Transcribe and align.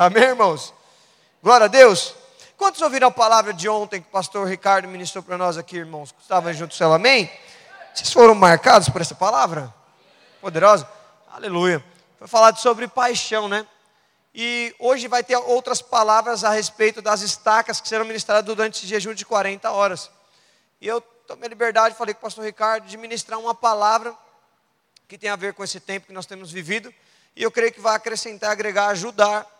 Amém, 0.00 0.22
irmãos? 0.22 0.72
Glória 1.42 1.66
a 1.66 1.68
Deus. 1.68 2.14
Quantos 2.56 2.80
ouviram 2.80 3.08
a 3.08 3.10
palavra 3.10 3.52
de 3.52 3.68
ontem 3.68 4.00
que 4.00 4.08
o 4.08 4.10
pastor 4.10 4.48
Ricardo 4.48 4.88
ministrou 4.88 5.22
para 5.22 5.36
nós 5.36 5.58
aqui, 5.58 5.76
irmãos? 5.76 6.14
Estavam 6.18 6.50
juntos, 6.54 6.78
céu, 6.78 6.94
amém? 6.94 7.30
Vocês 7.94 8.10
foram 8.10 8.34
marcados 8.34 8.88
por 8.88 9.02
essa 9.02 9.14
palavra? 9.14 9.70
Poderosa? 10.40 10.88
Aleluia. 11.30 11.84
Foi 12.18 12.26
falado 12.26 12.56
sobre 12.56 12.88
paixão, 12.88 13.46
né? 13.46 13.66
E 14.34 14.74
hoje 14.78 15.06
vai 15.06 15.22
ter 15.22 15.36
outras 15.36 15.82
palavras 15.82 16.44
a 16.44 16.50
respeito 16.50 17.02
das 17.02 17.20
estacas 17.20 17.78
que 17.78 17.86
serão 17.86 18.06
ministradas 18.06 18.46
durante 18.46 18.78
esse 18.78 18.86
jejum 18.86 19.12
de 19.12 19.26
40 19.26 19.70
horas. 19.70 20.10
E 20.80 20.88
eu 20.88 21.02
tomei 21.02 21.44
a 21.44 21.50
liberdade, 21.50 21.94
falei 21.94 22.14
com 22.14 22.20
o 22.20 22.22
pastor 22.22 22.46
Ricardo, 22.46 22.86
de 22.86 22.96
ministrar 22.96 23.38
uma 23.38 23.54
palavra 23.54 24.14
que 25.06 25.18
tem 25.18 25.28
a 25.28 25.36
ver 25.36 25.52
com 25.52 25.62
esse 25.62 25.78
tempo 25.78 26.06
que 26.06 26.12
nós 26.14 26.24
temos 26.24 26.50
vivido. 26.50 26.90
E 27.36 27.42
eu 27.42 27.50
creio 27.50 27.70
que 27.70 27.82
vai 27.82 27.94
acrescentar, 27.94 28.50
agregar, 28.50 28.86
ajudar 28.86 29.59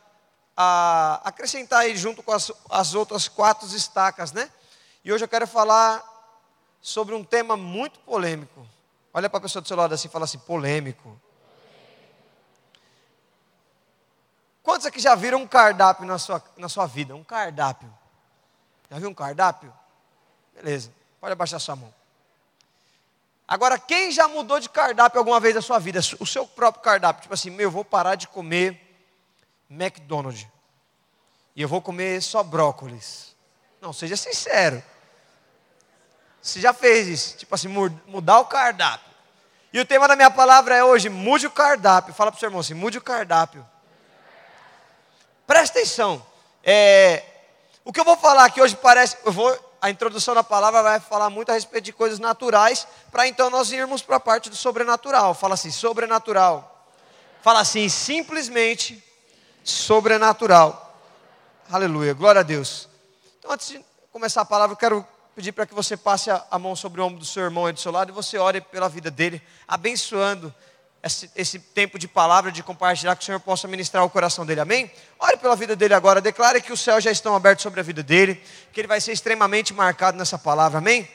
a 0.56 1.20
acrescentar 1.24 1.80
aí 1.80 1.96
junto 1.96 2.22
com 2.22 2.32
as, 2.32 2.52
as 2.68 2.94
outras 2.94 3.28
quatro 3.28 3.66
estacas, 3.74 4.32
né? 4.32 4.50
E 5.04 5.12
hoje 5.12 5.24
eu 5.24 5.28
quero 5.28 5.46
falar 5.46 6.02
sobre 6.80 7.14
um 7.14 7.24
tema 7.24 7.56
muito 7.56 7.98
polêmico. 8.00 8.66
Olha 9.12 9.28
para 9.28 9.38
a 9.38 9.42
pessoa 9.42 9.62
do 9.62 9.68
seu 9.68 9.76
lado 9.76 9.94
assim 9.94 10.08
e 10.08 10.10
fala 10.10 10.24
assim: 10.24 10.38
polêmico. 10.38 11.20
Quantos 14.62 14.86
aqui 14.86 15.00
já 15.00 15.14
viram 15.14 15.42
um 15.42 15.46
cardápio 15.46 16.04
na 16.06 16.18
sua, 16.18 16.42
na 16.56 16.68
sua 16.68 16.86
vida? 16.86 17.14
Um 17.14 17.24
cardápio. 17.24 17.92
Já 18.90 18.98
viu 18.98 19.08
um 19.08 19.14
cardápio? 19.14 19.72
Beleza, 20.54 20.92
pode 21.20 21.32
abaixar 21.32 21.58
sua 21.58 21.76
mão. 21.76 21.92
Agora, 23.48 23.78
quem 23.78 24.12
já 24.12 24.28
mudou 24.28 24.60
de 24.60 24.68
cardápio 24.68 25.18
alguma 25.18 25.40
vez 25.40 25.54
na 25.54 25.62
sua 25.62 25.78
vida? 25.78 25.98
O 26.20 26.26
seu 26.26 26.46
próprio 26.46 26.84
cardápio. 26.84 27.22
Tipo 27.22 27.34
assim, 27.34 27.50
meu, 27.50 27.66
eu 27.66 27.70
vou 27.70 27.84
parar 27.84 28.14
de 28.14 28.28
comer 28.28 28.89
McDonald's. 29.70 30.46
E 31.54 31.62
eu 31.62 31.68
vou 31.68 31.80
comer 31.80 32.20
só 32.22 32.42
brócolis. 32.42 33.36
Não, 33.80 33.92
seja 33.92 34.16
sincero. 34.16 34.82
Você 36.42 36.60
já 36.60 36.72
fez 36.72 37.06
isso? 37.06 37.36
Tipo 37.36 37.54
assim, 37.54 37.68
mudar 37.68 38.40
o 38.40 38.46
cardápio. 38.46 39.10
E 39.72 39.78
o 39.78 39.84
tema 39.84 40.08
da 40.08 40.16
minha 40.16 40.30
palavra 40.30 40.74
é 40.74 40.82
hoje, 40.82 41.08
mude 41.08 41.46
o 41.46 41.50
cardápio. 41.50 42.12
Fala 42.14 42.30
para 42.30 42.36
o 42.36 42.40
seu 42.40 42.48
irmão 42.48 42.60
assim, 42.60 42.74
mude 42.74 42.98
o 42.98 43.02
cardápio. 43.02 43.66
Presta 45.46 45.78
atenção. 45.78 46.24
É, 46.64 47.22
o 47.84 47.92
que 47.92 48.00
eu 48.00 48.04
vou 48.04 48.16
falar 48.16 48.44
aqui 48.44 48.60
hoje 48.60 48.76
parece. 48.76 49.16
Eu 49.24 49.32
vou, 49.32 49.76
a 49.80 49.90
introdução 49.90 50.34
da 50.34 50.42
palavra 50.42 50.82
vai 50.82 51.00
falar 51.00 51.30
muito 51.30 51.50
a 51.50 51.54
respeito 51.54 51.84
de 51.84 51.92
coisas 51.92 52.18
naturais, 52.18 52.86
para 53.10 53.28
então 53.28 53.48
nós 53.48 53.70
irmos 53.70 54.02
para 54.02 54.16
a 54.16 54.20
parte 54.20 54.50
do 54.50 54.56
sobrenatural. 54.56 55.34
Fala 55.34 55.54
assim, 55.54 55.70
sobrenatural. 55.70 56.88
Fala 57.42 57.60
assim, 57.60 57.88
simplesmente 57.88 59.02
sobrenatural. 59.64 60.96
Aleluia, 61.70 62.14
glória 62.14 62.40
a 62.40 62.44
Deus. 62.44 62.88
Então, 63.38 63.52
antes 63.52 63.68
de 63.68 63.84
começar 64.12 64.40
a 64.40 64.44
palavra, 64.44 64.72
eu 64.72 64.76
quero 64.76 65.06
pedir 65.34 65.52
para 65.52 65.66
que 65.66 65.74
você 65.74 65.96
passe 65.96 66.30
a 66.30 66.58
mão 66.58 66.74
sobre 66.74 67.00
o 67.00 67.04
ombro 67.04 67.18
do 67.18 67.24
seu 67.24 67.44
irmão 67.44 67.66
aí 67.66 67.72
do 67.72 67.80
seu 67.80 67.92
lado 67.92 68.10
e 68.10 68.12
você 68.12 68.36
ore 68.36 68.60
pela 68.60 68.88
vida 68.88 69.10
dele, 69.10 69.40
abençoando 69.66 70.52
esse, 71.02 71.30
esse, 71.34 71.58
tempo 71.58 71.98
de 71.98 72.06
palavra, 72.06 72.52
de 72.52 72.62
compartilhar, 72.62 73.16
que 73.16 73.22
o 73.22 73.24
Senhor 73.24 73.40
possa 73.40 73.66
ministrar 73.66 74.04
o 74.04 74.10
coração 74.10 74.44
dele, 74.44 74.60
amém? 74.60 74.90
Ore 75.18 75.36
pela 75.38 75.56
vida 75.56 75.74
dele 75.74 75.94
agora, 75.94 76.20
declare 76.20 76.60
que 76.60 76.72
os 76.72 76.80
céus 76.80 77.02
já 77.02 77.10
estão 77.10 77.34
abertos 77.34 77.62
sobre 77.62 77.80
a 77.80 77.82
vida 77.82 78.02
dele, 78.02 78.42
que 78.72 78.80
ele 78.80 78.88
vai 78.88 79.00
ser 79.00 79.12
extremamente 79.12 79.72
marcado 79.72 80.18
nessa 80.18 80.38
palavra, 80.38 80.78
amém? 80.78 81.08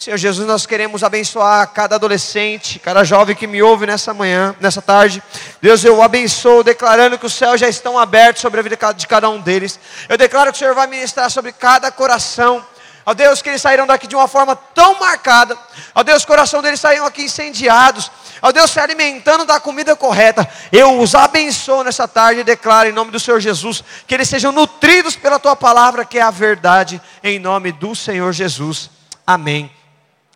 Senhor 0.00 0.16
Jesus, 0.16 0.48
nós 0.48 0.64
queremos 0.64 1.04
abençoar 1.04 1.68
cada 1.74 1.96
adolescente, 1.96 2.78
cada 2.78 3.04
jovem 3.04 3.36
que 3.36 3.46
me 3.46 3.62
ouve 3.62 3.84
nessa 3.84 4.14
manhã, 4.14 4.56
nessa 4.58 4.80
tarde. 4.80 5.22
Deus, 5.60 5.84
eu 5.84 6.02
abençoo, 6.02 6.64
declarando 6.64 7.18
que 7.18 7.26
os 7.26 7.34
céus 7.34 7.60
já 7.60 7.68
estão 7.68 7.98
abertos 7.98 8.40
sobre 8.40 8.60
a 8.60 8.62
vida 8.62 8.78
de 8.94 9.06
cada 9.06 9.28
um 9.28 9.38
deles. 9.38 9.78
Eu 10.08 10.16
declaro 10.16 10.52
que 10.52 10.56
o 10.56 10.58
Senhor 10.58 10.74
vai 10.74 10.86
ministrar 10.86 11.30
sobre 11.30 11.52
cada 11.52 11.92
coração. 11.92 12.64
Ó 13.04 13.12
Deus, 13.12 13.42
que 13.42 13.50
eles 13.50 13.60
saíram 13.60 13.86
daqui 13.86 14.06
de 14.06 14.16
uma 14.16 14.26
forma 14.26 14.56
tão 14.56 14.98
marcada. 14.98 15.54
Ó 15.94 16.02
Deus, 16.02 16.22
o 16.22 16.26
coração 16.26 16.62
deles 16.62 16.80
saíram 16.80 17.04
aqui 17.04 17.24
incendiados. 17.24 18.10
Ó 18.40 18.50
Deus, 18.52 18.70
se 18.70 18.80
alimentando 18.80 19.44
da 19.44 19.60
comida 19.60 19.94
correta. 19.94 20.48
Eu 20.72 20.98
os 20.98 21.14
abençoo 21.14 21.84
nessa 21.84 22.08
tarde 22.08 22.40
e 22.40 22.44
declaro 22.44 22.88
em 22.88 22.92
nome 22.92 23.10
do 23.10 23.20
Senhor 23.20 23.38
Jesus 23.38 23.84
que 24.06 24.14
eles 24.14 24.30
sejam 24.30 24.50
nutridos 24.50 25.14
pela 25.14 25.38
tua 25.38 25.54
palavra, 25.54 26.06
que 26.06 26.18
é 26.18 26.22
a 26.22 26.30
verdade, 26.30 26.98
em 27.22 27.38
nome 27.38 27.70
do 27.70 27.94
Senhor 27.94 28.32
Jesus. 28.32 28.88
Amém 29.26 29.79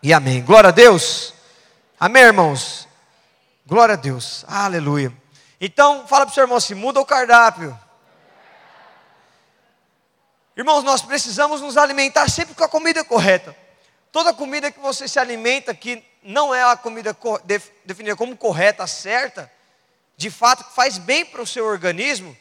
e 0.05 0.13
amém. 0.13 0.45
Glória 0.45 0.69
a 0.69 0.71
Deus. 0.71 1.33
Amém, 1.99 2.25
irmãos. 2.25 2.87
Glória 3.67 3.95
a 3.95 3.97
Deus. 3.97 4.45
Aleluia. 4.47 5.11
Então, 5.59 6.07
fala 6.07 6.27
para 6.27 6.33
o 6.33 6.35
seu 6.35 6.45
irmão 6.45 6.59
assim: 6.59 6.75
muda 6.75 7.01
o 7.01 7.07
cardápio. 7.07 7.81
Irmãos, 10.55 10.85
nós 10.85 11.01
precisamos 11.01 11.63
nos 11.63 11.79
alimentar 11.79 12.29
sempre 12.29 12.55
com 12.55 12.63
a 12.63 12.69
comida 12.69 13.03
correta. 13.03 13.57
Toda 14.13 14.35
comida 14.35 14.71
que 14.71 14.79
você 14.79 15.09
se 15.09 15.19
alimenta, 15.19 15.75
que 15.75 16.05
não 16.23 16.55
é 16.55 16.63
a 16.63 16.77
comida 16.77 17.17
definida 17.87 18.15
como 18.15 18.37
correta, 18.37 18.87
certa, 18.87 19.51
de 20.19 20.31
fato 20.31 20.65
faz 20.75 20.99
bem 20.99 21.25
para 21.25 21.41
o 21.41 21.47
seu 21.47 21.65
organismo, 21.65 22.37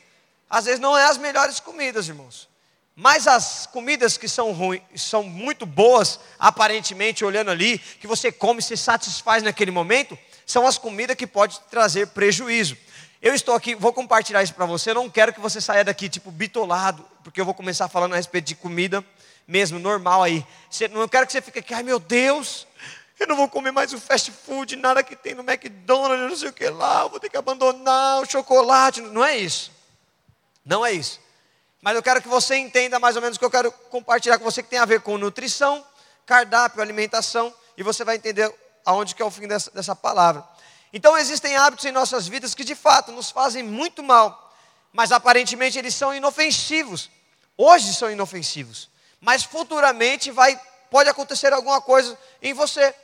às 0.49 0.65
vezes 0.65 0.81
não 0.81 0.97
é 0.97 1.05
as 1.05 1.17
melhores 1.17 1.61
comidas, 1.61 2.09
irmãos. 2.09 2.49
Mas 2.95 3.25
as 3.27 3.65
comidas 3.65 4.17
que 4.17 4.27
são 4.27 4.51
ruins, 4.51 4.81
são 4.95 5.23
muito 5.23 5.65
boas, 5.65 6.19
aparentemente, 6.37 7.25
olhando 7.25 7.49
ali, 7.49 7.79
que 7.79 8.05
você 8.05 8.31
come 8.31 8.59
e 8.59 8.63
se 8.63 8.77
satisfaz 8.77 9.41
naquele 9.41 9.71
momento, 9.71 10.17
são 10.45 10.67
as 10.67 10.77
comidas 10.77 11.15
que 11.15 11.25
podem 11.25 11.57
trazer 11.71 12.07
prejuízo. 12.07 12.77
Eu 13.21 13.33
estou 13.33 13.55
aqui, 13.55 13.73
vou 13.73 13.93
compartilhar 13.93 14.43
isso 14.43 14.53
para 14.53 14.65
você. 14.65 14.91
Eu 14.91 14.95
não 14.95 15.09
quero 15.09 15.33
que 15.33 15.39
você 15.39 15.59
saia 15.59 15.83
daqui 15.83 16.07
tipo 16.07 16.29
bitolado, 16.29 17.03
porque 17.23 17.41
eu 17.41 17.45
vou 17.45 17.53
começar 17.53 17.87
falando 17.87 18.13
a 18.13 18.17
respeito 18.17 18.45
de 18.45 18.55
comida 18.55 19.03
mesmo, 19.47 19.79
normal 19.79 20.21
aí. 20.21 20.45
Você, 20.69 20.87
não 20.87 21.07
quero 21.07 21.25
que 21.25 21.31
você 21.31 21.41
fique 21.41 21.59
aqui, 21.59 21.73
ai 21.73 21.83
meu 21.83 21.99
Deus, 21.99 22.67
eu 23.19 23.25
não 23.25 23.35
vou 23.35 23.47
comer 23.47 23.71
mais 23.71 23.93
o 23.93 23.99
fast 23.99 24.31
food, 24.31 24.75
nada 24.75 25.01
que 25.01 25.15
tem 25.15 25.33
no 25.33 25.41
McDonald's, 25.41 26.29
não 26.29 26.35
sei 26.35 26.49
o 26.49 26.53
que 26.53 26.69
lá, 26.69 27.03
eu 27.03 27.09
vou 27.09 27.19
ter 27.19 27.29
que 27.29 27.37
abandonar 27.37 28.21
o 28.21 28.25
chocolate. 28.29 29.01
Não 29.01 29.23
é 29.23 29.37
isso. 29.37 29.71
Não 30.65 30.85
é 30.85 30.91
isso. 30.91 31.19
Mas 31.83 31.97
eu 31.97 32.01
quero 32.01 32.21
que 32.21 32.29
você 32.29 32.55
entenda 32.55 32.97
mais 32.97 33.17
ou 33.17 33.21
menos 33.21 33.35
o 33.35 33.39
que 33.39 33.43
eu 33.43 33.51
quero 33.51 33.69
compartilhar 33.69 34.37
com 34.37 34.45
você, 34.45 34.63
que 34.63 34.69
tem 34.69 34.79
a 34.79 34.85
ver 34.85 35.01
com 35.01 35.17
nutrição, 35.17 35.85
cardápio, 36.25 36.81
alimentação, 36.81 37.53
e 37.75 37.83
você 37.83 38.05
vai 38.05 38.15
entender 38.15 38.49
aonde 38.85 39.13
que 39.13 39.21
é 39.21 39.25
o 39.25 39.29
fim 39.29 39.49
dessa, 39.49 39.69
dessa 39.69 39.93
palavra. 39.93 40.47
Então 40.93 41.17
existem 41.17 41.57
hábitos 41.57 41.83
em 41.83 41.91
nossas 41.91 42.25
vidas 42.25 42.55
que 42.55 42.63
de 42.63 42.73
fato 42.73 43.11
nos 43.11 43.29
fazem 43.29 43.63
muito 43.63 44.01
mal, 44.01 44.55
mas 44.93 45.11
aparentemente 45.11 45.77
eles 45.77 45.93
são 45.93 46.15
inofensivos. 46.15 47.09
Hoje 47.57 47.93
são 47.93 48.09
inofensivos, 48.09 48.89
mas 49.19 49.43
futuramente 49.43 50.31
vai 50.31 50.57
pode 50.89 51.09
acontecer 51.09 51.51
alguma 51.51 51.81
coisa 51.81 52.17
em 52.41 52.53
você. 52.53 52.95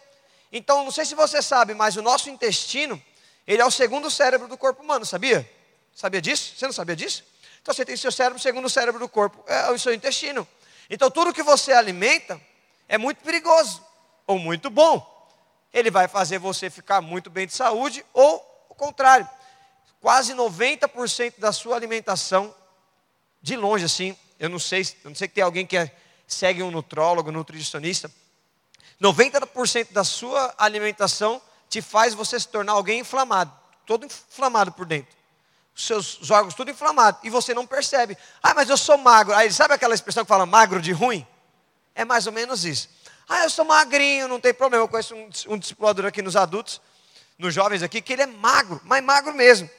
Então, 0.53 0.85
não 0.85 0.91
sei 0.91 1.03
se 1.03 1.15
você 1.15 1.41
sabe, 1.41 1.73
mas 1.73 1.97
o 1.97 2.01
nosso 2.01 2.29
intestino, 2.29 3.01
ele 3.45 3.61
é 3.61 3.65
o 3.65 3.71
segundo 3.71 4.09
cérebro 4.09 4.47
do 4.47 4.57
corpo 4.57 4.81
humano, 4.81 5.05
sabia? 5.05 5.49
Sabia 5.93 6.21
disso? 6.21 6.53
Você 6.55 6.65
não 6.65 6.71
sabia 6.71 6.95
disso? 6.95 7.25
Então 7.61 7.73
você 7.73 7.85
tem 7.85 7.95
seu 7.95 8.11
cérebro, 8.11 8.39
segundo 8.39 8.69
cérebro 8.69 8.99
do 8.99 9.09
corpo, 9.09 9.43
é 9.47 9.69
o 9.71 9.79
seu 9.79 9.93
intestino. 9.93 10.47
Então 10.89 11.09
tudo 11.11 11.33
que 11.33 11.43
você 11.43 11.71
alimenta 11.71 12.39
é 12.87 12.97
muito 12.97 13.17
perigoso 13.23 13.85
ou 14.25 14.39
muito 14.39 14.69
bom 14.69 15.19
ele 15.73 15.91
vai 15.91 16.07
fazer 16.07 16.39
você 16.39 16.69
ficar 16.69 17.01
muito 17.01 17.29
bem 17.29 17.45
de 17.45 17.53
saúde, 17.53 18.03
ou 18.13 18.65
o 18.69 18.75
contrário, 18.75 19.27
quase 20.01 20.33
90% 20.33 21.35
da 21.37 21.51
sua 21.51 21.75
alimentação, 21.75 22.53
de 23.41 23.55
longe 23.55 23.85
assim, 23.85 24.17
eu 24.39 24.49
não 24.49 24.59
sei, 24.59 24.81
eu 25.03 25.09
não 25.09 25.15
sei 25.15 25.27
que 25.27 25.35
tem 25.35 25.43
alguém 25.43 25.65
que 25.65 25.77
é, 25.77 25.95
segue 26.27 26.63
um 26.63 26.71
nutrólogo, 26.71 27.31
nutricionista, 27.31 28.11
90% 29.01 29.91
da 29.91 30.03
sua 30.03 30.53
alimentação 30.57 31.41
te 31.69 31.81
faz 31.81 32.13
você 32.13 32.39
se 32.39 32.47
tornar 32.47 32.73
alguém 32.73 32.99
inflamado, 32.99 33.53
todo 33.85 34.05
inflamado 34.05 34.71
por 34.71 34.85
dentro. 34.85 35.15
Seus 35.79 36.29
órgãos 36.29 36.53
tudo 36.53 36.69
inflamado 36.69 37.19
e 37.23 37.29
você 37.29 37.53
não 37.53 37.65
percebe. 37.65 38.17
Ah, 38.43 38.53
mas 38.53 38.69
eu 38.69 38.75
sou 38.75 38.97
magro. 38.97 39.33
Aí 39.33 39.49
sabe 39.49 39.73
aquela 39.73 39.95
expressão 39.95 40.25
que 40.25 40.27
fala 40.27 40.45
magro 40.45 40.81
de 40.81 40.91
ruim? 40.91 41.25
É 41.95 42.03
mais 42.03 42.27
ou 42.27 42.33
menos 42.33 42.65
isso. 42.65 42.89
Ah, 43.29 43.43
eu 43.43 43.49
sou 43.49 43.63
magrinho, 43.63 44.27
não 44.27 44.41
tem 44.41 44.53
problema. 44.53 44.83
Eu 44.83 44.89
conheço 44.89 45.15
um, 45.15 45.29
um 45.47 45.57
discipulador 45.57 46.05
aqui 46.05 46.21
nos 46.21 46.35
adultos, 46.35 46.81
nos 47.37 47.53
jovens 47.53 47.81
aqui, 47.81 48.01
que 48.01 48.11
ele 48.11 48.23
é 48.23 48.25
magro, 48.25 48.81
mas 48.83 49.01
magro 49.01 49.33
mesmo. 49.33 49.69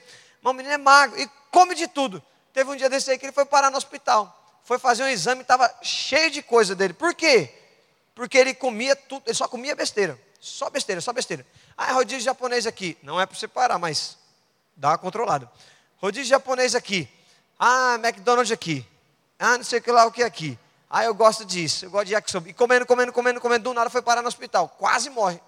Mas 0.41 0.51
o 0.51 0.57
menino 0.57 0.73
é 0.73 0.79
magro 0.79 1.21
e 1.21 1.29
come 1.51 1.75
de 1.75 1.87
tudo. 1.87 2.23
Teve 2.55 2.71
um 2.71 2.77
dia 2.77 2.89
desse 2.89 3.11
aí 3.11 3.19
que 3.19 3.27
ele 3.27 3.33
foi 3.33 3.45
parar 3.45 3.71
no 3.71 3.77
hospital. 3.77 4.35
Foi 4.65 4.79
fazer 4.79 5.03
um 5.03 5.09
exame 5.09 5.41
e 5.41 5.43
estava 5.43 5.71
cheio 5.83 6.31
de 6.31 6.41
coisa 6.41 6.75
dele. 6.75 6.95
Por 6.95 7.15
quê? 7.15 7.53
Porque 8.15 8.39
ele 8.39 8.55
comia 8.55 8.97
tudo, 8.97 9.25
ele 9.27 9.35
só 9.35 9.47
comia 9.47 9.77
besteira. 9.77 10.19
Só 10.41 10.71
besteira, 10.71 11.03
só 11.03 11.13
besteira. 11.13 11.47
Ah, 11.77 11.91
é 11.91 11.93
rodízio 11.93 12.23
japonês 12.23 12.67
aqui. 12.67 12.97
Não 13.03 13.21
é 13.21 13.27
para 13.27 13.39
você 13.39 13.47
parar, 13.47 13.79
mas 13.79 14.17
dá 14.75 14.89
uma 14.89 14.99
controlada. 14.99 15.51
Rodízio 16.01 16.31
japonês 16.31 16.75
aqui. 16.75 17.09
Ah, 17.59 17.97
McDonald's 18.03 18.51
aqui. 18.51 18.87
Ah, 19.39 19.59
não 19.59 19.65
sei 19.65 19.79
o 19.79 19.83
que 19.83 19.93
lá, 19.93 20.07
o 20.07 20.13
que 20.13 20.23
é 20.23 20.27
aqui. 20.27 20.59
Ah, 20.89 21.05
eu 21.05 21.15
gosto 21.15 21.45
disso, 21.45 21.85
eu 21.85 21.91
gosto 21.91 22.07
de 22.07 22.15
yakisoba. 22.15 22.49
E 22.49 22.53
comendo, 22.53 22.85
comendo, 22.87 23.13
comendo, 23.13 23.41
comendo, 23.41 23.65
do 23.65 23.75
nada 23.75 23.91
foi 23.91 24.03
parar 24.03 24.23
no 24.23 24.29
hospital. 24.29 24.69
Quase 24.69 25.11
morre. 25.11 25.41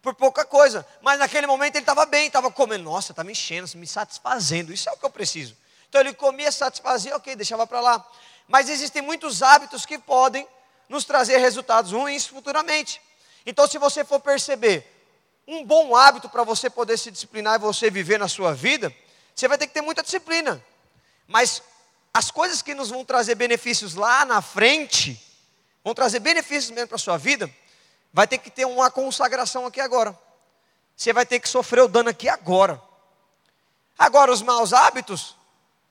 Por 0.00 0.14
pouca 0.14 0.44
coisa. 0.44 0.86
Mas 1.00 1.18
naquele 1.18 1.46
momento 1.46 1.76
ele 1.76 1.82
estava 1.82 2.04
bem, 2.06 2.26
estava 2.26 2.50
comendo. 2.50 2.84
Nossa, 2.84 3.12
está 3.12 3.24
me 3.24 3.32
enchendo, 3.32 3.68
me 3.76 3.86
satisfazendo. 3.86 4.72
Isso 4.72 4.88
é 4.88 4.92
o 4.92 4.96
que 4.96 5.04
eu 5.04 5.10
preciso. 5.10 5.56
Então 5.88 6.00
ele 6.00 6.12
comia, 6.14 6.52
satisfazia, 6.52 7.16
ok, 7.16 7.34
deixava 7.34 7.66
para 7.66 7.80
lá. 7.80 8.06
Mas 8.46 8.68
existem 8.68 9.02
muitos 9.02 9.42
hábitos 9.42 9.86
que 9.86 9.98
podem 9.98 10.46
nos 10.88 11.04
trazer 11.04 11.38
resultados 11.38 11.92
ruins 11.92 12.26
futuramente. 12.26 13.00
Então, 13.46 13.66
se 13.66 13.78
você 13.78 14.04
for 14.04 14.20
perceber 14.20 14.86
um 15.46 15.64
bom 15.64 15.96
hábito 15.96 16.28
para 16.28 16.44
você 16.44 16.70
poder 16.70 16.96
se 16.96 17.10
disciplinar 17.10 17.56
e 17.56 17.58
você 17.58 17.90
viver 17.90 18.18
na 18.18 18.28
sua 18.28 18.54
vida, 18.54 18.94
você 19.34 19.48
vai 19.48 19.58
ter 19.58 19.66
que 19.66 19.74
ter 19.74 19.80
muita 19.80 20.02
disciplina. 20.02 20.62
Mas 21.26 21.62
as 22.12 22.30
coisas 22.30 22.60
que 22.60 22.74
nos 22.74 22.90
vão 22.90 23.04
trazer 23.04 23.34
benefícios 23.34 23.94
lá 23.94 24.24
na 24.24 24.42
frente, 24.42 25.20
vão 25.82 25.94
trazer 25.94 26.20
benefícios 26.20 26.70
mesmo 26.70 26.88
para 26.88 26.96
a 26.96 26.98
sua 26.98 27.16
vida, 27.16 27.50
vai 28.12 28.26
ter 28.26 28.38
que 28.38 28.50
ter 28.50 28.66
uma 28.66 28.90
consagração 28.90 29.66
aqui 29.66 29.80
agora. 29.80 30.18
Você 30.96 31.12
vai 31.12 31.24
ter 31.24 31.40
que 31.40 31.48
sofrer 31.48 31.82
o 31.82 31.88
dano 31.88 32.10
aqui 32.10 32.28
agora. 32.28 32.80
Agora, 33.98 34.30
os 34.30 34.42
maus 34.42 34.72
hábitos, 34.72 35.36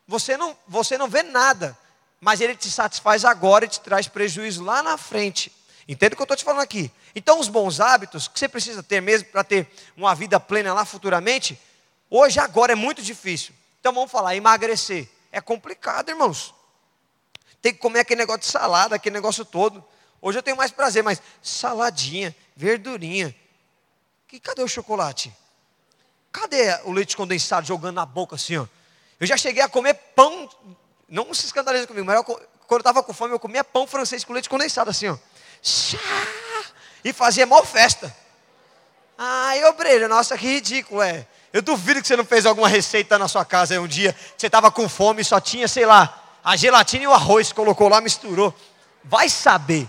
você 0.07 0.37
não, 0.37 0.55
você 0.67 0.97
não 0.97 1.07
vê 1.07 1.23
nada, 1.23 1.77
mas 2.19 2.39
ele 2.39 2.55
te 2.55 2.69
satisfaz 2.69 3.25
agora 3.25 3.65
e 3.65 3.67
te 3.67 3.79
traz 3.79 4.07
prejuízo 4.07 4.63
lá 4.63 4.83
na 4.83 4.97
frente. 4.97 5.51
Entende 5.87 6.13
o 6.13 6.15
que 6.15 6.21
eu 6.21 6.25
estou 6.25 6.37
te 6.37 6.43
falando 6.43 6.61
aqui? 6.61 6.91
Então, 7.15 7.39
os 7.39 7.47
bons 7.47 7.79
hábitos 7.79 8.27
que 8.27 8.39
você 8.39 8.47
precisa 8.47 8.83
ter 8.83 9.01
mesmo 9.01 9.27
para 9.29 9.43
ter 9.43 9.67
uma 9.97 10.13
vida 10.13 10.39
plena 10.39 10.73
lá 10.73 10.85
futuramente, 10.85 11.59
hoje, 12.11 12.39
agora 12.39 12.73
é 12.73 12.75
muito 12.75 13.01
difícil. 13.01 13.55
Então, 13.79 13.91
vamos 13.91 14.11
falar, 14.11 14.35
emagrecer. 14.35 15.09
É 15.31 15.41
complicado, 15.41 16.09
irmãos. 16.09 16.53
Tem 17.61 17.73
que 17.73 17.79
comer 17.79 18.01
aquele 18.01 18.19
negócio 18.19 18.41
de 18.41 18.47
salada, 18.47 18.95
aquele 18.95 19.13
negócio 19.13 19.43
todo. 19.43 19.83
Hoje 20.21 20.37
eu 20.37 20.43
tenho 20.43 20.57
mais 20.57 20.69
prazer, 20.69 21.03
mas 21.03 21.21
saladinha, 21.41 22.35
verdurinha. 22.55 23.35
E 24.31 24.39
cadê 24.39 24.61
o 24.61 24.67
chocolate? 24.67 25.35
Cadê 26.31 26.79
o 26.85 26.91
leite 26.91 27.17
condensado 27.17 27.65
jogando 27.65 27.95
na 27.95 28.05
boca 28.05 28.35
assim, 28.35 28.57
ó? 28.57 28.67
Eu 29.19 29.27
já 29.27 29.35
cheguei 29.35 29.61
a 29.61 29.69
comer 29.69 29.93
pão, 30.15 30.49
não 31.07 31.33
se 31.33 31.45
escandaliza 31.45 31.85
comigo, 31.85 32.05
mas 32.05 32.15
eu, 32.15 32.23
quando 32.23 32.39
eu 32.71 32.77
estava 32.77 33.03
com 33.03 33.13
fome, 33.13 33.33
eu 33.33 33.39
comia 33.39 33.63
pão 33.63 33.85
francês 33.85 34.23
com 34.23 34.33
leite 34.33 34.49
condensado 34.49 34.89
assim, 34.89 35.07
ó. 35.07 35.17
E 37.03 37.11
fazia 37.11 37.45
mal 37.45 37.65
festa. 37.65 38.15
Ai, 39.17 39.63
obreiro, 39.65 40.07
nossa, 40.07 40.37
que 40.37 40.45
ridículo, 40.45 41.01
é. 41.01 41.27
Eu 41.53 41.61
duvido 41.61 42.01
que 42.01 42.07
você 42.07 42.15
não 42.15 42.25
fez 42.25 42.45
alguma 42.45 42.67
receita 42.67 43.17
na 43.17 43.27
sua 43.27 43.43
casa 43.43 43.73
aí 43.73 43.79
um 43.79 43.87
dia, 43.87 44.15
você 44.37 44.47
estava 44.47 44.71
com 44.71 44.87
fome 44.87 45.21
e 45.21 45.25
só 45.25 45.39
tinha, 45.39 45.67
sei 45.67 45.85
lá, 45.85 46.21
a 46.43 46.55
gelatina 46.55 47.03
e 47.03 47.07
o 47.07 47.13
arroz, 47.13 47.51
colocou 47.51 47.89
lá, 47.89 47.99
misturou. 47.99 48.53
Vai 49.03 49.29
saber. 49.29 49.87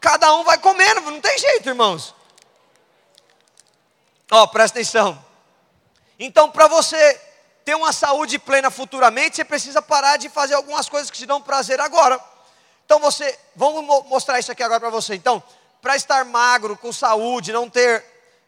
Cada 0.00 0.34
um 0.34 0.44
vai 0.44 0.58
comendo, 0.58 1.00
não 1.02 1.20
tem 1.20 1.38
jeito, 1.38 1.68
irmãos. 1.68 2.14
Ó, 4.30 4.42
oh, 4.42 4.48
presta 4.48 4.78
atenção. 4.78 5.22
Então, 6.18 6.50
para 6.50 6.68
você 6.68 7.20
ter 7.64 7.74
uma 7.74 7.92
saúde 7.92 8.38
plena 8.38 8.70
futuramente, 8.70 9.36
você 9.36 9.44
precisa 9.44 9.80
parar 9.80 10.16
de 10.16 10.28
fazer 10.28 10.54
algumas 10.54 10.88
coisas 10.88 11.10
que 11.10 11.18
te 11.18 11.26
dão 11.26 11.40
prazer 11.40 11.80
agora. 11.80 12.20
Então 12.84 12.98
você, 12.98 13.38
vamos 13.54 13.84
mostrar 14.06 14.38
isso 14.38 14.50
aqui 14.50 14.62
agora 14.62 14.80
para 14.80 14.90
você. 14.90 15.14
Então, 15.14 15.42
para 15.80 15.96
estar 15.96 16.24
magro, 16.24 16.76
com 16.76 16.92
saúde, 16.92 17.52
não 17.52 17.70
ter, 17.70 18.04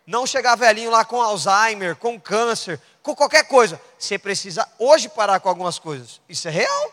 não 0.06 0.26
chegar 0.26 0.56
velhinho 0.56 0.90
lá 0.90 1.04
com 1.04 1.20
Alzheimer, 1.20 1.96
com 1.96 2.20
câncer, 2.20 2.80
com 3.02 3.14
qualquer 3.14 3.44
coisa, 3.44 3.80
você 3.98 4.18
precisa 4.18 4.68
hoje 4.78 5.08
parar 5.08 5.40
com 5.40 5.48
algumas 5.48 5.78
coisas. 5.78 6.20
Isso 6.28 6.48
é 6.48 6.50
real? 6.50 6.92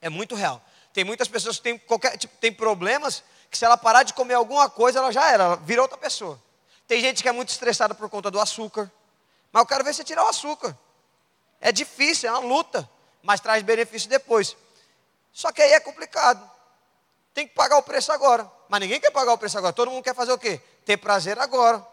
É 0.00 0.08
muito 0.08 0.34
real. 0.34 0.62
Tem 0.92 1.04
muitas 1.04 1.28
pessoas 1.28 1.56
que 1.56 1.62
têm 1.62 1.78
qualquer 1.78 2.16
tipo, 2.16 2.36
tem 2.38 2.52
problemas 2.52 3.22
que 3.50 3.58
se 3.58 3.64
ela 3.64 3.76
parar 3.76 4.02
de 4.02 4.14
comer 4.14 4.34
alguma 4.34 4.68
coisa, 4.70 4.98
ela 4.98 5.12
já 5.12 5.30
era, 5.30 5.44
ela 5.44 5.56
vira 5.56 5.82
outra 5.82 5.98
pessoa. 5.98 6.40
Tem 6.86 7.00
gente 7.00 7.22
que 7.22 7.28
é 7.28 7.32
muito 7.32 7.50
estressada 7.50 7.94
por 7.94 8.08
conta 8.08 8.30
do 8.30 8.40
açúcar. 8.40 8.90
Mas 9.52 9.60
eu 9.62 9.66
quero 9.66 9.84
ver 9.84 9.94
você 9.94 10.04
tirar 10.04 10.24
o 10.24 10.28
açúcar. 10.28 10.76
É 11.60 11.70
difícil, 11.70 12.28
é 12.28 12.32
uma 12.32 12.40
luta, 12.40 12.88
mas 13.22 13.40
traz 13.40 13.62
benefício 13.62 14.08
depois. 14.08 14.56
Só 15.32 15.52
que 15.52 15.62
aí 15.62 15.72
é 15.72 15.80
complicado. 15.80 16.48
Tem 17.32 17.46
que 17.46 17.54
pagar 17.54 17.76
o 17.76 17.82
preço 17.82 18.12
agora. 18.12 18.50
Mas 18.68 18.80
ninguém 18.80 19.00
quer 19.00 19.10
pagar 19.10 19.32
o 19.32 19.38
preço 19.38 19.58
agora. 19.58 19.72
Todo 19.72 19.90
mundo 19.90 20.02
quer 20.02 20.14
fazer 20.14 20.32
o 20.32 20.38
quê? 20.38 20.60
Ter 20.84 20.96
prazer 20.96 21.38
agora. 21.38 21.84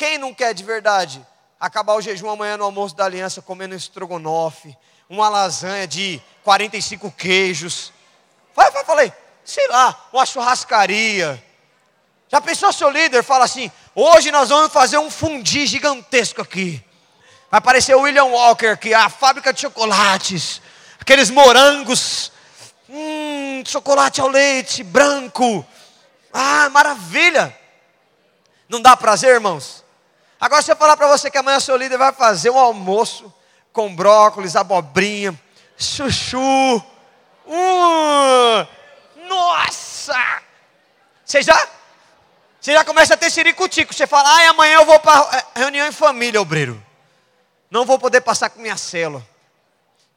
Quem 0.00 0.16
não 0.16 0.32
quer 0.32 0.54
de 0.54 0.64
verdade 0.64 1.20
acabar 1.60 1.92
o 1.92 2.00
jejum 2.00 2.30
amanhã 2.30 2.56
no 2.56 2.64
almoço 2.64 2.96
da 2.96 3.04
aliança 3.04 3.42
comendo 3.42 3.74
um 3.74 3.76
estrogonofe, 3.76 4.74
uma 5.10 5.28
lasanha 5.28 5.86
de 5.86 6.18
45 6.42 7.10
queijos? 7.10 7.92
Vai, 8.56 8.72
falei. 8.82 9.12
Sei 9.44 9.68
lá, 9.68 10.08
uma 10.10 10.24
churrascaria. 10.24 11.44
Já 12.30 12.40
pensou 12.40 12.72
seu 12.72 12.88
líder 12.88 13.22
fala 13.22 13.44
assim: 13.44 13.70
hoje 13.94 14.30
nós 14.30 14.48
vamos 14.48 14.72
fazer 14.72 14.96
um 14.96 15.10
fundi 15.10 15.66
gigantesco 15.66 16.40
aqui. 16.40 16.82
Vai 17.50 17.58
aparecer 17.58 17.94
o 17.94 18.00
William 18.00 18.24
Walker 18.24 18.68
aqui, 18.68 18.94
a 18.94 19.10
fábrica 19.10 19.52
de 19.52 19.60
chocolates, 19.60 20.62
aqueles 20.98 21.28
morangos 21.28 22.32
Hum, 22.92 23.62
chocolate 23.64 24.20
ao 24.20 24.26
leite, 24.26 24.82
branco. 24.82 25.64
Ah, 26.32 26.68
maravilha. 26.70 27.56
Não 28.68 28.82
dá 28.82 28.96
prazer, 28.96 29.34
irmãos? 29.34 29.84
Agora, 30.40 30.62
se 30.62 30.72
eu 30.72 30.76
falar 30.76 30.96
para 30.96 31.06
você 31.06 31.30
que 31.30 31.36
amanhã 31.36 31.60
seu 31.60 31.76
líder 31.76 31.98
vai 31.98 32.12
fazer 32.12 32.48
um 32.48 32.58
almoço 32.58 33.32
com 33.74 33.94
brócolis, 33.94 34.56
abobrinha, 34.56 35.38
chuchu. 35.76 36.82
Hum, 37.46 38.66
nossa! 39.28 40.42
Você 41.24 41.42
já, 41.42 41.68
você 42.58 42.72
já 42.72 42.82
começa 42.84 43.14
a 43.14 43.16
ter 43.18 43.30
ciricutico. 43.30 43.92
Você 43.92 44.06
fala, 44.06 44.34
ai, 44.36 44.46
amanhã 44.46 44.76
eu 44.76 44.86
vou 44.86 44.98
para 44.98 45.44
é, 45.54 45.60
reunião 45.60 45.86
em 45.86 45.92
família, 45.92 46.40
obreiro. 46.40 46.82
Não 47.70 47.84
vou 47.84 47.98
poder 47.98 48.22
passar 48.22 48.48
com 48.48 48.60
minha 48.60 48.78
célula. 48.78 49.24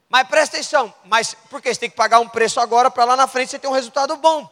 Mas 0.07 0.27
presta 0.27 0.55
atenção, 0.55 0.93
mas 1.05 1.35
por 1.49 1.61
que 1.61 1.73
você 1.73 1.79
tem 1.79 1.89
que 1.89 1.95
pagar 1.95 2.19
um 2.19 2.29
preço 2.29 2.59
agora 2.59 2.89
para 2.89 3.03
lá 3.03 3.17
na 3.17 3.27
frente 3.27 3.51
você 3.51 3.59
ter 3.59 3.67
um 3.67 3.71
resultado 3.71 4.15
bom? 4.15 4.49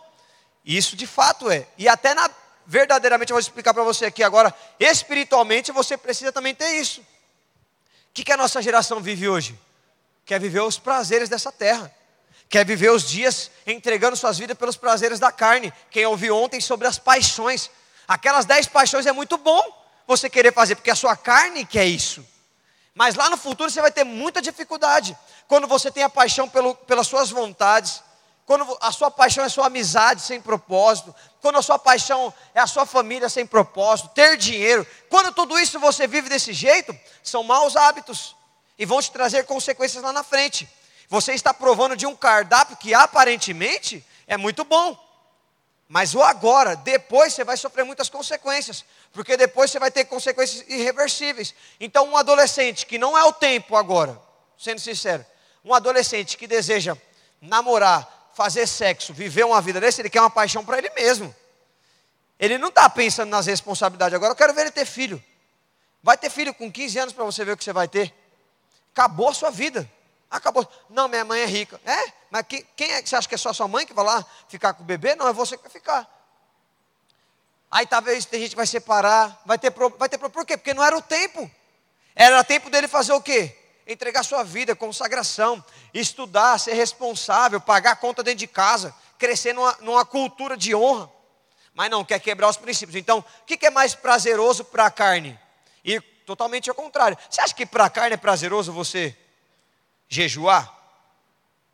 Isso 0.65 0.95
de 0.95 1.07
fato 1.07 1.49
é. 1.49 1.65
E 1.77 1.87
até 1.87 2.13
na, 2.13 2.29
verdadeiramente 2.65 3.31
eu 3.31 3.35
vou 3.35 3.39
explicar 3.39 3.73
para 3.73 3.83
você 3.83 4.05
aqui 4.05 4.23
agora, 4.23 4.53
espiritualmente 4.79 5.71
você 5.71 5.97
precisa 5.97 6.31
também 6.31 6.55
ter 6.55 6.69
isso. 6.79 7.01
O 7.01 8.13
que, 8.13 8.23
que 8.23 8.31
a 8.31 8.37
nossa 8.37 8.61
geração 8.61 8.99
vive 8.99 9.27
hoje? 9.29 9.57
Quer 10.25 10.39
viver 10.39 10.61
os 10.61 10.77
prazeres 10.77 11.29
dessa 11.29 11.51
terra. 11.51 11.93
Quer 12.49 12.65
viver 12.65 12.91
os 12.91 13.09
dias 13.09 13.49
entregando 13.65 14.17
suas 14.17 14.37
vidas 14.37 14.57
pelos 14.57 14.75
prazeres 14.75 15.19
da 15.19 15.31
carne. 15.31 15.71
Quem 15.89 16.05
ouviu 16.05 16.35
ontem 16.35 16.59
sobre 16.59 16.85
as 16.85 16.99
paixões. 16.99 17.71
Aquelas 18.05 18.43
dez 18.43 18.67
paixões 18.67 19.05
é 19.05 19.13
muito 19.13 19.37
bom 19.37 19.61
você 20.05 20.29
querer 20.29 20.53
fazer, 20.53 20.75
porque 20.75 20.91
a 20.91 20.95
sua 20.95 21.15
carne 21.15 21.65
quer 21.65 21.85
isso. 21.85 22.25
Mas 22.93 23.15
lá 23.15 23.29
no 23.29 23.37
futuro 23.37 23.69
você 23.69 23.81
vai 23.81 23.91
ter 23.91 24.03
muita 24.03 24.41
dificuldade. 24.41 25.17
Quando 25.47 25.65
você 25.65 25.89
tem 25.89 26.03
a 26.03 26.09
paixão 26.09 26.49
pelo, 26.49 26.75
pelas 26.75 27.07
suas 27.07 27.29
vontades, 27.29 28.03
quando 28.51 28.77
a 28.81 28.91
sua 28.91 29.09
paixão 29.09 29.45
é 29.45 29.47
sua 29.47 29.67
amizade 29.67 30.21
sem 30.21 30.41
propósito, 30.41 31.15
quando 31.41 31.57
a 31.57 31.61
sua 31.61 31.79
paixão 31.79 32.33
é 32.53 32.59
a 32.59 32.67
sua 32.67 32.85
família 32.85 33.29
sem 33.29 33.45
propósito, 33.45 34.09
ter 34.09 34.35
dinheiro, 34.35 34.85
quando 35.09 35.31
tudo 35.31 35.57
isso 35.57 35.79
você 35.79 36.05
vive 36.05 36.27
desse 36.27 36.51
jeito, 36.51 36.93
são 37.23 37.43
maus 37.43 37.77
hábitos. 37.77 38.35
E 38.77 38.85
vão 38.85 39.01
te 39.01 39.09
trazer 39.09 39.45
consequências 39.45 40.03
lá 40.03 40.11
na 40.11 40.21
frente. 40.21 40.67
Você 41.07 41.31
está 41.31 41.53
provando 41.53 41.95
de 41.95 42.05
um 42.05 42.13
cardápio 42.13 42.75
que 42.75 42.93
aparentemente 42.93 44.05
é 44.27 44.35
muito 44.35 44.65
bom, 44.65 44.99
mas 45.87 46.13
o 46.13 46.21
agora, 46.21 46.75
depois 46.75 47.33
você 47.33 47.45
vai 47.45 47.55
sofrer 47.55 47.85
muitas 47.85 48.09
consequências, 48.09 48.83
porque 49.13 49.37
depois 49.37 49.71
você 49.71 49.79
vai 49.79 49.91
ter 49.91 50.03
consequências 50.03 50.65
irreversíveis. 50.67 51.55
Então, 51.79 52.09
um 52.09 52.17
adolescente 52.17 52.85
que 52.85 52.97
não 52.97 53.17
é 53.17 53.23
o 53.23 53.31
tempo 53.31 53.77
agora, 53.77 54.21
sendo 54.57 54.81
sincero, 54.81 55.25
um 55.63 55.73
adolescente 55.73 56.35
que 56.35 56.47
deseja 56.47 56.97
namorar, 57.41 58.20
fazer 58.33 58.67
sexo, 58.67 59.13
viver 59.13 59.45
uma 59.45 59.61
vida 59.61 59.79
desse, 59.79 60.01
ele 60.01 60.09
quer 60.09 60.21
uma 60.21 60.29
paixão 60.29 60.63
para 60.63 60.77
ele 60.77 60.89
mesmo. 60.91 61.33
Ele 62.39 62.57
não 62.57 62.69
está 62.69 62.89
pensando 62.89 63.29
nas 63.29 63.45
responsabilidades 63.45 64.15
agora, 64.15 64.31
eu 64.31 64.35
quero 64.35 64.53
ver 64.53 64.61
ele 64.61 64.71
ter 64.71 64.85
filho. 64.85 65.23
Vai 66.01 66.17
ter 66.17 66.29
filho 66.29 66.53
com 66.53 66.71
15 66.71 66.99
anos 66.99 67.13
para 67.13 67.23
você 67.23 67.45
ver 67.45 67.51
o 67.51 67.57
que 67.57 67.63
você 67.63 67.73
vai 67.73 67.87
ter. 67.87 68.13
Acabou 68.93 69.29
a 69.29 69.33
sua 69.33 69.51
vida. 69.51 69.89
Acabou. 70.29 70.67
Não, 70.89 71.07
minha 71.07 71.23
mãe 71.23 71.41
é 71.41 71.45
rica. 71.45 71.79
É? 71.85 72.11
Mas 72.31 72.45
quem, 72.47 72.65
quem 72.75 72.91
é 72.91 73.01
que 73.01 73.09
você 73.09 73.15
acha 73.15 73.27
que 73.27 73.35
é 73.35 73.37
só 73.37 73.53
sua 73.53 73.67
mãe 73.67 73.85
que 73.85 73.93
vai 73.93 74.03
lá 74.03 74.25
ficar 74.47 74.73
com 74.73 74.81
o 74.81 74.85
bebê? 74.85 75.15
Não, 75.15 75.27
é 75.27 75.33
você 75.33 75.55
que 75.55 75.63
vai 75.63 75.71
ficar. 75.71 76.09
Aí 77.69 77.85
talvez 77.85 78.25
tem 78.25 78.41
gente 78.41 78.51
que 78.51 78.55
vai 78.55 78.67
separar, 78.67 79.41
vai 79.45 79.57
ter 79.57 79.71
vai 79.97 80.09
ter 80.09 80.17
por 80.17 80.45
quê? 80.45 80.57
Porque 80.57 80.73
não 80.73 80.83
era 80.83 80.97
o 80.97 81.01
tempo. 81.01 81.49
Era 82.15 82.43
tempo 82.43 82.69
dele 82.69 82.87
fazer 82.87 83.13
o 83.13 83.21
quê? 83.21 83.57
Entregar 83.87 84.23
sua 84.23 84.43
vida, 84.43 84.75
consagração, 84.75 85.63
estudar, 85.93 86.59
ser 86.59 86.73
responsável, 86.73 87.59
pagar 87.59 87.91
a 87.91 87.95
conta 87.95 88.23
dentro 88.23 88.39
de 88.39 88.47
casa, 88.47 88.95
crescer 89.17 89.53
numa, 89.53 89.77
numa 89.81 90.05
cultura 90.05 90.55
de 90.55 90.73
honra. 90.75 91.09
Mas 91.73 91.89
não, 91.89 92.03
quer 92.03 92.19
quebrar 92.19 92.49
os 92.49 92.57
princípios. 92.57 92.95
Então, 92.95 93.19
o 93.19 93.45
que, 93.45 93.57
que 93.57 93.65
é 93.65 93.69
mais 93.69 93.95
prazeroso 93.95 94.65
para 94.65 94.85
a 94.85 94.91
carne? 94.91 95.39
E 95.83 95.99
totalmente 96.25 96.69
ao 96.69 96.75
contrário. 96.75 97.17
Você 97.29 97.41
acha 97.41 97.53
que 97.53 97.65
para 97.65 97.85
a 97.85 97.89
carne 97.89 98.13
é 98.13 98.17
prazeroso 98.17 98.71
você 98.71 99.17
jejuar? 100.07 100.77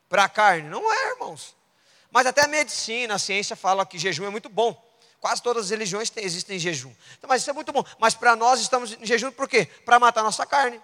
Para 0.08 0.24
a 0.24 0.30
carne? 0.30 0.70
Não 0.70 0.92
é, 0.92 1.12
irmãos. 1.12 1.56
Mas 2.12 2.26
até 2.26 2.46
a 2.46 2.48
medicina, 2.48 3.16
a 3.16 3.20
ciência 3.20 3.56
fala 3.56 3.86
que 3.86 3.98
jejum 3.98 4.26
é 4.26 4.30
muito 4.30 4.50
bom. 4.50 4.82
Quase 5.20 5.42
todas 5.42 5.66
as 5.66 5.70
religiões 5.72 6.12
existem 6.16 6.58
em 6.58 6.60
jejum. 6.60 6.94
Então, 7.18 7.28
mas 7.28 7.42
isso 7.42 7.50
é 7.50 7.54
muito 7.54 7.72
bom. 7.72 7.84
Mas 8.00 8.14
para 8.14 8.36
nós 8.36 8.60
estamos 8.60 8.94
em 8.94 9.06
jejum 9.06 9.32
por 9.32 9.48
quê? 9.48 9.66
Para 9.84 10.00
matar 10.00 10.24
nossa 10.24 10.46
carne. 10.46 10.82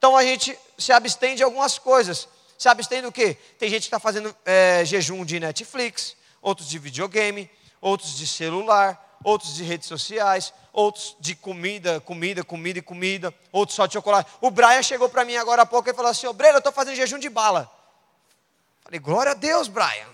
Então 0.00 0.16
a 0.16 0.24
gente 0.24 0.58
se 0.78 0.92
abstém 0.92 1.36
de 1.36 1.42
algumas 1.42 1.78
coisas. 1.78 2.26
Se 2.56 2.70
abstém 2.70 3.02
do 3.02 3.12
quê? 3.12 3.36
Tem 3.58 3.68
gente 3.68 3.82
que 3.82 3.88
está 3.88 4.00
fazendo 4.00 4.34
é, 4.46 4.82
jejum 4.82 5.26
de 5.26 5.38
Netflix, 5.38 6.16
outros 6.40 6.66
de 6.70 6.78
videogame, 6.78 7.50
outros 7.82 8.16
de 8.16 8.26
celular, 8.26 9.18
outros 9.22 9.54
de 9.54 9.62
redes 9.62 9.86
sociais, 9.86 10.54
outros 10.72 11.14
de 11.20 11.34
comida, 11.34 12.00
comida, 12.00 12.42
comida 12.42 12.78
e 12.78 12.82
comida, 12.82 13.34
outros 13.52 13.76
só 13.76 13.84
de 13.84 13.92
chocolate. 13.92 14.30
O 14.40 14.50
Brian 14.50 14.82
chegou 14.82 15.06
para 15.06 15.22
mim 15.22 15.36
agora 15.36 15.62
há 15.62 15.66
pouco 15.66 15.90
e 15.90 15.92
falou 15.92 16.10
assim: 16.10 16.26
Ô 16.26 16.32
Breno, 16.32 16.54
eu 16.54 16.60
estou 16.60 16.72
fazendo 16.72 16.96
jejum 16.96 17.18
de 17.18 17.28
bala. 17.28 17.70
Falei, 18.82 18.98
glória 18.98 19.32
a 19.32 19.34
Deus, 19.34 19.68
Brian. 19.68 20.08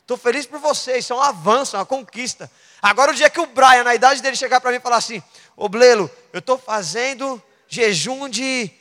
Estou 0.00 0.16
feliz 0.16 0.46
por 0.46 0.58
você, 0.58 0.96
isso 0.96 1.12
é 1.12 1.16
um 1.16 1.20
avanço, 1.20 1.76
uma 1.76 1.84
conquista. 1.84 2.50
Agora, 2.80 3.12
o 3.12 3.14
dia 3.14 3.28
que 3.28 3.40
o 3.40 3.46
Brian, 3.46 3.84
na 3.84 3.94
idade 3.94 4.22
dele, 4.22 4.36
chegar 4.36 4.58
para 4.58 4.70
mim 4.70 4.78
e 4.78 4.80
falar 4.80 4.96
assim: 4.96 5.22
Ô 5.54 5.68
Blelo, 5.68 6.10
eu 6.32 6.38
estou 6.38 6.56
fazendo 6.56 7.42
jejum 7.68 8.26
de 8.26 8.77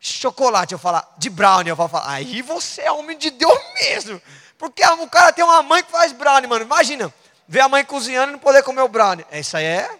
chocolate. 0.00 0.72
Eu 0.72 0.78
falar, 0.78 1.14
de 1.18 1.28
brownie. 1.28 1.70
Eu 1.70 1.76
vou 1.76 1.88
falar, 1.88 2.10
aí 2.10 2.42
você 2.42 2.82
é 2.82 2.90
homem 2.92 3.16
de 3.18 3.30
Deus 3.30 3.58
mesmo. 3.74 4.20
Porque 4.58 4.84
o 4.84 5.08
cara 5.08 5.32
tem 5.32 5.44
uma 5.44 5.62
mãe 5.62 5.82
que 5.82 5.90
faz 5.90 6.12
brownie, 6.12 6.48
mano. 6.48 6.64
Imagina, 6.64 7.12
ver 7.46 7.60
a 7.60 7.68
mãe 7.68 7.84
cozinhando 7.84 8.30
e 8.30 8.32
não 8.32 8.38
poder 8.38 8.62
comer 8.62 8.82
o 8.82 8.88
brownie. 8.88 9.24
Isso 9.32 9.56
aí 9.56 9.64
é 9.64 9.98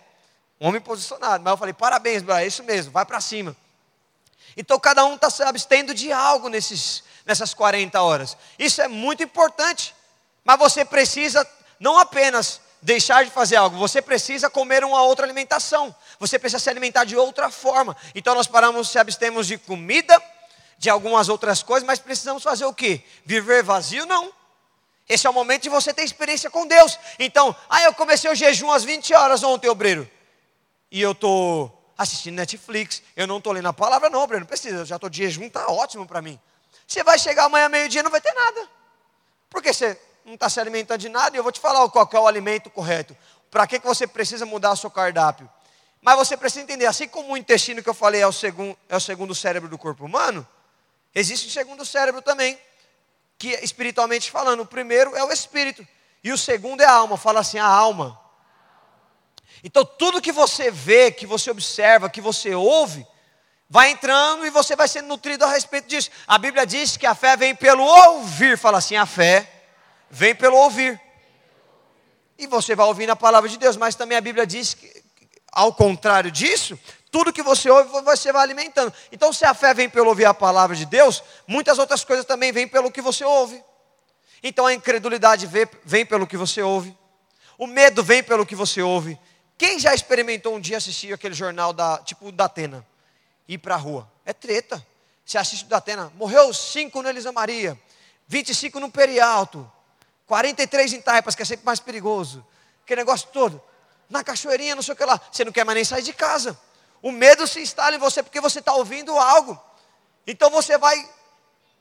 homem 0.58 0.80
posicionado. 0.80 1.42
Mas 1.44 1.50
eu 1.52 1.56
falei, 1.56 1.74
parabéns, 1.74 2.22
Brian, 2.22 2.40
é 2.40 2.46
isso 2.46 2.62
mesmo, 2.64 2.92
vai 2.92 3.04
para 3.04 3.20
cima. 3.20 3.56
Então 4.56 4.78
cada 4.78 5.04
um 5.04 5.14
está 5.14 5.30
se 5.30 5.42
abstendo 5.42 5.94
de 5.94 6.12
algo 6.12 6.48
nesses, 6.48 7.02
nessas 7.24 7.54
40 7.54 8.00
horas. 8.00 8.36
Isso 8.58 8.82
é 8.82 8.88
muito 8.88 9.22
importante. 9.22 9.94
Mas 10.44 10.58
você 10.58 10.84
precisa 10.84 11.46
não 11.78 11.98
apenas 11.98 12.60
deixar 12.82 13.24
de 13.24 13.30
fazer 13.30 13.56
algo, 13.56 13.76
você 13.76 14.00
precisa 14.00 14.48
comer 14.48 14.84
uma 14.84 15.02
outra 15.02 15.26
alimentação. 15.26 15.94
Você 16.18 16.38
precisa 16.38 16.58
se 16.58 16.70
alimentar 16.70 17.04
de 17.04 17.16
outra 17.16 17.50
forma. 17.50 17.96
Então 18.14 18.34
nós 18.34 18.46
paramos, 18.46 18.88
se 18.88 18.98
abstemos 18.98 19.46
de 19.46 19.58
comida, 19.58 20.20
de 20.78 20.88
algumas 20.88 21.28
outras 21.28 21.62
coisas, 21.62 21.86
mas 21.86 21.98
precisamos 21.98 22.42
fazer 22.42 22.64
o 22.64 22.72
quê? 22.72 23.02
Viver 23.24 23.62
vazio? 23.62 24.06
Não. 24.06 24.32
Esse 25.08 25.26
é 25.26 25.30
o 25.30 25.32
momento 25.32 25.64
de 25.64 25.68
você 25.68 25.92
ter 25.92 26.04
experiência 26.04 26.48
com 26.48 26.66
Deus. 26.66 26.98
Então, 27.18 27.54
ah, 27.68 27.82
eu 27.82 27.92
comecei 27.92 28.30
o 28.30 28.34
jejum 28.34 28.70
às 28.70 28.84
20 28.84 29.12
horas 29.12 29.42
ontem, 29.42 29.68
obreiro. 29.68 30.08
E 30.90 31.00
eu 31.02 31.12
estou 31.12 31.92
assistindo 31.98 32.36
Netflix. 32.36 33.02
Eu 33.14 33.26
não 33.26 33.38
estou 33.38 33.52
lendo 33.52 33.68
a 33.68 33.72
palavra, 33.72 34.08
não, 34.08 34.22
obreiro. 34.22 34.44
Não 34.44 34.48
precisa, 34.48 34.76
eu 34.76 34.86
já 34.86 34.96
estou 34.96 35.10
de 35.10 35.18
jejum, 35.18 35.44
está 35.44 35.66
ótimo 35.66 36.06
para 36.06 36.22
mim. 36.22 36.40
Você 36.86 37.04
vai 37.04 37.18
chegar 37.18 37.44
amanhã 37.44 37.68
meio-dia 37.68 38.02
não 38.02 38.10
vai 38.10 38.20
ter 38.20 38.32
nada. 38.32 38.68
Porque 39.50 39.72
você 39.72 40.00
não 40.24 40.34
está 40.34 40.48
se 40.48 40.60
alimentando 40.60 41.00
de 41.00 41.08
nada, 41.08 41.36
e 41.36 41.38
eu 41.38 41.42
vou 41.42 41.52
te 41.52 41.60
falar 41.60 41.88
qual 41.88 42.08
é 42.12 42.18
o 42.20 42.26
alimento 42.26 42.70
correto. 42.70 43.16
Para 43.50 43.66
que, 43.66 43.80
que 43.80 43.86
você 43.86 44.06
precisa 44.06 44.46
mudar 44.46 44.72
o 44.72 44.76
seu 44.76 44.90
cardápio? 44.90 45.48
Mas 46.00 46.16
você 46.16 46.36
precisa 46.36 46.62
entender, 46.62 46.86
assim 46.86 47.08
como 47.08 47.32
o 47.32 47.36
intestino 47.36 47.82
que 47.82 47.88
eu 47.88 47.94
falei 47.94 48.22
é 48.22 48.26
o 48.26 48.32
segundo, 48.32 48.76
é 48.88 48.96
o 48.96 49.00
segundo 49.00 49.34
cérebro 49.34 49.68
do 49.68 49.76
corpo 49.76 50.04
humano, 50.04 50.46
existe 51.14 51.46
um 51.46 51.50
segundo 51.50 51.84
cérebro 51.84 52.22
também, 52.22 52.58
que 53.38 53.48
espiritualmente 53.62 54.30
falando, 54.30 54.60
o 54.60 54.66
primeiro 54.66 55.14
é 55.16 55.24
o 55.24 55.32
espírito, 55.32 55.86
e 56.22 56.32
o 56.32 56.38
segundo 56.38 56.80
é 56.80 56.86
a 56.86 56.92
alma, 56.92 57.16
fala 57.16 57.40
assim, 57.40 57.58
a 57.58 57.66
alma. 57.66 58.18
Então 59.62 59.84
tudo 59.84 60.20
que 60.20 60.32
você 60.32 60.70
vê, 60.70 61.10
que 61.10 61.26
você 61.26 61.50
observa, 61.50 62.08
que 62.08 62.20
você 62.20 62.54
ouve, 62.54 63.06
vai 63.68 63.90
entrando 63.90 64.46
e 64.46 64.50
você 64.50 64.74
vai 64.74 64.88
sendo 64.88 65.08
nutrido 65.08 65.44
a 65.44 65.48
respeito 65.48 65.86
disso. 65.86 66.10
A 66.26 66.38
Bíblia 66.38 66.66
diz 66.66 66.96
que 66.96 67.06
a 67.06 67.14
fé 67.14 67.36
vem 67.36 67.54
pelo 67.54 67.84
ouvir, 67.84 68.56
fala 68.56 68.78
assim, 68.78 68.96
a 68.96 69.06
fé 69.06 69.59
vem 70.10 70.34
pelo 70.34 70.56
ouvir. 70.56 71.00
E 72.36 72.46
você 72.46 72.74
vai 72.74 72.86
ouvindo 72.86 73.10
a 73.10 73.16
palavra 73.16 73.48
de 73.48 73.56
Deus, 73.56 73.76
mas 73.76 73.94
também 73.94 74.18
a 74.18 74.20
Bíblia 74.20 74.46
diz 74.46 74.74
que, 74.74 75.02
ao 75.52 75.72
contrário 75.72 76.30
disso, 76.30 76.78
tudo 77.10 77.32
que 77.32 77.42
você 77.42 77.70
ouve, 77.70 77.90
você 78.02 78.32
vai 78.32 78.42
alimentando. 78.42 78.92
Então, 79.12 79.32
se 79.32 79.44
a 79.44 79.54
fé 79.54 79.74
vem 79.74 79.88
pelo 79.88 80.08
ouvir 80.08 80.24
a 80.24 80.34
palavra 80.34 80.74
de 80.74 80.86
Deus, 80.86 81.22
muitas 81.46 81.78
outras 81.78 82.04
coisas 82.04 82.24
também 82.24 82.50
vêm 82.52 82.66
pelo 82.66 82.90
que 82.90 83.02
você 83.02 83.24
ouve. 83.24 83.62
Então, 84.42 84.66
a 84.66 84.72
incredulidade 84.72 85.48
vem 85.84 86.06
pelo 86.06 86.26
que 86.26 86.36
você 86.36 86.62
ouve, 86.62 86.96
o 87.58 87.66
medo 87.66 88.02
vem 88.02 88.22
pelo 88.22 88.46
que 88.46 88.54
você 88.54 88.80
ouve. 88.80 89.18
Quem 89.58 89.78
já 89.78 89.94
experimentou 89.94 90.54
um 90.54 90.60
dia 90.60 90.78
assistir 90.78 91.12
aquele 91.12 91.34
jornal 91.34 91.74
da, 91.74 91.98
tipo 91.98 92.32
da 92.32 92.46
Atena? 92.46 92.86
Ir 93.46 93.58
para 93.58 93.74
a 93.74 93.78
rua. 93.78 94.10
É 94.24 94.32
treta. 94.32 94.84
Você 95.26 95.36
assiste 95.36 95.64
o 95.64 95.68
da 95.68 95.76
Atena, 95.76 96.10
morreu 96.16 96.52
cinco 96.54 97.02
no 97.02 97.08
Elisa 97.08 97.30
Maria, 97.30 97.78
25 98.26 98.80
no 98.80 98.90
Perialto, 98.90 99.70
43 100.30 100.92
em 100.92 101.00
Taipas, 101.00 101.34
que 101.34 101.42
é 101.42 101.44
sempre 101.44 101.66
mais 101.66 101.80
perigoso. 101.80 102.46
Aquele 102.84 103.00
negócio 103.00 103.28
todo. 103.32 103.60
Na 104.08 104.22
cachoeirinha, 104.22 104.76
não 104.76 104.82
sei 104.82 104.94
o 104.94 104.96
que 104.96 105.04
lá. 105.04 105.20
Você 105.28 105.44
não 105.44 105.50
quer 105.50 105.64
mais 105.64 105.74
nem 105.74 105.84
sair 105.84 106.02
de 106.02 106.12
casa. 106.12 106.56
O 107.02 107.10
medo 107.10 107.48
se 107.48 107.60
instala 107.60 107.96
em 107.96 107.98
você 107.98 108.22
porque 108.22 108.40
você 108.40 108.60
está 108.60 108.72
ouvindo 108.72 109.10
algo. 109.18 109.60
Então 110.24 110.48
você 110.48 110.78
vai 110.78 111.04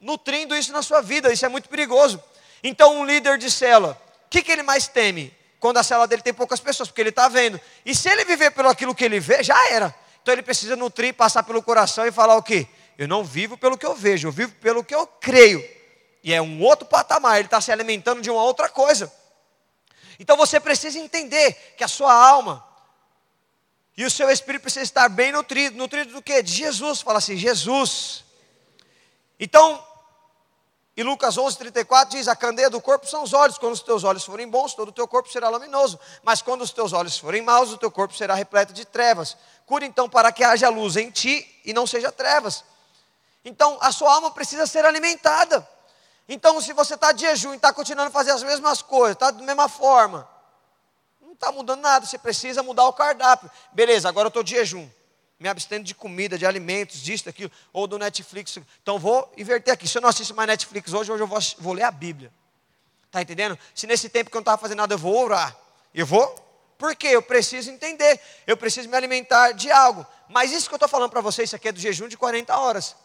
nutrindo 0.01 0.55
isso 0.55 0.71
na 0.71 0.81
sua 0.81 0.99
vida. 0.99 1.31
Isso 1.31 1.45
é 1.45 1.47
muito 1.47 1.69
perigoso. 1.69 2.19
Então, 2.63 2.99
um 2.99 3.05
líder 3.05 3.37
de 3.37 3.51
célula, 3.51 4.01
o 4.25 4.29
que, 4.29 4.41
que 4.41 4.51
ele 4.51 4.63
mais 4.63 4.87
teme? 4.87 5.31
Quando 5.59 5.77
a 5.77 5.83
célula 5.83 6.07
dele 6.07 6.23
tem 6.23 6.33
poucas 6.33 6.59
pessoas, 6.59 6.89
porque 6.89 7.01
ele 7.01 7.09
está 7.09 7.27
vendo. 7.27 7.61
E 7.85 7.93
se 7.93 8.09
ele 8.09 8.25
viver 8.25 8.49
pelo 8.49 8.67
aquilo 8.67 8.95
que 8.95 9.05
ele 9.05 9.19
vê, 9.19 9.43
já 9.43 9.69
era. 9.69 9.93
Então 10.23 10.33
ele 10.33 10.41
precisa 10.41 10.75
nutrir, 10.75 11.13
passar 11.13 11.43
pelo 11.43 11.61
coração 11.61 12.03
e 12.03 12.11
falar 12.11 12.35
o 12.35 12.41
quê? 12.41 12.67
Eu 12.97 13.07
não 13.07 13.23
vivo 13.23 13.59
pelo 13.59 13.77
que 13.77 13.85
eu 13.85 13.93
vejo, 13.93 14.27
eu 14.27 14.31
vivo 14.31 14.53
pelo 14.55 14.83
que 14.83 14.95
eu 14.95 15.05
creio. 15.05 15.63
E 16.23 16.33
é 16.33 16.41
um 16.41 16.61
outro 16.61 16.85
patamar, 16.85 17.37
ele 17.37 17.47
está 17.47 17.61
se 17.61 17.71
alimentando 17.71 18.21
de 18.21 18.29
uma 18.29 18.43
outra 18.43 18.69
coisa. 18.69 19.11
Então 20.19 20.35
você 20.35 20.59
precisa 20.59 20.99
entender 20.99 21.53
que 21.77 21.83
a 21.83 21.87
sua 21.87 22.13
alma 22.13 22.63
e 23.99 24.05
o 24.05 24.09
seu 24.09 24.29
espírito 24.29 24.61
precisa 24.61 24.83
estar 24.83 25.09
bem 25.09 25.31
nutrido. 25.31 25.77
Nutrido 25.77 26.13
do 26.13 26.21
que? 26.21 26.41
De 26.41 26.53
Jesus. 26.53 27.01
Fala 27.01 27.17
assim, 27.17 27.35
Jesus. 27.35 28.23
Então, 29.37 29.85
em 30.95 31.03
Lucas 31.03 31.37
11, 31.37 31.57
34 31.57 32.17
diz: 32.17 32.29
A 32.29 32.35
candeia 32.35 32.69
do 32.69 32.79
corpo 32.79 33.05
são 33.05 33.23
os 33.23 33.33
olhos. 33.33 33.57
Quando 33.57 33.73
os 33.73 33.81
teus 33.81 34.05
olhos 34.05 34.23
forem 34.23 34.47
bons, 34.47 34.73
todo 34.73 34.87
o 34.87 34.93
teu 34.93 35.05
corpo 35.05 35.29
será 35.29 35.49
luminoso. 35.49 35.99
Mas 36.23 36.41
quando 36.41 36.61
os 36.61 36.71
teus 36.71 36.93
olhos 36.93 37.17
forem 37.17 37.41
maus, 37.41 37.71
o 37.71 37.77
teu 37.77 37.91
corpo 37.91 38.15
será 38.15 38.35
repleto 38.35 38.71
de 38.71 38.85
trevas. 38.85 39.35
Cura 39.65 39.85
então 39.85 40.09
para 40.09 40.31
que 40.31 40.45
haja 40.45 40.69
luz 40.69 40.95
em 40.95 41.11
ti 41.11 41.45
e 41.65 41.73
não 41.73 41.85
seja 41.85 42.09
trevas. 42.09 42.63
Então, 43.43 43.77
a 43.81 43.91
sua 43.91 44.13
alma 44.13 44.31
precisa 44.31 44.65
ser 44.65 44.85
alimentada. 44.85 45.67
Então, 46.31 46.61
se 46.61 46.71
você 46.73 46.93
está 46.93 47.11
de 47.11 47.21
jejum 47.21 47.53
e 47.53 47.55
está 47.55 47.73
continuando 47.73 48.09
a 48.09 48.11
fazer 48.11 48.29
as 48.29 48.43
mesmas 48.43 48.83
coisas, 48.83 49.15
está 49.15 49.31
da 49.31 49.41
mesma 49.41 49.67
forma, 49.67 50.29
não 51.19 51.33
está 51.33 51.51
mudando 51.51 51.81
nada, 51.81 52.05
você 52.05 52.19
precisa 52.19 52.61
mudar 52.61 52.85
o 52.87 52.93
cardápio. 52.93 53.49
Beleza, 53.73 54.07
agora 54.07 54.27
eu 54.27 54.29
estou 54.29 54.43
de 54.43 54.51
jejum, 54.51 54.87
me 55.39 55.49
abstendo 55.49 55.83
de 55.83 55.95
comida, 55.95 56.37
de 56.37 56.45
alimentos, 56.45 57.01
disso, 57.01 57.25
daquilo, 57.25 57.51
ou 57.73 57.87
do 57.87 57.97
Netflix. 57.97 58.59
Então 58.83 58.99
vou 58.99 59.33
inverter 59.35 59.73
aqui. 59.73 59.87
Se 59.87 59.97
eu 59.97 60.03
não 60.03 60.09
assisto 60.09 60.35
mais 60.35 60.47
Netflix 60.47 60.93
hoje, 60.93 61.11
hoje 61.11 61.23
eu 61.23 61.27
vou, 61.27 61.39
vou 61.57 61.73
ler 61.73 61.83
a 61.83 61.91
Bíblia. 61.91 62.31
Está 63.07 63.23
entendendo? 63.23 63.57
Se 63.73 63.87
nesse 63.87 64.07
tempo 64.07 64.29
que 64.29 64.37
eu 64.37 64.39
não 64.39 64.43
estava 64.43 64.61
fazendo 64.61 64.77
nada, 64.77 64.93
eu 64.93 64.99
vou 64.99 65.19
orar. 65.19 65.57
Eu 65.95 66.05
vou? 66.05 66.27
Por 66.77 66.95
quê? 66.95 67.07
Eu 67.07 67.23
preciso 67.23 67.71
entender. 67.71 68.21
Eu 68.45 68.55
preciso 68.55 68.87
me 68.87 68.95
alimentar 68.95 69.53
de 69.53 69.71
algo. 69.71 70.05
Mas 70.27 70.51
isso 70.51 70.67
que 70.69 70.75
eu 70.75 70.77
estou 70.77 70.87
falando 70.87 71.09
para 71.09 71.21
vocês, 71.21 71.49
isso 71.49 71.55
aqui 71.55 71.69
é 71.69 71.71
do 71.71 71.79
jejum 71.79 72.07
de 72.07 72.15
40 72.15 72.55
horas. 72.55 72.95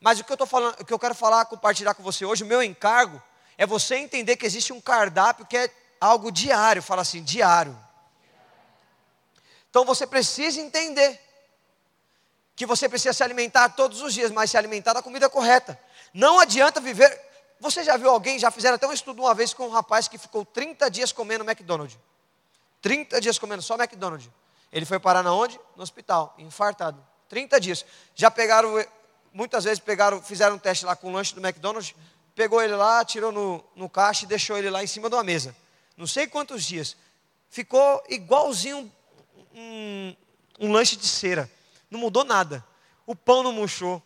Mas 0.00 0.20
o 0.20 0.24
que 0.24 0.30
eu 0.30 0.34
estou 0.34 0.46
falando, 0.46 0.80
o 0.80 0.84
que 0.84 0.92
eu 0.92 0.98
quero 0.98 1.14
falar, 1.14 1.44
compartilhar 1.46 1.94
com 1.94 2.02
você 2.02 2.24
hoje, 2.24 2.44
o 2.44 2.46
meu 2.46 2.62
encargo 2.62 3.20
é 3.56 3.66
você 3.66 3.96
entender 3.96 4.36
que 4.36 4.46
existe 4.46 4.72
um 4.72 4.80
cardápio 4.80 5.44
que 5.44 5.56
é 5.56 5.70
algo 6.00 6.30
diário. 6.30 6.82
Fala 6.82 7.02
assim, 7.02 7.22
diário. 7.22 7.76
Então 9.70 9.84
você 9.84 10.06
precisa 10.06 10.60
entender 10.60 11.20
que 12.54 12.66
você 12.66 12.88
precisa 12.88 13.12
se 13.12 13.22
alimentar 13.22 13.68
todos 13.70 14.00
os 14.02 14.14
dias, 14.14 14.30
mas 14.30 14.50
se 14.50 14.56
alimentar 14.56 14.92
da 14.92 15.02
comida 15.02 15.28
correta. 15.28 15.78
Não 16.14 16.38
adianta 16.38 16.80
viver. 16.80 17.20
Você 17.60 17.82
já 17.82 17.96
viu 17.96 18.10
alguém, 18.10 18.38
já 18.38 18.50
fizeram 18.50 18.76
até 18.76 18.86
um 18.86 18.92
estudo 18.92 19.22
uma 19.22 19.34
vez 19.34 19.52
com 19.52 19.66
um 19.66 19.70
rapaz 19.70 20.06
que 20.08 20.16
ficou 20.16 20.44
30 20.44 20.88
dias 20.90 21.12
comendo 21.12 21.44
McDonald's. 21.44 21.98
30 22.80 23.20
dias 23.20 23.38
comendo 23.38 23.62
só 23.62 23.74
McDonald's. 23.74 24.30
Ele 24.72 24.86
foi 24.86 24.98
parar 24.98 25.22
na 25.22 25.32
onde? 25.32 25.58
No 25.76 25.82
hospital, 25.82 26.34
infartado. 26.38 27.04
30 27.28 27.60
dias. 27.60 27.86
Já 28.14 28.30
pegaram 28.30 28.74
muitas 29.32 29.64
vezes 29.64 29.78
pegaram, 29.78 30.22
fizeram 30.22 30.56
um 30.56 30.58
teste 30.58 30.84
lá 30.84 30.96
com 30.96 31.08
o 31.08 31.12
lanche 31.12 31.34
do 31.34 31.40
McDonald's, 31.40 31.94
pegou 32.34 32.62
ele 32.62 32.74
lá, 32.74 33.04
tirou 33.04 33.32
no, 33.32 33.64
no 33.74 33.88
caixa 33.88 34.24
e 34.24 34.28
deixou 34.28 34.56
ele 34.56 34.70
lá 34.70 34.82
em 34.82 34.86
cima 34.86 35.08
de 35.08 35.14
uma 35.16 35.24
mesa. 35.24 35.54
Não 35.96 36.06
sei 36.06 36.26
quantos 36.26 36.64
dias. 36.64 36.96
Ficou 37.50 38.02
igualzinho 38.08 38.92
um, 39.54 40.16
um 40.60 40.72
lanche 40.72 40.96
de 40.96 41.06
cera. 41.06 41.50
Não 41.90 41.98
mudou 41.98 42.24
nada. 42.24 42.64
O 43.06 43.16
pão 43.16 43.42
não 43.42 43.52
murchou. 43.52 44.02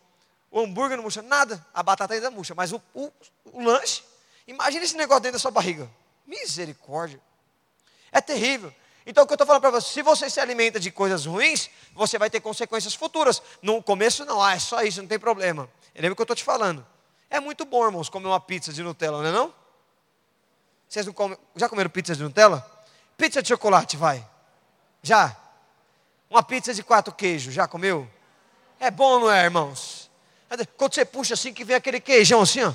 O 0.49 0.59
hambúrguer 0.59 0.97
não 0.97 1.03
murchou. 1.03 1.21
Nada. 1.21 1.63
A 1.73 1.83
batata 1.83 2.13
ainda 2.13 2.31
murcha. 2.31 2.55
Mas 2.55 2.71
o, 2.71 2.81
o, 2.93 3.11
o 3.45 3.61
lanche, 3.61 4.03
imagina 4.47 4.83
esse 4.83 4.95
negócio 4.95 5.21
dentro 5.21 5.33
da 5.33 5.39
sua 5.39 5.51
barriga. 5.51 5.89
Misericórdia. 6.25 7.21
É 8.11 8.21
terrível. 8.21 8.73
Então 9.05 9.23
o 9.23 9.27
que 9.27 9.33
eu 9.33 9.35
estou 9.35 9.45
falando 9.45 9.61
para 9.61 9.71
você, 9.71 9.93
se 9.93 10.01
você 10.01 10.29
se 10.29 10.39
alimenta 10.39 10.79
de 10.79 10.89
coisas 10.89 11.25
ruins, 11.25 11.69
você 11.93 12.17
vai 12.17 12.29
ter 12.29 12.39
consequências 12.39 12.93
futuras. 12.93 13.41
No 13.61 13.83
começo 13.83 14.25
não, 14.25 14.41
ah, 14.41 14.53
é 14.53 14.59
só 14.59 14.81
isso, 14.81 15.01
não 15.01 15.07
tem 15.07 15.19
problema. 15.19 15.69
Lembra 15.93 16.13
o 16.13 16.15
que 16.15 16.21
eu 16.21 16.23
estou 16.23 16.35
te 16.35 16.43
falando? 16.43 16.85
É 17.29 17.39
muito 17.39 17.65
bom, 17.65 17.85
irmãos, 17.85 18.09
comer 18.09 18.27
uma 18.27 18.39
pizza 18.39 18.71
de 18.71 18.81
Nutella, 18.81 19.21
não 19.21 19.29
é 19.29 19.31
não? 19.31 19.53
Vocês 20.87 21.05
não 21.05 21.37
já 21.55 21.67
comeram 21.67 21.89
pizza 21.89 22.15
de 22.15 22.23
Nutella? 22.23 22.65
Pizza 23.17 23.41
de 23.41 23.49
chocolate, 23.49 23.97
vai. 23.97 24.25
Já? 25.01 25.35
Uma 26.29 26.43
pizza 26.43 26.73
de 26.73 26.83
quatro 26.83 27.13
queijos, 27.13 27.53
já 27.53 27.67
comeu? 27.67 28.09
É 28.79 28.89
bom, 28.89 29.19
não 29.19 29.31
é, 29.31 29.43
irmãos? 29.43 30.09
Quando 30.77 30.93
você 30.93 31.03
puxa 31.03 31.33
assim, 31.33 31.53
que 31.53 31.63
vem 31.63 31.75
aquele 31.75 31.99
queijão 31.99 32.41
assim, 32.41 32.63
ó. 32.63 32.73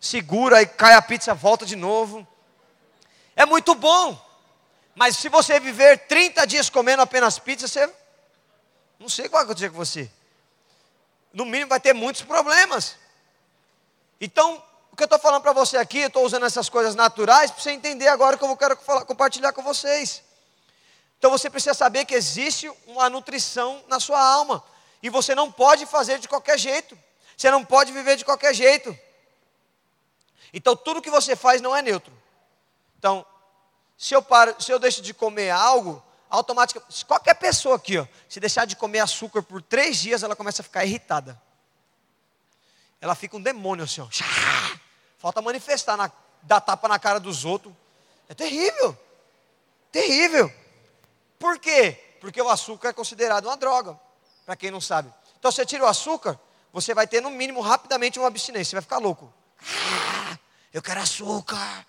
Segura 0.00 0.60
e 0.60 0.66
cai 0.66 0.94
a 0.94 1.02
pizza, 1.02 1.32
volta 1.32 1.64
de 1.64 1.76
novo. 1.76 2.26
É 3.36 3.46
muito 3.46 3.74
bom. 3.74 4.20
Mas 4.94 5.16
se 5.16 5.28
você 5.28 5.58
viver 5.58 6.06
30 6.06 6.46
dias 6.46 6.68
comendo 6.68 7.02
apenas 7.02 7.38
pizza, 7.38 7.66
você. 7.66 7.92
Não 8.98 9.08
sei 9.08 9.28
qual 9.28 9.40
vai 9.40 9.44
acontecer 9.44 9.70
com 9.70 9.76
você. 9.76 10.10
No 11.32 11.44
mínimo 11.44 11.70
vai 11.70 11.80
ter 11.80 11.92
muitos 11.92 12.22
problemas. 12.22 12.96
Então, 14.20 14.62
o 14.92 14.96
que 14.96 15.02
eu 15.02 15.06
estou 15.06 15.18
falando 15.18 15.42
para 15.42 15.52
você 15.52 15.78
aqui, 15.78 16.00
eu 16.00 16.08
estou 16.08 16.24
usando 16.24 16.44
essas 16.44 16.68
coisas 16.68 16.94
naturais 16.94 17.50
para 17.50 17.62
você 17.62 17.70
entender 17.70 18.08
agora 18.08 18.36
que 18.36 18.44
eu 18.44 18.56
quero 18.56 18.76
falar, 18.76 19.04
compartilhar 19.06 19.52
com 19.52 19.62
vocês. 19.62 20.22
Então 21.18 21.30
você 21.30 21.48
precisa 21.48 21.72
saber 21.72 22.04
que 22.04 22.14
existe 22.14 22.70
uma 22.86 23.08
nutrição 23.08 23.82
na 23.88 23.98
sua 23.98 24.20
alma. 24.20 24.62
E 25.02 25.08
você 25.08 25.34
não 25.34 25.50
pode 25.50 25.86
fazer 25.86 26.18
de 26.18 26.28
qualquer 26.28 26.58
jeito. 26.58 26.98
Você 27.36 27.50
não 27.50 27.64
pode 27.64 27.90
viver 27.90 28.16
de 28.16 28.24
qualquer 28.24 28.54
jeito. 28.54 28.96
Então 30.52 30.76
tudo 30.76 31.00
que 31.00 31.10
você 31.10 31.34
faz 31.34 31.62
não 31.62 31.74
é 31.74 31.80
neutro. 31.80 32.12
Então, 32.98 33.24
se 34.02 34.14
eu, 34.14 34.20
paro, 34.20 34.60
se 34.60 34.68
eu 34.72 34.80
deixo 34.80 35.00
de 35.00 35.14
comer 35.14 35.50
algo, 35.50 36.02
automaticamente, 36.28 37.06
qualquer 37.06 37.34
pessoa 37.34 37.76
aqui, 37.76 37.98
ó, 37.98 38.06
se 38.28 38.40
deixar 38.40 38.64
de 38.64 38.74
comer 38.74 38.98
açúcar 38.98 39.44
por 39.44 39.62
três 39.62 39.96
dias, 39.96 40.24
ela 40.24 40.34
começa 40.34 40.60
a 40.60 40.64
ficar 40.64 40.84
irritada. 40.84 41.40
Ela 43.00 43.14
fica 43.14 43.36
um 43.36 43.40
demônio 43.40 43.84
assim, 43.84 44.00
ó. 44.00 44.08
Falta 45.18 45.40
manifestar, 45.40 45.96
na, 45.96 46.10
dar 46.42 46.60
tapa 46.60 46.88
na 46.88 46.98
cara 46.98 47.20
dos 47.20 47.44
outros. 47.44 47.72
É 48.28 48.34
terrível. 48.34 48.98
Terrível. 49.92 50.52
Por 51.38 51.60
quê? 51.60 52.16
Porque 52.20 52.42
o 52.42 52.48
açúcar 52.48 52.88
é 52.88 52.92
considerado 52.92 53.44
uma 53.44 53.56
droga, 53.56 53.96
para 54.44 54.56
quem 54.56 54.72
não 54.72 54.80
sabe. 54.80 55.14
Então, 55.38 55.52
você 55.52 55.64
tira 55.64 55.84
o 55.84 55.86
açúcar, 55.86 56.40
você 56.72 56.92
vai 56.92 57.06
ter 57.06 57.20
no 57.20 57.30
mínimo 57.30 57.60
rapidamente 57.60 58.18
uma 58.18 58.26
abstinência, 58.26 58.70
você 58.70 58.76
vai 58.76 58.82
ficar 58.82 58.98
louco. 58.98 59.32
Eu 60.74 60.82
quero 60.82 61.00
açúcar. 61.00 61.86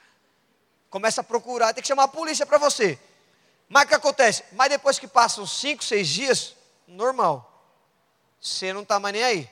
Começa 0.94 1.22
a 1.22 1.24
procurar, 1.24 1.74
tem 1.74 1.82
que 1.82 1.88
chamar 1.88 2.04
a 2.04 2.08
polícia 2.08 2.46
para 2.46 2.60
você. 2.60 3.00
Mas 3.68 3.86
o 3.86 3.88
que 3.88 3.96
acontece? 3.96 4.44
Mas 4.52 4.70
depois 4.70 5.00
que 5.00 5.08
passam 5.08 5.44
5, 5.44 5.84
6 5.84 6.08
dias, 6.08 6.56
normal. 6.88 7.68
Você 8.40 8.72
não 8.72 8.84
está 8.84 9.00
mais 9.00 9.12
nem 9.12 9.24
aí. 9.24 9.50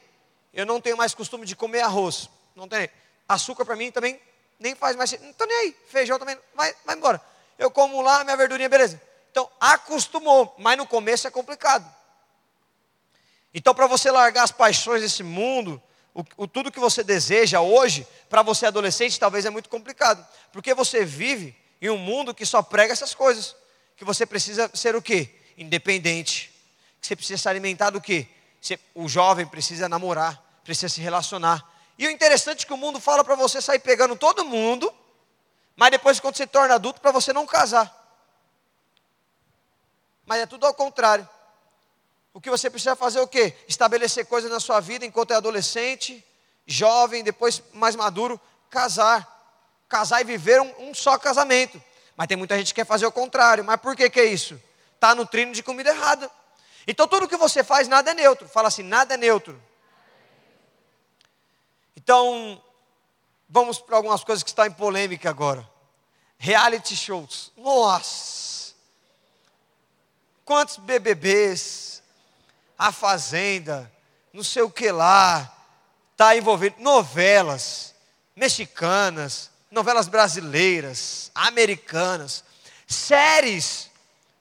Eu 0.53 0.67
não 0.67 0.79
tenho 0.79 0.95
mais 0.95 1.15
costume 1.15 1.43
de 1.43 1.55
comer 1.55 1.81
arroz. 1.81 2.29
Não 2.55 2.67
tem. 2.67 2.87
Açúcar 3.27 3.65
para 3.65 3.75
mim 3.75 3.89
também 3.89 4.21
nem 4.59 4.75
faz 4.75 4.95
mais. 4.95 5.19
Não 5.19 5.31
estou 5.31 5.47
nem 5.47 5.57
aí. 5.57 5.75
Feijão 5.87 6.19
também. 6.19 6.37
Vai, 6.53 6.75
vai 6.85 6.95
embora. 6.95 7.19
Eu 7.57 7.71
como 7.71 8.03
lá, 8.03 8.23
minha 8.23 8.37
verdurinha, 8.37 8.69
beleza. 8.69 9.01
Então, 9.31 9.49
acostumou. 9.59 10.53
Mas 10.59 10.77
no 10.77 10.85
começo 10.85 11.27
é 11.27 11.31
complicado. 11.31 11.91
Então, 13.51 13.73
para 13.73 13.87
você 13.87 14.11
largar 14.11 14.43
as 14.43 14.51
paixões 14.51 15.01
desse 15.01 15.23
mundo, 15.23 15.81
o, 16.13 16.25
o, 16.37 16.47
tudo 16.47 16.71
que 16.71 16.79
você 16.79 17.03
deseja 17.03 17.61
hoje, 17.61 18.05
para 18.29 18.41
você 18.41 18.65
adolescente, 18.65 19.19
talvez 19.19 19.45
é 19.45 19.49
muito 19.49 19.69
complicado. 19.69 20.25
Porque 20.51 20.73
você 20.73 21.05
vive 21.05 21.55
em 21.81 21.89
um 21.89 21.97
mundo 21.97 22.33
que 22.33 22.45
só 22.45 22.61
prega 22.61 22.91
essas 22.91 23.15
coisas. 23.15 23.55
Que 23.95 24.03
você 24.03 24.25
precisa 24.25 24.69
ser 24.73 24.95
o 24.95 25.01
quê? 25.01 25.29
Independente. 25.57 26.51
Que 26.99 27.07
você 27.07 27.15
precisa 27.15 27.41
se 27.41 27.49
alimentar 27.49 27.91
do 27.91 28.01
quê? 28.01 28.27
Você, 28.59 28.79
o 28.93 29.07
jovem 29.07 29.45
precisa 29.45 29.87
namorar, 29.87 30.41
precisa 30.63 30.89
se 30.89 31.01
relacionar. 31.01 31.65
E 31.97 32.05
o 32.07 32.11
interessante 32.11 32.63
é 32.63 32.67
que 32.67 32.73
o 32.73 32.77
mundo 32.77 32.99
fala 32.99 33.23
para 33.23 33.35
você 33.35 33.61
sair 33.61 33.79
pegando 33.79 34.15
todo 34.15 34.43
mundo, 34.43 34.93
mas 35.75 35.91
depois 35.91 36.19
quando 36.19 36.35
você 36.35 36.45
torna 36.45 36.75
adulto, 36.75 36.99
para 36.99 37.11
você 37.11 37.31
não 37.31 37.45
casar. 37.45 37.97
Mas 40.25 40.41
é 40.41 40.45
tudo 40.45 40.65
ao 40.65 40.73
contrário. 40.73 41.27
O 42.33 42.39
que 42.39 42.49
você 42.49 42.69
precisa 42.69 42.95
fazer 42.95 43.19
é 43.19 43.21
o 43.21 43.27
quê? 43.27 43.55
Estabelecer 43.67 44.25
coisas 44.25 44.49
na 44.49 44.59
sua 44.59 44.79
vida 44.79 45.05
enquanto 45.05 45.31
é 45.31 45.35
adolescente, 45.35 46.23
jovem, 46.65 47.23
depois 47.23 47.61
mais 47.73 47.95
maduro, 47.95 48.39
casar. 48.69 49.27
Casar 49.89 50.21
e 50.21 50.23
viver 50.23 50.61
um, 50.61 50.89
um 50.89 50.93
só 50.93 51.17
casamento. 51.17 51.81
Mas 52.15 52.27
tem 52.27 52.37
muita 52.37 52.57
gente 52.57 52.73
que 52.73 52.81
quer 52.81 52.85
fazer 52.85 53.05
o 53.05 53.11
contrário. 53.11 53.63
Mas 53.63 53.79
por 53.81 53.95
que, 53.95 54.09
que 54.09 54.19
é 54.19 54.25
isso? 54.25 54.61
Está 54.95 55.13
nutrindo 55.13 55.51
de 55.53 55.61
comida 55.61 55.89
errada. 55.89 56.31
Então 56.87 57.07
tudo 57.07 57.27
que 57.27 57.35
você 57.35 57.63
faz, 57.63 57.87
nada 57.87 58.11
é 58.11 58.13
neutro. 58.13 58.47
Fala 58.47 58.69
assim, 58.69 58.83
nada 58.83 59.13
é 59.13 59.17
neutro. 59.17 59.61
Então, 61.95 62.61
vamos 63.47 63.79
para 63.79 63.95
algumas 63.97 64.23
coisas 64.23 64.41
que 64.41 64.49
estão 64.49 64.65
em 64.65 64.71
polêmica 64.71 65.29
agora. 65.29 65.69
Reality 66.37 66.95
shows. 66.95 67.51
Nossa! 67.55 68.73
Quantos 70.43 70.77
BBBs, 70.77 72.00
a 72.81 72.91
Fazenda, 72.91 73.91
não 74.33 74.43
sei 74.43 74.63
o 74.63 74.69
que 74.69 74.91
lá, 74.91 75.55
está 76.13 76.35
envolvido. 76.35 76.77
Novelas 76.79 77.93
mexicanas, 78.35 79.51
novelas 79.69 80.07
brasileiras, 80.07 81.29
americanas, 81.35 82.43
séries. 82.87 83.87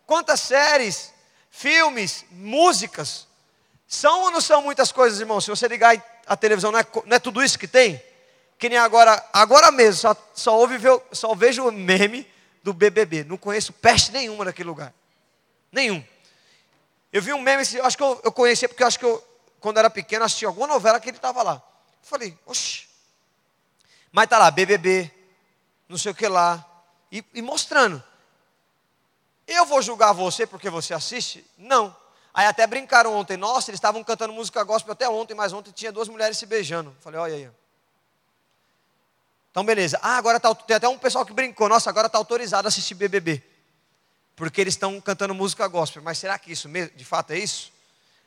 Quantas 0.07 0.41
séries, 0.41 1.13
filmes, 1.51 2.25
músicas. 2.31 3.27
São 3.87 4.23
ou 4.23 4.31
não 4.31 4.41
são 4.41 4.63
muitas 4.63 4.91
coisas, 4.91 5.21
irmão? 5.21 5.39
Se 5.39 5.51
você 5.51 5.69
ligar 5.69 6.03
a 6.27 6.35
televisão, 6.35 6.73
não 6.73 6.79
é, 6.79 6.87
não 7.05 7.17
é 7.17 7.19
tudo 7.19 7.45
isso 7.45 7.59
que 7.59 7.69
tem? 7.69 8.03
Que 8.59 8.71
nem 8.71 8.79
agora, 8.79 9.23
agora 9.35 9.71
mesmo, 9.71 10.01
só, 10.01 10.17
só, 10.33 10.59
ouve, 10.59 10.79
só 11.13 11.35
vejo 11.35 11.69
o 11.69 11.71
meme 11.71 12.27
do 12.63 12.73
BBB. 12.73 13.23
Não 13.25 13.37
conheço 13.37 13.71
peste 13.71 14.13
nenhuma 14.13 14.47
naquele 14.47 14.71
lugar. 14.71 14.95
Nenhum. 15.71 16.03
Eu 17.13 17.21
vi 17.21 17.33
um 17.33 17.41
meme, 17.41 17.63
acho 17.63 17.97
que 17.97 18.03
eu, 18.03 18.21
eu 18.23 18.33
conhecia, 18.33 18.69
porque 18.69 18.83
eu 18.83 18.87
acho 18.87 18.99
que 18.99 19.05
eu, 19.05 19.23
quando 19.59 19.79
era 19.79 19.91
pequeno, 19.91 20.25
assisti 20.25 20.47
alguma 20.47 20.67
novela 20.67 21.01
que 21.01 21.09
ele 21.09 21.17
estava 21.17 21.43
lá. 21.43 21.55
Eu 21.55 22.09
falei, 22.09 22.39
oxi. 22.47 22.89
Mas 24.13 24.25
está 24.25 24.39
lá, 24.39 24.51
BBB, 24.51 25.11
não 25.89 25.99
sei 25.99 26.13
o 26.13 26.15
que 26.15 26.29
lá, 26.29 26.65
e, 27.11 27.25
e 27.35 27.43
mostrando. 27.43 28.03
Eu 29.47 29.67
vou 29.67 29.83
julgar 29.83 30.13
você 30.13 30.47
porque 30.47 30.71
você 30.71 30.95
assiste? 30.95 31.45
Não. 31.59 31.95
Aí 32.33 32.47
até 32.47 32.65
brincaram 32.65 33.13
ontem, 33.13 33.37
nossa, 33.37 33.71
eles 33.71 33.79
estavam 33.79 34.05
cantando 34.05 34.33
música 34.33 34.63
gospel 34.63 34.93
até 34.93 35.09
ontem, 35.09 35.35
mas 35.35 35.53
ontem 35.53 35.73
tinha 35.73 35.91
duas 35.91 36.09
mulheres 36.09 36.39
se 36.39 36.47
beijando. 36.47 36.97
Falei, 37.01 37.19
olha 37.19 37.35
aí. 37.35 37.51
Então, 39.51 39.65
beleza. 39.65 39.99
Ah, 40.01 40.17
agora 40.17 40.39
tá, 40.39 40.55
tem 40.55 40.77
até 40.77 40.89
um 40.89 40.97
pessoal 40.97 41.27
que 41.27 41.33
brincou, 41.33 41.69
nossa, 41.69 41.91
agora 41.91 42.07
está 42.07 42.19
autorizado 42.19 42.69
a 42.69 42.71
assistir 42.71 42.95
BBB 42.95 43.50
porque 44.41 44.59
eles 44.59 44.73
estão 44.73 44.99
cantando 45.03 45.35
música 45.35 45.69
gospel. 45.69 46.03
Mas 46.03 46.17
será 46.17 46.39
que 46.39 46.51
isso 46.51 46.67
mesmo, 46.67 46.97
de 46.97 47.05
fato 47.05 47.33
é 47.33 47.39
isso? 47.39 47.71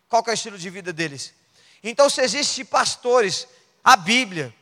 Qual 0.08 0.23
é 0.28 0.30
o 0.30 0.34
estilo 0.34 0.60
de 0.60 0.69
vida 0.69 0.93
deles? 0.93 1.34
Então, 1.84 2.08
se 2.08 2.21
existem 2.21 2.63
pastores, 2.63 3.47
a 3.84 3.97
Bíblia, 3.97 4.54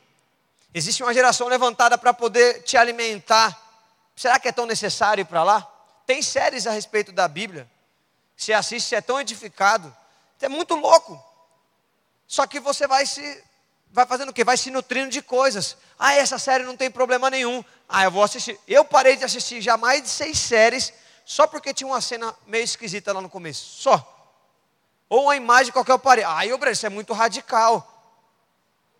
existe 0.72 1.02
uma 1.02 1.12
geração 1.12 1.48
levantada 1.48 1.98
para 1.98 2.14
poder 2.14 2.62
te 2.62 2.78
alimentar. 2.78 3.60
Será 4.16 4.40
que 4.40 4.48
é 4.48 4.52
tão 4.52 4.64
necessário 4.64 5.20
ir 5.20 5.24
para 5.26 5.44
lá? 5.44 5.70
Tem 6.06 6.22
séries 6.22 6.66
a 6.66 6.70
respeito 6.70 7.12
da 7.12 7.28
Bíblia. 7.28 7.70
Você 8.34 8.54
assiste, 8.54 8.88
você 8.88 8.96
é 8.96 9.02
tão 9.02 9.20
edificado. 9.20 9.94
É 10.40 10.48
muito 10.48 10.74
louco. 10.74 11.22
Só 12.26 12.46
que 12.46 12.60
você 12.60 12.86
vai 12.86 13.04
se 13.04 13.44
vai 13.90 14.06
fazendo 14.06 14.30
o 14.30 14.32
quê? 14.32 14.42
Vai 14.42 14.56
se 14.56 14.70
nutrindo 14.70 15.10
de 15.10 15.20
coisas. 15.20 15.76
Ah, 15.98 16.14
essa 16.14 16.38
série 16.38 16.64
não 16.64 16.78
tem 16.78 16.90
problema 16.90 17.28
nenhum. 17.28 17.62
Ah, 17.86 18.04
eu 18.04 18.10
vou 18.10 18.22
assistir. 18.22 18.58
Eu 18.66 18.86
parei 18.86 19.16
de 19.16 19.24
assistir 19.24 19.60
já 19.60 19.76
mais 19.76 20.02
de 20.02 20.08
seis 20.08 20.38
séries 20.38 20.94
só 21.24 21.46
porque 21.46 21.72
tinha 21.74 21.86
uma 21.86 22.00
cena 22.00 22.34
meio 22.46 22.64
esquisita 22.64 23.12
lá 23.12 23.20
no 23.20 23.28
começo. 23.28 23.80
Só. 23.82 24.08
Ou 25.08 25.24
uma 25.24 25.36
imagem 25.36 25.72
qualquer 25.72 25.92
eu 25.92 25.98
parei. 25.98 26.24
Ah, 26.24 26.46
eu, 26.46 26.58
isso 26.70 26.86
é 26.86 26.88
muito 26.88 27.12
radical. 27.12 27.88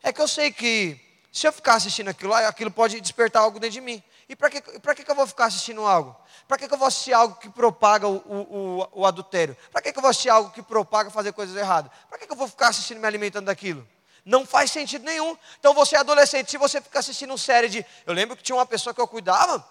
É 0.03 0.13
que 0.13 0.21
eu 0.21 0.29
sei 0.29 0.53
que 0.53 1.01
se 1.33 1.47
eu 1.47 1.53
ficar 1.53 1.75
assistindo 1.75 2.09
aquilo 2.09 2.31
lá, 2.31 2.47
aquilo 2.47 2.71
pode 2.71 3.01
despertar 3.01 3.43
algo 3.43 3.59
dentro 3.59 3.75
de 3.75 3.81
mim. 3.81 4.03
E 4.29 4.37
para 4.37 4.51
que, 4.51 4.61
que, 4.61 5.05
que 5.05 5.11
eu 5.11 5.15
vou 5.15 5.27
ficar 5.27 5.47
assistindo 5.47 5.87
algo? 5.87 6.15
Para 6.47 6.59
que, 6.59 6.69
que 6.69 6.75
eu 6.75 6.79
vou 6.79 6.89
assistir 6.89 7.15
algo 7.15 7.37
que 7.37 7.49
propaga 7.49 8.07
o, 8.07 8.17
o, 8.17 8.89
o, 8.93 9.07
adultério? 9.07 9.57
Para 9.73 9.81
que, 9.81 9.93
que 9.93 9.99
eu 9.99 10.03
vou 10.03 10.11
assistir 10.11 10.29
algo 10.29 10.51
que 10.51 10.63
propaga 10.63 11.11
fazer 11.11 11.33
coisas 11.33 11.57
erradas? 11.57 11.91
Para 12.09 12.19
que 12.19 12.31
eu 12.31 12.37
vou 12.37 12.47
ficar 12.47 12.69
assistindo 12.69 13.01
me 13.01 13.07
alimentando 13.07 13.47
daquilo? 13.47 13.89
Não 14.25 14.47
faz 14.47 14.71
sentido 14.71 15.05
nenhum. 15.05 15.37
Então 15.59 15.73
você 15.73 15.97
é 15.97 15.99
adolescente, 15.99 16.51
se 16.51 16.59
você 16.59 16.81
ficar 16.81 17.01
assistindo 17.01 17.37
série 17.39 17.69
de. 17.69 17.87
Eu 18.07 18.13
lembro 18.13 18.37
que 18.37 18.43
tinha 18.43 18.57
uma 18.57 18.67
pessoa 18.67 18.95
que 18.95 19.01
eu 19.01 19.09
cuidava, 19.09 19.67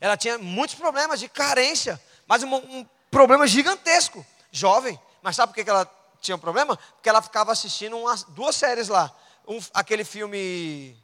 ela 0.00 0.16
tinha 0.16 0.38
muitos 0.38 0.74
problemas 0.74 1.20
de 1.20 1.28
carência, 1.28 2.00
mas 2.26 2.42
um, 2.42 2.54
um 2.54 2.86
problema 3.10 3.46
gigantesco, 3.46 4.24
jovem. 4.50 4.98
Mas 5.22 5.36
sabe 5.36 5.52
por 5.52 5.64
que 5.64 5.70
ela 5.70 5.90
tinha 6.20 6.36
um 6.36 6.38
problema? 6.38 6.76
Porque 6.76 7.08
ela 7.08 7.22
ficava 7.22 7.52
assistindo 7.52 7.96
umas, 7.98 8.24
duas 8.24 8.56
séries 8.56 8.88
lá. 8.88 9.10
Um, 9.46 9.60
aquele 9.72 10.04
filme 10.04 10.96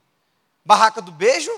Barraca 0.64 1.00
do 1.00 1.12
Beijo. 1.12 1.50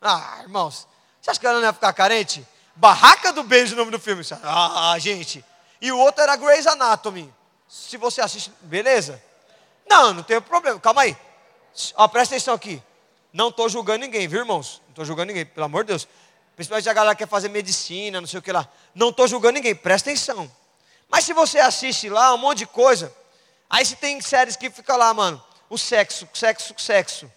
Ah, 0.00 0.40
irmãos, 0.42 0.86
você 1.20 1.30
acha 1.30 1.40
que 1.40 1.46
ela 1.46 1.58
não 1.58 1.66
ia 1.66 1.72
ficar 1.72 1.92
carente? 1.92 2.46
Barraca 2.74 3.32
do 3.32 3.42
Beijo, 3.42 3.74
o 3.74 3.78
nome 3.78 3.90
do 3.90 3.98
filme. 3.98 4.22
Ah, 4.42 4.96
gente. 4.98 5.44
E 5.80 5.90
o 5.90 5.98
outro 5.98 6.22
era 6.22 6.36
Grey's 6.36 6.66
Anatomy. 6.66 7.32
Se 7.68 7.96
você 7.96 8.20
assiste, 8.20 8.52
beleza? 8.60 9.22
Não, 9.88 10.12
não 10.12 10.22
tem 10.22 10.40
problema. 10.40 10.78
Calma 10.78 11.02
aí. 11.02 11.16
Ó, 11.94 12.08
presta 12.08 12.34
atenção 12.34 12.54
aqui. 12.54 12.82
Não 13.32 13.48
estou 13.48 13.68
julgando 13.68 14.00
ninguém, 14.00 14.26
viu, 14.28 14.40
irmãos? 14.40 14.80
Não 14.84 14.90
estou 14.90 15.04
julgando 15.04 15.28
ninguém, 15.28 15.44
pelo 15.44 15.66
amor 15.66 15.84
de 15.84 15.88
Deus. 15.88 16.08
Principalmente 16.56 16.88
a 16.88 16.92
galera 16.92 17.14
que 17.14 17.22
quer 17.22 17.30
fazer 17.30 17.48
medicina, 17.48 18.20
não 18.20 18.26
sei 18.26 18.40
o 18.40 18.42
que 18.42 18.50
lá. 18.50 18.68
Não 18.94 19.10
estou 19.10 19.28
julgando 19.28 19.54
ninguém, 19.54 19.74
presta 19.76 20.10
atenção. 20.10 20.50
Mas 21.08 21.24
se 21.24 21.32
você 21.32 21.60
assiste 21.60 22.08
lá 22.08 22.34
um 22.34 22.38
monte 22.38 22.58
de 22.58 22.66
coisa, 22.66 23.14
Aí 23.68 23.84
se 23.84 23.96
tem 23.96 24.20
séries 24.20 24.56
que 24.56 24.70
fica 24.70 24.96
lá, 24.96 25.12
mano, 25.12 25.42
o 25.68 25.76
sexo, 25.76 26.28
sexo, 26.32 26.74
sexo. 26.78 27.30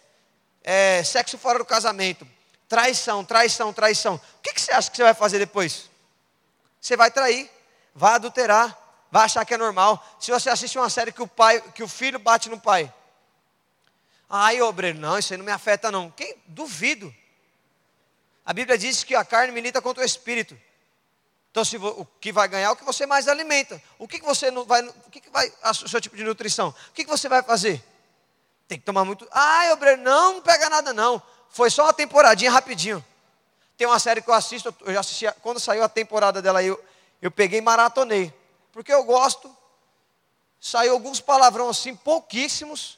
É, 0.64 1.04
sexo 1.04 1.38
fora 1.38 1.58
do 1.60 1.66
casamento. 1.66 2.28
Traição, 2.68 3.26
traição, 3.26 3.74
traição. 3.74 4.16
O 4.16 4.42
que, 4.42 4.54
que 4.54 4.62
você 4.62 4.72
acha 4.72 4.92
que 4.92 4.98
você 4.98 5.04
vai 5.04 5.14
fazer 5.14 5.40
depois? 5.40 5.90
Você 6.80 6.96
vai 6.96 7.10
trair, 7.10 7.50
vai 7.96 8.14
adulterar, 8.14 8.78
vai 9.12 9.26
achar 9.26 9.44
que 9.44 9.56
é 9.56 9.58
normal. 9.58 10.04
Se 10.20 10.30
você 10.30 10.50
assiste 10.50 10.78
uma 10.78 10.90
série 10.90 11.12
que 11.12 11.22
o 11.22 11.28
pai, 11.28 11.62
que 11.74 11.82
o 11.82 11.88
filho 11.88 12.20
bate 12.20 12.48
no 12.48 12.60
pai. 12.60 12.94
Ai, 14.30 14.62
obreiro, 14.62 15.00
não, 15.00 15.18
isso 15.18 15.34
aí 15.34 15.38
não 15.38 15.46
me 15.46 15.52
afeta 15.52 15.92
não. 15.92 16.12
Quem 16.12 16.36
duvido? 16.46 17.14
A 18.50 18.54
Bíblia 18.54 18.80
diz 18.80 19.04
que 19.04 19.14
a 19.14 19.24
carne 19.24 19.54
milita 19.54 19.80
contra 19.80 20.02
o 20.02 20.06
espírito. 20.06 20.60
Então, 21.52 21.64
se 21.64 21.78
o 21.78 22.04
que 22.20 22.32
vai 22.32 22.48
ganhar 22.48 22.70
é 22.70 22.72
o 22.72 22.76
que 22.76 22.84
você 22.84 23.06
mais 23.06 23.28
alimenta. 23.28 23.80
O 24.00 24.08
que, 24.08 24.18
que 24.18 24.26
você 24.26 24.50
não 24.50 24.66
vai, 24.66 24.82
o 24.82 25.12
que, 25.12 25.22
que 25.22 25.30
vai, 25.30 25.54
o 25.64 25.88
seu 25.88 26.02
tipo 26.02 26.18
de 26.18 26.24
nutrição? 26.24 26.70
O 26.90 26.94
que, 26.94 27.04
que 27.04 27.10
você 27.12 27.30
vai 27.30 27.44
fazer? 27.44 27.80
Tem 28.68 28.80
que 28.80 28.84
tomar 28.84 29.06
muito. 29.06 29.28
Ai, 29.32 29.72
obreiro, 29.72 30.02
não, 30.02 30.34
não 30.34 30.42
pega 30.42 30.68
nada 30.68 30.92
não. 30.94 31.22
Foi 31.52 31.70
só 31.70 31.84
uma 31.84 31.94
temporadinha 31.94 32.50
rapidinho. 32.50 33.06
Tem 33.78 33.86
uma 33.86 34.00
série 34.00 34.20
que 34.20 34.28
eu 34.28 34.34
assisto, 34.34 34.76
eu 34.82 34.94
já 34.94 35.02
assisti, 35.02 35.32
quando 35.44 35.60
saiu 35.60 35.84
a 35.84 35.88
temporada 35.88 36.42
dela, 36.42 36.64
eu, 36.64 36.84
eu 37.22 37.30
peguei 37.30 37.60
e 37.60 37.62
maratonei. 37.62 38.34
Porque 38.72 38.92
eu 38.92 39.04
gosto. 39.04 39.56
Saiu 40.60 40.94
alguns 40.94 41.22
palavrão 41.22 41.70
assim, 41.70 41.96
pouquíssimos. 41.96 42.98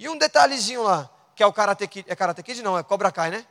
E 0.00 0.08
um 0.08 0.18
detalhezinho 0.18 0.82
lá, 0.82 1.08
que 1.36 1.44
é 1.44 1.46
o 1.46 1.52
Karate 1.52 1.86
Kid. 1.86 2.10
É 2.10 2.16
Karate 2.16 2.42
Kid? 2.42 2.60
Não, 2.60 2.76
é 2.76 2.82
Cobra 2.82 3.12
Kai, 3.12 3.30
né? 3.30 3.46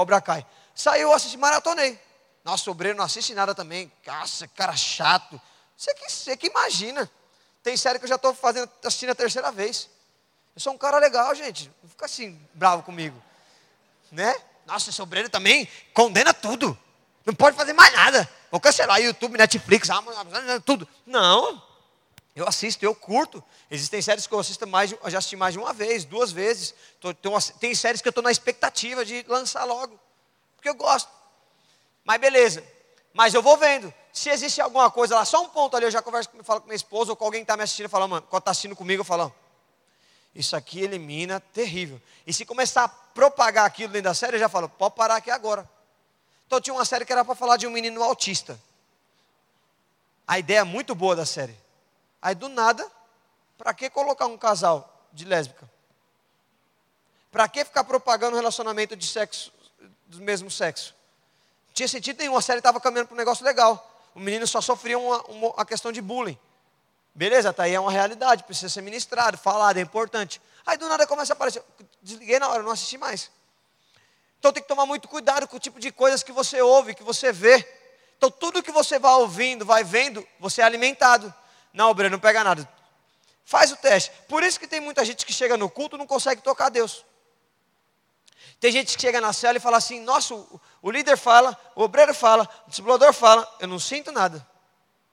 Cobra 0.00 0.18
Kai. 0.18 0.46
Saiu, 0.74 1.12
assisti, 1.12 1.36
maratonei. 1.36 2.00
Nossa, 2.42 2.70
obreiro 2.70 2.96
não 2.96 3.04
assiste 3.04 3.34
nada 3.34 3.54
também. 3.54 3.92
Nossa, 4.06 4.48
cara 4.48 4.74
chato. 4.74 5.38
Você 5.76 5.92
que, 5.92 6.10
você 6.10 6.36
que 6.38 6.46
imagina. 6.46 7.10
Tem 7.62 7.76
série 7.76 7.98
que 7.98 8.06
eu 8.06 8.08
já 8.08 8.14
estou 8.14 8.32
fazendo, 8.32 8.66
assistindo 8.82 9.10
a 9.10 9.14
terceira 9.14 9.52
vez. 9.52 9.90
Eu 10.56 10.60
sou 10.62 10.72
um 10.72 10.78
cara 10.78 10.96
legal, 10.96 11.34
gente. 11.34 11.70
Não 11.82 11.90
fica 11.90 12.06
assim, 12.06 12.40
bravo 12.54 12.82
comigo. 12.82 13.22
Né? 14.10 14.34
Nossa, 14.64 14.88
esse 14.88 15.02
obreiro 15.02 15.28
também 15.28 15.68
condena 15.92 16.32
tudo. 16.32 16.78
Não 17.26 17.34
pode 17.34 17.54
fazer 17.54 17.74
mais 17.74 17.92
nada. 17.92 18.26
Vou 18.50 18.58
cancelar 18.58 19.02
YouTube, 19.02 19.36
Netflix, 19.36 19.90
Amazon, 19.90 20.26
tudo. 20.64 20.88
Não. 21.04 21.62
Eu 22.40 22.48
assisto, 22.48 22.84
eu 22.84 22.94
curto. 22.94 23.42
Existem 23.70 24.00
séries 24.00 24.26
que 24.26 24.32
eu 24.32 24.38
assisto 24.38 24.66
mais, 24.66 24.90
já 24.90 25.18
assisti 25.18 25.36
mais 25.36 25.52
de 25.54 25.58
uma 25.58 25.72
vez, 25.72 26.04
duas 26.04 26.32
vezes. 26.32 26.74
Tem 27.58 27.74
séries 27.74 28.00
que 28.00 28.08
eu 28.08 28.10
estou 28.10 28.22
na 28.22 28.30
expectativa 28.30 29.04
de 29.04 29.24
lançar 29.28 29.64
logo. 29.64 29.98
Porque 30.56 30.68
eu 30.68 30.74
gosto. 30.74 31.10
Mas 32.04 32.20
beleza. 32.20 32.64
Mas 33.12 33.34
eu 33.34 33.42
vou 33.42 33.56
vendo. 33.56 33.92
Se 34.12 34.30
existe 34.30 34.60
alguma 34.60 34.90
coisa 34.90 35.14
lá, 35.14 35.24
só 35.24 35.42
um 35.42 35.48
ponto 35.48 35.76
ali, 35.76 35.86
eu 35.86 35.90
já 35.90 36.02
converso 36.02 36.30
falo 36.42 36.60
com 36.60 36.66
minha 36.66 36.76
esposa 36.76 37.12
ou 37.12 37.16
com 37.16 37.24
alguém 37.24 37.40
que 37.40 37.44
está 37.44 37.56
me 37.56 37.62
assistindo, 37.62 37.88
falo, 37.88 38.08
mano, 38.08 38.26
quando 38.28 38.40
está 38.40 38.50
assistindo 38.50 38.74
comigo, 38.74 39.00
eu 39.00 39.04
falo, 39.04 39.32
isso 40.34 40.56
aqui 40.56 40.80
elimina, 40.80 41.40
terrível. 41.40 42.00
E 42.26 42.32
se 42.32 42.44
começar 42.44 42.84
a 42.84 42.88
propagar 42.88 43.66
aquilo 43.66 43.92
dentro 43.92 44.10
da 44.10 44.14
série, 44.14 44.36
eu 44.36 44.40
já 44.40 44.48
falo, 44.48 44.68
pode 44.68 44.94
parar 44.94 45.16
aqui 45.16 45.30
agora. 45.30 45.68
Então 46.46 46.60
tinha 46.60 46.74
uma 46.74 46.84
série 46.84 47.04
que 47.04 47.12
era 47.12 47.24
para 47.24 47.34
falar 47.34 47.56
de 47.56 47.66
um 47.66 47.70
menino 47.70 48.02
autista. 48.02 48.60
A 50.26 50.38
ideia 50.38 50.60
é 50.60 50.64
muito 50.64 50.94
boa 50.94 51.14
da 51.14 51.26
série. 51.26 51.56
Aí 52.22 52.34
do 52.34 52.48
nada, 52.48 52.86
para 53.56 53.72
que 53.72 53.88
colocar 53.90 54.26
um 54.26 54.36
casal 54.36 55.08
de 55.12 55.24
lésbica? 55.24 55.68
Para 57.30 57.48
que 57.48 57.64
ficar 57.64 57.84
propagando 57.84 58.36
relacionamento 58.36 58.96
de 58.96 59.06
sexo 59.06 59.52
do 60.06 60.20
mesmo 60.20 60.50
sexo? 60.50 60.94
Não 61.68 61.74
tinha 61.74 61.88
sentido 61.88 62.18
nenhum, 62.18 62.36
a 62.36 62.42
série 62.42 62.58
estava 62.58 62.80
caminhando 62.80 63.08
para 63.08 63.14
um 63.14 63.18
negócio 63.18 63.44
legal. 63.44 63.86
O 64.14 64.20
menino 64.20 64.46
só 64.46 64.60
sofria 64.60 64.98
uma, 64.98 65.22
uma, 65.26 65.48
uma 65.48 65.64
questão 65.64 65.92
de 65.92 66.00
bullying. 66.00 66.38
Beleza, 67.14 67.52
tá 67.52 67.64
aí 67.64 67.74
é 67.74 67.80
uma 67.80 67.90
realidade, 67.90 68.44
precisa 68.44 68.68
ser 68.68 68.82
ministrado, 68.82 69.36
falado, 69.36 69.76
é 69.76 69.80
importante. 69.80 70.40
Aí 70.66 70.76
do 70.76 70.88
nada 70.88 71.06
começa 71.06 71.32
a 71.32 71.34
aparecer. 71.34 71.62
Desliguei 72.02 72.38
na 72.38 72.48
hora, 72.48 72.62
não 72.62 72.70
assisti 72.70 72.98
mais. 72.98 73.30
Então 74.38 74.52
tem 74.52 74.62
que 74.62 74.68
tomar 74.68 74.86
muito 74.86 75.06
cuidado 75.08 75.46
com 75.46 75.56
o 75.56 75.60
tipo 75.60 75.78
de 75.78 75.92
coisas 75.92 76.22
que 76.22 76.32
você 76.32 76.62
ouve, 76.62 76.94
que 76.94 77.02
você 77.02 77.32
vê. 77.32 77.66
Então 78.16 78.30
tudo 78.30 78.62
que 78.62 78.72
você 78.72 78.98
vai 78.98 79.12
ouvindo, 79.14 79.64
vai 79.64 79.84
vendo, 79.84 80.26
você 80.38 80.62
é 80.62 80.64
alimentado. 80.64 81.32
Não, 81.72 81.92
Breno, 81.94 82.12
não 82.12 82.20
pega 82.20 82.42
nada. 82.42 82.68
Faz 83.44 83.72
o 83.72 83.76
teste. 83.76 84.12
Por 84.28 84.42
isso 84.42 84.60
que 84.60 84.66
tem 84.66 84.80
muita 84.80 85.04
gente 85.04 85.26
que 85.26 85.32
chega 85.32 85.56
no 85.56 85.68
culto 85.68 85.96
e 85.96 85.98
não 85.98 86.06
consegue 86.06 86.42
tocar 86.42 86.66
a 86.66 86.68
Deus. 86.70 87.04
Tem 88.60 88.70
gente 88.70 88.94
que 88.94 89.00
chega 89.00 89.20
na 89.20 89.32
cela 89.32 89.56
e 89.56 89.60
fala 89.60 89.78
assim: 89.78 90.00
Nossa, 90.00 90.34
o, 90.82 90.90
líder 90.90 91.16
fala, 91.16 91.58
o 91.74 91.82
obreiro 91.82 92.14
fala, 92.14 92.48
o 92.66 92.70
discipulador 92.70 93.12
fala, 93.12 93.50
eu 93.58 93.66
não 93.66 93.78
sinto 93.78 94.12
nada. 94.12 94.46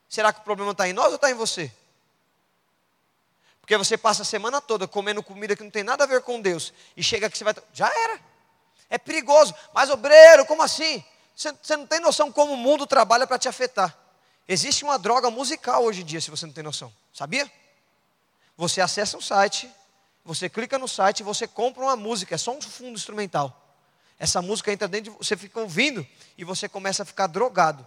Será 0.10 0.32
que 0.32 0.40
o 0.42 0.44
problema 0.44 0.72
está 0.72 0.88
em 0.88 0.94
nós 0.94 1.08
ou 1.08 1.16
está 1.16 1.32
em 1.32 1.34
você? 1.34 1.72
Porque 3.62 3.76
você 3.76 3.98
passa 3.98 4.22
a 4.22 4.26
semana 4.26 4.62
toda 4.62 4.88
comendo 4.88 5.24
comida 5.24 5.56
que 5.56 5.64
não 5.64 5.70
tem 5.72 5.84
nada 5.84 6.04
a 6.04 6.08
ver 6.08 6.22
com 6.22 6.40
Deus. 6.40 6.74
E 6.96 7.04
chega 7.04 7.30
que 7.30 7.38
você 7.38 7.44
vai. 7.44 7.54
Já 7.74 7.88
era. 7.88 8.20
É 8.90 8.98
perigoso. 8.98 9.54
Mas, 9.74 9.90
obreiro, 9.90 10.46
como 10.46 10.62
assim? 10.62 11.04
Você 11.36 11.76
não 11.76 11.86
tem 11.86 12.00
noção 12.00 12.32
como 12.32 12.54
o 12.54 12.58
mundo 12.58 12.88
trabalha 12.88 13.28
para 13.28 13.38
te 13.38 13.50
afetar. 13.50 13.98
Existe 14.48 14.84
uma 14.84 14.98
droga 14.98 15.30
musical 15.30 15.84
hoje 15.84 16.02
em 16.02 16.06
dia, 16.06 16.22
se 16.22 16.32
você 16.32 16.46
não 16.46 16.54
tem 16.54 16.64
noção. 16.64 16.94
Sabia? 17.14 17.52
Você 18.56 18.80
acessa 18.80 19.18
um 19.18 19.22
site, 19.22 19.70
você 20.24 20.48
clica 20.48 20.78
no 20.80 20.88
site, 20.88 21.22
você 21.22 21.48
compra 21.48 21.84
uma 21.84 21.96
música, 21.96 22.36
é 22.36 22.38
só 22.38 22.52
um 22.52 22.62
fundo 22.62 22.96
instrumental. 22.96 23.66
Essa 24.18 24.42
música 24.42 24.72
entra 24.72 24.88
dentro 24.88 25.12
de 25.12 25.18
você, 25.18 25.36
fica 25.36 25.60
ouvindo 25.60 26.06
e 26.38 26.44
você 26.44 26.68
começa 26.68 27.04
a 27.04 27.06
ficar 27.06 27.28
drogado, 27.28 27.86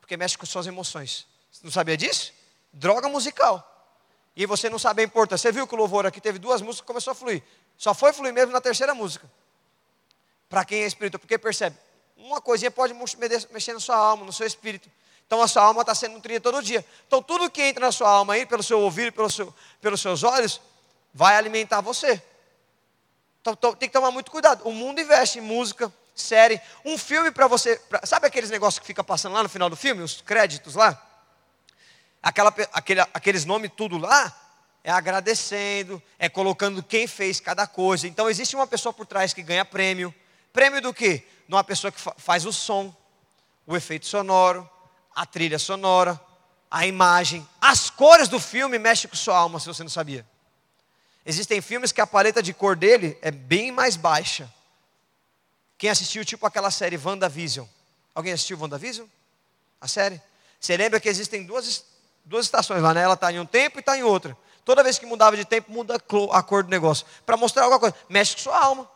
porque 0.00 0.16
mexe 0.16 0.38
com 0.38 0.46
suas 0.46 0.66
emoções. 0.66 1.26
Você 1.50 1.60
não 1.64 1.70
sabia 1.70 1.96
disso? 1.96 2.32
Droga 2.72 3.08
musical. 3.08 3.72
E 4.34 4.46
você 4.46 4.68
não 4.70 4.78
sabe 4.78 5.02
a 5.02 5.04
importância. 5.04 5.48
Você 5.48 5.52
viu 5.52 5.66
que 5.66 5.74
o 5.74 5.78
louvor 5.78 6.06
aqui 6.06 6.20
teve 6.20 6.38
duas 6.38 6.60
músicas 6.62 6.86
começou 6.86 7.12
a 7.12 7.14
fluir. 7.14 7.42
Só 7.76 7.94
foi 7.94 8.12
fluir 8.12 8.32
mesmo 8.32 8.52
na 8.52 8.60
terceira 8.60 8.94
música. 8.94 9.30
Para 10.48 10.64
quem 10.64 10.82
é 10.82 10.86
espírito, 10.86 11.18
porque 11.18 11.38
percebe, 11.38 11.76
uma 12.16 12.40
coisinha 12.40 12.70
pode 12.70 12.94
mexer 13.50 13.72
na 13.72 13.80
sua 13.80 13.96
alma, 13.96 14.24
no 14.24 14.32
seu 14.32 14.46
espírito. 14.46 14.90
Então 15.26 15.42
a 15.42 15.48
sua 15.48 15.64
alma 15.64 15.80
está 15.80 15.94
sendo 15.94 16.14
nutrida 16.14 16.40
todo 16.40 16.62
dia. 16.62 16.84
Então 17.06 17.22
tudo 17.22 17.50
que 17.50 17.62
entra 17.62 17.86
na 17.86 17.92
sua 17.92 18.08
alma 18.08 18.34
aí, 18.34 18.46
pelo 18.46 18.62
seu 18.62 18.80
ouvido, 18.80 19.12
pelo 19.12 19.30
seu, 19.30 19.52
pelos 19.80 20.00
seus 20.00 20.22
olhos, 20.22 20.60
vai 21.12 21.36
alimentar 21.36 21.80
você. 21.80 22.22
Então 23.40 23.54
tem 23.74 23.88
que 23.88 23.92
tomar 23.92 24.10
muito 24.10 24.30
cuidado. 24.30 24.66
O 24.66 24.72
mundo 24.72 25.00
investe 25.00 25.38
em 25.38 25.42
música, 25.42 25.92
série, 26.14 26.60
um 26.84 26.96
filme 26.96 27.30
para 27.30 27.46
você. 27.46 27.76
Pra, 27.88 28.00
sabe 28.04 28.26
aqueles 28.26 28.50
negócios 28.50 28.78
que 28.78 28.86
fica 28.86 29.02
passando 29.02 29.34
lá 29.34 29.42
no 29.42 29.48
final 29.48 29.68
do 29.68 29.76
filme, 29.76 30.02
os 30.02 30.20
créditos 30.20 30.74
lá? 30.74 31.02
aquela, 32.26 32.52
aquele, 32.72 33.00
aqueles 33.14 33.44
nomes 33.44 33.70
tudo 33.76 33.98
lá, 33.98 34.34
é 34.82 34.90
agradecendo, 34.90 36.02
é 36.18 36.28
colocando 36.28 36.82
quem 36.82 37.06
fez 37.06 37.38
cada 37.38 37.66
coisa. 37.68 38.08
Então 38.08 38.28
existe 38.28 38.56
uma 38.56 38.66
pessoa 38.66 38.92
por 38.92 39.06
trás 39.06 39.32
que 39.32 39.42
ganha 39.42 39.64
prêmio. 39.64 40.12
Prêmio 40.52 40.82
do 40.82 40.92
quê? 40.92 41.24
De 41.46 41.54
uma 41.54 41.62
pessoa 41.62 41.92
que 41.92 42.00
fa 42.00 42.14
faz 42.16 42.44
o 42.44 42.52
som, 42.52 42.94
o 43.64 43.76
efeito 43.76 44.06
sonoro, 44.06 44.68
a 45.16 45.24
trilha 45.26 45.58
sonora, 45.58 46.20
a 46.70 46.86
imagem, 46.86 47.48
as 47.60 47.88
cores 47.88 48.28
do 48.28 48.38
filme 48.38 48.78
mexem 48.78 49.08
com 49.08 49.16
sua 49.16 49.36
alma, 49.36 49.58
se 49.58 49.66
você 49.66 49.82
não 49.82 49.90
sabia. 49.90 50.26
Existem 51.24 51.60
filmes 51.60 51.90
que 51.90 52.00
a 52.00 52.06
paleta 52.06 52.42
de 52.42 52.52
cor 52.52 52.76
dele 52.76 53.18
é 53.22 53.30
bem 53.30 53.72
mais 53.72 53.96
baixa. 53.96 54.52
Quem 55.78 55.88
assistiu 55.90 56.24
tipo 56.24 56.46
aquela 56.46 56.70
série 56.70 56.96
WandaVision? 56.96 57.66
Alguém 58.14 58.32
assistiu 58.32 58.58
WandaVision? 58.60 59.06
A 59.80 59.88
série? 59.88 60.20
Você 60.60 60.76
lembra 60.76 61.00
que 61.00 61.08
existem 61.08 61.44
duas 61.44 61.84
duas 62.26 62.44
estações 62.44 62.82
lá, 62.82 62.92
né? 62.92 63.02
Ela 63.02 63.14
está 63.14 63.32
em 63.32 63.38
um 63.38 63.46
tempo 63.46 63.78
e 63.78 63.80
está 63.80 63.96
em 63.96 64.02
outra. 64.02 64.36
Toda 64.64 64.82
vez 64.82 64.98
que 64.98 65.06
mudava 65.06 65.36
de 65.36 65.44
tempo, 65.44 65.70
muda 65.70 65.94
a 65.94 66.42
cor 66.42 66.64
do 66.64 66.68
negócio. 66.68 67.06
Para 67.24 67.36
mostrar 67.36 67.62
alguma 67.62 67.78
coisa. 67.78 67.94
Mexe 68.08 68.34
com 68.34 68.42
sua 68.42 68.58
alma. 68.58 68.90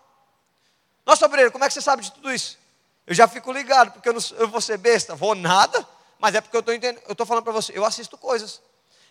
Nossa, 1.07 1.25
obreiro, 1.25 1.53
como 1.53 1.65
é 1.65 1.69
que 1.69 1.75
você 1.75 1.81
sabe 1.81 2.03
de 2.03 2.13
tudo 2.13 2.33
isso? 2.33 2.59
Eu 3.07 3.15
já 3.15 3.29
fico 3.29 3.53
ligado, 3.53 3.93
porque 3.93 4.09
eu, 4.09 4.13
não, 4.13 4.21
eu 4.37 4.49
vou 4.49 4.61
ser 4.61 4.79
besta. 4.79 5.15
Vou 5.15 5.35
nada, 5.35 5.87
mas 6.21 6.35
é 6.35 6.41
porque 6.41 6.57
eu 6.57 7.13
estou 7.13 7.27
falando 7.27 7.45
para 7.45 7.53
você. 7.53 7.77
Eu 7.77 7.85
assisto 7.85 8.17
coisas. 8.19 8.61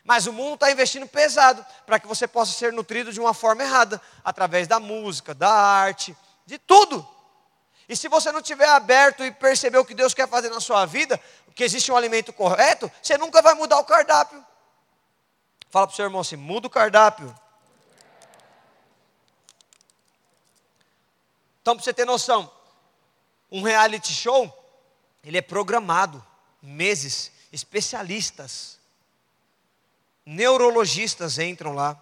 Mas 0.03 0.27
o 0.27 0.33
mundo 0.33 0.53
está 0.53 0.71
investindo 0.71 1.07
pesado 1.07 1.65
para 1.85 1.99
que 1.99 2.07
você 2.07 2.27
possa 2.27 2.51
ser 2.51 2.71
nutrido 2.71 3.11
de 3.11 3.19
uma 3.19 3.33
forma 3.33 3.63
errada 3.63 4.01
através 4.23 4.67
da 4.67 4.79
música, 4.79 5.33
da 5.33 5.51
arte, 5.51 6.15
de 6.45 6.57
tudo. 6.57 7.07
E 7.87 7.95
se 7.95 8.07
você 8.07 8.31
não 8.31 8.41
tiver 8.41 8.69
aberto 8.69 9.23
e 9.23 9.31
perceber 9.31 9.79
o 9.79 9.85
que 9.85 9.95
Deus 9.95 10.13
quer 10.13 10.27
fazer 10.29 10.49
na 10.49 10.59
sua 10.59 10.85
vida, 10.85 11.19
que 11.59 11.63
existe 11.65 11.91
um 11.91 11.97
alimento 11.97 12.31
correto, 12.31 12.89
você 13.01 13.17
nunca 13.17 13.41
vai 13.41 13.53
mudar 13.53 13.79
o 13.79 13.83
cardápio. 13.83 14.45
Fala 15.69 15.87
para 15.87 15.93
o 15.93 15.95
seu 15.97 16.05
irmão 16.05 16.21
assim: 16.21 16.37
muda 16.37 16.67
o 16.67 16.69
cardápio. 16.69 17.35
Então, 21.61 21.75
para 21.75 21.83
você 21.83 21.93
ter 21.93 22.05
noção, 22.05 22.49
um 23.51 23.61
reality 23.61 24.13
show, 24.13 24.47
ele 25.21 25.37
é 25.37 25.41
programado, 25.41 26.25
meses, 26.61 27.31
especialistas, 27.51 28.79
neurologistas 30.25 31.39
entram 31.39 31.73
lá, 31.73 32.01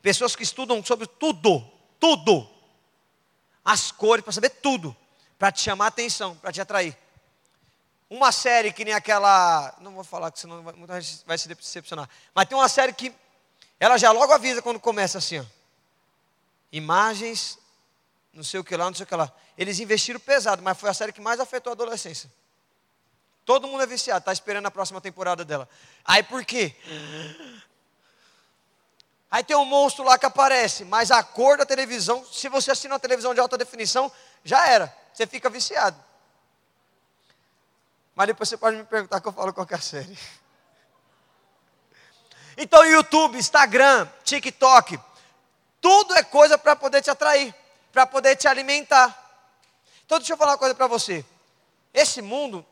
pessoas 0.00 0.34
que 0.34 0.42
estudam 0.42 0.84
sobre 0.84 1.06
tudo, 1.06 1.60
tudo, 2.00 2.48
as 3.64 3.92
cores, 3.92 4.24
para 4.24 4.32
saber 4.32 4.50
tudo, 4.50 4.96
para 5.38 5.52
te 5.52 5.60
chamar 5.60 5.86
a 5.86 5.88
atenção, 5.88 6.36
para 6.36 6.52
te 6.52 6.60
atrair. 6.60 6.96
Uma 8.08 8.30
série 8.30 8.72
que 8.72 8.84
nem 8.84 8.92
aquela. 8.92 9.74
Não 9.80 9.94
vou 9.94 10.04
falar, 10.04 10.30
que 10.30 10.38
senão 10.38 10.62
muita 10.62 11.00
gente 11.00 11.24
vai 11.24 11.38
se 11.38 11.48
decepcionar. 11.48 12.08
Mas 12.34 12.46
tem 12.46 12.58
uma 12.58 12.68
série 12.68 12.92
que 12.92 13.12
ela 13.80 13.96
já 13.96 14.12
logo 14.12 14.32
avisa 14.32 14.60
quando 14.60 14.78
começa 14.78 15.18
assim, 15.18 15.38
ó. 15.38 15.44
Imagens, 16.70 17.58
não 18.32 18.44
sei 18.44 18.60
o 18.60 18.64
que 18.64 18.76
lá, 18.76 18.84
não 18.86 18.94
sei 18.94 19.04
o 19.04 19.06
que 19.06 19.14
lá. 19.14 19.32
Eles 19.56 19.80
investiram 19.80 20.20
pesado, 20.20 20.62
mas 20.62 20.78
foi 20.78 20.90
a 20.90 20.94
série 20.94 21.12
que 21.12 21.20
mais 21.20 21.40
afetou 21.40 21.70
a 21.70 21.74
adolescência. 21.74 22.30
Todo 23.44 23.66
mundo 23.66 23.82
é 23.82 23.86
viciado, 23.86 24.20
está 24.20 24.32
esperando 24.32 24.66
a 24.66 24.70
próxima 24.70 25.00
temporada 25.00 25.44
dela. 25.44 25.68
Aí 26.04 26.22
por 26.22 26.44
quê? 26.44 26.74
Aí 29.30 29.42
tem 29.42 29.56
um 29.56 29.64
monstro 29.64 30.04
lá 30.04 30.18
que 30.18 30.26
aparece, 30.26 30.84
mas 30.84 31.10
a 31.10 31.22
cor 31.22 31.56
da 31.56 31.64
televisão, 31.64 32.24
se 32.24 32.48
você 32.48 32.70
assina 32.70 32.94
uma 32.94 33.00
televisão 33.00 33.34
de 33.34 33.40
alta 33.40 33.56
definição, 33.56 34.12
já 34.44 34.66
era. 34.68 34.94
Você 35.12 35.26
fica 35.26 35.48
viciado. 35.50 35.96
Mas 38.14 38.26
depois 38.26 38.48
você 38.48 38.56
pode 38.56 38.76
me 38.76 38.84
perguntar 38.84 39.20
que 39.20 39.26
eu 39.26 39.32
falo 39.32 39.52
qualquer 39.52 39.82
série. 39.82 40.18
Então, 42.54 42.84
YouTube, 42.84 43.38
Instagram, 43.38 44.06
TikTok, 44.24 45.00
tudo 45.80 46.14
é 46.14 46.22
coisa 46.22 46.58
para 46.58 46.76
poder 46.76 47.00
te 47.00 47.08
atrair, 47.08 47.54
para 47.90 48.06
poder 48.06 48.36
te 48.36 48.46
alimentar. 48.46 49.08
Então, 50.04 50.18
deixa 50.18 50.34
eu 50.34 50.36
falar 50.36 50.52
uma 50.52 50.58
coisa 50.58 50.74
para 50.74 50.86
você. 50.86 51.24
Esse 51.94 52.20
mundo 52.20 52.62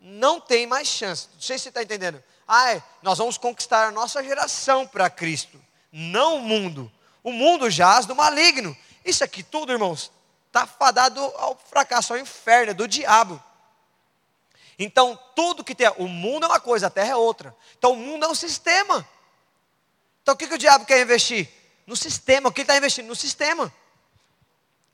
não 0.00 0.40
tem 0.40 0.66
mais 0.66 0.88
chance. 0.88 1.28
Não 1.34 1.40
sei 1.40 1.58
se 1.58 1.64
você 1.64 1.68
está 1.70 1.82
entendendo. 1.82 2.22
Ah, 2.46 2.72
é, 2.72 2.82
nós 3.02 3.18
vamos 3.18 3.36
conquistar 3.36 3.88
a 3.88 3.90
nossa 3.90 4.22
geração 4.22 4.86
para 4.86 5.10
Cristo, 5.10 5.60
não 5.92 6.36
o 6.36 6.40
mundo. 6.40 6.90
O 7.22 7.30
mundo 7.30 7.68
jaz 7.68 8.06
do 8.06 8.16
maligno. 8.16 8.76
Isso 9.04 9.22
aqui 9.22 9.42
tudo, 9.42 9.72
irmãos, 9.72 10.10
está 10.46 10.66
fadado 10.66 11.20
ao 11.36 11.56
fracasso, 11.56 12.12
ao 12.12 12.18
inferno, 12.18 12.70
é 12.70 12.74
do 12.74 12.88
diabo. 12.88 13.42
Então, 14.78 15.18
tudo 15.34 15.64
que 15.64 15.74
tem, 15.74 15.88
o 15.98 16.06
mundo 16.06 16.44
é 16.44 16.48
uma 16.48 16.60
coisa, 16.60 16.86
a 16.86 16.90
terra 16.90 17.10
é 17.10 17.16
outra. 17.16 17.54
Então, 17.76 17.92
o 17.92 17.96
mundo 17.96 18.24
é 18.24 18.28
um 18.28 18.34
sistema. 18.34 19.06
Então, 20.22 20.34
o 20.34 20.36
que, 20.38 20.46
que 20.46 20.54
o 20.54 20.58
diabo 20.58 20.86
quer 20.86 21.02
investir? 21.02 21.48
No 21.86 21.96
sistema. 21.96 22.48
O 22.48 22.52
que 22.52 22.60
ele 22.60 22.64
está 22.64 22.76
investindo? 22.76 23.06
No 23.06 23.16
sistema. 23.16 23.72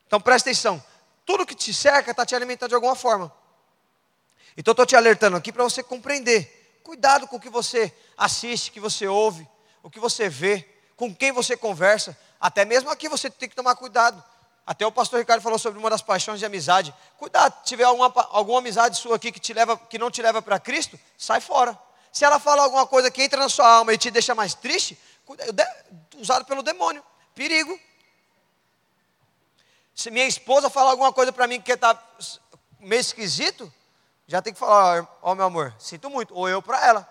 Então, 0.07 0.21
presta 0.21 0.49
atenção. 0.49 0.83
Tudo 1.27 1.45
que 1.45 1.55
te 1.55 1.75
cerca 1.75 2.11
está 2.11 2.25
te 2.25 2.35
alimentando 2.35 2.71
de 2.71 2.75
alguma 2.75 2.95
forma. 2.95 3.33
Então, 4.57 4.73
estou 4.73 4.87
te 4.87 4.97
alertando 4.97 5.37
aqui 5.37 5.53
para 5.53 5.65
você 5.65 5.83
compreender. 5.83 6.81
Cuidado 6.83 7.27
com 7.27 7.37
o 7.37 7.41
que 7.41 7.49
você 7.49 7.93
assiste, 8.17 8.71
que 8.71 8.79
você 8.79 9.07
ouve, 9.07 9.49
o 9.83 9.91
que 9.91 9.99
você 9.99 10.29
vê, 10.29 10.69
com 10.97 11.15
quem 11.15 11.33
você 11.33 11.57
conversa. 11.57 12.17
Até 12.41 12.65
mesmo 12.65 12.91
aqui 12.91 13.09
você 13.09 13.31
tem 13.31 13.49
que 13.49 13.57
tomar 13.57 13.75
cuidado. 13.75 14.23
Até 14.67 14.87
o 14.87 14.93
pastor 14.93 15.19
Ricardo 15.19 15.43
falou 15.43 15.59
sobre 15.59 15.79
uma 15.79 15.91
das 15.91 16.01
paixões 16.01 16.39
de 16.39 16.47
amizade. 16.47 16.95
Cuidado, 17.19 17.55
se 17.59 17.65
tiver 17.65 17.85
alguma, 17.85 18.13
alguma 18.31 18.59
amizade 18.61 18.97
sua 18.97 19.17
aqui 19.17 19.31
que, 19.31 19.41
te 19.41 19.53
leva, 19.53 19.77
que 19.77 19.99
não 19.99 20.11
te 20.11 20.23
leva 20.23 20.41
para 20.41 20.59
Cristo, 20.59 20.99
sai 21.19 21.41
fora. 21.41 21.79
Se 22.11 22.25
ela 22.25 22.39
fala 22.39 22.63
alguma 22.63 22.87
coisa 22.87 23.11
que 23.11 23.23
entra 23.23 23.39
na 23.39 23.49
sua 23.49 23.69
alma 23.69 23.93
e 23.93 23.99
te 23.99 24.11
deixa 24.11 24.35
mais 24.35 24.55
triste, 24.55 24.99
usado 26.17 26.45
pelo 26.45 26.63
demônio. 26.63 27.05
Perigo. 27.35 27.79
Se 29.95 30.11
minha 30.11 30.27
esposa 30.27 30.71
falar 30.71 30.93
alguma 30.93 31.13
coisa 31.13 31.33
para 31.33 31.47
mim 31.47 31.61
que 31.61 31.73
está 31.73 32.01
meio 32.81 33.01
esquisito, 33.01 33.73
já 34.27 34.41
tem 34.41 34.53
que 34.53 34.59
falar, 34.59 35.03
ó 35.21 35.33
oh, 35.33 35.35
meu 35.35 35.45
amor, 35.45 35.75
sinto 35.79 36.09
muito, 36.09 36.35
ou 36.35 36.49
eu 36.49 36.63
para 36.63 36.85
ela. 36.87 37.09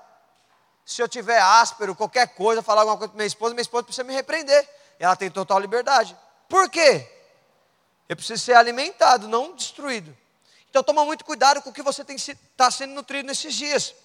Se 0.86 1.02
eu 1.02 1.08
tiver 1.08 1.39
áspero, 1.39 1.95
qualquer 1.95 2.28
coisa, 2.36 2.62
falar 2.62 2.82
alguma 2.82 2.97
coisa 2.97 3.10
para 3.10 3.17
minha 3.17 3.28
esposa, 3.28 3.54
minha 3.54 3.62
esposa 3.62 3.84
precisa 3.84 4.04
me 4.04 4.13
repreender. 4.13 4.67
Ela 4.99 5.15
tem 5.15 5.30
total 5.30 5.60
liberdade. 5.60 6.17
Por 6.49 6.69
quê? 6.69 7.10
Eu 8.10 8.15
preciso 8.15 8.43
ser 8.43 8.54
alimentado, 8.54 9.28
não 9.28 9.56
destruído. 9.56 10.15
Então 10.69 10.84
toma 10.84 11.06
muito 11.06 11.23
cuidado 11.23 11.62
com 11.62 11.69
o 11.69 11.73
que 11.73 11.82
você 11.82 12.02
está 12.02 12.69
sendo 12.71 12.93
nutrido 12.93 13.28
nesses 13.28 13.54
dias. 13.54 13.95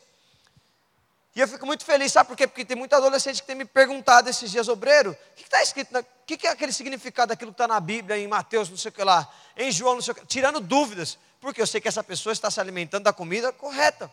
E 1.35 1.41
eu 1.41 1.49
fico 1.49 1.65
muito 1.65 1.85
feliz, 1.85 2.13
sabe 2.13 2.29
por 2.29 2.37
quê? 2.37 2.47
Porque 2.47 2.65
tem 2.65 2.77
muito 2.77 2.95
adolescente 2.95 3.41
que 3.41 3.47
tem 3.47 3.57
me 3.57 3.65
perguntado 3.65 4.29
esses 4.29 4.51
dias, 4.51 4.69
obreiro, 4.69 5.13
o 5.13 5.37
que 5.37 5.45
está 5.45 5.63
escrito, 5.63 5.97
o 5.97 6.05
que, 6.27 6.37
que, 6.37 6.47
é 6.47 6.51
aquele 6.51 6.73
significado 6.73 7.29
daquilo 7.29 7.53
que 7.53 7.55
está 7.55 7.69
na 7.69 7.79
Bíblia, 7.79 8.19
em 8.19 8.27
Mateus, 8.27 8.69
não 8.69 8.77
sei 8.77 8.89
o 8.89 8.93
que 8.93 9.05
lá, 9.05 9.33
em 9.57 9.71
João, 9.71 9.95
não 9.95 10.03
sei 10.03 10.13
o 10.13 10.15
que, 10.17 10.27
tirando 10.27 10.59
dúvidas, 10.59 11.17
porque 11.41 11.61
eu 11.61 11.67
sei 11.67 11.81
que 11.81 11.89
essa 11.89 12.03
pessoa 12.03 12.33
está 12.33 12.51
se 12.51 12.61
alimentando 12.61 13.05
da 13.05 13.13
comida 13.13 13.53
correta. 13.53 14.11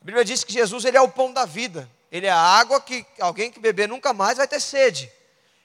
A 0.00 0.04
Bíblia 0.04 0.24
diz 0.24 0.44
que 0.44 0.52
Jesus 0.52 0.84
ele 0.84 0.96
é 0.96 1.00
o 1.00 1.08
pão 1.08 1.32
da 1.32 1.44
vida, 1.44 1.88
ele 2.12 2.26
é 2.26 2.30
a 2.30 2.38
água 2.38 2.80
que 2.80 3.06
alguém 3.18 3.50
que 3.50 3.58
beber 3.58 3.88
nunca 3.88 4.12
mais 4.12 4.36
vai 4.36 4.46
ter 4.46 4.60
sede. 4.60 5.10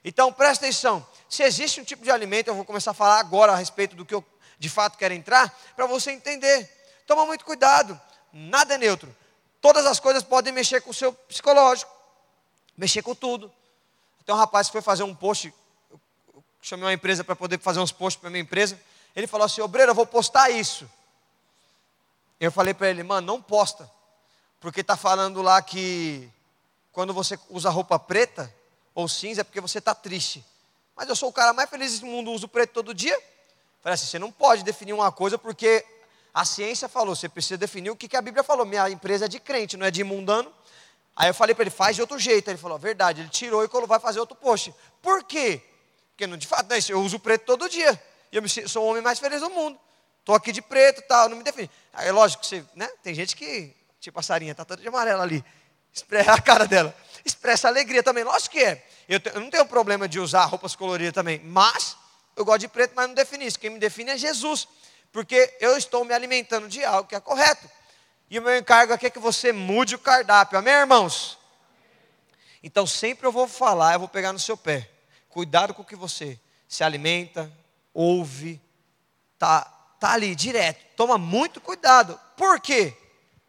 Então 0.04 0.32
presta 0.32 0.64
atenção, 0.64 1.06
se 1.28 1.42
existe 1.42 1.80
um 1.80 1.84
tipo 1.84 2.02
de 2.02 2.10
alimento, 2.10 2.48
eu 2.48 2.54
vou 2.54 2.64
começar 2.64 2.92
a 2.92 2.94
falar 2.94 3.20
agora 3.20 3.52
a 3.52 3.56
respeito 3.56 3.94
do 3.94 4.04
que 4.04 4.14
eu 4.14 4.24
de 4.58 4.68
fato 4.68 4.98
quero 4.98 5.14
entrar, 5.14 5.58
para 5.74 5.86
você 5.86 6.10
entender. 6.10 6.68
Toma 7.06 7.24
muito 7.24 7.44
cuidado, 7.44 7.98
nada 8.32 8.74
é 8.74 8.78
neutro. 8.78 9.14
Todas 9.60 9.86
as 9.86 9.98
coisas 9.98 10.22
podem 10.22 10.52
mexer 10.52 10.80
com 10.82 10.90
o 10.90 10.94
seu 10.94 11.12
psicológico, 11.12 11.90
mexer 12.76 13.02
com 13.02 13.14
tudo. 13.14 13.50
Tem 14.24 14.34
um 14.34 14.38
rapaz 14.38 14.68
que 14.68 14.72
foi 14.72 14.82
fazer 14.82 15.02
um 15.02 15.14
post, 15.14 15.52
eu 15.90 16.42
chamei 16.62 16.84
uma 16.84 16.92
empresa 16.92 17.24
para 17.24 17.34
poder 17.34 17.58
fazer 17.58 17.80
uns 17.80 17.90
posts 17.90 18.20
para 18.20 18.30
minha 18.30 18.42
empresa. 18.42 18.78
Ele 19.14 19.26
falou 19.26 19.44
assim: 19.44 19.60
Obreiro, 19.60 19.90
eu 19.90 19.94
vou 19.94 20.06
postar 20.06 20.50
isso. 20.50 20.88
Eu 22.38 22.50
falei 22.50 22.72
para 22.72 22.88
ele, 22.88 23.02
mano, 23.02 23.26
não 23.26 23.42
posta, 23.42 23.90
porque 24.60 24.80
está 24.80 24.96
falando 24.96 25.42
lá 25.42 25.60
que 25.60 26.30
quando 26.90 27.12
você 27.12 27.38
usa 27.50 27.68
roupa 27.68 27.98
preta 27.98 28.52
ou 28.94 29.08
cinza 29.08 29.42
é 29.42 29.44
porque 29.44 29.60
você 29.60 29.78
está 29.78 29.94
triste. 29.94 30.44
Mas 30.96 31.08
eu 31.08 31.16
sou 31.16 31.28
o 31.28 31.32
cara 31.32 31.52
mais 31.52 31.68
feliz 31.68 32.00
do 32.00 32.06
mundo, 32.06 32.32
uso 32.32 32.48
preto 32.48 32.72
todo 32.72 32.94
dia. 32.94 33.18
Falei 33.82 33.94
assim: 33.94 34.06
você 34.06 34.18
não 34.18 34.32
pode 34.32 34.62
definir 34.62 34.92
uma 34.92 35.12
coisa 35.12 35.38
porque 35.38 35.84
a 36.32 36.44
ciência 36.44 36.88
falou, 36.88 37.14
você 37.14 37.28
precisa 37.28 37.58
definir 37.58 37.90
o 37.90 37.96
que, 37.96 38.08
que 38.08 38.16
a 38.16 38.22
Bíblia 38.22 38.42
falou. 38.42 38.64
Minha 38.64 38.88
empresa 38.88 39.24
é 39.24 39.28
de 39.28 39.40
crente, 39.40 39.76
não 39.76 39.86
é 39.86 39.90
de 39.90 40.00
imundano. 40.00 40.52
Aí 41.16 41.28
eu 41.28 41.34
falei 41.34 41.54
para 41.54 41.64
ele, 41.64 41.70
faz 41.70 41.96
de 41.96 42.02
outro 42.02 42.18
jeito. 42.18 42.48
Ele 42.48 42.58
falou, 42.58 42.78
verdade. 42.78 43.20
Ele 43.20 43.28
tirou 43.28 43.64
e 43.64 43.68
vai 43.86 43.98
fazer 43.98 44.20
outro 44.20 44.36
post. 44.36 44.74
Por 45.02 45.24
quê? 45.24 45.60
Porque, 46.16 46.36
de 46.36 46.46
fato, 46.46 46.68
né, 46.68 46.78
eu 46.88 47.00
uso 47.00 47.18
preto 47.18 47.44
todo 47.44 47.68
dia. 47.68 48.00
E 48.32 48.36
eu 48.36 48.68
sou 48.68 48.84
o 48.84 48.90
homem 48.90 49.02
mais 49.02 49.18
feliz 49.18 49.40
do 49.40 49.50
mundo. 49.50 49.78
Estou 50.20 50.34
aqui 50.34 50.52
de 50.52 50.62
preto 50.62 51.02
tal, 51.02 51.28
não 51.28 51.36
me 51.36 51.42
define. 51.42 51.70
Aí 51.92 52.08
é 52.08 52.12
lógico 52.12 52.44
você, 52.44 52.64
né? 52.74 52.88
Tem 53.02 53.14
gente 53.14 53.34
que, 53.34 53.74
tipo 53.98 54.18
a 54.18 54.22
Sarinha, 54.22 54.52
está 54.52 54.64
toda 54.64 54.80
de 54.80 54.88
amarelo 54.88 55.22
ali. 55.22 55.44
Expressa 55.92 56.32
a 56.34 56.40
cara 56.40 56.66
dela. 56.66 56.94
Expressa 57.24 57.68
alegria 57.68 58.02
também. 58.02 58.24
Lógico 58.24 58.52
que 58.52 58.62
é. 58.62 58.86
Eu, 59.08 59.20
eu 59.34 59.40
não 59.40 59.50
tenho 59.50 59.66
problema 59.66 60.08
de 60.08 60.20
usar 60.20 60.44
roupas 60.44 60.76
coloridas 60.76 61.12
também. 61.12 61.40
Mas 61.40 61.96
eu 62.36 62.44
gosto 62.44 62.60
de 62.60 62.68
preto, 62.68 62.92
mas 62.94 63.08
não 63.08 63.14
define 63.14 63.46
isso. 63.46 63.58
Quem 63.58 63.70
me 63.70 63.78
define 63.78 64.10
é 64.10 64.18
Jesus 64.18 64.68
porque 65.12 65.56
eu 65.60 65.76
estou 65.76 66.04
me 66.04 66.14
alimentando 66.14 66.68
de 66.68 66.84
algo 66.84 67.08
que 67.08 67.14
é 67.14 67.20
correto. 67.20 67.68
E 68.30 68.38
o 68.38 68.42
meu 68.42 68.56
encargo 68.56 68.92
aqui 68.92 69.06
é 69.06 69.10
que 69.10 69.18
você 69.18 69.52
mude 69.52 69.96
o 69.96 69.98
cardápio, 69.98 70.58
amém, 70.58 70.72
irmãos? 70.72 71.36
Então 72.62 72.86
sempre 72.86 73.26
eu 73.26 73.32
vou 73.32 73.48
falar, 73.48 73.94
eu 73.94 73.98
vou 73.98 74.08
pegar 74.08 74.32
no 74.32 74.38
seu 74.38 74.56
pé. 74.56 74.88
Cuidado 75.28 75.74
com 75.74 75.82
o 75.82 75.84
que 75.84 75.96
você 75.96 76.38
se 76.68 76.84
alimenta, 76.84 77.50
ouve, 77.94 78.60
tá, 79.38 79.62
tá 79.98 80.12
ali 80.12 80.34
direto. 80.34 80.84
Toma 80.96 81.18
muito 81.18 81.60
cuidado. 81.60 82.18
Por 82.36 82.60
quê? 82.60 82.96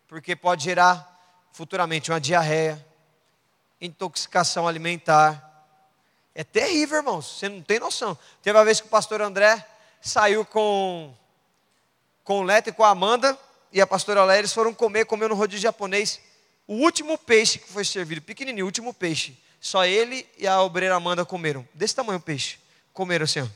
Porque 0.08 0.36
pode 0.36 0.63
gerar 0.63 1.08
futuramente 1.54 2.12
uma 2.12 2.19
diarreia, 2.19 2.86
intoxicação 3.80 4.67
alimentar. 4.67 5.49
É 6.34 6.43
terrível, 6.43 6.97
irmãos. 6.97 7.38
Você 7.38 7.49
não 7.49 7.62
tem 7.62 7.80
noção. 7.80 8.17
Teve 8.41 8.58
uma 8.58 8.65
vez 8.65 8.80
que 8.80 8.88
o 8.88 8.89
pastor 8.89 9.21
André 9.21 9.65
saiu 10.01 10.45
com 10.45 11.13
com 12.23 12.39
o 12.39 12.43
Leto 12.43 12.69
e 12.69 12.71
com 12.71 12.84
a 12.84 12.89
Amanda 12.89 13.38
e 13.71 13.80
a 13.80 13.88
pastora 13.88 14.23
Léa, 14.25 14.39
eles 14.39 14.54
foram 14.54 14.73
comer, 14.73 15.06
comeu 15.06 15.30
no 15.30 15.36
rodízio 15.36 15.63
japonês. 15.63 16.19
O 16.67 16.75
último 16.75 17.17
peixe 17.17 17.58
que 17.58 17.67
foi 17.67 17.86
servido, 17.86 18.21
pequenininho, 18.21 18.65
o 18.65 18.67
último 18.67 18.93
peixe. 18.93 19.38
Só 19.60 19.86
ele 19.86 20.27
e 20.38 20.47
a 20.47 20.62
obreira 20.62 20.95
Amanda 20.95 21.23
comeram. 21.23 21.67
Desse 21.73 21.95
tamanho 21.95 22.19
o 22.19 22.21
peixe. 22.21 22.60
Comeram 22.93 23.23
assim, 23.23 23.41
ó. 23.41 23.47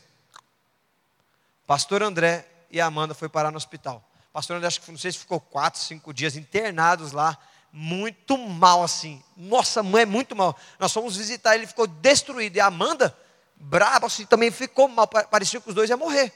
Pastor 1.67 2.04
André 2.04 2.47
e 2.69 2.80
a 2.80 2.86
Amanda 2.86 3.13
foi 3.13 3.30
parar 3.30 3.51
no 3.51 3.58
hospital. 3.58 4.04
Pastor 4.32 4.58
André, 4.58 4.67
acho 4.67 4.82
que 4.82 4.91
não 4.91 4.97
sei 4.97 5.12
se 5.12 5.17
ficou 5.17 5.39
quatro, 5.39 5.80
cinco 5.80 6.13
dias 6.13 6.36
internados 6.36 7.12
lá. 7.12 7.38
Muito 7.71 8.38
mal 8.38 8.84
assim. 8.84 9.23
Nossa, 9.36 9.84
mãe 9.84 10.04
é 10.04 10.06
muito 10.06 10.36
mal. 10.36 10.58
Nós 10.80 10.93
fomos 10.93 11.17
visitar, 11.17 11.56
ele 11.56 11.67
ficou 11.67 11.88
destruído. 11.88 12.56
E 12.56 12.60
a 12.60 12.67
Amanda, 12.67 13.17
braba, 13.56 14.08
assim, 14.08 14.25
também 14.25 14.51
ficou 14.51 14.88
mal. 14.88 15.08
Parecia 15.08 15.60
que 15.60 15.69
os 15.69 15.75
dois 15.75 15.89
iam 15.89 15.99
morrer 15.99 16.32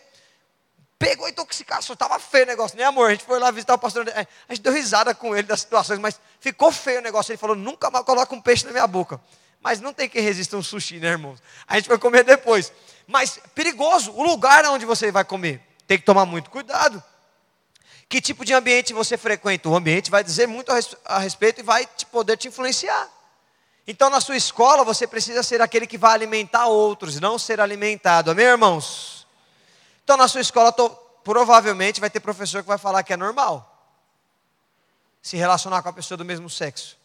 pegou 1.00 1.30
intoxicação, 1.30 1.94
estava 1.94 2.20
feio 2.20 2.44
o 2.44 2.48
negócio, 2.48 2.78
né 2.78 2.84
amor? 2.84 3.08
A 3.08 3.12
gente 3.12 3.24
foi 3.24 3.40
lá 3.40 3.50
visitar 3.50 3.74
o 3.74 3.80
pastor, 3.80 4.06
é, 4.10 4.28
a 4.50 4.54
gente 4.54 4.62
deu 4.62 4.74
risada 4.74 5.16
com 5.16 5.34
ele 5.34 5.48
das 5.48 5.62
situações, 5.62 5.98
mas 5.98 6.20
ficou 6.42 6.74
feio 6.74 7.00
o 7.00 7.02
negócio. 7.02 7.32
Ele 7.32 7.38
falou, 7.38 7.56
nunca 7.56 7.90
mais 7.90 8.06
coloca 8.06 8.36
um 8.36 8.42
peixe 8.42 8.66
na 8.66 8.72
minha 8.74 8.86
boca. 8.86 9.20
Mas 9.62 9.82
não 9.82 9.94
tem 9.94 10.08
quem 10.08 10.22
resista 10.22 10.56
um 10.56 10.64
sushi, 10.64 11.00
né 11.00 11.10
irmãos? 11.10 11.42
A 11.68 11.76
gente 11.76 11.88
foi 11.88 11.98
comer 11.98 12.24
depois. 12.24 12.72
Mas 13.06 13.40
perigoso, 13.54 14.12
o 14.12 14.24
lugar 14.24 14.66
onde 14.66 14.86
você 14.86 15.12
vai 15.12 15.26
comer, 15.26 15.62
tem 15.86 15.98
que 15.98 16.06
tomar 16.06 16.26
muito 16.26 16.50
cuidado. 16.50 17.04
Que 18.08 18.22
tipo 18.22 18.44
de 18.44 18.54
ambiente 18.54 18.94
você 18.94 19.18
frequenta? 19.18 19.70
O 19.70 19.76
ambiente 19.76 20.10
vai 20.10 20.24
dizer 20.24 20.48
muito 20.48 20.72
a 21.06 21.20
respeito 21.20 21.60
e 21.60 21.64
vai 21.64 21.86
te 21.86 22.06
poder 22.06 22.38
te 22.38 22.48
influenciar. 22.48 23.08
Então, 23.86 24.10
na 24.10 24.22
sua 24.22 24.38
escola, 24.38 24.84
você 24.84 25.08
precisa 25.08 25.42
ser 25.42 25.62
aquele 25.62 25.88
que 25.88 25.98
vai 25.98 26.14
alimentar 26.14 26.68
outros, 26.68 27.20
não 27.20 27.40
ser 27.40 27.60
alimentado. 27.60 28.30
Amém, 28.30 28.46
irmãos? 28.46 29.28
Então, 30.04 30.16
na 30.16 30.28
sua 30.28 30.42
escola, 30.42 30.72
tô, 30.72 30.90
provavelmente 31.24 32.00
vai 32.00 32.10
ter 32.10 32.20
professor 32.20 32.62
que 32.62 32.68
vai 32.68 32.78
falar 32.78 33.02
que 33.02 33.14
é 33.14 33.18
normal 33.18 33.66
se 35.22 35.38
relacionar 35.38 35.82
com 35.82 35.90
a 35.90 35.94
pessoa 35.94 36.18
do 36.18 36.24
mesmo 36.24 36.50
sexo. 36.50 36.99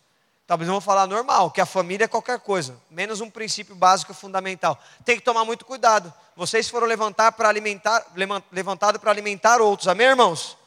Talvez 0.46 0.68
não 0.68 0.74
vou 0.74 0.80
falar 0.80 1.06
normal, 1.06 1.50
que 1.50 1.60
a 1.60 1.64
família 1.66 2.04
é 2.04 2.08
qualquer 2.08 2.38
coisa, 2.38 2.78
menos 2.90 3.22
um 3.22 3.30
princípio 3.30 3.74
básico 3.74 4.12
fundamental. 4.12 4.78
Tem 5.02 5.16
que 5.16 5.22
tomar 5.22 5.42
muito 5.44 5.64
cuidado. 5.64 6.12
Vocês 6.36 6.68
foram 6.68 6.86
levantar 6.86 7.32
para 7.32 7.48
alimentar, 7.48 8.04
levantado 8.52 9.00
para 9.00 9.10
alimentar 9.10 9.62
outros, 9.62 9.88
amém, 9.88 10.06
irmãos? 10.06 10.58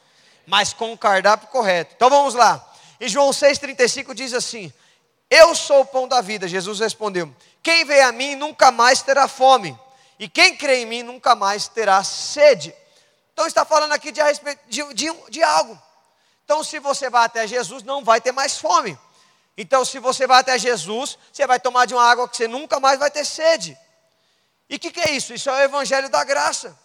Mas 0.47 0.73
com 0.73 0.93
o 0.93 0.97
cardápio 0.97 1.49
correto. 1.49 1.93
Então 1.95 2.09
vamos 2.09 2.33
lá. 2.33 2.65
E 2.99 3.07
João 3.07 3.29
6,35 3.29 4.15
diz 4.15 4.33
assim: 4.33 4.73
Eu 5.29 5.53
sou 5.53 5.81
o 5.81 5.85
pão 5.85 6.07
da 6.07 6.21
vida. 6.21 6.47
Jesus 6.47 6.79
respondeu: 6.79 7.31
Quem 7.61 7.85
vê 7.85 8.01
a 8.01 8.11
mim 8.11 8.33
nunca 8.33 8.71
mais 8.71 9.03
terá 9.03 9.27
fome, 9.27 9.77
e 10.17 10.27
quem 10.27 10.55
crê 10.55 10.81
em 10.81 10.85
mim 10.87 11.03
nunca 11.03 11.35
mais 11.35 11.67
terá 11.67 12.03
sede. 12.03 12.73
Então 13.31 13.45
está 13.45 13.63
falando 13.63 13.91
aqui 13.91 14.11
de, 14.11 14.21
de, 14.67 14.93
de, 14.95 15.13
de 15.29 15.43
algo. 15.43 15.79
Então, 16.43 16.63
se 16.63 16.79
você 16.79 17.09
vai 17.09 17.25
até 17.25 17.45
Jesus, 17.45 17.83
não 17.83 18.03
vai 18.03 18.21
ter 18.21 18.31
mais 18.31 18.57
fome. 18.57 18.97
Então, 19.57 19.83
se 19.83 19.97
você 19.97 20.27
vai 20.27 20.39
até 20.39 20.57
Jesus, 20.59 21.17
você 21.33 21.47
vai 21.47 21.59
tomar 21.59 21.85
de 21.85 21.93
uma 21.95 22.03
água 22.03 22.29
que 22.29 22.37
você 22.37 22.47
nunca 22.47 22.79
mais 22.79 22.99
vai 22.99 23.09
ter 23.09 23.25
sede. 23.25 23.77
E 24.69 24.75
o 24.75 24.79
que, 24.79 24.91
que 24.91 24.99
é 24.99 25.11
isso? 25.11 25.33
Isso 25.33 25.49
é 25.49 25.53
o 25.53 25.61
Evangelho 25.61 26.09
da 26.09 26.23
Graça. 26.23 26.77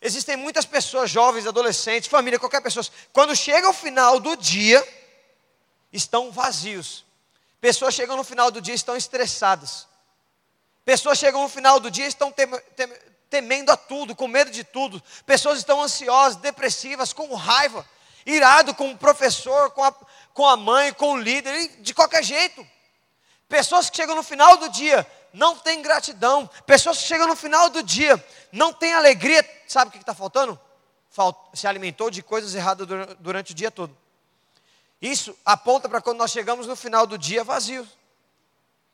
Existem 0.00 0.36
muitas 0.36 0.64
pessoas, 0.64 1.10
jovens, 1.10 1.46
adolescentes, 1.46 2.08
família, 2.08 2.38
qualquer 2.38 2.62
pessoa, 2.62 2.86
quando 3.12 3.34
chega 3.34 3.68
o 3.68 3.72
final 3.72 4.20
do 4.20 4.36
dia, 4.36 4.86
estão 5.92 6.30
vazios. 6.30 7.04
Pessoas 7.60 7.94
chegam 7.94 8.16
no 8.16 8.22
final 8.22 8.50
do 8.50 8.60
dia 8.60 8.74
estão 8.74 8.96
estressadas. 8.96 9.86
Pessoas 10.84 11.18
chegam 11.18 11.42
no 11.42 11.48
final 11.48 11.80
do 11.80 11.90
dia 11.90 12.06
estão 12.06 12.30
tem, 12.30 12.46
tem, 12.76 12.88
temendo 13.28 13.70
a 13.70 13.76
tudo, 13.76 14.14
com 14.14 14.28
medo 14.28 14.50
de 14.50 14.62
tudo. 14.62 15.02
Pessoas 15.26 15.58
estão 15.58 15.82
ansiosas, 15.82 16.36
depressivas, 16.36 17.12
com 17.12 17.34
raiva, 17.34 17.84
irado 18.24 18.74
com 18.74 18.92
o 18.92 18.96
professor, 18.96 19.70
com 19.72 19.82
a, 19.82 19.92
com 20.38 20.46
a 20.46 20.56
mãe, 20.56 20.92
com 20.92 21.14
o 21.14 21.16
líder, 21.16 21.80
de 21.80 21.92
qualquer 21.92 22.22
jeito. 22.22 22.64
Pessoas 23.48 23.90
que 23.90 23.96
chegam 23.96 24.14
no 24.14 24.22
final 24.22 24.56
do 24.56 24.68
dia, 24.68 25.04
não 25.32 25.56
têm 25.56 25.82
gratidão. 25.82 26.48
Pessoas 26.64 26.98
que 26.98 27.08
chegam 27.08 27.26
no 27.26 27.34
final 27.34 27.68
do 27.68 27.82
dia, 27.82 28.24
não 28.52 28.72
têm 28.72 28.94
alegria. 28.94 29.44
Sabe 29.66 29.88
o 29.88 29.90
que 29.90 29.98
está 29.98 30.14
faltando? 30.14 30.56
Se 31.52 31.66
alimentou 31.66 32.08
de 32.08 32.22
coisas 32.22 32.54
erradas 32.54 32.86
durante 33.18 33.50
o 33.50 33.54
dia 33.54 33.68
todo. 33.68 33.98
Isso 35.02 35.36
aponta 35.44 35.88
para 35.88 36.00
quando 36.00 36.18
nós 36.18 36.30
chegamos 36.30 36.68
no 36.68 36.76
final 36.76 37.04
do 37.04 37.18
dia 37.18 37.42
vazio. 37.42 37.84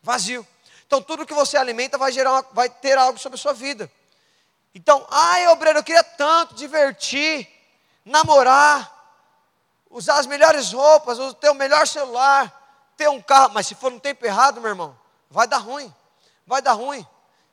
Vazio. 0.02 0.46
Então 0.87 1.02
tudo 1.02 1.26
que 1.26 1.35
você 1.35 1.59
alimenta 1.59 1.98
vai, 1.98 2.11
gerar 2.11 2.33
uma, 2.33 2.46
vai 2.52 2.70
ter 2.70 2.96
algo 2.96 3.18
sobre 3.18 3.38
a 3.38 3.42
sua 3.42 3.52
vida. 3.52 3.92
Então, 4.74 5.07
ai, 5.11 5.46
obreiro, 5.48 5.80
eu 5.80 5.85
queria 5.85 6.02
tanto 6.02 6.54
divertir, 6.54 7.46
namorar, 8.02 8.93
usar 9.94 10.18
as 10.18 10.26
melhores 10.26 10.72
roupas, 10.72 11.18
ter 11.40 11.48
o 11.50 11.54
melhor 11.54 11.87
celular, 11.87 12.52
ter 12.96 13.09
um 13.09 13.22
carro, 13.22 13.52
mas 13.54 13.68
se 13.68 13.76
for 13.76 13.92
no 13.92 14.00
tempo 14.00 14.26
errado, 14.26 14.61
meu 14.61 14.70
irmão, 14.70 14.98
vai 15.30 15.46
dar 15.46 15.59
ruim. 15.59 15.94
Vai 16.44 16.61
dar 16.61 16.72
ruim. 16.72 17.07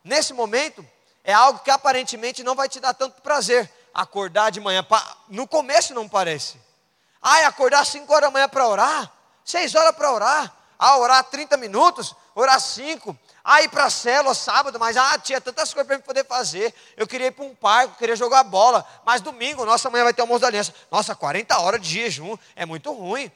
Nesse 0.03 0.33
momento, 0.33 0.85
é 1.23 1.31
algo 1.31 1.59
que 1.59 1.69
aparentemente 1.69 2.43
não 2.43 2.55
vai 2.55 2.67
te 2.67 2.79
dar 2.79 2.95
tanto 2.95 3.21
prazer. 3.21 3.71
Acordar 3.93 4.49
de 4.49 4.59
manhã, 4.59 4.83
no 5.29 5.47
começo 5.47 5.93
não 5.93 6.09
parece. 6.09 6.59
Ai, 7.21 7.43
acordar 7.43 7.85
5 7.85 8.11
horas 8.11 8.27
da 8.27 8.31
manhã 8.31 8.49
para 8.49 8.67
orar, 8.67 9.11
6 9.45 9.75
horas 9.75 9.95
para 9.95 10.11
orar, 10.11 10.51
ah, 10.79 10.97
orar 10.97 11.23
30 11.25 11.57
minutos, 11.57 12.15
orar 12.33 12.59
5, 12.59 13.15
ah, 13.43 13.61
ir 13.63 13.69
para 13.69 13.85
a 13.85 13.89
célula 13.89 14.35
sábado, 14.35 14.79
mas 14.79 14.95
ah, 14.97 15.17
tinha 15.17 15.41
tantas 15.41 15.73
coisas 15.73 15.87
para 15.87 15.95
eu 15.95 16.01
poder 16.01 16.25
fazer. 16.25 16.73
Eu 16.95 17.07
queria 17.07 17.27
ir 17.27 17.31
para 17.31 17.43
um 17.43 17.55
parque, 17.55 17.97
queria 17.97 18.15
jogar 18.15 18.43
bola. 18.43 18.85
Mas 19.03 19.21
domingo, 19.21 19.65
nossa 19.65 19.89
manhã 19.89 20.03
vai 20.03 20.13
ter 20.13 20.21
almoço 20.21 20.41
da 20.41 20.47
aliança. 20.47 20.73
Nossa, 20.91 21.15
40 21.15 21.59
horas 21.59 21.81
de 21.81 21.89
jejum 21.89 22.37
é 22.55 22.65
muito 22.65 22.91
ruim. 22.91 23.31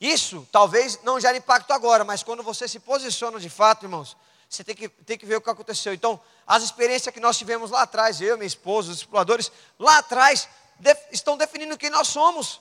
Isso 0.00 0.46
talvez 0.50 1.00
não 1.04 1.20
gere 1.20 1.38
impacto 1.38 1.72
agora, 1.72 2.04
mas 2.04 2.22
quando 2.22 2.42
você 2.42 2.66
se 2.66 2.80
posiciona 2.80 3.38
de 3.38 3.48
fato, 3.48 3.86
irmãos, 3.86 4.16
você 4.48 4.62
tem 4.62 4.74
que, 4.74 4.88
tem 4.88 5.16
que 5.16 5.24
ver 5.24 5.36
o 5.36 5.40
que 5.40 5.48
aconteceu. 5.48 5.94
Então, 5.94 6.20
as 6.46 6.62
experiências 6.62 7.12
que 7.12 7.20
nós 7.20 7.38
tivemos 7.38 7.70
lá 7.70 7.82
atrás, 7.82 8.20
eu, 8.20 8.36
minha 8.36 8.46
esposa, 8.46 8.90
os 8.90 8.98
exploradores, 8.98 9.50
lá 9.78 9.98
atrás, 9.98 10.48
de, 10.78 10.94
estão 11.12 11.36
definindo 11.36 11.78
quem 11.78 11.90
nós 11.90 12.08
somos. 12.08 12.60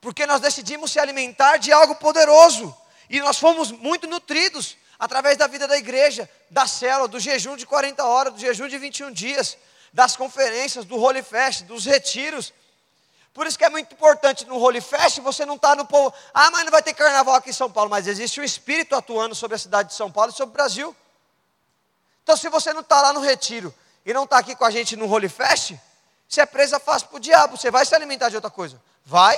Porque 0.00 0.26
nós 0.26 0.40
decidimos 0.40 0.92
se 0.92 0.98
alimentar 0.98 1.56
de 1.56 1.72
algo 1.72 1.94
poderoso. 1.94 2.74
E 3.08 3.20
nós 3.20 3.38
fomos 3.38 3.70
muito 3.70 4.06
nutridos 4.06 4.76
através 5.02 5.36
da 5.36 5.48
vida 5.48 5.66
da 5.66 5.76
igreja, 5.76 6.30
da 6.48 6.64
célula, 6.64 7.08
do 7.08 7.18
jejum 7.18 7.56
de 7.56 7.66
40 7.66 8.04
horas, 8.04 8.34
do 8.34 8.38
jejum 8.38 8.68
de 8.68 8.78
21 8.78 9.10
dias, 9.10 9.58
das 9.92 10.14
conferências, 10.14 10.84
do 10.84 10.96
Holy 10.96 11.24
Fest, 11.24 11.64
dos 11.64 11.84
retiros. 11.84 12.52
Por 13.34 13.44
isso 13.44 13.58
que 13.58 13.64
é 13.64 13.68
muito 13.68 13.92
importante 13.92 14.46
no 14.46 14.56
Holy 14.56 14.80
Fest 14.80 15.18
você 15.18 15.44
não 15.44 15.56
está 15.56 15.74
no 15.74 15.84
povo. 15.84 16.14
Ah, 16.32 16.52
mas 16.52 16.64
não 16.64 16.70
vai 16.70 16.84
ter 16.84 16.94
carnaval 16.94 17.34
aqui 17.34 17.50
em 17.50 17.52
São 17.52 17.68
Paulo, 17.68 17.90
mas 17.90 18.06
existe 18.06 18.40
um 18.40 18.44
Espírito 18.44 18.94
atuando 18.94 19.34
sobre 19.34 19.56
a 19.56 19.58
cidade 19.58 19.88
de 19.88 19.96
São 19.96 20.08
Paulo 20.08 20.30
e 20.30 20.36
sobre 20.36 20.52
o 20.52 20.56
Brasil. 20.56 20.94
Então, 22.22 22.36
se 22.36 22.48
você 22.48 22.72
não 22.72 22.82
está 22.82 23.02
lá 23.02 23.12
no 23.12 23.20
retiro 23.20 23.74
e 24.06 24.14
não 24.14 24.22
está 24.22 24.38
aqui 24.38 24.54
com 24.54 24.64
a 24.64 24.70
gente 24.70 24.94
no 24.94 25.12
Holy 25.12 25.28
Fest, 25.28 25.72
você 26.28 26.42
é 26.42 26.46
presa 26.46 26.78
fácil 26.78 27.08
para 27.08 27.16
o 27.16 27.20
diabo. 27.20 27.56
Você 27.56 27.72
vai 27.72 27.84
se 27.84 27.92
alimentar 27.92 28.28
de 28.28 28.36
outra 28.36 28.52
coisa? 28.52 28.80
Vai. 29.04 29.36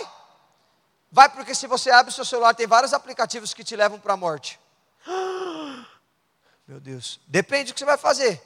Vai, 1.10 1.30
porque 1.30 1.54
se 1.54 1.66
você 1.66 1.90
abre 1.90 2.12
o 2.12 2.14
seu 2.14 2.26
celular, 2.26 2.54
tem 2.54 2.66
vários 2.66 2.92
aplicativos 2.92 3.54
que 3.54 3.64
te 3.64 3.74
levam 3.74 3.98
para 3.98 4.12
a 4.12 4.16
morte. 4.18 4.62
Meu 6.66 6.80
Deus. 6.80 7.20
Depende 7.26 7.70
do 7.70 7.74
que 7.74 7.80
você 7.80 7.84
vai 7.84 7.98
fazer. 7.98 8.42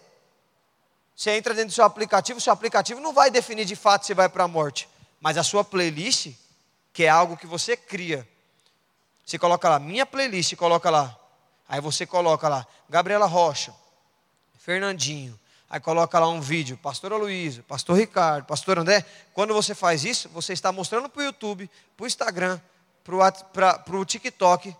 Você 1.14 1.32
entra 1.32 1.52
dentro 1.52 1.70
do 1.70 1.74
seu 1.74 1.84
aplicativo, 1.84 2.40
seu 2.40 2.52
aplicativo 2.52 3.00
não 3.00 3.12
vai 3.12 3.30
definir 3.30 3.64
de 3.64 3.74
fato 3.74 4.06
se 4.06 4.14
vai 4.14 4.28
para 4.28 4.44
a 4.44 4.48
morte. 4.48 4.88
Mas 5.20 5.36
a 5.36 5.42
sua 5.42 5.64
playlist, 5.64 6.32
que 6.92 7.04
é 7.04 7.08
algo 7.08 7.36
que 7.36 7.46
você 7.46 7.76
cria, 7.76 8.26
você 9.24 9.38
coloca 9.38 9.68
lá, 9.68 9.78
minha 9.78 10.06
playlist, 10.06 10.54
coloca 10.56 10.88
lá. 10.88 11.18
Aí 11.68 11.80
você 11.80 12.06
coloca 12.06 12.48
lá, 12.48 12.66
Gabriela 12.88 13.26
Rocha, 13.26 13.74
Fernandinho. 14.58 15.38
Aí 15.68 15.78
coloca 15.80 16.18
lá 16.18 16.28
um 16.28 16.40
vídeo, 16.40 16.78
Pastor 16.78 17.12
Luísa, 17.12 17.62
Pastor 17.68 17.96
Ricardo, 17.98 18.46
Pastor 18.46 18.78
André. 18.78 19.04
Quando 19.34 19.52
você 19.52 19.74
faz 19.74 20.02
isso, 20.02 20.28
você 20.30 20.54
está 20.54 20.72
mostrando 20.72 21.10
para 21.10 21.20
o 21.20 21.24
YouTube, 21.24 21.70
para 21.94 22.04
o 22.04 22.06
Instagram, 22.06 22.58
para 23.04 23.96
o 23.96 24.04
TikTok, 24.04 24.74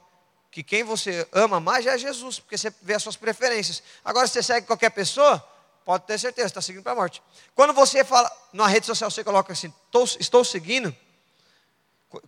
que 0.51 0.63
quem 0.63 0.83
você 0.83 1.29
ama 1.33 1.61
mais 1.61 1.87
é 1.87 1.97
Jesus, 1.99 2.41
porque 2.41 2.57
você 2.57 2.73
vê 2.83 2.95
as 2.95 3.03
suas 3.03 3.17
preferências. 3.17 3.83
Agora, 4.05 4.27
se 4.27 4.35
você 4.35 4.43
segue 4.43 4.67
qualquer 4.67 4.91
pessoa, 4.91 5.39
pode 5.85 6.05
ter 6.05 6.19
certeza, 6.19 6.49
está 6.49 6.61
seguindo 6.61 6.83
para 6.83 6.93
a 6.93 6.97
morte. 6.97 7.23
Quando 7.55 7.73
você 7.73 8.05
fala, 8.05 8.31
na 8.53 8.67
rede 8.67 8.87
social, 8.87 9.11
você 9.11 9.23
coloca 9.23 9.53
assim, 9.53 9.73
estou 10.19 10.45
seguindo, 10.45 10.95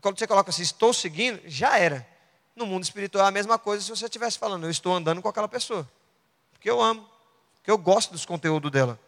quando 0.00 0.18
você 0.18 0.26
coloca 0.26 0.50
assim, 0.50 0.62
estou 0.62 0.92
seguindo, 0.92 1.40
já 1.46 1.78
era. 1.78 2.06
No 2.54 2.66
mundo 2.66 2.84
espiritual 2.84 3.24
é 3.24 3.28
a 3.28 3.32
mesma 3.32 3.58
coisa 3.58 3.82
se 3.82 3.90
você 3.90 4.04
estivesse 4.04 4.38
falando, 4.38 4.64
eu 4.64 4.70
estou 4.70 4.94
andando 4.94 5.22
com 5.22 5.28
aquela 5.28 5.48
pessoa. 5.48 5.88
Porque 6.52 6.68
eu 6.68 6.80
amo, 6.80 7.08
porque 7.56 7.70
eu 7.70 7.78
gosto 7.78 8.12
dos 8.12 8.26
conteúdos 8.26 8.70
dela. 8.70 9.00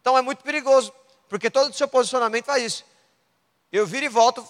Então 0.00 0.16
é 0.16 0.22
muito 0.22 0.42
perigoso, 0.44 0.92
porque 1.28 1.50
todo 1.50 1.70
o 1.70 1.74
seu 1.74 1.88
posicionamento 1.88 2.44
faz 2.44 2.62
isso. 2.62 2.84
Eu 3.72 3.86
viro 3.86 4.06
e 4.06 4.08
volto, 4.08 4.46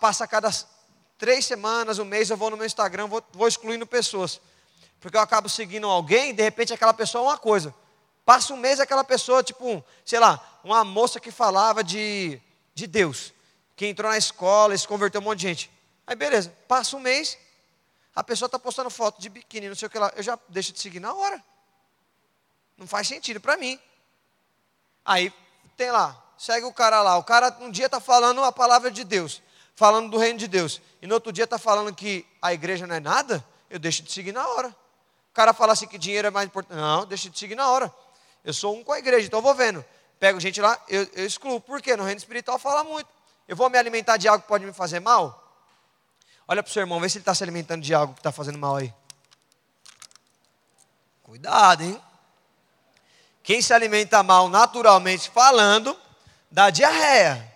passa 0.00 0.26
cada 0.26 0.50
três 1.24 1.46
semanas, 1.46 1.98
um 1.98 2.04
mês, 2.04 2.28
eu 2.28 2.36
vou 2.36 2.50
no 2.50 2.56
meu 2.58 2.66
Instagram, 2.66 3.06
vou, 3.06 3.24
vou 3.32 3.48
excluindo 3.48 3.86
pessoas. 3.86 4.38
Porque 5.00 5.16
eu 5.16 5.20
acabo 5.22 5.48
seguindo 5.48 5.88
alguém, 5.88 6.34
de 6.34 6.42
repente 6.42 6.70
aquela 6.70 6.92
pessoa 6.92 7.24
é 7.24 7.28
uma 7.28 7.38
coisa. 7.38 7.74
Passa 8.26 8.52
um 8.52 8.58
mês 8.58 8.78
aquela 8.78 9.02
pessoa, 9.02 9.42
tipo, 9.42 9.82
sei 10.04 10.18
lá, 10.18 10.38
uma 10.62 10.84
moça 10.84 11.18
que 11.18 11.30
falava 11.30 11.82
de, 11.82 12.38
de 12.74 12.86
Deus, 12.86 13.32
que 13.74 13.86
entrou 13.86 14.10
na 14.10 14.18
escola 14.18 14.74
e 14.74 14.78
se 14.78 14.86
converteu 14.86 15.18
um 15.22 15.24
monte 15.24 15.38
de 15.38 15.48
gente. 15.48 15.70
Aí 16.06 16.14
beleza, 16.14 16.54
passa 16.68 16.94
um 16.94 17.00
mês, 17.00 17.38
a 18.14 18.22
pessoa 18.22 18.44
está 18.44 18.58
postando 18.58 18.90
foto 18.90 19.18
de 19.18 19.30
biquíni, 19.30 19.70
não 19.70 19.74
sei 19.74 19.86
o 19.86 19.90
que 19.90 19.98
lá, 19.98 20.12
eu 20.16 20.22
já 20.22 20.38
deixo 20.50 20.74
de 20.74 20.78
seguir 20.78 21.00
na 21.00 21.14
hora. 21.14 21.42
Não 22.76 22.86
faz 22.86 23.08
sentido 23.08 23.40
para 23.40 23.56
mim. 23.56 23.80
Aí 25.02 25.32
tem 25.74 25.90
lá, 25.90 26.22
segue 26.36 26.66
o 26.66 26.72
cara 26.74 27.00
lá, 27.00 27.16
o 27.16 27.24
cara 27.24 27.56
um 27.60 27.70
dia 27.70 27.86
está 27.86 27.98
falando 27.98 28.44
a 28.44 28.52
palavra 28.52 28.90
de 28.90 29.04
Deus 29.04 29.42
falando 29.74 30.10
do 30.10 30.18
reino 30.18 30.38
de 30.38 30.48
Deus, 30.48 30.80
e 31.02 31.06
no 31.06 31.14
outro 31.14 31.32
dia 31.32 31.44
está 31.44 31.58
falando 31.58 31.94
que 31.94 32.26
a 32.40 32.52
igreja 32.52 32.86
não 32.86 32.94
é 32.94 33.00
nada, 33.00 33.44
eu 33.68 33.78
deixo 33.78 34.02
de 34.02 34.12
seguir 34.12 34.32
na 34.32 34.46
hora. 34.46 34.68
O 34.68 35.34
cara 35.34 35.52
fala 35.52 35.72
assim 35.72 35.88
que 35.88 35.98
dinheiro 35.98 36.28
é 36.28 36.30
mais 36.30 36.46
importante. 36.46 36.78
Não, 36.78 37.04
deixa 37.04 37.28
de 37.28 37.36
seguir 37.36 37.56
na 37.56 37.68
hora. 37.68 37.92
Eu 38.44 38.54
sou 38.54 38.76
um 38.76 38.84
com 38.84 38.92
a 38.92 38.98
igreja, 39.00 39.26
então 39.26 39.38
eu 39.38 39.42
vou 39.42 39.54
vendo. 39.54 39.84
Pego 40.20 40.38
gente 40.38 40.60
lá, 40.60 40.78
eu, 40.88 41.02
eu 41.12 41.26
excluo. 41.26 41.60
Por 41.60 41.82
quê? 41.82 41.96
No 41.96 42.04
reino 42.04 42.18
espiritual 42.18 42.56
fala 42.56 42.84
muito. 42.84 43.08
Eu 43.48 43.56
vou 43.56 43.68
me 43.68 43.76
alimentar 43.76 44.16
de 44.16 44.28
algo 44.28 44.42
que 44.42 44.48
pode 44.48 44.64
me 44.64 44.72
fazer 44.72 45.00
mal? 45.00 45.42
Olha 46.46 46.62
para 46.62 46.70
o 46.70 46.72
seu 46.72 46.82
irmão, 46.82 47.00
vê 47.00 47.08
se 47.08 47.18
ele 47.18 47.22
está 47.22 47.34
se 47.34 47.42
alimentando 47.42 47.82
de 47.82 47.92
algo 47.92 48.14
que 48.14 48.20
está 48.20 48.30
fazendo 48.30 48.58
mal 48.58 48.76
aí. 48.76 48.94
Cuidado, 51.22 51.82
hein? 51.82 52.00
Quem 53.42 53.60
se 53.60 53.74
alimenta 53.74 54.22
mal 54.22 54.48
naturalmente 54.48 55.28
falando, 55.30 55.98
dá 56.50 56.70
diarreia. 56.70 57.53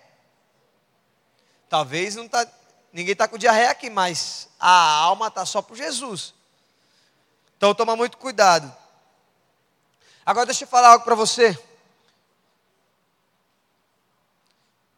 Talvez 1.69 2.15
não 2.15 2.27
tá, 2.27 2.47
ninguém 2.91 3.13
está 3.13 3.27
com 3.27 3.37
diarreia 3.37 3.69
aqui, 3.69 3.89
mas 3.89 4.49
a 4.59 4.69
alma 4.69 5.27
está 5.27 5.45
só 5.45 5.61
por 5.61 5.77
Jesus. 5.77 6.33
Então 7.55 7.75
toma 7.75 7.95
muito 7.95 8.17
cuidado. 8.17 8.75
Agora 10.25 10.45
deixa 10.45 10.63
eu 10.63 10.67
falar 10.67 10.89
algo 10.89 11.05
para 11.05 11.15
você. 11.15 11.57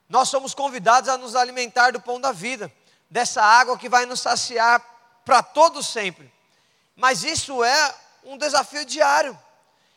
Nós 0.08 0.30
somos 0.30 0.54
convidados 0.54 1.10
a 1.10 1.18
nos 1.18 1.36
alimentar 1.36 1.92
do 1.92 2.02
pão 2.02 2.20
da 2.20 2.32
vida. 2.32 2.72
dessa 3.12 3.44
água 3.44 3.78
que 3.78 3.90
vai 3.90 4.06
nos 4.06 4.22
saciar 4.22 4.82
para 5.26 5.44
todo 5.44 5.84
sempre. 5.84 6.34
Mas 6.96 7.26
isso 7.26 7.62
é 7.62 7.96
um 8.24 8.38
desafio 8.38 8.86
diário. 8.86 9.38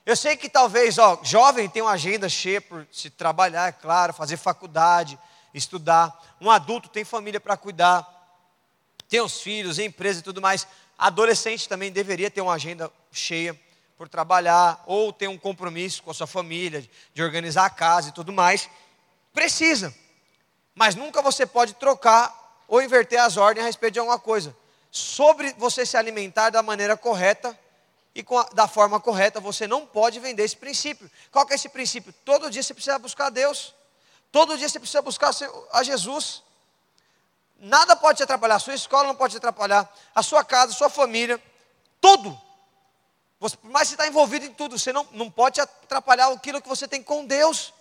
Eu 0.05 0.16
sei 0.16 0.37
que 0.37 0.49
talvez, 0.49 0.99
ó, 0.99 1.20
jovem 1.22 1.68
tem 1.68 1.81
uma 1.81 1.93
agenda 1.93 2.29
cheia 2.29 2.61
por 2.61 2.85
se 2.91 3.09
trabalhar, 3.09 3.68
é 3.68 3.72
claro, 3.72 4.12
fazer 4.12 4.37
faculdade, 4.37 5.16
estudar. 5.55 6.36
Um 6.40 6.50
adulto 6.50 6.88
tem 6.88 7.05
família 7.05 7.40
para 7.40 7.57
cuidar, 7.57 8.07
tem 9.09 9.20
os 9.20 9.40
filhos, 9.40 9.78
empresa 9.78 10.20
e 10.20 10.22
tudo 10.22 10.42
mais. 10.42 10.66
Adolescente 10.98 11.68
também 11.68 11.90
deveria 11.90 12.30
ter 12.30 12.40
uma 12.40 12.55
agenda 12.55 12.90
cheia 13.11 13.59
por 13.96 14.09
trabalhar, 14.09 14.82
ou 14.86 15.12
ter 15.12 15.28
um 15.28 15.38
compromisso 15.38 16.02
com 16.02 16.11
a 16.11 16.14
sua 16.14 16.26
família, 16.26 16.84
de 17.12 17.22
organizar 17.22 17.64
a 17.64 17.70
casa 17.70 18.09
e 18.09 18.12
tudo 18.12 18.32
mais. 18.32 18.68
Precisa. 19.32 19.94
Mas 20.74 20.94
nunca 20.94 21.22
você 21.22 21.46
pode 21.46 21.74
trocar 21.74 22.64
ou 22.66 22.82
inverter 22.82 23.20
as 23.20 23.36
ordens 23.36 23.62
a 23.62 23.66
respeito 23.66 23.94
de 23.94 23.98
alguma 24.00 24.18
coisa. 24.18 24.57
Sobre 24.90 25.52
você 25.55 25.86
se 25.86 25.96
alimentar 25.96 26.50
da 26.50 26.62
maneira 26.62 26.96
correta 26.96 27.57
e 28.14 28.20
a, 28.20 28.55
da 28.55 28.68
forma 28.68 29.00
correta, 29.00 29.40
você 29.40 29.66
não 29.66 29.86
pode 29.86 30.18
vender 30.18 30.44
esse 30.44 30.57
princípio. 30.57 31.11
Qual 31.30 31.46
que 31.46 31.52
é 31.52 31.57
esse 31.57 31.68
princípio? 31.68 32.12
Todo 32.24 32.50
dia 32.50 32.62
você 32.62 32.74
precisa 32.74 32.98
buscar 32.98 33.30
Deus. 33.30 33.74
Todo 34.35 34.59
dia 34.59 34.68
você 34.68 34.80
precisa 34.80 35.01
buscar 35.01 35.30
a 35.70 35.85
Jesus. 35.85 36.43
Nada 37.57 37.95
pode 37.95 38.16
te 38.16 38.24
atrapalhar, 38.24 38.57
a 38.57 38.59
sua 38.59 38.74
escola 38.74 39.07
não 39.07 39.14
pode 39.14 39.35
te 39.35 39.37
atrapalhar, 39.37 39.89
a 40.12 40.24
sua 40.24 40.43
casa, 40.43 40.72
a 40.72 40.74
sua 40.74 40.91
família, 40.91 41.41
tudo. 42.01 42.37
Você, 43.39 43.57
por 43.57 43.70
mais 43.70 43.85
que 43.85 43.91
você 43.91 43.95
está 43.95 44.09
envolvido 44.09 44.45
em 44.45 44.53
tudo, 44.53 44.76
você 44.76 44.93
não, 44.93 45.07
não 45.12 45.30
pode 45.30 45.61
atrapalhar 45.61 46.32
aquilo 46.32 46.61
que 46.61 46.68
você 46.68 46.89
tem 46.89 47.01
com 47.01 47.24
Deus. 47.24 47.72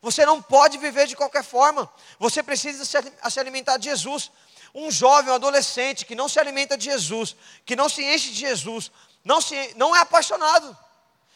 Você 0.00 0.26
não 0.26 0.42
pode 0.42 0.76
viver 0.76 1.06
de 1.06 1.14
qualquer 1.14 1.44
forma. 1.44 1.88
Você 2.18 2.42
precisa 2.42 2.84
se, 2.84 2.98
se 3.30 3.38
alimentar 3.38 3.76
de 3.76 3.84
Jesus. 3.84 4.32
Um 4.74 4.90
jovem, 4.90 5.30
um 5.30 5.36
adolescente 5.36 6.04
que 6.04 6.16
não 6.16 6.28
se 6.28 6.40
alimenta 6.40 6.76
de 6.76 6.86
Jesus, 6.86 7.36
que 7.64 7.76
não 7.76 7.88
se 7.88 8.02
enche 8.02 8.30
de 8.30 8.40
Jesus, 8.40 8.90
não, 9.22 9.40
se, 9.40 9.72
não 9.76 9.94
é 9.94 10.00
apaixonado. 10.00 10.76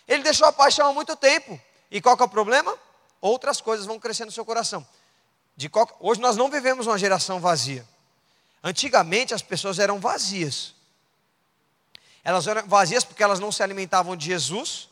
Ele 0.08 0.24
deixou 0.24 0.48
a 0.48 0.52
paixão 0.52 0.88
há 0.88 0.92
muito 0.92 1.14
tempo. 1.14 1.56
E 1.88 2.00
qual 2.00 2.16
é 2.18 2.22
o 2.24 2.28
problema? 2.28 2.76
Outras 3.20 3.60
coisas 3.60 3.86
vão 3.86 3.98
crescer 3.98 4.24
no 4.24 4.32
seu 4.32 4.44
coração. 4.44 4.86
Qual, 5.70 5.96
hoje 6.00 6.20
nós 6.20 6.36
não 6.36 6.50
vivemos 6.50 6.86
uma 6.86 6.98
geração 6.98 7.40
vazia. 7.40 7.86
Antigamente 8.62 9.32
as 9.32 9.42
pessoas 9.42 9.78
eram 9.78 9.98
vazias. 9.98 10.74
Elas 12.22 12.46
eram 12.46 12.66
vazias 12.66 13.04
porque 13.04 13.22
elas 13.22 13.38
não 13.38 13.52
se 13.52 13.62
alimentavam 13.62 14.16
de 14.16 14.26
Jesus, 14.26 14.88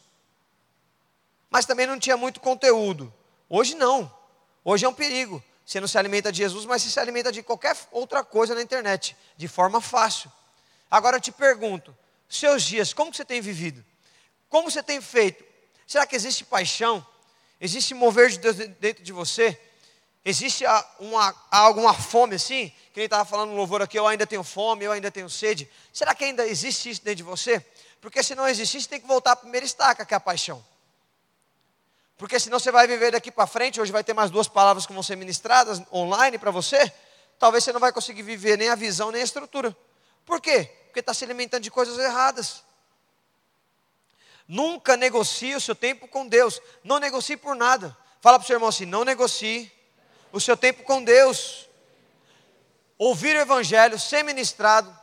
mas 1.51 1.66
também 1.66 1.87
não 1.87 1.99
tinha 1.99 2.16
muito 2.16 2.41
conteúdo. 2.41 3.12
Hoje 3.49 3.75
não. 3.75 4.12
Hoje 4.64 4.85
é 4.85 4.89
um 4.89 4.95
perigo. 4.95 5.43
Você 5.66 5.81
não 5.81 5.89
se 5.89 5.99
alimenta 5.99 6.31
de 6.31 6.39
Jesus, 6.39 6.64
mas 6.64 6.83
você 6.83 6.91
se 6.91 7.01
alimenta 7.01 7.33
de 7.33 7.43
qualquer 7.43 7.77
outra 7.91 8.22
coisa 8.22 8.55
na 8.55 8.62
internet, 8.62 9.16
de 9.37 9.49
forma 9.49 9.81
fácil. 9.81 10.31
Agora 10.91 11.16
eu 11.16 11.20
te 11.20 11.33
pergunto, 11.33 11.97
seus 12.29 12.62
dias, 12.62 12.93
como 12.93 13.12
você 13.12 13.25
tem 13.25 13.41
vivido? 13.41 13.85
Como 14.49 14.70
você 14.70 14.83
tem 14.83 15.01
feito? 15.01 15.45
Será 15.87 16.07
que 16.07 16.14
existe 16.14 16.45
paixão? 16.45 17.05
Existe 17.65 17.95
mover 17.95 18.29
de 18.29 18.39
Deus 18.41 18.57
dentro 18.79 19.03
de 19.03 19.11
você? 19.11 19.59
Existe 20.23 20.67
uma, 20.99 21.35
alguma 21.51 21.95
fome 21.95 22.35
assim? 22.35 22.71
Que 22.93 23.01
ele 23.01 23.07
estava 23.07 23.25
falando 23.25 23.53
no 23.53 23.57
louvor 23.57 23.81
aqui, 23.81 23.99
eu 23.99 24.07
ainda 24.07 24.27
tenho 24.27 24.45
fome, 24.45 24.85
eu 24.85 24.93
ainda 24.93 25.11
tenho 25.11 25.31
sede. 25.31 25.67
Será 25.91 26.15
que 26.15 26.25
ainda 26.25 26.47
existe 26.47 26.91
isso 26.91 27.03
dentro 27.03 27.17
de 27.17 27.23
você? 27.23 27.65
Porque 28.03 28.23
se 28.23 28.35
não 28.35 28.47
existisse, 28.47 28.87
tem 28.87 29.01
que 29.01 29.07
voltar 29.07 29.33
à 29.33 29.37
primeira 29.37 29.65
estaca, 29.65 30.05
que 30.05 30.12
é 30.12 30.17
a 30.19 30.21
paixão. 30.21 30.62
Porque 32.19 32.39
senão 32.39 32.59
você 32.59 32.71
vai 32.71 32.87
viver 32.87 33.12
daqui 33.12 33.31
para 33.31 33.47
frente, 33.47 33.81
hoje 33.81 33.91
vai 33.91 34.05
ter 34.05 34.12
mais 34.12 34.31
duas 34.31 34.47
palavras 34.47 34.85
que 34.85 34.93
vão 34.93 35.03
ser 35.03 35.17
ministradas 35.17 35.81
online 35.91 36.37
para 36.37 36.51
você. 36.51 36.93
Talvez 37.39 37.65
você 37.65 37.73
não 37.73 37.81
vai 37.81 37.95
conseguir 37.95 38.25
viver 38.25 38.59
nem 38.59 38.69
a 38.69 38.75
visão, 38.75 39.11
nem 39.11 39.23
a 39.23 39.25
estrutura. 39.25 39.75
Por 40.27 40.39
quê? 40.39 40.71
Porque 40.85 41.01
está 41.01 41.15
se 41.15 41.25
alimentando 41.25 41.62
de 41.62 41.71
coisas 41.71 41.99
erradas. 41.99 42.62
Nunca 44.47 44.97
negocie 44.97 45.55
o 45.55 45.61
seu 45.61 45.74
tempo 45.74 46.07
com 46.07 46.26
Deus. 46.26 46.61
Não 46.82 46.99
negocie 46.99 47.36
por 47.36 47.57
nada. 47.57 47.97
Fala 48.20 48.38
para 48.38 48.45
o 48.45 48.47
seu 48.47 48.57
irmão 48.57 48.68
assim: 48.68 48.86
não 48.86 49.05
negocie 49.05 49.70
o 50.32 50.40
seu 50.40 50.57
tempo 50.57 50.82
com 50.82 51.03
Deus, 51.03 51.68
ouvir 52.99 53.36
o 53.36 53.40
Evangelho, 53.40 53.99
ser 53.99 54.24
ministrado. 54.24 54.95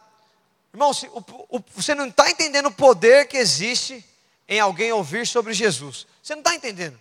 Irmão, 0.74 0.94
se, 0.94 1.08
o, 1.08 1.24
o, 1.50 1.64
você 1.74 1.96
não 1.96 2.08
está 2.08 2.30
entendendo 2.30 2.68
o 2.68 2.74
poder 2.74 3.28
que 3.28 3.38
existe 3.38 4.06
em 4.48 4.60
alguém 4.60 4.92
ouvir 4.92 5.26
sobre 5.26 5.54
Jesus. 5.54 6.06
Você 6.22 6.36
não 6.36 6.42
está 6.42 6.54
entendendo. 6.54 7.00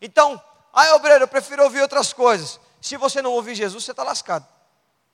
Então, 0.00 0.42
ah, 0.72 0.94
obreiro, 0.94 1.24
eu 1.24 1.28
prefiro 1.28 1.62
ouvir 1.62 1.80
outras 1.82 2.12
coisas. 2.12 2.60
Se 2.80 2.96
você 2.96 3.20
não 3.20 3.32
ouvir 3.32 3.54
Jesus, 3.54 3.84
você 3.84 3.90
está 3.90 4.02
lascado. 4.02 4.46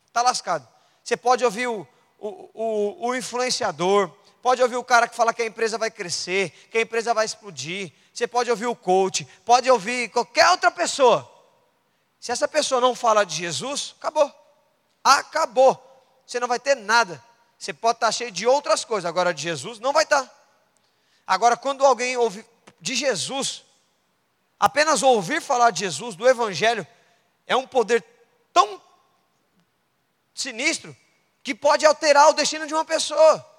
Está 0.07 0.23
lascado. 0.23 0.67
Você 1.03 1.17
pode 1.17 1.45
ouvir 1.45 1.67
o, 1.67 1.87
o, 2.19 3.09
o, 3.09 3.17
influenciador, 3.17 4.11
pode 4.43 4.61
ouvir 4.61 4.77
o 4.77 4.85
cara 4.85 5.07
que 5.07 5.15
fala 5.15 5.33
que 5.33 5.41
a 5.41 5.47
empresa 5.47 5.79
vai 5.79 5.91
crescer, 5.91 6.51
que 6.71 6.77
a 6.77 6.81
empresa 6.81 7.15
vai 7.15 7.25
explodir. 7.25 7.93
Você 8.13 8.27
pode 8.27 8.51
ouvir 8.51 8.67
o 8.67 8.75
coach, 8.75 9.25
pode 9.45 9.71
ouvir 9.71 10.11
qualquer 10.11 10.51
outra 10.51 10.71
pessoa. 10.71 11.31
Se 12.21 12.33
essa 12.33 12.49
pessoa 12.49 12.81
não 12.81 12.95
fala 12.95 13.25
de 13.25 13.37
Jesus, 13.37 13.95
acabou. 13.99 14.31
Acabou. 15.03 15.81
Você 16.27 16.41
não 16.41 16.49
vai 16.49 16.59
ter 16.59 16.75
nada. 16.75 17.23
Você 17.57 17.73
pode 17.73 17.97
estar 17.99 18.11
cheio 18.11 18.33
de 18.33 18.47
outras 18.47 18.85
coisas, 18.85 19.09
agora 19.09 19.33
de 19.33 19.43
Jesus 19.43 19.79
não 19.79 19.93
vai 19.93 20.03
estar. 20.03 20.29
Agora, 21.25 21.57
quando 21.57 21.87
alguém 21.87 22.17
ouve 22.17 22.45
de 22.81 22.97
Jesus, 22.97 23.65
apenas 24.59 25.03
ouvir 25.03 25.41
falar 25.41 25.71
de 25.71 25.81
Jesus, 25.81 26.17
do 26.17 26.29
Evangelho, 26.29 26.85
é 27.47 27.55
um 27.55 27.67
poder 27.67 28.05
tão 28.53 28.83
sinistro 30.35 30.97
que 31.45 31.55
pode 31.55 31.87
alterar 31.87 32.29
o 32.29 32.33
destino 32.33 32.67
de 32.67 32.75
uma 32.75 32.85
pessoa. 32.85 33.52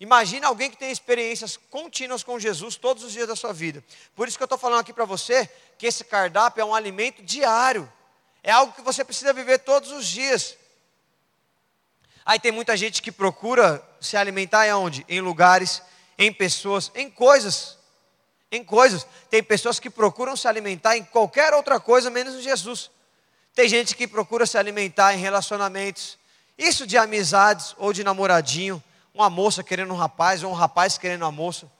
Imagina 0.00 0.48
alguém 0.48 0.70
que 0.70 0.76
tem 0.76 0.90
experiências 0.90 1.56
contínuas 1.70 2.22
com 2.22 2.38
Jesus 2.38 2.76
todos 2.76 3.04
os 3.04 3.12
dias 3.12 3.28
da 3.28 3.36
sua 3.36 3.52
vida. 3.52 3.82
Por 4.14 4.26
isso 4.26 4.36
que 4.36 4.42
eu 4.42 4.46
estou 4.46 4.58
falando 4.58 4.80
aqui 4.80 4.92
para 4.92 5.04
você 5.04 5.48
que 5.78 5.86
esse 5.86 6.04
cardápio 6.04 6.60
é 6.60 6.64
um 6.64 6.74
alimento 6.74 7.22
diário. 7.22 7.90
É 8.42 8.50
algo 8.50 8.72
que 8.72 8.82
você 8.82 9.04
precisa 9.04 9.32
viver 9.32 9.58
todos 9.58 9.92
os 9.92 10.06
dias. 10.06 10.56
Aí 12.26 12.40
tem 12.40 12.50
muita 12.50 12.76
gente 12.76 13.00
que 13.00 13.12
procura 13.12 13.82
se 14.00 14.16
alimentar 14.16 14.66
em 14.66 14.72
onde? 14.72 15.04
Em 15.08 15.20
lugares, 15.20 15.80
em 16.18 16.32
pessoas, 16.32 16.90
em 16.94 17.08
coisas. 17.08 17.78
Em 18.50 18.64
coisas. 18.64 19.06
Tem 19.30 19.42
pessoas 19.42 19.78
que 19.78 19.88
procuram 19.88 20.36
se 20.36 20.48
alimentar 20.48 20.96
em 20.96 21.04
qualquer 21.04 21.54
outra 21.54 21.78
coisa 21.78 22.10
menos 22.10 22.34
em 22.34 22.42
Jesus. 22.42 22.90
Tem 23.54 23.68
gente 23.68 23.94
que 23.94 24.08
procura 24.08 24.44
se 24.44 24.58
alimentar 24.58 25.14
em 25.14 25.18
relacionamentos. 25.18 26.18
Isso 26.58 26.86
de 26.86 26.98
amizades 26.98 27.74
ou 27.78 27.92
de 27.92 28.02
namoradinho 28.02 28.82
uma 29.14 29.30
moça 29.30 29.62
querendo 29.62 29.94
um 29.94 29.96
rapaz, 29.96 30.42
ou 30.42 30.50
um 30.50 30.54
rapaz 30.54 30.98
querendo 30.98 31.22
uma 31.22 31.32
moça. 31.32 31.70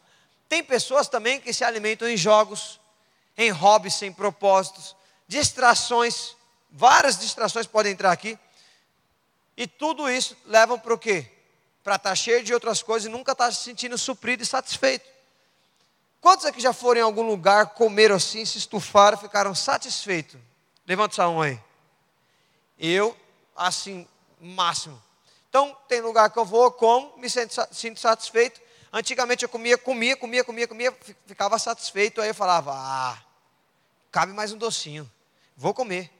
Tem 0.48 0.62
pessoas 0.62 1.08
também 1.08 1.40
que 1.40 1.52
se 1.52 1.64
alimentam 1.64 2.08
em 2.08 2.16
jogos, 2.16 2.80
em 3.36 3.50
hobbies 3.50 3.94
sem 3.94 4.12
propósitos, 4.12 4.94
distrações, 5.26 6.36
várias 6.70 7.18
distrações 7.18 7.66
podem 7.66 7.92
entrar 7.92 8.12
aqui. 8.12 8.38
E 9.56 9.66
tudo 9.66 10.08
isso 10.08 10.36
leva 10.46 10.78
para 10.78 10.94
o 10.94 10.98
quê? 10.98 11.30
Para 11.82 11.96
estar 11.96 12.10
tá 12.10 12.14
cheio 12.14 12.44
de 12.44 12.54
outras 12.54 12.82
coisas 12.82 13.08
e 13.08 13.12
nunca 13.12 13.32
estar 13.32 13.46
tá 13.46 13.52
se 13.52 13.64
sentindo 13.64 13.98
suprido 13.98 14.42
e 14.42 14.46
satisfeito. 14.46 15.08
Quantos 16.20 16.46
aqui 16.46 16.60
já 16.60 16.72
foram 16.72 17.00
em 17.00 17.04
algum 17.04 17.22
lugar, 17.22 17.74
comeram 17.74 18.16
assim, 18.16 18.44
se 18.44 18.56
estufaram, 18.56 19.18
ficaram 19.18 19.54
satisfeitos? 19.54 20.40
Levanta 20.86 21.14
sua 21.14 21.26
mão 21.26 21.42
aí. 21.42 21.60
Eu, 22.78 23.16
assim, 23.54 24.08
máximo. 24.40 25.02
Então, 25.54 25.72
tem 25.86 26.00
lugar 26.00 26.30
que 26.30 26.36
eu 26.36 26.44
vou, 26.44 26.68
como, 26.72 27.16
me 27.16 27.30
sinto, 27.30 28.00
satisfeito. 28.00 28.60
Antigamente 28.92 29.44
eu 29.44 29.48
comia, 29.48 29.78
comia, 29.78 30.16
comia, 30.16 30.42
comia, 30.42 30.66
comia, 30.66 30.98
ficava 31.26 31.60
satisfeito. 31.60 32.20
Aí 32.20 32.26
eu 32.26 32.34
falava, 32.34 32.72
ah, 32.74 33.16
cabe 34.10 34.32
mais 34.32 34.50
um 34.50 34.58
docinho, 34.58 35.08
vou 35.56 35.72
comer. 35.72 36.10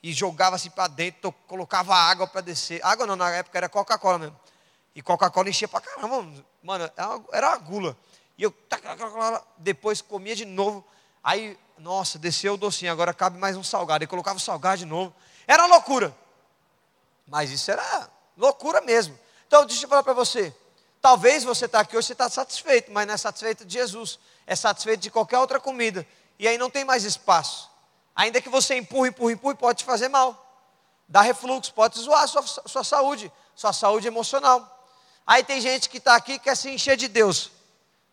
E 0.00 0.12
jogava 0.12 0.54
assim 0.54 0.70
para 0.70 0.86
dentro, 0.86 1.32
colocava 1.48 1.92
água 1.92 2.28
para 2.28 2.40
descer. 2.40 2.80
Água 2.84 3.04
não, 3.04 3.16
na 3.16 3.30
época 3.30 3.58
era 3.58 3.68
Coca-Cola 3.68 4.16
mesmo. 4.16 4.40
E 4.94 5.02
Coca-Cola 5.02 5.48
enchia 5.48 5.66
para 5.66 5.80
caramba, 5.80 6.32
mano, 6.62 6.88
era 7.32 7.48
uma 7.48 7.58
gula. 7.58 7.96
E 8.38 8.44
eu 8.44 8.54
depois 9.58 10.00
comia 10.00 10.36
de 10.36 10.44
novo. 10.44 10.86
Aí, 11.20 11.58
nossa, 11.78 12.16
desceu 12.16 12.54
o 12.54 12.56
docinho, 12.56 12.92
agora 12.92 13.12
cabe 13.12 13.38
mais 13.38 13.56
um 13.56 13.64
salgado. 13.64 14.04
E 14.04 14.06
colocava 14.06 14.36
o 14.36 14.40
salgado 14.40 14.78
de 14.78 14.86
novo. 14.86 15.12
Era 15.48 15.66
loucura. 15.66 16.16
Mas 17.26 17.50
isso 17.50 17.72
era 17.72 18.13
Loucura 18.36 18.80
mesmo. 18.80 19.18
Então, 19.46 19.64
deixa 19.66 19.84
eu 19.84 19.88
falar 19.88 20.02
para 20.02 20.12
você. 20.12 20.54
Talvez 21.00 21.44
você 21.44 21.66
está 21.66 21.80
aqui 21.80 21.96
hoje, 21.96 22.06
você 22.06 22.12
está 22.14 22.28
satisfeito, 22.28 22.90
mas 22.90 23.06
não 23.06 23.14
é 23.14 23.16
satisfeito 23.16 23.64
de 23.64 23.74
Jesus. 23.74 24.18
É 24.46 24.56
satisfeito 24.56 25.00
de 25.00 25.10
qualquer 25.10 25.38
outra 25.38 25.60
comida. 25.60 26.06
E 26.38 26.48
aí 26.48 26.58
não 26.58 26.70
tem 26.70 26.84
mais 26.84 27.04
espaço. 27.04 27.70
Ainda 28.16 28.40
que 28.40 28.48
você 28.48 28.76
empurre, 28.76 29.10
empurre, 29.10 29.34
empurre, 29.34 29.54
pode 29.54 29.78
te 29.80 29.84
fazer 29.84 30.08
mal. 30.08 30.40
Dá 31.08 31.20
refluxo, 31.20 31.72
pode 31.74 31.98
zoar 31.98 32.26
sua, 32.26 32.42
sua 32.42 32.84
saúde, 32.84 33.30
sua 33.54 33.72
saúde 33.72 34.06
emocional. 34.06 34.70
Aí 35.26 35.44
tem 35.44 35.60
gente 35.60 35.88
que 35.88 35.98
está 35.98 36.16
aqui 36.16 36.34
e 36.34 36.38
quer 36.38 36.56
se 36.56 36.70
encher 36.70 36.96
de 36.96 37.08
Deus. 37.08 37.50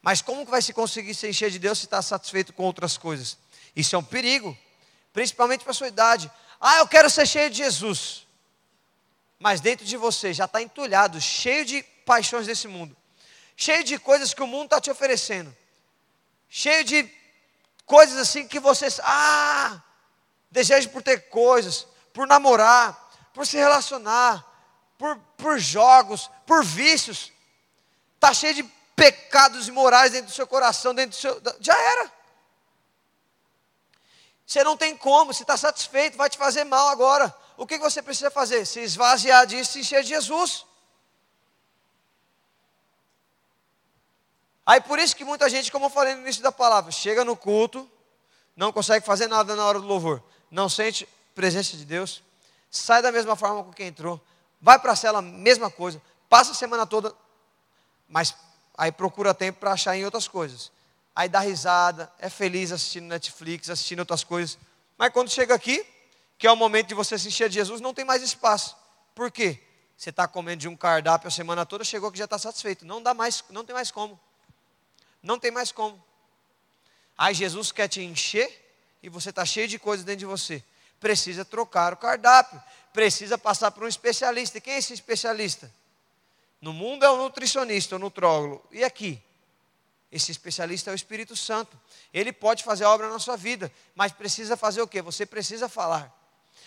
Mas 0.01 0.21
como 0.21 0.43
que 0.45 0.51
vai 0.51 0.61
se 0.61 0.73
conseguir 0.73 1.13
se 1.13 1.27
encher 1.27 1.51
de 1.51 1.59
Deus 1.59 1.79
se 1.79 1.85
está 1.85 2.01
satisfeito 2.01 2.53
com 2.53 2.63
outras 2.63 2.97
coisas? 2.97 3.37
Isso 3.75 3.95
é 3.95 3.99
um 3.99 4.03
perigo, 4.03 4.57
principalmente 5.13 5.63
para 5.63 5.71
a 5.71 5.75
sua 5.75 5.87
idade. 5.87 6.31
Ah, 6.59 6.79
eu 6.79 6.87
quero 6.87 7.09
ser 7.09 7.27
cheio 7.27 7.49
de 7.49 7.57
Jesus. 7.57 8.27
Mas 9.41 9.59
dentro 9.59 9.83
de 9.83 9.97
você 9.97 10.31
já 10.31 10.45
está 10.45 10.61
entulhado, 10.61 11.19
cheio 11.19 11.65
de 11.65 11.81
paixões 12.05 12.45
desse 12.45 12.67
mundo, 12.67 12.95
cheio 13.57 13.83
de 13.83 13.97
coisas 13.97 14.35
que 14.35 14.43
o 14.43 14.47
mundo 14.47 14.65
está 14.65 14.79
te 14.79 14.91
oferecendo, 14.91 15.55
cheio 16.47 16.83
de 16.83 17.11
coisas 17.83 18.17
assim 18.19 18.47
que 18.47 18.59
você, 18.59 18.87
ah, 19.01 19.81
desejo 20.51 20.89
por 20.89 21.01
ter 21.01 21.27
coisas, 21.29 21.87
por 22.13 22.27
namorar, 22.27 23.09
por 23.33 23.47
se 23.47 23.57
relacionar, 23.57 24.45
por, 24.95 25.17
por 25.35 25.57
jogos, 25.57 26.29
por 26.45 26.63
vícios, 26.63 27.31
está 28.13 28.35
cheio 28.35 28.53
de 28.53 28.63
pecados 28.95 29.67
imorais 29.67 30.11
dentro 30.11 30.27
do 30.27 30.35
seu 30.35 30.45
coração, 30.45 30.93
dentro 30.93 31.17
do 31.17 31.19
seu. 31.19 31.41
Já 31.59 31.75
era. 31.75 32.11
Você 34.51 34.65
não 34.65 34.75
tem 34.75 34.97
como, 34.97 35.33
se 35.33 35.43
está 35.43 35.55
satisfeito, 35.55 36.17
vai 36.17 36.29
te 36.29 36.37
fazer 36.37 36.65
mal 36.65 36.89
agora. 36.89 37.33
O 37.55 37.65
que 37.65 37.77
você 37.77 38.01
precisa 38.01 38.29
fazer? 38.29 38.65
Se 38.65 38.81
esvaziar 38.81 39.47
disso 39.47 39.77
e 39.77 39.81
encher 39.81 40.03
de 40.03 40.09
Jesus. 40.09 40.65
Aí 44.65 44.81
por 44.81 44.99
isso 44.99 45.15
que 45.15 45.23
muita 45.23 45.49
gente, 45.49 45.71
como 45.71 45.85
eu 45.85 45.89
falei 45.89 46.15
no 46.15 46.21
início 46.23 46.43
da 46.43 46.51
palavra, 46.51 46.91
chega 46.91 47.23
no 47.23 47.37
culto, 47.37 47.89
não 48.53 48.73
consegue 48.73 49.05
fazer 49.05 49.27
nada 49.27 49.55
na 49.55 49.65
hora 49.65 49.79
do 49.79 49.87
louvor, 49.87 50.21
não 50.51 50.67
sente 50.67 51.07
presença 51.33 51.77
de 51.77 51.85
Deus, 51.85 52.21
sai 52.69 53.01
da 53.01 53.09
mesma 53.09 53.37
forma 53.37 53.63
com 53.63 53.71
quem 53.71 53.87
entrou, 53.87 54.19
vai 54.61 54.77
para 54.77 54.91
a 54.91 54.97
cela, 54.97 55.21
mesma 55.21 55.71
coisa, 55.71 56.01
passa 56.29 56.51
a 56.51 56.55
semana 56.55 56.85
toda, 56.85 57.15
mas 58.05 58.35
aí 58.77 58.91
procura 58.91 59.33
tempo 59.33 59.61
para 59.61 59.71
achar 59.71 59.95
em 59.95 60.03
outras 60.03 60.27
coisas. 60.27 60.73
Aí 61.15 61.27
dá 61.27 61.39
risada, 61.39 62.11
é 62.19 62.29
feliz 62.29 62.71
assistindo 62.71 63.05
Netflix, 63.05 63.69
assistindo 63.69 63.99
outras 63.99 64.23
coisas. 64.23 64.57
Mas 64.97 65.11
quando 65.11 65.29
chega 65.29 65.53
aqui, 65.53 65.85
que 66.37 66.47
é 66.47 66.51
o 66.51 66.55
momento 66.55 66.87
de 66.87 66.93
você 66.93 67.17
se 67.17 67.27
encher 67.27 67.49
de 67.49 67.55
Jesus, 67.55 67.81
não 67.81 67.93
tem 67.93 68.05
mais 68.05 68.21
espaço. 68.21 68.75
Por 69.13 69.29
quê? 69.29 69.59
Você 69.97 70.09
está 70.09 70.27
comendo 70.27 70.61
de 70.61 70.67
um 70.67 70.75
cardápio 70.75 71.27
a 71.27 71.31
semana 71.31 71.65
toda, 71.65 71.83
chegou 71.83 72.11
que 72.11 72.17
já 72.17 72.25
está 72.25 72.37
satisfeito. 72.37 72.85
Não 72.85 73.03
dá 73.03 73.13
mais, 73.13 73.43
não 73.49 73.63
tem 73.63 73.73
mais 73.73 73.91
como. 73.91 74.19
Não 75.21 75.37
tem 75.37 75.51
mais 75.51 75.71
como. 75.71 76.03
Aí 77.17 77.35
Jesus 77.35 77.71
quer 77.71 77.87
te 77.87 78.01
encher 78.01 78.49
e 79.03 79.09
você 79.09 79.29
está 79.29 79.45
cheio 79.45 79.67
de 79.67 79.77
coisas 79.77 80.03
dentro 80.03 80.19
de 80.19 80.25
você. 80.25 80.63
Precisa 80.99 81.45
trocar 81.45 81.93
o 81.93 81.97
cardápio. 81.97 82.61
Precisa 82.93 83.37
passar 83.37 83.71
por 83.71 83.83
um 83.83 83.87
especialista. 83.87 84.57
E 84.57 84.61
quem 84.61 84.73
é 84.73 84.77
esse 84.77 84.93
especialista? 84.93 85.71
No 86.59 86.73
mundo 86.73 87.03
é 87.03 87.09
o 87.09 87.17
nutricionista, 87.17 87.95
o 87.95 87.99
nutrólogo. 87.99 88.63
E 88.71 88.83
aqui? 88.83 89.21
Esse 90.11 90.31
especialista 90.31 90.91
é 90.91 90.93
o 90.93 90.95
Espírito 90.95 91.35
Santo. 91.35 91.79
Ele 92.13 92.33
pode 92.33 92.63
fazer 92.63 92.83
obra 92.83 93.09
na 93.09 93.17
sua 93.17 93.37
vida, 93.37 93.71
mas 93.95 94.11
precisa 94.11 94.57
fazer 94.57 94.81
o 94.81 94.87
quê? 94.87 95.01
Você 95.01 95.25
precisa 95.25 95.69
falar. 95.69 96.13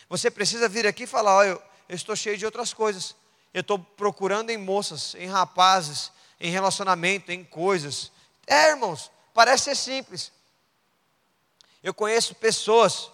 Você 0.08 0.30
precisa 0.30 0.68
vir 0.68 0.86
aqui 0.86 1.02
e 1.02 1.06
falar: 1.06 1.36
olha, 1.36 1.48
eu, 1.48 1.62
eu 1.88 1.94
estou 1.94 2.16
cheio 2.16 2.38
de 2.38 2.46
outras 2.46 2.72
coisas. 2.72 3.14
Eu 3.52 3.60
estou 3.60 3.78
procurando 3.78 4.50
em 4.50 4.56
moças, 4.56 5.14
em 5.14 5.26
rapazes, 5.26 6.10
em 6.40 6.50
relacionamento, 6.50 7.30
em 7.30 7.44
coisas. 7.44 8.10
É, 8.46 8.70
irmãos, 8.70 9.10
parece 9.34 9.64
ser 9.64 9.76
simples. 9.76 10.32
Eu 11.82 11.92
conheço 11.92 12.34
pessoas 12.34 13.10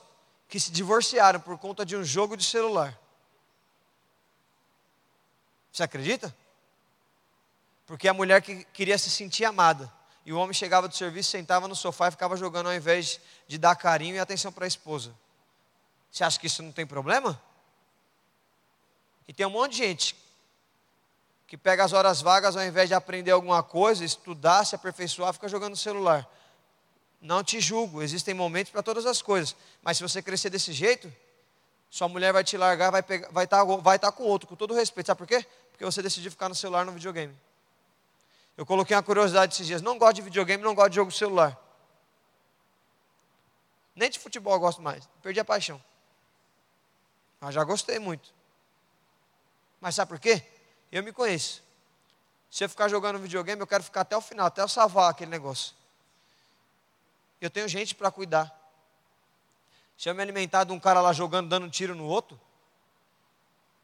que 0.48 0.60
se 0.60 0.70
divorciaram 0.70 1.40
por 1.40 1.58
conta 1.58 1.84
de 1.84 1.96
um 1.96 2.04
jogo 2.04 2.36
de 2.36 2.44
celular. 2.44 2.98
Você 5.72 5.82
acredita? 5.82 6.34
Porque 7.84 8.08
a 8.08 8.14
mulher 8.14 8.40
que 8.42 8.64
queria 8.66 8.96
se 8.96 9.10
sentir 9.10 9.44
amada. 9.44 9.92
E 10.24 10.32
o 10.32 10.38
homem 10.38 10.52
chegava 10.52 10.86
do 10.86 10.94
serviço, 10.94 11.30
sentava 11.30 11.66
no 11.66 11.74
sofá 11.74 12.08
e 12.08 12.10
ficava 12.10 12.36
jogando 12.36 12.68
ao 12.68 12.74
invés 12.74 13.20
de 13.48 13.58
dar 13.58 13.74
carinho 13.74 14.16
e 14.16 14.18
atenção 14.18 14.52
para 14.52 14.64
a 14.64 14.68
esposa. 14.68 15.14
Você 16.10 16.24
acha 16.24 16.38
que 16.38 16.46
isso 16.46 16.62
não 16.62 16.72
tem 16.72 16.86
problema? 16.86 17.40
E 19.26 19.32
tem 19.32 19.46
um 19.46 19.50
monte 19.50 19.72
de 19.72 19.78
gente 19.78 20.16
que 21.46 21.56
pega 21.56 21.84
as 21.84 21.92
horas 21.92 22.20
vagas 22.20 22.56
ao 22.56 22.62
invés 22.64 22.88
de 22.88 22.94
aprender 22.94 23.30
alguma 23.30 23.62
coisa, 23.62 24.04
estudar, 24.04 24.64
se 24.64 24.74
aperfeiçoar, 24.74 25.32
fica 25.32 25.48
jogando 25.48 25.70
no 25.70 25.76
celular. 25.76 26.28
Não 27.20 27.42
te 27.42 27.60
julgo, 27.60 28.02
existem 28.02 28.34
momentos 28.34 28.70
para 28.70 28.82
todas 28.82 29.06
as 29.06 29.20
coisas. 29.20 29.56
Mas 29.82 29.96
se 29.96 30.02
você 30.02 30.22
crescer 30.22 30.50
desse 30.50 30.72
jeito, 30.72 31.12
sua 31.90 32.08
mulher 32.08 32.32
vai 32.32 32.44
te 32.44 32.56
largar, 32.56 32.90
vai 32.90 33.00
estar 33.00 33.30
vai 33.32 33.46
tá, 33.46 33.64
vai 33.64 33.98
tá 33.98 34.12
com 34.12 34.22
outro, 34.22 34.48
com 34.48 34.54
todo 34.54 34.74
respeito. 34.74 35.08
Sabe 35.08 35.18
por 35.18 35.26
quê? 35.26 35.44
Porque 35.72 35.84
você 35.84 36.00
decidiu 36.00 36.30
ficar 36.30 36.48
no 36.48 36.54
celular 36.54 36.84
no 36.84 36.92
videogame. 36.92 37.36
Eu 38.60 38.66
coloquei 38.66 38.94
uma 38.94 39.02
curiosidade 39.02 39.54
esses 39.54 39.66
dias. 39.66 39.80
Não 39.80 39.96
gosto 39.96 40.16
de 40.16 40.20
videogame, 40.20 40.62
não 40.62 40.74
gosto 40.74 40.90
de 40.90 40.96
jogo 40.96 41.10
celular. 41.10 41.58
Nem 43.96 44.10
de 44.10 44.18
futebol 44.18 44.52
eu 44.52 44.60
gosto 44.60 44.82
mais. 44.82 45.08
Perdi 45.22 45.40
a 45.40 45.44
paixão. 45.46 45.82
Mas 47.40 47.54
já 47.54 47.64
gostei 47.64 47.98
muito. 47.98 48.34
Mas 49.80 49.94
sabe 49.94 50.10
por 50.10 50.20
quê? 50.20 50.46
Eu 50.92 51.02
me 51.02 51.10
conheço. 51.10 51.64
Se 52.50 52.62
eu 52.62 52.68
ficar 52.68 52.88
jogando 52.88 53.18
videogame, 53.18 53.62
eu 53.62 53.66
quero 53.66 53.82
ficar 53.82 54.02
até 54.02 54.14
o 54.14 54.20
final, 54.20 54.48
até 54.48 54.60
eu 54.60 54.68
salvar 54.68 55.10
aquele 55.10 55.30
negócio. 55.30 55.74
Eu 57.40 57.48
tenho 57.48 57.66
gente 57.66 57.94
para 57.94 58.10
cuidar. 58.10 58.54
Se 59.96 60.10
eu 60.10 60.14
me 60.14 60.20
alimentar 60.20 60.64
de 60.64 60.72
um 60.72 60.78
cara 60.78 61.00
lá 61.00 61.14
jogando, 61.14 61.48
dando 61.48 61.64
um 61.64 61.70
tiro 61.70 61.94
no 61.94 62.04
outro, 62.04 62.38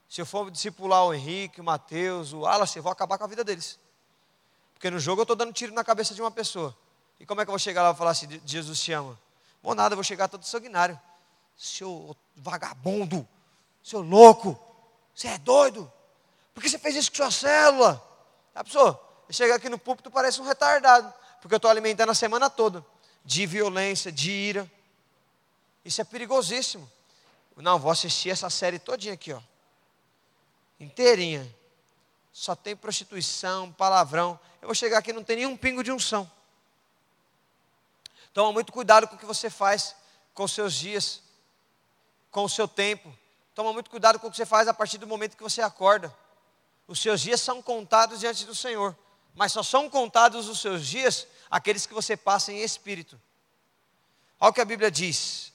se 0.07 0.21
eu 0.21 0.27
for 0.27 0.51
discipular 0.51 1.03
o 1.07 1.15
Henrique, 1.15 1.63
o 1.63 1.65
Mateus, 1.65 2.35
o 2.35 2.41
Wallace, 2.41 2.77
eu 2.77 2.83
vou 2.83 2.93
acabar 2.93 3.17
com 3.17 3.25
a 3.25 3.27
vida 3.27 3.43
deles. 3.43 3.79
Porque 4.77 4.91
no 4.91 5.01
jogo 5.01 5.23
eu 5.23 5.25
estou 5.25 5.35
dando 5.35 5.55
tiro 5.55 5.73
na 5.73 5.83
cabeça 5.83 6.15
de 6.15 6.21
uma 6.21 6.31
pessoa. 6.31 6.77
E 7.19 7.25
como 7.25 7.41
é 7.41 7.45
que 7.45 7.49
eu 7.49 7.53
vou 7.53 7.59
chegar 7.59 7.83
lá 7.83 7.93
e 7.93 7.97
falar 7.97 8.11
assim, 8.11 8.29
Jesus 8.45 8.79
te 8.79 8.93
ama? 8.93 9.19
Bom, 9.63 9.75
nada, 9.75 9.95
eu 9.95 9.97
vou 9.97 10.05
chegar 10.05 10.29
todo 10.29 10.45
sanguinário. 10.45 11.01
Seu 11.57 12.15
vagabundo, 12.37 13.27
seu 13.83 14.03
louco, 14.03 14.61
você 15.15 15.29
é 15.29 15.39
doido? 15.39 15.91
Por 16.55 16.63
que 16.63 16.69
você 16.69 16.79
fez 16.79 16.95
isso 16.95 17.11
com 17.11 17.17
sua 17.17 17.31
célula? 17.31 18.07
A 18.55 18.63
pessoa, 18.63 19.03
chega 19.31 19.55
aqui 19.55 19.71
no 19.71 19.79
púlpito 19.79 20.11
parece 20.11 20.41
um 20.43 20.45
retardado, 20.45 21.13
porque 21.41 21.55
eu 21.55 21.57
estou 21.57 21.71
alimentando 21.71 22.11
a 22.11 22.15
semana 22.15 22.51
toda 22.51 22.85
de 23.25 23.47
violência, 23.47 24.13
de 24.13 24.31
ira. 24.31 24.71
Isso 25.85 26.01
é 26.01 26.05
perigosíssimo. 26.05 26.89
Não, 27.57 27.79
vou 27.79 27.91
assistir 27.91 28.29
essa 28.29 28.51
série 28.51 28.79
todinha 28.79 29.15
aqui, 29.15 29.33
ó. 29.33 29.41
Inteirinha. 30.79 31.47
Só 32.37 32.55
tem 32.55 32.77
prostituição, 32.77 33.73
palavrão. 33.73 34.39
Eu 34.61 34.69
vou 34.69 34.75
chegar 34.75 34.99
aqui 34.99 35.11
não 35.11 35.25
tem 35.25 35.37
nenhum 35.37 35.57
pingo 35.57 35.83
de 35.83 35.91
unção. 35.91 36.31
Toma 38.35 38.53
muito 38.53 38.75
cuidado 38.75 39.09
com 39.09 39.17
o 39.17 39.19
que 39.19 39.25
você 39.25 39.49
faz 39.49 39.97
com 40.35 40.45
os 40.45 40.53
seus 40.53 40.75
dias, 40.75 41.23
com 42.31 42.45
o 42.45 42.49
seu 42.49 42.69
tempo. 42.69 43.11
Toma 43.55 43.73
muito 43.73 43.89
cuidado 43.89 44.19
com 44.19 44.27
o 44.27 44.31
que 44.31 44.37
você 44.37 44.45
faz 44.45 44.69
a 44.69 44.75
partir 44.75 44.99
do 44.99 45.07
momento 45.07 45.35
que 45.35 45.43
você 45.43 45.63
acorda. 45.63 46.15
Os 46.87 47.01
seus 47.01 47.23
dias 47.23 47.41
são 47.41 47.63
contados 47.63 48.21
diante 48.21 48.45
do 48.45 48.55
Senhor, 48.55 48.95
mas 49.35 49.53
só 49.53 49.63
são 49.63 49.89
contados 49.89 50.47
os 50.47 50.61
seus 50.61 50.87
dias 50.87 51.27
aqueles 51.51 51.87
que 51.87 51.95
você 51.95 52.19
passa 52.19 52.53
em 52.53 52.61
espírito. 52.61 53.19
Olha 54.39 54.51
o 54.51 54.53
que 54.53 54.61
a 54.61 54.67
Bíblia 54.67 54.91
diz. 54.91 55.55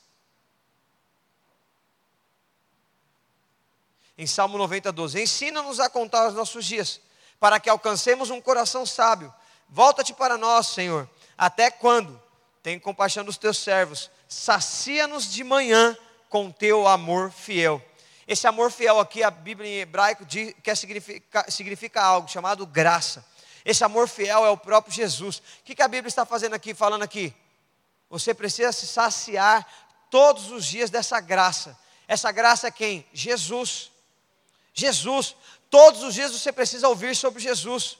Em 4.17 4.27
Salmo 4.27 4.57
90, 4.57 4.91
12: 4.91 5.21
Ensina-nos 5.21 5.79
a 5.79 5.89
contar 5.89 6.27
os 6.27 6.33
nossos 6.33 6.65
dias, 6.65 6.99
para 7.39 7.59
que 7.59 7.69
alcancemos 7.69 8.29
um 8.29 8.41
coração 8.41 8.85
sábio. 8.85 9.33
Volta-te 9.67 10.13
para 10.13 10.37
nós, 10.37 10.67
Senhor. 10.67 11.09
Até 11.37 11.71
quando? 11.71 12.21
Tem 12.61 12.79
compaixão 12.79 13.23
dos 13.23 13.37
teus 13.37 13.57
servos. 13.57 14.11
Sacia-nos 14.27 15.31
de 15.31 15.43
manhã 15.43 15.97
com 16.29 16.51
teu 16.51 16.87
amor 16.87 17.31
fiel. 17.31 17.81
Esse 18.27 18.47
amor 18.47 18.71
fiel 18.71 18.99
aqui, 18.99 19.23
a 19.23 19.31
Bíblia 19.31 19.69
em 19.69 19.79
hebraico 19.79 20.23
diz, 20.23 20.53
quer 20.63 20.77
significa, 20.77 21.45
significa 21.49 22.01
algo 22.01 22.29
chamado 22.29 22.65
graça. 22.65 23.25
Esse 23.65 23.83
amor 23.83 24.07
fiel 24.07 24.45
é 24.45 24.49
o 24.49 24.57
próprio 24.57 24.93
Jesus. 24.93 25.39
O 25.39 25.43
que, 25.65 25.75
que 25.75 25.81
a 25.81 25.87
Bíblia 25.87 26.07
está 26.07 26.25
fazendo 26.25 26.53
aqui, 26.53 26.73
falando 26.73 27.03
aqui? 27.03 27.33
Você 28.09 28.33
precisa 28.33 28.71
se 28.71 28.87
saciar 28.87 29.67
todos 30.09 30.51
os 30.51 30.65
dias 30.65 30.89
dessa 30.89 31.19
graça. 31.19 31.77
Essa 32.07 32.31
graça 32.31 32.67
é 32.67 32.71
quem? 32.71 33.05
Jesus. 33.13 33.90
Jesus. 34.73 35.35
Todos 35.69 36.03
os 36.03 36.13
dias 36.13 36.31
você 36.31 36.51
precisa 36.51 36.87
ouvir 36.87 37.15
sobre 37.15 37.41
Jesus. 37.41 37.97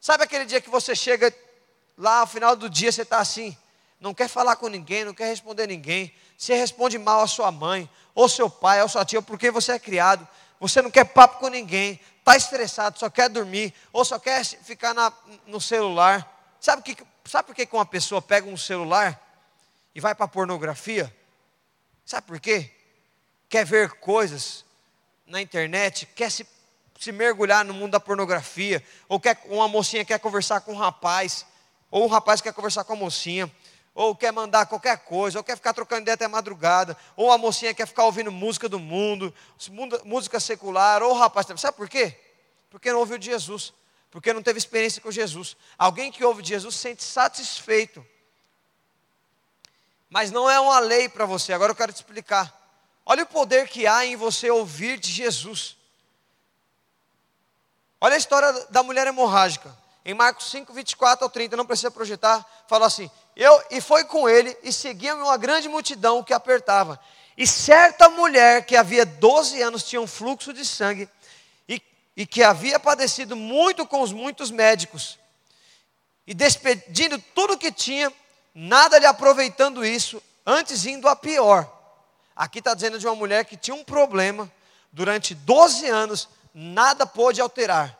Sabe 0.00 0.24
aquele 0.24 0.44
dia 0.44 0.60
que 0.60 0.70
você 0.70 0.94
chega 0.94 1.34
lá 1.96 2.20
ao 2.20 2.26
final 2.26 2.54
do 2.54 2.68
dia, 2.68 2.92
você 2.92 3.02
está 3.02 3.18
assim, 3.18 3.56
não 4.00 4.12
quer 4.12 4.28
falar 4.28 4.56
com 4.56 4.68
ninguém, 4.68 5.04
não 5.04 5.14
quer 5.14 5.26
responder 5.26 5.66
ninguém, 5.66 6.12
você 6.36 6.54
responde 6.54 6.98
mal 6.98 7.20
a 7.20 7.26
sua 7.26 7.50
mãe, 7.50 7.88
ou 8.14 8.28
seu 8.28 8.50
pai, 8.50 8.82
ou 8.82 8.88
sua 8.88 9.04
tia, 9.04 9.22
porque 9.22 9.50
você 9.50 9.72
é 9.72 9.78
criado, 9.78 10.26
você 10.60 10.82
não 10.82 10.90
quer 10.90 11.04
papo 11.04 11.38
com 11.38 11.48
ninguém, 11.48 12.00
está 12.18 12.36
estressado, 12.36 12.98
só 12.98 13.08
quer 13.08 13.28
dormir, 13.28 13.72
ou 13.92 14.04
só 14.04 14.18
quer 14.18 14.44
ficar 14.44 14.94
na, 14.94 15.12
no 15.46 15.60
celular. 15.60 16.30
Sabe, 16.60 16.82
que, 16.82 16.96
sabe 17.24 17.46
por 17.46 17.54
que 17.54 17.68
uma 17.72 17.86
pessoa 17.86 18.20
pega 18.20 18.48
um 18.48 18.56
celular 18.56 19.20
e 19.94 20.00
vai 20.00 20.14
para 20.14 20.28
pornografia? 20.28 21.14
Sabe 22.04 22.26
por 22.26 22.40
quê? 22.40 22.70
Quer 23.48 23.64
ver 23.64 23.90
coisas 23.92 24.63
na 25.34 25.42
internet, 25.42 26.06
quer 26.14 26.30
se, 26.30 26.46
se 26.96 27.10
mergulhar 27.10 27.64
no 27.64 27.74
mundo 27.74 27.90
da 27.90 27.98
pornografia, 27.98 28.80
ou 29.08 29.18
quer, 29.18 29.36
uma 29.46 29.66
mocinha 29.66 30.04
quer 30.04 30.20
conversar 30.20 30.60
com 30.60 30.72
um 30.72 30.76
rapaz, 30.76 31.44
ou 31.90 32.04
um 32.04 32.06
rapaz 32.06 32.40
quer 32.40 32.52
conversar 32.52 32.84
com 32.84 32.92
a 32.92 32.96
mocinha, 32.96 33.50
ou 33.92 34.14
quer 34.14 34.32
mandar 34.32 34.66
qualquer 34.66 34.98
coisa, 34.98 35.36
ou 35.36 35.42
quer 35.42 35.56
ficar 35.56 35.72
trocando 35.72 36.02
ideia 36.02 36.14
até 36.14 36.28
madrugada, 36.28 36.96
ou 37.16 37.32
a 37.32 37.38
mocinha 37.38 37.74
quer 37.74 37.84
ficar 37.84 38.04
ouvindo 38.04 38.30
música 38.30 38.68
do 38.68 38.78
mundo, 38.78 39.34
música 40.04 40.38
secular, 40.38 41.02
ou 41.02 41.10
o 41.10 41.18
rapaz, 41.18 41.48
sabe 41.56 41.76
por 41.76 41.88
quê? 41.88 42.16
Porque 42.70 42.92
não 42.92 43.00
ouviu 43.00 43.18
de 43.18 43.26
Jesus, 43.26 43.72
porque 44.12 44.32
não 44.32 44.40
teve 44.40 44.58
experiência 44.58 45.02
com 45.02 45.10
Jesus. 45.10 45.56
Alguém 45.76 46.12
que 46.12 46.24
ouve 46.24 46.42
de 46.42 46.50
Jesus 46.50 46.76
se 46.76 46.82
sente 46.82 47.02
satisfeito. 47.02 48.06
Mas 50.08 50.30
não 50.30 50.48
é 50.48 50.60
uma 50.60 50.78
lei 50.78 51.08
para 51.08 51.26
você, 51.26 51.52
agora 51.52 51.72
eu 51.72 51.76
quero 51.76 51.92
te 51.92 51.96
explicar. 51.96 52.63
Olha 53.06 53.24
o 53.24 53.26
poder 53.26 53.68
que 53.68 53.86
há 53.86 54.04
em 54.06 54.16
você 54.16 54.50
ouvir 54.50 54.98
de 54.98 55.10
Jesus. 55.10 55.76
Olha 58.00 58.14
a 58.14 58.18
história 58.18 58.52
da 58.70 58.82
mulher 58.82 59.06
hemorrágica. 59.06 59.76
Em 60.04 60.14
Marcos 60.14 60.50
5, 60.50 60.72
24 60.72 61.24
ao 61.24 61.30
30, 61.30 61.56
não 61.56 61.64
precisa 61.64 61.90
projetar, 61.90 62.44
fala 62.68 62.86
assim: 62.86 63.10
eu, 63.34 63.62
E 63.70 63.80
foi 63.80 64.04
com 64.04 64.28
ele, 64.28 64.56
e 64.62 64.72
seguia 64.72 65.14
uma 65.16 65.36
grande 65.36 65.68
multidão 65.68 66.22
que 66.22 66.32
apertava. 66.32 67.00
E 67.36 67.46
certa 67.46 68.08
mulher 68.08 68.64
que 68.64 68.76
havia 68.76 69.04
12 69.04 69.60
anos 69.60 69.82
tinha 69.82 70.00
um 70.00 70.06
fluxo 70.06 70.52
de 70.52 70.64
sangue, 70.64 71.08
e, 71.68 71.82
e 72.16 72.26
que 72.26 72.42
havia 72.42 72.78
padecido 72.78 73.34
muito 73.34 73.86
com 73.86 74.02
os 74.02 74.12
muitos 74.12 74.50
médicos, 74.50 75.18
e 76.26 76.32
despedindo 76.34 77.18
tudo 77.34 77.54
o 77.54 77.58
que 77.58 77.72
tinha, 77.72 78.12
nada 78.54 78.98
lhe 78.98 79.06
aproveitando 79.06 79.84
isso, 79.84 80.22
antes 80.46 80.86
indo 80.86 81.08
a 81.08 81.16
pior. 81.16 81.73
Aqui 82.36 82.58
está 82.58 82.74
dizendo 82.74 82.98
de 82.98 83.06
uma 83.06 83.14
mulher 83.14 83.44
que 83.44 83.56
tinha 83.56 83.74
um 83.74 83.84
problema, 83.84 84.50
durante 84.92 85.34
12 85.34 85.86
anos, 85.86 86.28
nada 86.52 87.06
pôde 87.06 87.40
alterar. 87.40 87.98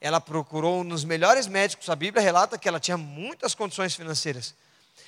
Ela 0.00 0.20
procurou 0.20 0.82
nos 0.82 1.04
melhores 1.04 1.46
médicos, 1.46 1.90
a 1.90 1.96
Bíblia 1.96 2.22
relata 2.22 2.58
que 2.58 2.68
ela 2.68 2.80
tinha 2.80 2.96
muitas 2.96 3.54
condições 3.54 3.94
financeiras. 3.94 4.54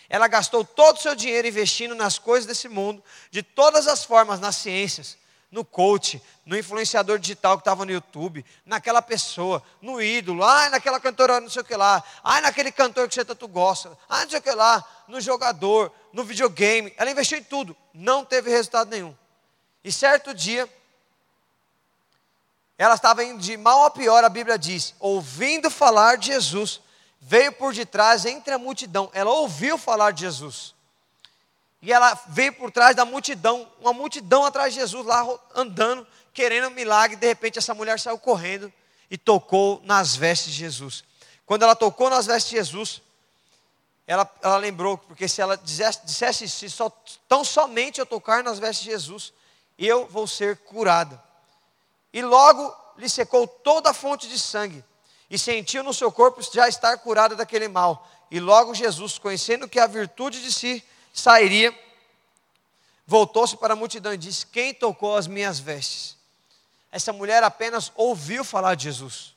Ela 0.09 0.29
gastou 0.29 0.63
todo 0.63 0.97
o 0.97 1.01
seu 1.01 1.15
dinheiro 1.15 1.49
investindo 1.49 1.95
nas 1.95 2.19
coisas 2.19 2.47
desse 2.47 2.69
mundo, 2.69 3.03
de 3.31 3.43
todas 3.43 3.87
as 3.87 4.05
formas, 4.05 4.39
nas 4.41 4.57
ciências, 4.57 5.17
no 5.53 5.63
coach, 5.67 6.21
no 6.47 6.57
influenciador 6.57 7.19
digital 7.19 7.59
que 7.59 7.61
estava 7.61 7.85
no 7.85 7.93
YouTube, 7.93 8.43
naquela 8.65 9.03
pessoa, 9.03 9.63
no 9.83 10.01
ídolo, 10.01 10.43
ai, 10.43 10.71
naquela 10.71 10.99
cantora 10.99 11.39
não 11.41 11.51
sei 11.51 11.61
o 11.61 11.65
que 11.65 11.77
lá, 11.77 12.03
ai, 12.25 12.41
naquele 12.41 12.73
cantor 12.73 13.07
que 13.07 13.15
você 13.15 13.23
tanto 13.23 13.47
gosta, 13.47 13.97
ai, 14.09 14.25
não 14.25 14.31
sei 14.31 14.39
o 14.39 14.43
que 14.43 14.51
lá, 14.51 14.83
no 15.07 15.21
jogador, 15.21 15.93
no 16.11 16.25
videogame. 16.25 16.95
Ela 16.97 17.11
investiu 17.11 17.37
em 17.37 17.45
tudo, 17.45 17.77
não 17.93 18.25
teve 18.25 18.51
resultado 18.51 18.89
nenhum. 18.89 19.15
E 19.85 19.93
certo 19.93 20.33
dia, 20.33 20.67
ela 22.79 22.95
estava 22.95 23.23
indo 23.23 23.39
de 23.39 23.55
mal 23.59 23.85
a 23.85 23.91
pior, 23.91 24.25
a 24.25 24.31
Bíblia 24.31 24.59
diz, 24.59 24.95
ouvindo 24.99 25.71
falar 25.71 26.17
de 26.17 26.29
Jesus, 26.29 26.81
veio 27.21 27.53
por 27.53 27.75
detrás 27.75 28.25
entre 28.25 28.55
a 28.55 28.59
multidão. 28.59 29.11
Ela 29.13 29.31
ouviu 29.31 29.77
falar 29.77 30.13
de 30.13 30.23
Jesus. 30.23 30.75
E 31.83 31.93
ela 31.93 32.15
veio 32.29 32.53
por 32.53 32.71
trás 32.71 32.95
da 32.95 33.05
multidão, 33.05 33.69
uma 33.81 33.93
multidão 33.93 34.45
atrás 34.45 34.73
de 34.73 34.79
Jesus 34.79 35.05
lá 35.05 35.27
andando, 35.53 36.07
querendo 36.33 36.69
um 36.69 36.75
milagre. 36.75 37.17
De 37.17 37.27
repente 37.27 37.59
essa 37.59 37.75
mulher 37.75 37.99
saiu 37.99 38.17
correndo 38.19 38.73
e 39.11 39.19
tocou 39.19 39.83
nas 39.85 40.15
vestes 40.15 40.53
de 40.53 40.59
Jesus. 40.59 41.03
Quando 41.45 41.65
ela 41.65 41.75
tocou 41.75 42.09
nas 42.09 42.25
vestes 42.25 42.51
de 42.51 42.57
Jesus, 42.57 43.03
ela, 44.07 44.31
ela 44.41 44.57
lembrou, 44.59 44.97
porque 44.97 45.27
se 45.27 45.41
ela 45.41 45.57
dissesse, 45.57 46.01
dissesse 46.05 46.49
se 46.49 46.71
só, 46.71 46.89
tão 47.29 47.45
somente 47.45 47.99
eu 47.99 48.07
tocar 48.07 48.45
nas 48.45 48.61
vestes 48.61 48.85
de 48.85 48.91
Jesus, 48.91 49.33
eu 49.77 50.07
vou 50.07 50.27
ser 50.29 50.59
curada. 50.59 51.21
E 52.13 52.23
logo 52.23 52.75
lhe 52.97 53.09
secou 53.09 53.47
toda 53.47 53.91
a 53.91 53.95
fonte 53.95 54.29
de 54.29 54.39
sangue, 54.39 54.85
e 55.29 55.37
sentiu 55.39 55.83
no 55.83 55.93
seu 55.93 56.13
corpo 56.13 56.41
já 56.43 56.69
estar 56.69 56.97
curada 56.99 57.35
daquele 57.35 57.67
mal. 57.67 58.09
E 58.31 58.39
logo 58.39 58.75
Jesus, 58.75 59.19
conhecendo 59.19 59.69
que 59.69 59.81
a 59.81 59.87
virtude 59.87 60.43
de 60.43 60.53
si 60.53 60.85
sairia, 61.13 61.77
voltou-se 63.07 63.57
para 63.57 63.75
a 63.75 63.77
multidão 63.77 64.15
e 64.15 64.19
disse: 64.19 64.47
Quem 64.47 64.73
tocou 64.73 65.17
as 65.17 65.27
minhas 65.27 65.59
vestes? 65.59 66.17
Essa 66.91 67.13
mulher 67.13 67.43
apenas 67.43 67.93
ouviu 67.95 68.45
falar 68.45 68.75
de 68.75 68.85
Jesus. 68.85 69.35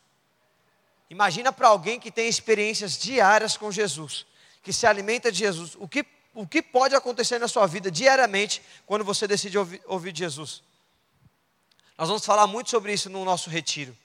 Imagina 1.09 1.51
para 1.51 1.67
alguém 1.67 1.99
que 1.99 2.11
tem 2.11 2.27
experiências 2.27 2.97
diárias 2.97 3.55
com 3.55 3.71
Jesus, 3.71 4.25
que 4.63 4.73
se 4.73 4.87
alimenta 4.87 5.31
de 5.31 5.39
Jesus, 5.39 5.75
o 5.79 5.87
que, 5.87 6.05
o 6.33 6.47
que 6.47 6.61
pode 6.61 6.95
acontecer 6.95 7.39
na 7.39 7.47
sua 7.47 7.67
vida 7.67 7.91
diariamente 7.91 8.61
quando 8.85 9.05
você 9.05 9.27
decide 9.27 9.57
ouvir, 9.57 9.81
ouvir 9.85 10.15
Jesus? 10.15 10.63
Nós 11.97 12.09
vamos 12.09 12.25
falar 12.25 12.47
muito 12.47 12.69
sobre 12.69 12.91
isso 12.91 13.09
no 13.09 13.23
nosso 13.23 13.49
retiro. 13.49 13.95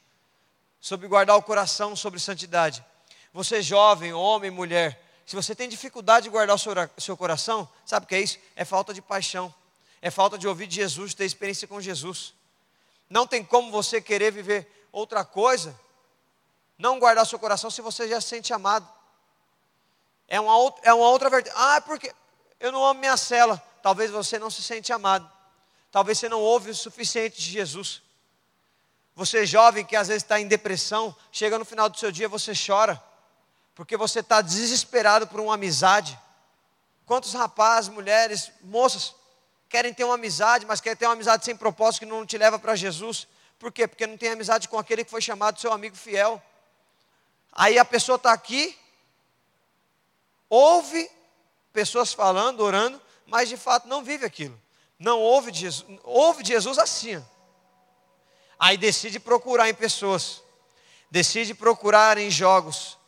Sobre 0.81 1.09
guardar 1.09 1.37
o 1.37 1.43
coração, 1.43 1.97
sobre 1.97 2.21
santidade. 2.21 2.85
Você 3.33 3.61
jovem, 3.61 4.13
homem, 4.13 4.51
mulher, 4.51 5.03
se 5.31 5.37
você 5.37 5.55
tem 5.55 5.69
dificuldade 5.69 6.25
de 6.25 6.29
guardar 6.29 6.57
o 6.57 6.59
seu, 6.59 6.73
seu 6.99 7.17
coração, 7.17 7.69
sabe 7.87 8.05
o 8.05 8.09
que 8.09 8.17
é 8.17 8.21
isso? 8.21 8.37
É 8.57 8.65
falta 8.65 8.93
de 8.93 9.01
paixão. 9.01 9.55
É 10.03 10.11
falta 10.11 10.37
de 10.37 10.49
ouvir 10.49 10.67
de 10.67 10.75
Jesus, 10.75 11.15
ter 11.15 11.25
experiência 11.25 11.69
com 11.69 11.81
Jesus. 11.81 12.35
Não 13.09 13.29
tem 13.29 13.45
como 13.45 13.71
você 13.71 14.01
querer 14.01 14.33
viver 14.33 14.89
outra 14.91 15.25
coisa, 15.25 15.79
não 16.77 16.99
guardar 16.99 17.25
seu 17.25 17.39
coração 17.39 17.71
se 17.71 17.81
você 17.81 18.09
já 18.09 18.21
se 18.21 18.27
sente 18.27 18.53
amado. 18.53 18.89
É 20.27 20.41
uma, 20.41 20.57
outra, 20.57 20.91
é 20.91 20.93
uma 20.93 21.07
outra 21.07 21.31
verdade. 21.31 21.55
Ah, 21.57 21.77
é 21.77 21.81
porque 21.81 22.13
eu 22.59 22.73
não 22.73 22.85
amo 22.85 22.99
minha 22.99 23.17
cela. 23.17 23.63
Talvez 23.85 24.11
você 24.11 24.37
não 24.37 24.51
se 24.51 24.65
sente 24.65 24.93
amado. 24.93 25.31
Talvez 25.93 26.19
você 26.19 26.29
não 26.29 26.41
ouve 26.41 26.71
o 26.71 26.75
suficiente 26.75 27.41
de 27.41 27.53
Jesus. 27.53 28.03
Você 29.15 29.47
jovem 29.47 29.85
que 29.85 29.95
às 29.95 30.09
vezes 30.09 30.25
está 30.25 30.41
em 30.41 30.49
depressão, 30.49 31.15
chega 31.31 31.57
no 31.57 31.65
final 31.65 31.89
do 31.89 31.97
seu 31.97 32.11
dia 32.11 32.29
você 32.29 32.53
chora, 32.53 33.01
porque 33.81 33.97
você 33.97 34.21
está 34.21 34.43
desesperado 34.43 35.27
por 35.27 35.41
uma 35.41 35.55
amizade. 35.55 36.21
Quantos 37.07 37.33
rapazes, 37.33 37.89
mulheres, 37.89 38.53
moças 38.61 39.15
querem 39.71 39.95
ter 39.95 40.05
uma 40.05 40.17
amizade, 40.17 40.67
mas 40.67 40.83
querem 40.83 40.99
ter 40.99 41.07
uma 41.07 41.15
amizade 41.15 41.47
sem 41.47 41.57
propósito 41.57 42.01
que 42.01 42.05
não 42.05 42.27
te 42.27 42.37
leva 42.37 42.59
para 42.59 42.77
Jesus? 42.77 43.27
Por 43.59 43.73
quê? 43.73 43.89
Porque 43.89 44.07
não 44.07 44.19
tem 44.19 44.29
amizade 44.29 44.69
com 44.69 44.79
aquele 44.79 45.03
que 45.03 45.11
foi 45.11 45.23
chamado 45.23 45.59
seu 45.59 45.73
amigo 45.73 45.97
fiel. 45.97 46.43
Aí 47.53 47.79
a 47.79 47.85
pessoa 47.87 48.17
está 48.17 48.35
aqui, 48.35 48.79
ouve 50.51 51.11
pessoas 51.73 52.13
falando, 52.13 52.61
orando, 52.61 53.01
mas 53.25 53.49
de 53.49 53.57
fato 53.57 53.89
não 53.89 54.05
vive 54.05 54.27
aquilo 54.27 54.61
não 54.99 55.19
ouve 55.19 55.51
de 55.51 55.61
Jesus, 55.61 55.99
ouve 56.05 56.43
de 56.43 56.51
Jesus 56.51 56.79
assim. 56.79 57.25
Aí 58.59 58.77
decide 58.77 59.19
procurar 59.19 59.71
em 59.71 59.73
pessoas, 59.73 60.43
decide 61.11 61.55
procurar 61.55 62.19
em 62.19 62.31
jogos, 62.31 63.00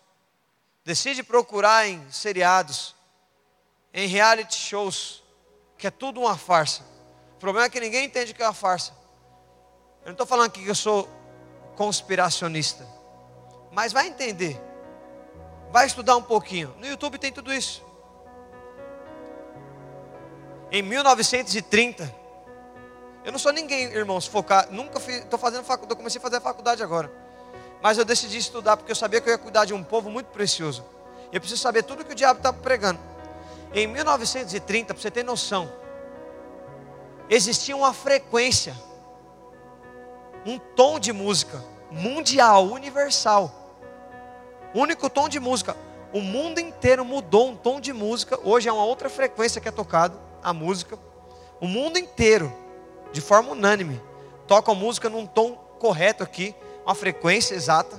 decide 0.85 1.23
procurar 1.23 1.87
em 1.89 2.05
seriados, 2.11 2.95
em 3.93 4.07
reality 4.07 4.57
shows, 4.57 5.23
que 5.79 5.87
é 5.87 5.91
tudo 5.91 6.21
uma 6.21 6.37
farsa. 6.37 6.83
O 7.37 7.39
problema 7.39 7.67
é 7.67 7.71
que 7.71 7.81
ninguém 7.81 8.07
entende 8.07 8.35
que 8.35 8.43
é 8.43 8.47
uma 8.47 8.53
farsa. 8.53 8.93
Eu 10.03 10.07
não 10.07 10.13
estou 10.13 10.27
falando 10.27 10.47
aqui 10.47 10.63
que 10.63 10.71
eu 10.71 10.75
sou 10.75 11.09
conspiracionista, 11.77 12.87
mas 13.71 13.93
vai 13.93 14.09
entender, 14.09 14.61
vai 15.71 15.87
estudar 15.87 16.17
um 16.17 16.23
pouquinho. 16.23 16.75
No 16.79 16.87
YouTube 16.87 17.19
tem 17.19 17.33
tudo 17.33 17.53
isso. 17.53 17.85
Em 20.71 20.83
1930, 20.83 22.23
eu 23.25 23.31
não 23.31 23.39
sou 23.39 23.53
ninguém, 23.53 23.85
irmãos, 23.93 24.27
focar, 24.27 24.69
nunca 24.71 24.99
estou 24.99 25.39
fazendo 25.39 25.65
faculdade, 25.65 25.97
comecei 25.97 26.19
a 26.19 26.23
fazer 26.23 26.41
faculdade 26.41 26.83
agora. 26.83 27.22
Mas 27.83 27.99
eu 27.99 28.05
decidi 28.05 28.39
estudar 28.39 28.77
porque 28.77 28.93
eu 28.93 28.97
sabia 28.97 29.21
que 29.21 29.29
eu 29.29 29.33
ia 29.33 29.39
cuidar 29.39 29.65
de 29.65 29.75
um 29.75 29.83
povo 29.83 30.09
muito 30.09 30.27
precioso. 30.27 30.85
Eu 31.33 31.41
preciso 31.41 31.61
saber 31.61 31.83
tudo 31.83 32.05
que 32.05 32.13
o 32.13 32.15
diabo 32.15 32.39
está 32.39 32.53
pregando. 32.53 33.01
Em 33.75 33.87
1930, 33.87 34.95
para 34.95 35.03
você 35.03 35.11
ter 35.11 35.25
noção, 35.25 35.71
existia 37.29 37.75
uma 37.75 37.93
frequência, 37.93 38.77
um 40.47 40.59
tom 40.59 41.01
de 41.01 41.13
música 41.13 41.63
mundial, 41.91 42.67
universal. 42.67 43.51
Único 44.75 45.11
tom 45.11 45.29
de 45.29 45.39
música. 45.41 45.77
O 46.13 46.21
mundo 46.21 46.59
inteiro 46.59 47.05
mudou 47.05 47.49
um 47.49 47.57
tom 47.57 47.81
de 47.81 47.93
música. 47.93 48.39
Hoje 48.43 48.69
é 48.69 48.73
uma 48.73 48.85
outra 48.85 49.11
frequência 49.11 49.61
que 49.61 49.69
é 49.69 49.73
tocado 49.73 50.19
a 50.43 50.53
música. 50.53 50.99
O 51.61 51.67
mundo 51.67 51.99
inteiro, 51.99 52.53
de 53.13 53.21
forma 53.21 53.53
unânime, 53.53 54.01
toca 54.47 54.75
música 54.75 55.09
num 55.09 55.27
tom 55.27 55.55
correto 55.79 56.23
aqui, 56.23 56.55
uma 56.85 56.95
frequência 56.95 57.55
exata, 57.55 57.97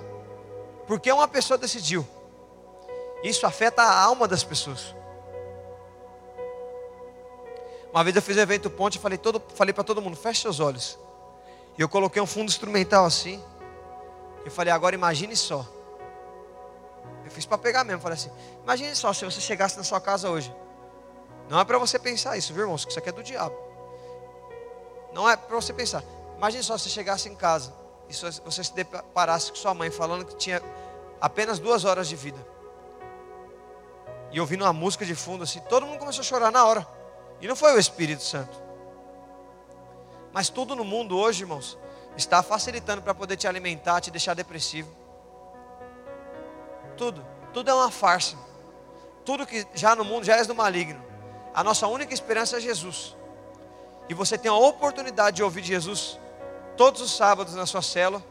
porque 0.85 1.11
uma 1.11 1.27
pessoa 1.27 1.57
decidiu. 1.57 2.05
Isso 3.23 3.45
afeta 3.45 3.81
a 3.81 4.01
alma 4.01 4.27
das 4.27 4.43
pessoas. 4.43 4.93
Uma 7.91 8.03
vez 8.03 8.15
eu 8.15 8.21
fiz 8.21 8.35
um 8.35 8.41
evento 8.41 8.69
ponte 8.69 8.97
e 8.97 8.99
falei, 8.99 9.17
todo, 9.17 9.41
falei 9.55 9.73
para 9.73 9.83
todo 9.83 10.01
mundo, 10.01 10.17
feche 10.17 10.41
seus 10.41 10.59
olhos. 10.59 10.97
E 11.77 11.81
eu 11.81 11.87
coloquei 11.87 12.21
um 12.21 12.25
fundo 12.25 12.49
instrumental 12.49 13.05
assim. 13.05 13.41
E 14.45 14.49
falei, 14.49 14.73
agora 14.73 14.95
imagine 14.95 15.35
só. 15.35 15.65
Eu 17.23 17.31
fiz 17.31 17.45
para 17.45 17.57
pegar 17.57 17.83
mesmo, 17.83 18.01
falei 18.01 18.17
assim, 18.17 18.31
imagine 18.63 18.93
só 18.95 19.13
se 19.13 19.23
você 19.23 19.39
chegasse 19.39 19.77
na 19.77 19.83
sua 19.83 20.01
casa 20.01 20.29
hoje. 20.29 20.53
Não 21.47 21.59
é 21.59 21.63
para 21.63 21.77
você 21.77 21.97
pensar 21.97 22.35
isso, 22.37 22.53
viu, 22.53 22.63
irmãos? 22.63 22.85
Isso 22.87 22.99
aqui 22.99 23.09
é 23.09 23.11
do 23.11 23.23
diabo. 23.23 23.55
Não 25.13 25.29
é 25.29 25.37
para 25.37 25.55
você 25.55 25.71
pensar. 25.71 26.03
Imagine 26.35 26.63
só 26.63 26.77
se 26.77 26.85
você 26.85 26.89
chegasse 26.89 27.29
em 27.29 27.35
casa 27.35 27.82
e 28.13 28.41
você 28.41 28.63
se 28.63 28.73
deparasse 28.73 29.49
com 29.51 29.55
sua 29.55 29.73
mãe 29.73 29.89
falando 29.89 30.25
que 30.25 30.35
tinha 30.35 30.61
apenas 31.19 31.59
duas 31.59 31.85
horas 31.85 32.07
de 32.07 32.15
vida. 32.15 32.53
e 34.31 34.39
ouvindo 34.39 34.63
uma 34.63 34.73
música 34.73 35.05
de 35.05 35.13
fundo 35.13 35.43
assim, 35.43 35.59
todo 35.69 35.85
mundo 35.85 35.99
começou 35.99 36.21
a 36.21 36.25
chorar 36.25 36.51
na 36.51 36.65
hora. 36.65 36.87
E 37.39 37.47
não 37.47 37.55
foi 37.55 37.73
o 37.73 37.79
Espírito 37.79 38.23
Santo. 38.23 38.61
Mas 40.31 40.49
tudo 40.49 40.75
no 40.75 40.83
mundo 40.83 41.15
hoje, 41.15 41.43
irmãos, 41.43 41.77
está 42.17 42.41
facilitando 42.41 43.01
para 43.01 43.13
poder 43.13 43.37
te 43.37 43.47
alimentar, 43.47 44.01
te 44.01 44.09
deixar 44.09 44.33
depressivo. 44.33 44.89
Tudo, 46.97 47.23
tudo 47.53 47.69
é 47.69 47.73
uma 47.73 47.91
farsa. 47.91 48.35
Tudo 49.23 49.45
que 49.45 49.67
já 49.75 49.95
no 49.95 50.03
mundo 50.03 50.23
já 50.23 50.35
é 50.35 50.43
do 50.43 50.55
maligno. 50.55 51.03
A 51.53 51.63
nossa 51.63 51.85
única 51.85 52.13
esperança 52.13 52.57
é 52.57 52.59
Jesus. 52.59 53.15
E 54.09 54.13
você 54.13 54.35
tem 54.37 54.49
a 54.49 54.55
oportunidade 54.55 55.37
de 55.37 55.43
ouvir 55.43 55.63
Jesus 55.63 56.19
todos 56.75 57.01
os 57.01 57.15
sábados 57.15 57.53
na 57.55 57.65
sua 57.65 57.81
cela, 57.81 58.23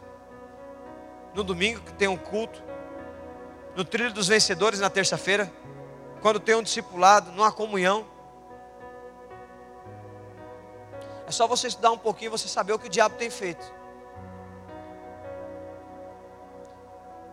no 1.34 1.42
domingo 1.42 1.80
que 1.80 1.92
tem 1.94 2.08
um 2.08 2.16
culto, 2.16 2.62
no 3.74 3.84
trilho 3.84 4.12
dos 4.12 4.28
vencedores 4.28 4.80
na 4.80 4.90
terça-feira, 4.90 5.50
quando 6.20 6.38
tem 6.38 6.54
um 6.54 6.62
discipulado, 6.62 7.32
numa 7.32 7.50
comunhão. 7.50 8.06
É 11.26 11.30
só 11.30 11.46
você 11.46 11.68
estudar 11.68 11.90
um 11.90 11.98
pouquinho 11.98 12.28
e 12.28 12.30
você 12.30 12.46
saber 12.46 12.72
o 12.72 12.78
que 12.78 12.86
o 12.86 12.90
diabo 12.90 13.16
tem 13.16 13.30
feito. 13.30 13.64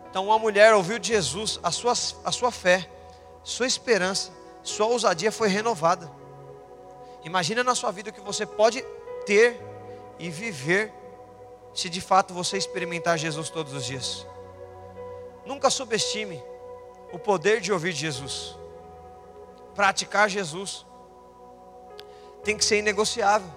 Então, 0.09 0.25
uma 0.25 0.39
mulher 0.39 0.73
ouviu 0.73 0.97
de 0.97 1.09
Jesus, 1.09 1.59
a 1.61 1.69
sua, 1.69 1.91
a 1.91 2.31
sua 2.31 2.51
fé, 2.51 2.89
sua 3.43 3.67
esperança, 3.67 4.31
sua 4.63 4.87
ousadia 4.87 5.31
foi 5.31 5.49
renovada. 5.49 6.09
Imagina 7.23 7.63
na 7.63 7.75
sua 7.75 7.91
vida 7.91 8.09
o 8.09 8.13
que 8.13 8.21
você 8.21 8.45
pode 8.45 8.83
ter 9.25 9.61
e 10.17 10.29
viver 10.29 10.91
se 11.73 11.89
de 11.89 12.01
fato 12.01 12.33
você 12.33 12.57
experimentar 12.57 13.17
Jesus 13.17 13.49
todos 13.49 13.73
os 13.73 13.85
dias. 13.85 14.25
Nunca 15.45 15.69
subestime 15.69 16.41
o 17.11 17.19
poder 17.19 17.61
de 17.61 17.71
ouvir 17.71 17.91
Jesus. 17.91 18.57
Praticar 19.75 20.29
Jesus 20.29 20.85
tem 22.43 22.57
que 22.57 22.65
ser 22.65 22.79
inegociável. 22.79 23.49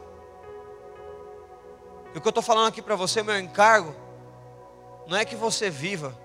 E 2.15 2.19
o 2.19 2.21
que 2.21 2.27
eu 2.27 2.31
estou 2.31 2.43
falando 2.43 2.69
aqui 2.69 2.83
para 2.83 2.95
você, 2.95 3.23
meu 3.23 3.39
encargo, 3.39 3.95
não 5.07 5.17
é 5.17 5.25
que 5.25 5.35
você 5.35 5.71
viva 5.71 6.17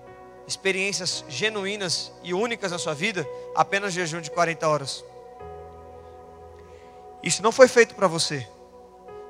experiências 0.46 1.24
genuínas 1.28 2.12
e 2.22 2.32
únicas 2.32 2.72
na 2.72 2.78
sua 2.78 2.94
vida 2.94 3.28
apenas 3.54 3.92
jejum 3.92 4.20
de 4.20 4.30
40 4.30 4.68
horas. 4.68 5.04
Isso 7.22 7.42
não 7.42 7.52
foi 7.52 7.68
feito 7.68 7.94
para 7.94 8.06
você. 8.06 8.46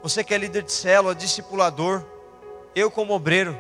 Você 0.03 0.23
que 0.23 0.33
é 0.33 0.39
líder 0.39 0.63
de 0.63 0.73
célula, 0.73 1.15
discipulador, 1.15 2.05
eu 2.79 2.91
como 2.91 3.12
obreiro. 3.12 3.59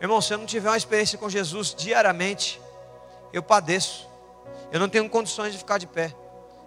Irmão, 0.00 0.20
se 0.20 0.32
eu 0.32 0.38
não 0.38 0.46
tiver 0.46 0.68
uma 0.68 0.76
experiência 0.76 1.18
com 1.18 1.28
Jesus 1.28 1.74
diariamente, 1.74 2.60
eu 3.32 3.42
padeço. 3.42 4.08
Eu 4.70 4.78
não 4.78 4.88
tenho 4.88 5.08
condições 5.08 5.52
de 5.52 5.58
ficar 5.58 5.78
de 5.78 5.86
pé. 5.86 6.14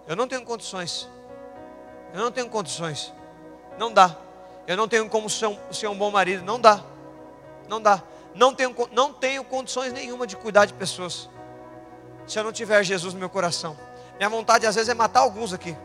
Eu 0.06 0.14
não 0.14 0.28
tenho 0.28 0.44
condições. 0.44 1.08
Eu 2.12 2.20
não 2.20 2.30
tenho 2.30 2.48
condições. 2.48 3.12
Não 3.78 3.92
dá. 3.92 4.16
Eu 4.66 4.76
não 4.76 4.86
tenho 4.86 5.08
como 5.08 5.30
ser 5.30 5.46
um, 5.46 5.58
ser 5.72 5.88
um 5.88 5.96
bom 5.96 6.10
marido. 6.10 6.44
Não 6.44 6.60
dá. 6.60 6.82
Não 7.68 7.80
dá. 7.80 8.02
Não 8.34 8.54
tenho, 8.54 8.74
não 8.92 9.12
tenho 9.12 9.44
condições 9.44 9.92
nenhuma 9.92 10.26
de 10.26 10.36
cuidar 10.36 10.66
de 10.66 10.74
pessoas. 10.74 11.28
Se 12.26 12.38
eu 12.38 12.44
não 12.44 12.52
tiver 12.52 12.82
Jesus 12.82 13.14
no 13.14 13.20
meu 13.20 13.30
coração. 13.30 13.76
Minha 14.16 14.28
vontade 14.28 14.66
às 14.66 14.74
vezes 14.74 14.88
é 14.88 14.94
matar 14.94 15.20
alguns 15.20 15.52
aqui. 15.52 15.76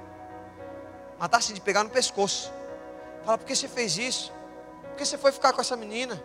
Matar 1.17 1.37
assim, 1.37 1.53
de 1.53 1.61
pegar 1.61 1.83
no 1.83 1.89
pescoço. 1.89 2.51
Fala, 3.23 3.37
por 3.37 3.45
que 3.45 3.55
você 3.55 3.67
fez 3.67 3.97
isso? 3.97 4.33
Que 4.97 5.05
você 5.05 5.17
foi 5.17 5.31
ficar 5.31 5.53
com 5.53 5.61
essa 5.61 5.77
menina? 5.77 6.15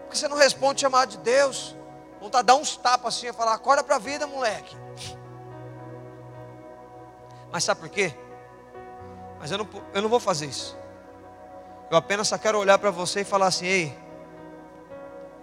Por 0.00 0.08
que 0.10 0.18
você 0.18 0.26
não 0.26 0.36
responde 0.36 0.78
o 0.78 0.80
chamado 0.80 1.10
de 1.10 1.18
Deus? 1.18 1.76
Vontade 2.18 2.42
de 2.42 2.46
dar 2.46 2.56
uns 2.56 2.76
tapas 2.76 3.14
assim 3.14 3.28
e 3.28 3.32
falar, 3.32 3.54
acorda 3.54 3.84
para 3.84 3.96
a 3.96 3.98
vida, 3.98 4.26
moleque. 4.26 4.74
Mas 7.52 7.64
sabe 7.64 7.80
por 7.80 7.88
quê? 7.90 8.14
Mas 9.38 9.50
eu 9.50 9.58
não, 9.58 9.68
eu 9.92 10.02
não 10.02 10.08
vou 10.08 10.18
fazer 10.18 10.46
isso. 10.46 10.76
Eu 11.90 11.96
apenas 11.96 12.28
só 12.28 12.38
quero 12.38 12.58
olhar 12.58 12.78
para 12.78 12.90
você 12.90 13.20
e 13.20 13.24
falar 13.24 13.46
assim: 13.48 13.66
ei, 13.66 13.98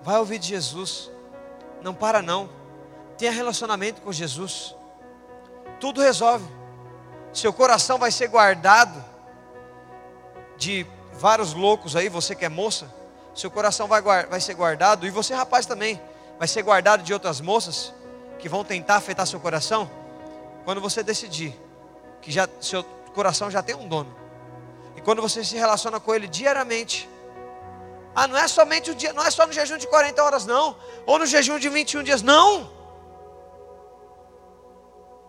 vai 0.02 0.18
ouvir 0.18 0.40
de 0.40 0.48
Jesus. 0.48 1.12
Não 1.82 1.94
para 1.94 2.22
não. 2.22 2.50
Tenha 3.18 3.32
relacionamento 3.32 4.02
com 4.02 4.12
Jesus. 4.12 4.76
Tudo 5.80 6.02
resolve. 6.02 6.48
Seu 7.34 7.54
coração 7.54 8.00
vai 8.00 8.12
ser 8.12 8.28
guardado 8.28 9.04
de 10.58 10.88
vários 11.18 11.54
loucos 11.54 11.96
aí, 11.96 12.10
você 12.10 12.36
que 12.36 12.46
é 12.46 12.50
moça. 12.50 12.92
Seu 13.36 13.52
coração 13.52 13.88
vai, 13.88 14.02
vai 14.02 14.42
ser 14.42 14.54
guardado, 14.54 15.06
e 15.06 15.10
você, 15.10 15.34
rapaz, 15.34 15.66
também, 15.66 16.02
vai 16.40 16.48
ser 16.48 16.64
guardado 16.64 17.04
de 17.04 17.14
outras 17.14 17.42
moças 17.42 17.94
que 18.40 18.48
vão 18.48 18.64
tentar 18.64 18.96
afetar 18.96 19.28
seu 19.28 19.40
coração. 19.40 19.90
Quando 20.64 20.82
você 20.82 21.04
decidir 21.04 21.60
que 22.22 22.32
já, 22.32 22.48
seu 22.62 22.84
coração 23.14 23.50
já 23.50 23.62
tem 23.62 23.76
um 23.76 23.88
dono. 23.88 24.16
E 24.96 25.02
quando 25.02 25.22
você 25.22 25.44
se 25.44 25.56
relaciona 25.56 26.00
com 26.00 26.14
ele 26.14 26.28
diariamente, 26.28 27.10
ah, 28.16 28.28
não 28.28 28.38
é 28.38 28.48
somente 28.48 28.90
o 28.90 28.96
dia, 28.96 29.14
não 29.14 29.24
é 29.24 29.30
só 29.30 29.46
no 29.46 29.54
jejum 29.54 29.78
de 29.78 29.88
40 29.88 30.24
horas, 30.24 30.46
não, 30.46 30.76
ou 31.06 31.20
no 31.20 31.26
jejum 31.26 31.60
de 31.60 31.70
21 31.70 32.04
dias, 32.04 32.22
não. 32.22 32.72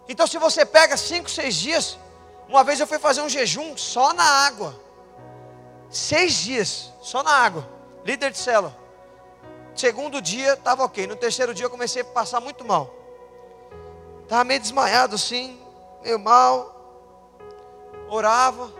Então, 0.08 0.26
se 0.26 0.38
você 0.38 0.64
pega 0.64 0.96
5, 0.96 1.28
6 1.28 1.54
dias, 1.54 1.98
uma 2.48 2.64
vez 2.64 2.80
eu 2.80 2.86
fui 2.86 2.98
fazer 2.98 3.20
um 3.20 3.28
jejum 3.28 3.76
só 3.76 4.14
na 4.14 4.24
água, 4.24 4.74
seis 5.90 6.34
dias, 6.34 6.92
só 7.00 7.22
na 7.22 7.30
água, 7.30 7.68
líder 8.04 8.30
de 8.30 8.38
célula. 8.38 8.76
Segundo 9.74 10.20
dia 10.20 10.54
estava 10.54 10.84
ok, 10.84 11.06
no 11.06 11.16
terceiro 11.16 11.54
dia 11.54 11.66
eu 11.66 11.70
comecei 11.70 12.02
a 12.02 12.04
passar 12.04 12.40
muito 12.40 12.64
mal, 12.64 12.92
estava 14.24 14.44
meio 14.44 14.60
desmaiado 14.60 15.14
assim, 15.14 15.60
meio 16.02 16.18
mal, 16.18 16.74
orava, 18.08 18.72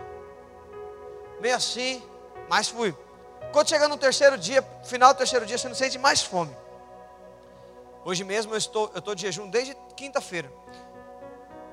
meio 1.39 1.55
assim, 1.55 2.03
mas 2.49 2.67
fui. 2.67 2.95
Quando 3.51 3.69
chega 3.69 3.87
no 3.87 3.97
terceiro 3.97 4.37
dia, 4.37 4.61
final 4.83 5.13
do 5.13 5.17
terceiro 5.17 5.45
dia, 5.45 5.57
você 5.57 5.67
não 5.67 5.75
sente 5.75 5.97
mais 5.97 6.21
fome. 6.21 6.55
Hoje 8.05 8.23
mesmo 8.23 8.53
eu 8.53 8.57
estou, 8.57 8.89
eu 8.93 8.99
estou 8.99 9.15
de 9.15 9.23
jejum 9.23 9.49
desde 9.49 9.75
quinta-feira. 9.95 10.51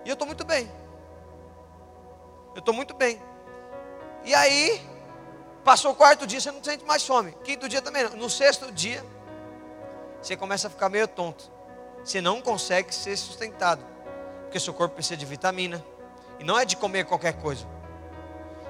E 0.04 0.08
eu 0.08 0.14
estou 0.14 0.26
muito 0.26 0.44
bem. 0.44 0.70
Eu 2.54 2.60
estou 2.60 2.72
muito 2.72 2.94
bem. 2.94 3.20
E 4.24 4.34
aí, 4.34 4.80
passou 5.66 5.90
o 5.90 5.94
quarto 5.96 6.28
dia, 6.28 6.40
você 6.40 6.52
não 6.52 6.62
sente 6.62 6.84
mais 6.84 7.04
fome. 7.04 7.36
Quinto 7.42 7.68
dia 7.68 7.82
também 7.82 8.04
não. 8.04 8.10
No 8.10 8.30
sexto 8.30 8.70
dia, 8.70 9.04
você 10.22 10.36
começa 10.36 10.68
a 10.68 10.70
ficar 10.70 10.88
meio 10.88 11.08
tonto. 11.08 11.50
Você 12.04 12.20
não 12.20 12.40
consegue 12.40 12.94
ser 12.94 13.16
sustentado. 13.16 13.84
Porque 14.42 14.60
seu 14.60 14.72
corpo 14.72 14.94
precisa 14.94 15.16
de 15.16 15.26
vitamina. 15.26 15.84
E 16.38 16.44
não 16.44 16.56
é 16.56 16.64
de 16.64 16.76
comer 16.76 17.04
qualquer 17.04 17.32
coisa. 17.32 17.66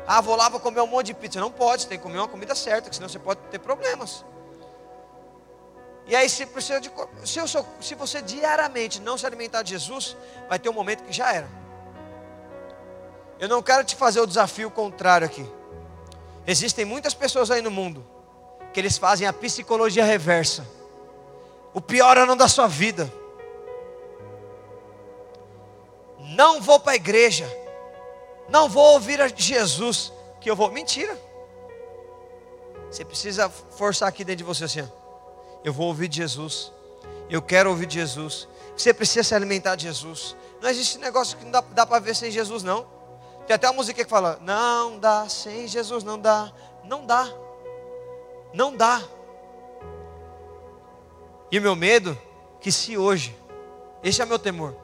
Ah, 0.07 0.23
vou 0.23 0.37
lá, 0.37 0.49
vou 0.49 0.59
comer 0.59 0.81
um 0.81 0.87
monte 0.87 1.09
de 1.09 1.15
pizza. 1.15 1.39
Não 1.39 1.51
pode, 1.51 1.83
você 1.83 1.89
tem 1.89 1.99
que 1.99 2.03
comer 2.03 2.17
uma 2.17 2.29
comida 2.29 2.55
certa, 2.55 2.91
senão 2.91 3.11
você 3.11 3.19
pode 3.19 3.41
ter 3.51 3.59
problemas. 3.59 4.25
E 6.07 6.17
aí, 6.17 6.31
se, 6.31 6.47
precisa 6.47 6.81
de, 6.81 6.91
se, 7.25 7.39
eu, 7.39 7.47
se 7.47 7.95
você 7.95 8.23
diariamente 8.23 9.03
não 9.03 9.19
se 9.19 9.27
alimentar 9.27 9.63
de 9.63 9.71
Jesus, 9.71 10.17
vai 10.49 10.59
ter 10.59 10.71
um 10.71 10.73
momento 10.73 11.03
que 11.03 11.13
já 11.13 11.31
era. 11.31 11.49
Eu 13.39 13.51
não 13.51 13.63
quero 13.63 13.85
te 13.85 13.95
fazer 13.95 14.21
o 14.21 14.27
desafio 14.27 14.71
contrário 14.71 15.27
aqui. 15.27 15.47
Existem 16.47 16.85
muitas 16.85 17.15
pessoas 17.15 17.51
aí 17.51 17.61
no 17.61 17.71
mundo 17.71 18.05
que 18.73 18.81
eles 18.81 18.99
fazem 18.99 19.27
a 19.27 19.33
psicologia 19.33 20.05
reversa. 20.05 20.67
O 21.73 21.81
pior 21.81 22.17
ano 22.17 22.37
da 22.37 22.49
sua 22.49 22.67
vida. 22.67 23.13
Não 26.19 26.61
vou 26.61 26.79
para 26.79 26.93
a 26.93 26.97
igreja 26.97 27.47
não 28.49 28.69
vou 28.69 28.95
ouvir 28.95 29.21
a 29.21 29.29
Jesus, 29.29 30.13
que 30.41 30.51
eu 30.51 30.57
vou. 30.57 30.71
Mentira. 30.71 31.19
Você 32.91 33.05
precisa 33.05 33.49
forçar 33.49 34.09
aqui 34.09 34.25
dentro 34.25 34.39
de 34.39 34.45
você 34.45 34.65
assim. 34.65 34.89
Eu 35.65 35.73
vou 35.73 35.89
ouvir 35.89 36.09
de 36.09 36.17
Jesus. 36.17 36.73
Eu 37.29 37.43
quero 37.43 37.71
ouvir 37.71 37.87
de 37.87 37.95
Jesus. 37.95 38.49
Você 38.77 38.95
precisa 38.95 39.25
se 39.25 39.35
alimentar 39.35 39.75
de 39.75 39.85
Jesus. 39.85 40.37
Não 40.61 40.71
existe 40.71 40.99
negócio 40.99 41.37
que 41.37 41.45
não 41.45 41.51
dá, 41.51 41.61
dá 41.61 41.87
para 41.87 41.99
ver 41.99 42.15
sem 42.15 42.31
Jesus, 42.31 42.63
não. 42.63 42.87
Tem 43.47 43.55
até 43.55 43.69
uma 43.69 43.77
música 43.77 44.03
que 44.05 44.11
fala: 44.11 44.39
Não 44.43 44.99
dá, 44.99 45.29
sem 45.29 45.69
Jesus 45.69 46.03
não 46.03 46.19
dá. 46.19 46.53
Não 46.85 47.07
dá. 47.07 47.29
Não 48.53 48.77
dá. 48.77 49.03
E 51.51 51.59
o 51.59 51.63
meu 51.63 51.77
medo, 51.77 52.19
que 52.61 52.73
se 52.73 52.99
hoje, 52.99 53.37
esse 54.03 54.21
é 54.21 54.27
meu 54.27 54.39
temor. 54.39 54.75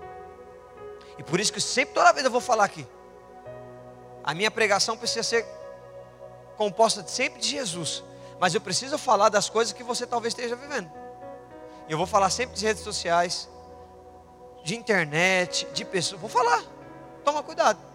E 1.19 1.23
por 1.23 1.41
isso 1.41 1.53
que 1.53 1.61
sempre, 1.61 1.95
toda 1.95 2.13
vez 2.13 2.25
eu 2.25 2.31
vou 2.31 2.41
falar 2.41 2.65
aqui. 2.65 2.87
A 4.23 4.33
minha 4.35 4.51
pregação 4.51 4.97
precisa 4.97 5.25
ser 5.25 5.45
composta 6.57 7.05
sempre 7.07 7.41
de 7.41 7.49
Jesus. 7.49 8.05
Mas 8.39 8.55
eu 8.55 8.61
preciso 8.61 8.97
falar 8.97 9.29
das 9.29 9.49
coisas 9.49 9.73
que 9.73 9.83
você 9.83 10.07
talvez 10.07 10.33
esteja 10.33 10.55
vivendo. 10.55 10.91
Eu 11.89 11.99
vou 11.99 12.07
falar 12.07 12.31
sempre 12.31 12.57
de 12.57 12.65
redes 12.65 12.83
sociais, 12.83 13.49
de 14.63 14.77
internet, 14.77 15.67
de 15.73 15.85
pessoas. 15.85 16.21
Vou 16.21 16.31
falar. 16.31 16.63
Toma 17.25 17.43
cuidado. 17.43 17.92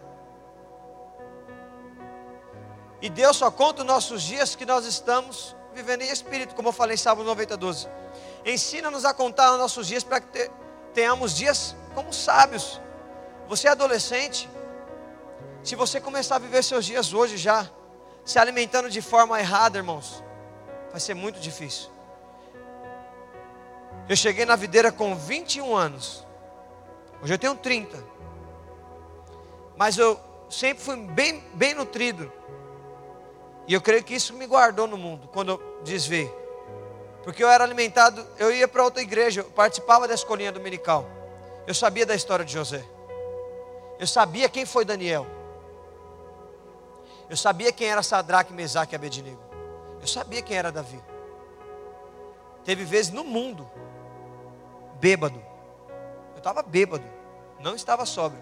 E 3.02 3.10
Deus 3.10 3.38
só 3.38 3.52
conta 3.52 3.82
os 3.82 3.88
nossos 3.88 4.24
dias 4.24 4.56
que 4.56 4.66
nós 4.66 4.86
estamos 4.86 5.56
vivendo 5.74 6.02
em 6.02 6.10
espírito, 6.10 6.56
como 6.56 6.70
eu 6.70 6.74
falei 6.74 6.95
em 6.95 6.98
Sábado 6.98 7.26
90, 7.26 7.56
12. 7.56 7.88
Ensina-nos 8.45 9.06
a 9.06 9.14
contar 9.14 9.52
os 9.54 9.60
nossos 9.60 9.88
dias 9.88 10.04
para 10.04 10.20
que 10.20 10.50
tenhamos 10.93 11.36
dias 11.36 11.76
como 11.93 12.12
sábios, 12.14 12.82
Você 13.48 13.68
é 13.68 13.72
adolescente, 13.72 14.50
se 15.64 15.76
você 15.76 16.00
começar 16.00 16.36
a 16.36 16.39
viver 16.39 16.64
seus 16.64 16.86
dias 16.86 17.14
hoje 17.14 17.38
já, 17.38 17.70
se 18.26 18.39
alimentando 18.39 18.89
de 18.89 19.02
forma 19.02 19.39
errada, 19.39 19.78
irmãos, 19.78 20.24
vai 20.91 21.00
ser 21.00 21.14
muito 21.14 21.39
difícil. 21.39 21.89
Eu 24.08 24.16
cheguei 24.16 24.45
na 24.45 24.56
videira 24.56 24.91
com 24.91 25.16
21 25.16 25.76
anos. 25.76 26.26
Hoje 27.22 27.34
eu 27.34 27.38
tenho 27.38 27.56
30. 27.56 28.02
Mas 29.76 29.98
eu 29.98 30.20
sempre 30.50 30.84
fui 30.84 30.95
bem, 30.95 31.43
bem 31.54 31.74
nutrido. 31.74 32.32
E 33.68 33.74
eu 33.74 33.82
creio 33.82 34.03
que 34.03 34.15
isso 34.15 34.34
me 34.34 34.47
guardou 34.47 34.88
no 34.88 34.97
mundo, 34.97 35.28
quando 35.28 35.51
eu 35.51 35.82
desviei. 35.84 36.34
Porque 37.24 37.43
eu 37.43 37.49
era 37.49 37.63
alimentado, 37.63 38.26
eu 38.38 38.53
ia 38.53 38.68
para 38.68 38.84
outra 38.84 39.01
igreja, 39.01 39.41
eu 39.41 39.45
participava 39.51 40.07
da 40.07 40.13
escolinha 40.13 40.51
dominical. 40.51 41.05
Eu 41.68 41.74
sabia 41.74 42.05
da 42.05 42.15
história 42.15 42.45
de 42.45 42.53
José. 42.53 42.86
Eu 43.99 44.07
sabia 44.07 44.47
quem 44.47 44.65
foi 44.65 44.86
Daniel. 44.86 45.28
Eu 47.30 47.36
sabia 47.36 47.74
quem 47.74 47.89
era 47.89 48.01
Sadraque, 48.01 48.53
Mesaque 48.53 48.93
e 48.93 48.95
Abednego. 48.95 49.41
Eu 49.99 50.07
sabia 50.07 50.41
quem 50.41 50.55
era 50.55 50.72
Davi. 50.72 51.03
Teve 52.63 52.86
vezes 52.86 53.11
no 53.11 53.26
mundo, 53.26 53.70
bêbado. 54.99 55.43
Eu 56.32 56.38
estava 56.38 56.61
bêbado, 56.61 57.03
não 57.59 57.76
estava 57.76 58.05
sóbrio. 58.05 58.41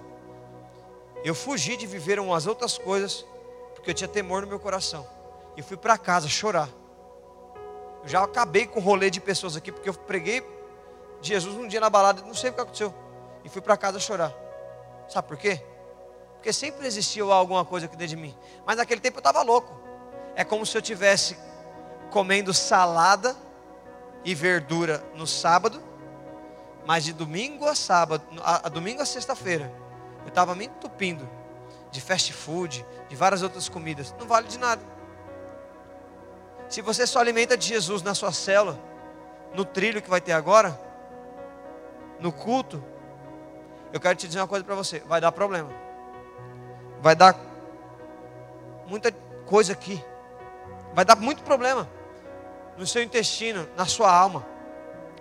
Eu 1.24 1.34
fugi 1.34 1.76
de 1.76 1.88
viver 1.88 2.20
umas 2.20 2.46
outras 2.46 2.78
coisas, 2.78 3.26
porque 3.74 3.90
eu 3.90 3.94
tinha 3.96 4.08
temor 4.08 4.44
no 4.44 4.48
meu 4.48 4.60
coração. 4.60 5.15
E 5.58 5.62
fui 5.62 5.78
para 5.78 5.98
casa 5.98 6.28
chorar. 6.28 6.70
Eu 8.04 8.10
já 8.10 8.24
acabei 8.24 8.68
com 8.68 8.80
o 8.80 8.84
rolê 8.84 9.10
de 9.10 9.20
pessoas 9.20 9.56
aqui, 9.56 9.72
porque 9.72 9.90
eu 9.90 9.94
preguei 9.94 10.46
Jesus 11.22 11.56
um 11.56 11.68
dia 11.68 11.80
na 11.80 11.90
balada, 11.90 12.22
não 12.22 12.34
sei 12.34 12.50
o 12.50 12.54
que 12.54 12.62
aconteceu. 12.62 12.94
E 13.44 13.50
fui 13.50 13.62
para 13.62 13.76
casa 13.78 14.00
chorar. 14.00 14.34
Sabe 15.08 15.28
por 15.28 15.38
quê? 15.38 15.62
Porque 16.36 16.54
sempre 16.54 16.86
existiu 16.86 17.32
alguma 17.32 17.66
coisa 17.66 17.88
aqui 17.88 17.96
dentro 17.96 18.16
de 18.16 18.22
mim. 18.22 18.38
Mas 18.66 18.78
naquele 18.78 19.02
tempo 19.02 19.18
eu 19.18 19.22
estava 19.22 19.42
louco. 19.42 19.76
É 20.36 20.44
como 20.44 20.66
se 20.66 20.78
eu 20.78 20.82
tivesse 20.82 21.38
comendo 22.12 22.54
salada 22.54 23.36
e 24.24 24.36
verdura 24.36 25.04
no 25.16 25.26
sábado, 25.26 25.82
mas 26.86 27.04
de 27.04 27.14
domingo 27.14 27.66
a 27.68 27.76
sábado, 27.76 28.24
a, 28.42 28.68
a 28.68 28.70
domingo 28.70 29.02
a 29.02 29.06
sexta-feira, 29.06 29.74
eu 30.22 30.30
estava 30.30 30.56
me 30.56 30.66
entupindo 30.66 31.28
de 31.92 32.02
fast 32.02 32.32
food, 32.34 32.86
de 33.08 33.16
várias 33.16 33.42
outras 33.42 33.70
comidas. 33.70 34.14
Não 34.20 34.28
vale 34.28 34.48
de 34.48 34.60
nada. 34.60 34.95
Se 36.70 36.82
você 36.82 37.06
só 37.06 37.20
alimenta 37.20 37.58
de 37.58 37.68
Jesus 37.68 38.02
na 38.02 38.14
sua 38.16 38.32
célula, 38.32 38.80
no 39.54 39.64
trilho 39.64 40.02
que 40.02 40.10
vai 40.10 40.20
ter 40.20 40.34
agora, 40.34 40.80
no 42.20 42.32
culto, 42.32 42.84
eu 43.94 44.00
quero 44.00 44.16
te 44.16 44.28
dizer 44.28 44.40
uma 44.40 44.48
coisa 44.48 44.66
para 44.66 44.76
você: 44.76 45.00
vai 45.00 45.22
dar 45.22 45.32
problema 45.32 45.86
vai 47.06 47.16
dar 47.16 47.36
muita 48.88 49.12
coisa 49.46 49.74
aqui. 49.74 50.04
Vai 50.92 51.06
dar 51.06 51.16
muito 51.16 51.44
problema 51.44 51.88
no 52.78 52.88
seu 52.88 53.04
intestino, 53.04 53.70
na 53.76 53.86
sua 53.86 54.12
alma. 54.12 54.44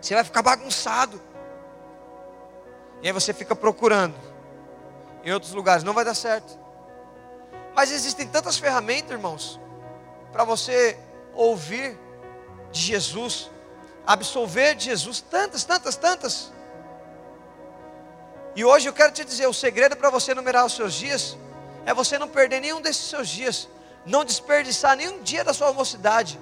Você 0.00 0.14
vai 0.14 0.24
ficar 0.24 0.40
bagunçado. 0.40 1.20
E 3.02 3.06
aí 3.06 3.12
você 3.12 3.34
fica 3.34 3.54
procurando 3.54 4.14
em 5.22 5.30
outros 5.30 5.52
lugares, 5.52 5.84
não 5.84 5.92
vai 5.92 6.06
dar 6.06 6.14
certo. 6.14 6.58
Mas 7.76 7.92
existem 7.92 8.26
tantas 8.26 8.56
ferramentas, 8.56 9.10
irmãos, 9.10 9.60
para 10.32 10.42
você 10.42 10.98
ouvir 11.34 11.98
de 12.70 12.80
Jesus, 12.80 13.50
absolver 14.06 14.74
de 14.74 14.86
Jesus, 14.86 15.20
tantas, 15.20 15.64
tantas, 15.64 15.96
tantas. 15.96 16.52
E 18.56 18.64
hoje 18.64 18.88
eu 18.88 18.92
quero 18.92 19.12
te 19.12 19.24
dizer: 19.24 19.46
o 19.46 19.54
segredo 19.54 19.96
para 19.96 20.10
você 20.10 20.34
numerar 20.34 20.64
os 20.64 20.74
seus 20.74 20.94
dias 20.94 21.36
é 21.86 21.92
você 21.92 22.18
não 22.18 22.28
perder 22.28 22.60
nenhum 22.60 22.80
desses 22.80 23.08
seus 23.08 23.28
dias, 23.28 23.68
não 24.06 24.24
desperdiçar 24.24 24.96
nenhum 24.96 25.22
dia 25.22 25.44
da 25.44 25.52
sua 25.52 25.72
mocidade. 25.72 26.38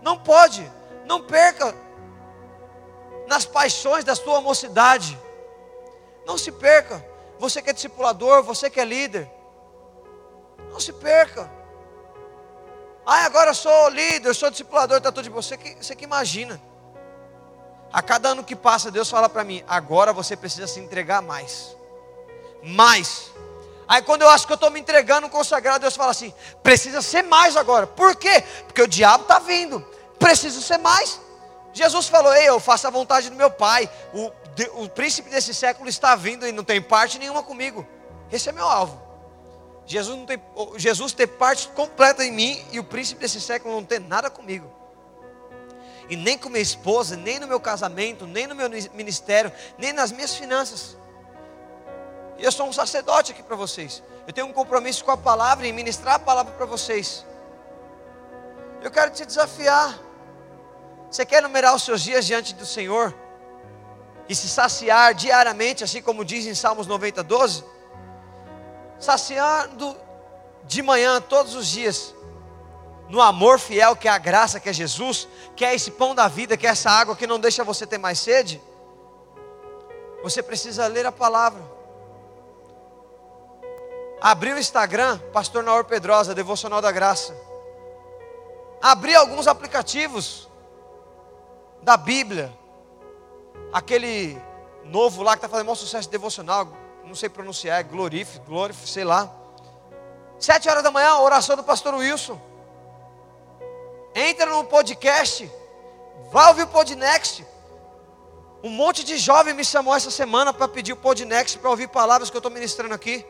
Não 0.00 0.18
pode, 0.18 0.70
não 1.04 1.22
perca 1.22 1.74
nas 3.26 3.44
paixões 3.44 4.04
da 4.04 4.14
sua 4.14 4.40
mocidade. 4.40 5.18
Não 6.26 6.38
se 6.38 6.52
perca. 6.52 7.04
Você 7.38 7.60
que 7.60 7.70
é 7.70 7.72
discipulador, 7.72 8.42
você 8.42 8.70
que 8.70 8.78
é 8.78 8.84
líder, 8.84 9.28
não 10.70 10.78
se 10.78 10.92
perca. 10.92 11.50
Ah, 13.04 13.24
agora 13.24 13.50
eu 13.50 13.54
sou 13.54 13.88
líder, 13.88 14.28
eu 14.28 14.34
sou 14.34 14.50
discipulador, 14.50 14.98
está 14.98 15.10
tudo 15.10 15.24
de 15.24 15.30
você 15.30 15.56
que 15.56 15.74
você 15.74 15.94
que 15.94 16.04
imagina. 16.04 16.60
A 17.92 18.00
cada 18.00 18.30
ano 18.30 18.44
que 18.44 18.56
passa, 18.56 18.90
Deus 18.90 19.10
fala 19.10 19.28
para 19.28 19.44
mim: 19.44 19.62
agora 19.66 20.12
você 20.12 20.36
precisa 20.36 20.66
se 20.66 20.80
entregar 20.80 21.20
mais. 21.20 21.76
Mais. 22.62 23.30
Aí 23.88 24.00
quando 24.02 24.22
eu 24.22 24.30
acho 24.30 24.46
que 24.46 24.52
eu 24.52 24.56
estou 24.56 24.70
me 24.70 24.80
entregando 24.80 25.28
consagrado, 25.28 25.80
Deus 25.80 25.96
fala 25.96 26.12
assim: 26.12 26.32
precisa 26.62 27.02
ser 27.02 27.22
mais 27.22 27.56
agora. 27.56 27.86
Por 27.86 28.14
quê? 28.16 28.42
Porque 28.66 28.82
o 28.82 28.88
diabo 28.88 29.24
está 29.24 29.38
vindo. 29.38 29.84
Precisa 30.18 30.60
ser 30.60 30.78
mais. 30.78 31.20
Jesus 31.72 32.08
falou: 32.08 32.32
Ei, 32.34 32.48
eu 32.48 32.60
faço 32.60 32.86
a 32.86 32.90
vontade 32.90 33.28
do 33.28 33.36
meu 33.36 33.50
Pai. 33.50 33.90
O, 34.14 34.30
o 34.84 34.88
príncipe 34.88 35.28
desse 35.28 35.52
século 35.52 35.88
está 35.88 36.14
vindo 36.14 36.46
e 36.46 36.52
não 36.52 36.62
tem 36.62 36.80
parte 36.80 37.18
nenhuma 37.18 37.42
comigo. 37.42 37.86
Esse 38.30 38.48
é 38.48 38.52
meu 38.52 38.66
alvo. 38.66 39.11
Jesus, 39.86 40.16
não 40.16 40.26
tem, 40.26 40.40
Jesus 40.76 41.12
ter 41.12 41.26
parte 41.26 41.68
completa 41.68 42.24
em 42.24 42.32
mim 42.32 42.64
e 42.70 42.78
o 42.78 42.84
príncipe 42.84 43.20
desse 43.20 43.40
século 43.40 43.74
não 43.74 43.84
ter 43.84 44.00
nada 44.00 44.30
comigo. 44.30 44.70
E 46.08 46.16
nem 46.16 46.36
com 46.36 46.48
minha 46.48 46.62
esposa, 46.62 47.16
nem 47.16 47.38
no 47.38 47.46
meu 47.46 47.60
casamento, 47.60 48.26
nem 48.26 48.46
no 48.46 48.54
meu 48.54 48.68
ministério, 48.94 49.52
nem 49.78 49.92
nas 49.92 50.12
minhas 50.12 50.34
finanças. 50.34 50.96
Eu 52.38 52.50
sou 52.50 52.66
um 52.66 52.72
sacerdote 52.72 53.32
aqui 53.32 53.42
para 53.42 53.56
vocês. 53.56 54.02
Eu 54.26 54.32
tenho 54.32 54.46
um 54.46 54.52
compromisso 54.52 55.04
com 55.04 55.10
a 55.10 55.16
palavra 55.16 55.66
e 55.66 55.72
ministrar 55.72 56.16
a 56.16 56.18
palavra 56.18 56.52
para 56.54 56.66
vocês. 56.66 57.24
Eu 58.82 58.90
quero 58.90 59.10
te 59.10 59.24
desafiar. 59.24 59.98
Você 61.10 61.24
quer 61.24 61.42
numerar 61.42 61.74
os 61.74 61.84
seus 61.84 62.00
dias 62.02 62.26
diante 62.26 62.54
do 62.54 62.66
Senhor? 62.66 63.14
E 64.28 64.34
se 64.34 64.48
saciar 64.48 65.14
diariamente, 65.14 65.84
assim 65.84 66.02
como 66.02 66.24
diz 66.24 66.46
em 66.46 66.54
Salmos 66.54 66.86
90, 66.86 67.22
12? 67.22 67.64
Saciando 69.02 69.96
de 70.64 70.80
manhã, 70.80 71.20
todos 71.20 71.56
os 71.56 71.66
dias, 71.66 72.14
no 73.08 73.20
amor 73.20 73.58
fiel 73.58 73.96
que 73.96 74.06
é 74.06 74.10
a 74.12 74.16
graça, 74.16 74.60
que 74.60 74.68
é 74.68 74.72
Jesus, 74.72 75.26
que 75.56 75.64
é 75.64 75.74
esse 75.74 75.90
pão 75.90 76.14
da 76.14 76.28
vida, 76.28 76.56
que 76.56 76.68
é 76.68 76.70
essa 76.70 76.88
água 76.88 77.16
que 77.16 77.26
não 77.26 77.40
deixa 77.40 77.64
você 77.64 77.84
ter 77.84 77.98
mais 77.98 78.20
sede. 78.20 78.62
Você 80.22 80.40
precisa 80.40 80.86
ler 80.86 81.04
a 81.04 81.10
palavra. 81.10 81.60
Abri 84.20 84.52
o 84.52 84.58
Instagram, 84.58 85.18
Pastor 85.32 85.64
Naor 85.64 85.84
Pedrosa, 85.84 86.32
Devocional 86.32 86.80
da 86.80 86.92
Graça. 86.92 87.36
Abri 88.80 89.16
alguns 89.16 89.48
aplicativos 89.48 90.48
da 91.82 91.96
Bíblia. 91.96 92.56
Aquele 93.72 94.40
novo 94.84 95.24
lá 95.24 95.32
que 95.32 95.38
está 95.38 95.48
fazendo 95.48 95.66
maior 95.66 95.74
sucesso 95.74 96.08
devocional, 96.08 96.68
não 97.04 97.14
sei 97.14 97.28
pronunciar, 97.28 97.80
é 97.80 97.82
Glorif, 97.82 98.38
Glorif, 98.40 98.88
sei 98.88 99.04
lá. 99.04 99.30
Sete 100.38 100.68
horas 100.68 100.82
da 100.82 100.90
manhã, 100.90 101.14
oração 101.16 101.56
do 101.56 101.62
pastor 101.62 101.94
Wilson. 101.94 102.40
Entra 104.14 104.46
no 104.46 104.64
podcast, 104.64 105.50
vai 106.30 106.48
ouvir 106.48 106.62
o 106.62 106.68
Podnext. 106.68 107.44
Um 108.62 108.70
monte 108.70 109.04
de 109.04 109.16
jovem 109.18 109.54
me 109.54 109.64
chamou 109.64 109.94
essa 109.94 110.10
semana 110.10 110.52
para 110.52 110.68
pedir 110.68 110.92
o 110.92 110.96
Podnext 110.96 111.58
para 111.58 111.70
ouvir 111.70 111.88
palavras 111.88 112.30
que 112.30 112.36
eu 112.36 112.40
estou 112.40 112.52
ministrando 112.52 112.94
aqui 112.94 113.26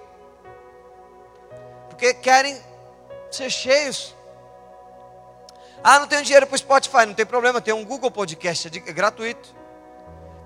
porque 2.03 2.15
querem 2.15 2.61
ser 3.31 3.49
cheios. 3.49 4.13
Ah, 5.85 6.01
não 6.01 6.09
tenho 6.09 6.25
dinheiro 6.25 6.49
para 6.49 6.57
o 6.57 6.59
Spotify, 6.59 7.07
não 7.07 7.15
tem 7.15 7.25
problema, 7.25 7.61
tem 7.61 7.73
um 7.73 7.85
Google 7.85 8.11
Podcast, 8.11 8.67
é, 8.67 8.91
é 8.91 8.93
gratuito. 8.93 9.55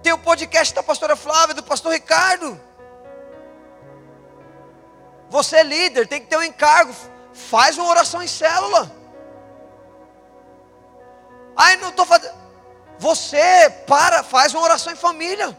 Tem 0.02 0.12
o 0.12 0.18
podcast 0.18 0.74
da 0.74 0.82
pastora 0.82 1.16
Flávia, 1.16 1.54
do 1.54 1.62
pastor 1.62 1.92
Ricardo. 1.92 2.60
Você 5.28 5.56
é 5.56 5.62
líder, 5.62 6.06
tem 6.06 6.20
que 6.20 6.26
ter 6.26 6.36
um 6.36 6.42
encargo. 6.42 6.94
Faz 7.32 7.76
uma 7.76 7.88
oração 7.88 8.22
em 8.22 8.28
célula. 8.28 8.90
Ai, 11.56 11.76
não 11.76 11.88
estou 11.88 12.06
fazendo. 12.06 12.34
Você 12.98 13.70
para, 13.86 14.22
faz 14.22 14.54
uma 14.54 14.62
oração 14.62 14.92
em 14.92 14.96
família. 14.96 15.56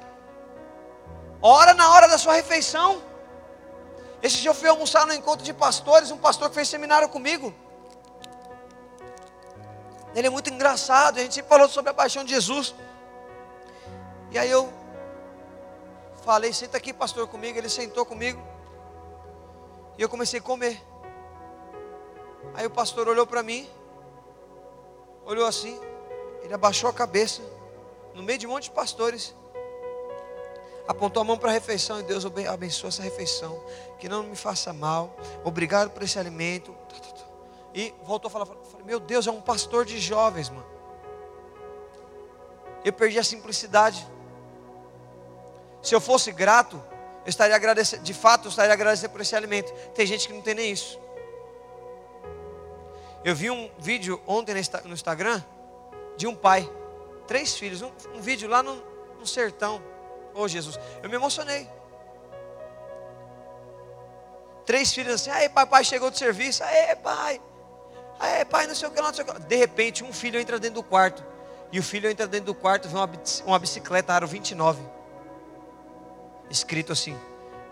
Ora 1.41 1.73
na 1.73 1.89
hora 1.91 2.07
da 2.07 2.17
sua 2.17 2.33
refeição. 2.33 3.01
Esse 4.21 4.37
dia 4.37 4.49
eu 4.49 4.55
fui 4.55 4.67
almoçar 4.67 5.05
no 5.05 5.13
encontro 5.13 5.45
de 5.45 5.53
pastores, 5.53 6.09
um 6.09 6.17
pastor 6.17 6.49
que 6.49 6.55
fez 6.55 6.67
seminário 6.67 7.07
comigo. 7.09 7.53
Ele 10.15 10.27
é 10.27 10.29
muito 10.29 10.51
engraçado, 10.51 11.19
a 11.19 11.21
gente 11.21 11.35
sempre 11.35 11.49
falou 11.49 11.69
sobre 11.69 11.91
a 11.91 11.93
paixão 11.93 12.23
de 12.23 12.31
Jesus. 12.31 12.73
E 14.31 14.39
aí 14.39 14.49
eu 14.49 14.73
falei, 16.25 16.51
senta 16.51 16.77
aqui, 16.77 16.91
pastor, 16.91 17.27
comigo. 17.27 17.57
Ele 17.57 17.69
sentou 17.69 18.03
comigo. 18.05 18.41
E 19.97 20.01
eu 20.01 20.09
comecei 20.09 20.39
a 20.39 20.43
comer. 20.43 20.81
Aí 22.53 22.65
o 22.65 22.69
pastor 22.69 23.07
olhou 23.07 23.25
para 23.25 23.43
mim, 23.43 23.67
olhou 25.25 25.45
assim, 25.45 25.79
ele 26.41 26.53
abaixou 26.53 26.89
a 26.89 26.93
cabeça, 26.93 27.41
no 28.13 28.23
meio 28.23 28.39
de 28.39 28.47
um 28.47 28.51
monte 28.51 28.63
de 28.63 28.71
pastores. 28.71 29.35
apontou 30.87 31.21
a 31.21 31.23
mão 31.23 31.37
para 31.37 31.49
a 31.49 31.53
refeição 31.53 31.99
e 31.99 32.03
Deus 32.03 32.25
abençoa 32.25 32.87
essa 32.87 33.03
refeição. 33.03 33.61
Que 33.99 34.07
não 34.07 34.23
me 34.23 34.35
faça 34.35 34.71
mal. 34.71 35.15
Obrigado 35.43 35.91
por 35.91 36.01
esse 36.03 36.17
alimento. 36.17 36.75
E 37.73 37.93
voltou 38.03 38.29
a 38.29 38.31
falar, 38.31 38.45
falei, 38.45 38.85
meu 38.85 38.99
Deus, 38.99 39.27
é 39.27 39.31
um 39.31 39.41
pastor 39.41 39.85
de 39.85 39.99
jovens, 39.99 40.49
mano. 40.49 40.65
Eu 42.83 42.93
perdi 42.93 43.19
a 43.19 43.23
simplicidade. 43.23 44.07
Se 45.81 45.93
eu 45.93 46.01
fosse 46.01 46.31
grato, 46.31 46.81
eu 47.27 47.29
estaria 47.29 47.57
agradecendo, 47.57 48.03
de 48.03 48.13
fato, 48.13 48.45
eu 48.45 48.49
estaria 48.49 48.71
agradecendo 48.71 49.11
por 49.11 49.19
esse 49.19 49.35
alimento. 49.35 49.73
Tem 49.93 50.07
gente 50.07 50.29
que 50.29 50.33
não 50.33 50.41
tem 50.41 50.55
nem 50.55 50.71
isso. 50.71 50.97
Eu 53.21 53.35
vi 53.35 53.51
um 53.51 53.69
vídeo 53.77 54.21
ontem 54.25 54.55
no 54.85 54.93
Instagram 54.93 55.43
de 56.15 56.25
um 56.25 56.33
pai, 56.33 56.71
três 57.27 57.53
filhos, 57.57 57.81
um, 57.81 57.91
um 58.15 58.21
vídeo 58.21 58.47
lá 58.47 58.63
no, 58.63 58.81
no 59.19 59.27
sertão. 59.27 59.83
Oh 60.33 60.47
Jesus, 60.47 60.79
eu 61.03 61.09
me 61.09 61.17
emocionei. 61.17 61.67
Três 64.65 64.93
filhos 64.93 65.15
assim, 65.15 65.29
aí 65.29 65.49
papai 65.49 65.83
chegou 65.83 66.09
do 66.09 66.17
serviço, 66.17 66.63
aí 66.63 66.95
pai, 66.95 67.41
aí 68.21 68.45
pai, 68.45 68.67
não 68.67 68.75
sei 68.75 68.87
o 68.87 68.91
que, 68.91 69.01
não 69.01 69.13
sei 69.13 69.25
o 69.25 69.27
que. 69.27 69.39
De 69.41 69.55
repente, 69.57 70.01
um 70.01 70.13
filho 70.13 70.39
entra 70.39 70.57
dentro 70.57 70.75
do 70.75 70.83
quarto. 70.83 71.25
E 71.73 71.79
o 71.79 71.83
filho 71.83 72.09
entra 72.09 72.25
dentro 72.25 72.45
do 72.45 72.55
quarto, 72.55 72.87
vê 72.87 72.95
uma, 72.95 73.09
uma 73.45 73.59
bicicleta 73.59 74.13
aro 74.13 74.25
29. 74.25 74.95
Escrito 76.49 76.93
assim: 76.93 77.17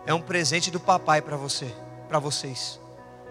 É 0.06 0.14
um 0.14 0.22
presente 0.22 0.70
do 0.70 0.80
papai 0.80 1.22
para 1.22 1.38
você, 1.38 1.74
para 2.08 2.20
vocês. 2.20 2.80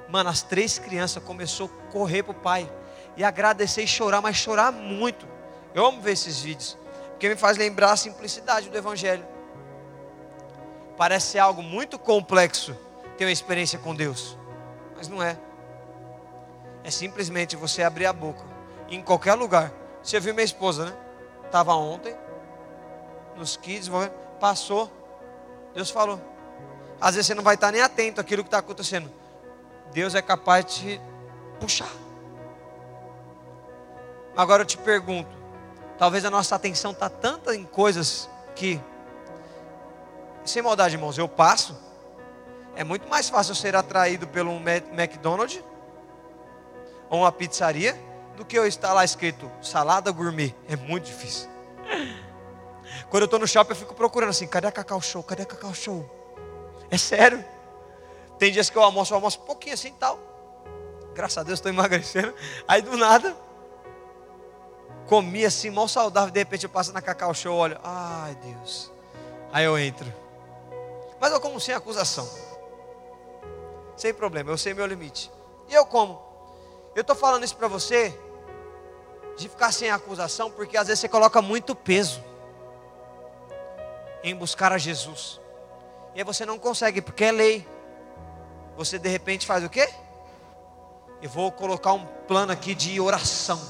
Mano, 0.09 0.31
as 0.31 0.43
três 0.43 0.79
crianças 0.79 1.23
começou 1.23 1.67
a 1.69 1.93
correr 1.93 2.23
pro 2.23 2.35
pai 2.35 2.71
e 3.17 3.25
agradecer 3.25 3.83
e 3.83 3.87
chorar, 3.87 4.21
mas 4.21 4.37
chorar 4.37 4.73
muito. 4.73 5.27
Eu 5.75 5.85
amo 5.87 6.01
ver 6.01 6.13
esses 6.13 6.41
vídeos, 6.41 6.79
porque 7.11 7.29
me 7.29 7.37
faz 7.37 7.57
lembrar 7.57 7.93
a 7.93 7.97
simplicidade 7.97 8.69
do 8.69 8.77
evangelho. 8.77 9.27
Parece 10.97 11.39
algo 11.39 11.63
muito 11.63 11.99
complexo 11.99 12.77
ter 13.17 13.25
uma 13.25 13.33
experiência 13.33 13.79
com 13.79 13.95
Deus, 13.95 14.37
mas 14.97 15.09
não 15.09 15.23
é. 15.23 15.37
É 16.85 16.91
simplesmente 16.91 17.57
você 17.57 17.83
abrir 17.83 18.07
a 18.07 18.13
boca 18.13 18.45
em 18.89 19.03
qualquer 19.03 19.35
lugar. 19.35 19.73
Você 20.03 20.21
viu 20.21 20.35
minha 20.35 20.45
esposa, 20.45 20.87
né? 20.87 20.97
Estava 21.47 21.75
ontem 21.75 22.15
nos 23.37 23.57
kids, 23.57 23.91
passou, 24.39 24.91
Deus 25.75 25.91
falou. 25.91 26.21
Às 27.01 27.17
vezes 27.17 27.27
você 27.27 27.35
não 27.35 27.43
vai 27.43 27.55
estar 27.55 27.73
nem 27.73 27.83
atento 27.83 28.21
àquilo 28.21 28.43
que 28.43 28.49
está 28.49 28.59
acontecendo. 28.59 29.11
Deus 29.93 30.15
é 30.15 30.23
capaz 30.23 30.65
de 30.67 30.73
te 30.75 31.01
puxar. 31.61 31.91
Agora 34.37 34.63
eu 34.63 34.67
te 34.67 34.77
pergunto, 34.79 35.31
talvez 35.99 36.25
a 36.25 36.31
nossa 36.31 36.57
atenção 36.57 36.91
está 36.91 37.09
tanta 37.09 37.55
em 37.55 37.65
coisas 37.65 38.29
que, 38.57 38.81
sem 40.45 40.63
maldade, 40.63 40.97
irmãos, 40.97 41.19
eu 41.19 41.29
passo. 41.29 41.77
É 42.75 42.83
muito 42.83 43.09
mais 43.09 43.29
fácil 43.29 43.55
ser 43.55 43.77
atraído 43.77 44.27
pelo 44.27 44.51
um 44.51 44.61
McDonald's 44.61 45.63
ou 47.09 47.21
uma 47.21 47.31
pizzaria 47.31 47.97
do 48.37 48.45
que 48.45 48.59
eu 48.59 48.67
estar 48.67 48.93
lá 48.93 49.05
escrito 49.05 49.51
salada 49.63 50.11
gourmet. 50.11 50.55
É 50.69 50.75
muito 50.75 51.05
difícil. 51.05 51.49
Quando 53.15 53.23
eu 53.23 53.27
estou 53.27 53.39
no 53.39 53.47
shopping, 53.47 53.71
eu 53.71 53.77
fico 53.77 53.95
procurando 53.95 54.31
assim: 54.31 54.45
cadê 54.45 54.67
a 54.67 54.73
Cacau 54.73 55.01
Show? 55.01 55.23
Cadê 55.23 55.45
a 55.45 55.47
Cacau 55.47 55.73
Show? 55.73 56.05
É 56.91 56.99
sério. 56.99 57.45
Tem 58.41 58.51
dias 58.51 58.69
que 58.69 58.77
eu 58.77 58.83
almoço, 58.83 59.13
eu 59.13 59.15
almoço 59.15 59.39
um 59.41 59.45
pouquinho 59.45 59.75
assim 59.75 59.87
e 59.87 59.93
tal. 59.93 60.19
Graças 61.15 61.39
a 61.39 61.45
Deus 61.45 61.61
estou 61.61 61.71
emagrecendo. 61.71 62.35
Aí 62.67 62.83
do 62.83 62.97
nada, 62.97 63.37
comi 65.07 65.47
assim, 65.47 65.71
mal 65.71 65.87
saudável. 65.87 66.33
De 66.33 66.41
repente 66.41 66.65
eu 66.65 66.71
passo 66.71 66.93
na 66.93 67.01
Cacau 67.01 67.33
Show, 67.33 67.55
olho, 67.57 67.79
ai 67.85 68.35
Deus. 68.35 68.91
Aí 69.53 69.65
eu 69.65 69.79
entro. 69.79 70.13
Mas 71.21 71.31
eu 71.31 71.41
como 71.41 71.61
sem 71.61 71.73
acusação. 71.73 72.29
Sem 73.97 74.13
problema, 74.13 74.51
eu 74.51 74.59
sei 74.59 74.75
meu 74.75 74.87
limite. 74.87 75.31
E 75.69 75.75
eu 75.75 75.87
como. 75.87 76.21
Eu 76.97 77.03
estou 77.03 77.15
falando 77.15 77.45
isso 77.45 77.55
para 77.55 77.69
você 77.69 78.13
de 79.37 79.49
ficar 79.49 79.71
sem 79.71 79.89
acusação, 79.89 80.51
porque 80.51 80.77
às 80.77 80.89
vezes 80.89 80.99
você 80.99 81.09
coloca 81.09 81.41
muito 81.41 81.77
peso 81.77 82.34
em 84.25 84.35
buscar 84.35 84.73
a 84.73 84.79
Jesus. 84.79 85.41
E 86.17 86.19
aí 86.19 86.25
você 86.25 86.45
não 86.45 86.59
consegue, 86.59 87.01
porque 87.01 87.25
é 87.25 87.31
lei 87.31 87.75
você 88.77 88.99
de 88.99 89.09
repente 89.09 89.47
faz 89.47 89.63
o 89.65 89.69
quê? 89.69 89.89
Eu 91.23 91.31
vou 91.31 91.51
colocar 91.53 91.93
um 91.93 92.05
plano 92.27 92.53
aqui 92.53 92.75
de 92.75 93.01
oração. 93.01 93.61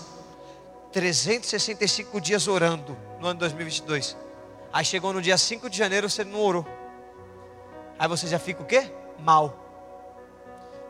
365 0.92 2.20
dias 2.20 2.48
orando 2.48 2.96
no 3.20 3.26
ano 3.26 3.40
2022. 3.40 4.16
Aí 4.72 4.84
chegou 4.84 5.12
no 5.12 5.20
dia 5.20 5.36
5 5.36 5.68
de 5.68 5.76
janeiro, 5.76 6.08
você 6.08 6.24
não 6.24 6.40
orou. 6.40 6.66
Aí 7.98 8.08
você 8.08 8.26
já 8.26 8.38
fica 8.38 8.62
o 8.62 8.66
quê? 8.66 8.90
Mal. 9.18 9.60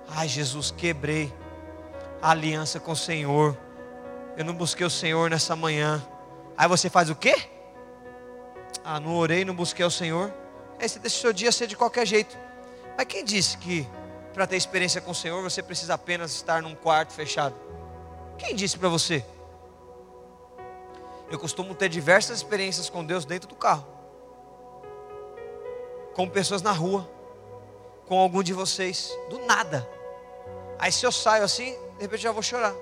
Ai, 0.08 0.28
Jesus, 0.28 0.70
quebrei 0.70 1.32
a 2.22 2.30
aliança 2.30 2.78
com 2.78 2.92
o 2.92 2.96
Senhor. 2.96 3.56
Eu 4.36 4.44
não 4.44 4.54
busquei 4.54 4.86
o 4.86 4.90
Senhor 4.90 5.28
nessa 5.28 5.56
manhã. 5.56 6.06
Aí 6.56 6.68
você 6.68 6.88
faz 6.88 7.10
o 7.10 7.16
quê? 7.16 7.34
Ah, 8.84 9.00
não 9.00 9.16
orei, 9.16 9.44
não 9.44 9.54
busquei 9.54 9.84
o 9.84 9.90
Senhor. 9.90 10.32
Aí 10.78 10.86
você 10.86 10.98
deixa 10.98 11.16
o 11.16 11.20
seu 11.20 11.32
dia 11.32 11.50
ser 11.50 11.66
de 11.66 11.76
qualquer 11.76 12.06
jeito. 12.06 12.36
Mas 12.96 13.06
quem 13.06 13.24
disse 13.24 13.56
que 13.56 13.88
para 14.34 14.46
ter 14.46 14.56
experiência 14.56 15.00
com 15.00 15.12
o 15.12 15.14
Senhor, 15.14 15.42
você 15.42 15.62
precisa 15.62 15.94
apenas 15.94 16.32
estar 16.32 16.60
num 16.60 16.74
quarto 16.74 17.12
fechado. 17.12 17.54
Quem 18.36 18.54
disse 18.54 18.76
para 18.76 18.88
você? 18.88 19.24
Eu 21.30 21.38
costumo 21.38 21.74
ter 21.74 21.88
diversas 21.88 22.38
experiências 22.38 22.90
com 22.90 23.04
Deus 23.04 23.24
dentro 23.24 23.48
do 23.48 23.54
carro, 23.54 23.86
com 26.14 26.28
pessoas 26.28 26.60
na 26.60 26.72
rua, 26.72 27.08
com 28.06 28.18
algum 28.18 28.42
de 28.42 28.52
vocês, 28.52 29.10
do 29.30 29.38
nada. 29.46 29.88
Aí 30.78 30.92
se 30.92 31.06
eu 31.06 31.12
saio 31.12 31.44
assim, 31.44 31.72
de 31.96 32.02
repente 32.02 32.22
já 32.22 32.32
vou 32.32 32.42
chorar. 32.42 32.74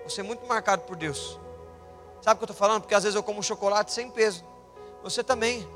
Vou 0.00 0.10
ser 0.10 0.22
muito 0.22 0.46
marcado 0.46 0.82
por 0.82 0.96
Deus. 0.96 1.38
Sabe 2.22 2.36
o 2.36 2.38
que 2.38 2.44
eu 2.44 2.52
estou 2.52 2.56
falando? 2.56 2.82
Porque 2.82 2.94
às 2.94 3.02
vezes 3.02 3.16
eu 3.16 3.22
como 3.22 3.42
chocolate 3.42 3.92
sem 3.92 4.10
peso. 4.10 4.44
Você 5.02 5.22
também. 5.22 5.66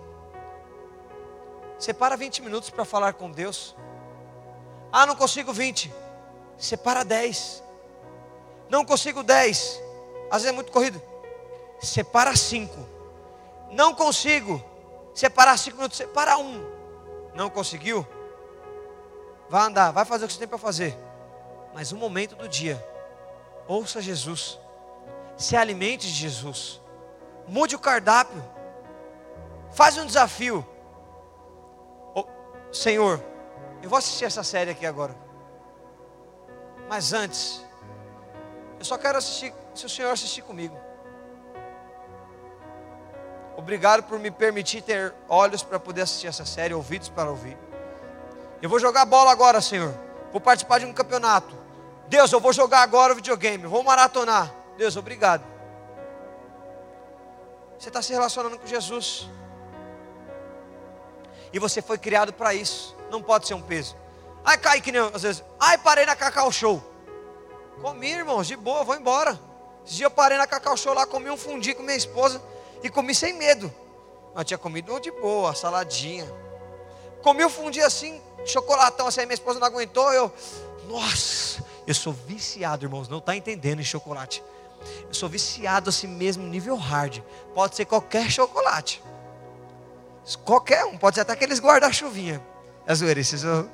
Separa 1.79 2.17
20 2.17 2.43
minutos 2.43 2.71
para 2.71 2.85
falar 2.85 3.13
com 3.15 3.31
Deus. 3.31 3.77
Ah, 4.93 5.05
não 5.05 5.17
consigo 5.17 5.53
20. 5.53 5.93
Separa 6.57 7.05
10. 7.05 7.63
Não 8.69 8.85
consigo 8.85 9.23
10. 9.23 9.83
Às 10.31 10.43
vezes 10.43 10.49
é 10.49 10.53
muito 10.53 10.73
corrido. 10.73 11.01
Separa 11.81 12.35
5. 12.35 12.75
Não 13.71 13.95
consigo. 13.95 14.63
Separar 15.15 15.59
5 15.59 15.77
minutos. 15.77 15.99
Separa 15.99 16.39
1. 16.39 16.77
Não 17.35 17.51
conseguiu? 17.51 18.07
Vai 19.49 19.67
andar, 19.67 19.91
vai 19.93 20.05
fazer 20.05 20.25
o 20.25 20.29
que 20.29 20.35
você 20.35 20.41
tem 20.41 20.49
para 20.49 20.59
fazer. 20.59 20.97
Mas 21.75 21.93
um 21.93 21.97
momento 21.97 22.35
do 22.35 22.49
dia. 22.49 22.85
Ouça 23.69 24.01
Jesus. 24.01 24.59
Se 25.37 25.57
alimente 25.57 26.07
de 26.07 26.15
Jesus. 26.15 26.81
Mude 27.47 27.77
o 27.77 27.79
cardápio. 27.79 28.43
Faz 29.77 29.99
um 29.99 30.07
desafio. 30.07 30.67
Oh, 32.15 32.25
Senhor, 32.73 33.23
eu 33.83 33.91
vou 33.91 33.99
assistir 33.99 34.25
essa 34.25 34.43
série 34.43 34.71
aqui 34.71 34.87
agora. 34.87 35.15
Mas 36.89 37.13
antes, 37.13 37.63
eu 38.79 38.85
só 38.87 38.97
quero 38.97 39.19
assistir, 39.19 39.53
se 39.75 39.85
o 39.85 39.89
Senhor 39.89 40.11
assistir 40.11 40.41
comigo. 40.41 40.75
Obrigado 43.55 44.05
por 44.05 44.19
me 44.19 44.31
permitir 44.31 44.81
ter 44.81 45.15
olhos 45.29 45.63
para 45.63 45.79
poder 45.79 46.03
assistir 46.03 46.29
essa 46.29 46.47
série, 46.47 46.73
ouvidos 46.73 47.11
para 47.11 47.29
ouvir. 47.29 47.59
Eu 48.63 48.71
vou 48.71 48.81
jogar 48.81 49.05
bola 49.05 49.31
agora, 49.31 49.61
Senhor. 49.61 49.95
Vou 50.33 50.41
participar 50.41 50.79
de 50.79 50.87
um 50.87 50.93
campeonato. 50.95 51.55
Deus, 52.09 52.33
eu 52.33 52.41
vou 52.41 52.55
jogar 52.55 52.81
agora 52.81 53.13
o 53.13 53.17
videogame. 53.17 53.67
Vou 53.67 53.83
maratonar. 53.83 54.51
Deus, 54.79 54.97
obrigado. 54.97 55.45
Você 57.79 57.89
está 57.89 58.01
se 58.01 58.15
relacionando 58.15 58.59
com 58.59 58.67
Jesus. 58.67 59.29
E 61.57 61.59
você 61.59 61.81
foi 61.81 61.97
criado 61.97 62.35
para 62.35 62.53
isso 62.53 62.95
não 63.11 63.23
pode 63.23 63.49
ser 63.49 63.55
um 63.55 63.63
peso. 63.63 63.97
Ai, 64.45 64.59
cai 64.59 64.79
que 64.79 64.93
nem 64.93 65.01
às 65.01 65.23
vezes. 65.23 65.43
Ai, 65.59 65.79
parei 65.79 66.05
na 66.05 66.15
Cacau 66.15 66.53
Show. 66.53 66.83
Comi, 67.81 68.11
irmãos, 68.11 68.47
de 68.47 68.55
boa, 68.55 68.85
vou 68.85 68.95
embora. 68.95 69.41
Esse 69.83 69.95
dia 69.95 70.05
eu 70.05 70.11
parei 70.11 70.37
na 70.37 70.47
Cacau 70.47 70.77
Show 70.77 70.93
lá, 70.93 71.07
comi 71.07 71.31
um 71.31 71.37
fundi 71.37 71.73
com 71.73 71.83
minha 71.83 71.97
esposa 71.97 72.43
e 72.83 72.91
comi 72.91 73.15
sem 73.15 73.33
medo. 73.33 73.73
Eu 74.37 74.45
tinha 74.45 74.59
comido 74.59 75.01
de 75.01 75.11
boa, 75.11 75.55
saladinha. 75.55 76.31
Comi 77.23 77.43
um 77.43 77.49
fundi 77.49 77.81
assim, 77.81 78.21
chocolatão 78.45 79.07
assim, 79.07 79.23
minha 79.23 79.33
esposa 79.33 79.59
não 79.59 79.67
aguentou, 79.67 80.13
eu, 80.13 80.31
nossa, 80.87 81.65
eu 81.87 81.95
sou 81.95 82.13
viciado, 82.13 82.85
irmãos, 82.85 83.09
não 83.09 83.17
está 83.17 83.35
entendendo 83.35 83.81
em 83.81 83.85
chocolate. 83.85 84.45
Eu 85.09 85.15
sou 85.15 85.27
viciado 85.27 85.89
assim 85.89 86.07
mesmo, 86.07 86.47
nível 86.47 86.77
hard. 86.77 87.23
Pode 87.55 87.77
ser 87.77 87.87
qualquer 87.87 88.31
chocolate. 88.31 89.03
Qualquer 90.45 90.85
um, 90.85 90.99
pode 90.99 91.15
ser 91.17 91.23
até 91.23 91.33
aqueles 91.33 91.61
guarda-chuvinha. 91.61 92.45
É 92.87 92.95
zoeira, 92.95 93.21
isso 93.21 93.47
eu... 93.47 93.69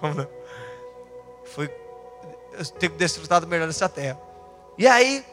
Como 0.00 0.14
não? 0.14 0.28
Foi... 1.44 1.66
Eu 2.52 2.64
tenho 2.66 2.92
desfrutado 2.92 3.46
melhor 3.46 3.66
dessa 3.66 3.88
terra. 3.88 4.18
E 4.78 4.86
aí, 4.86 5.24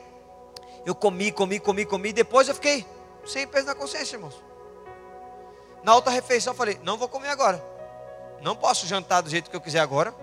eu 0.85 0.95
comi, 0.95 1.31
comi, 1.31 1.59
comi, 1.59 1.85
comi. 1.85 2.11
Depois 2.11 2.47
eu 2.47 2.55
fiquei 2.55 2.85
sem 3.25 3.47
peso 3.47 3.67
na 3.67 3.75
consciência, 3.75 4.15
irmãos. 4.15 4.41
Na 5.83 5.95
outra 5.95 6.11
refeição 6.11 6.53
eu 6.53 6.57
falei: 6.57 6.79
não 6.83 6.97
vou 6.97 7.07
comer 7.07 7.29
agora. 7.29 7.63
Não 8.41 8.55
posso 8.55 8.87
jantar 8.87 9.21
do 9.21 9.29
jeito 9.29 9.49
que 9.49 9.55
eu 9.55 9.61
quiser 9.61 9.79
agora. 9.79 10.13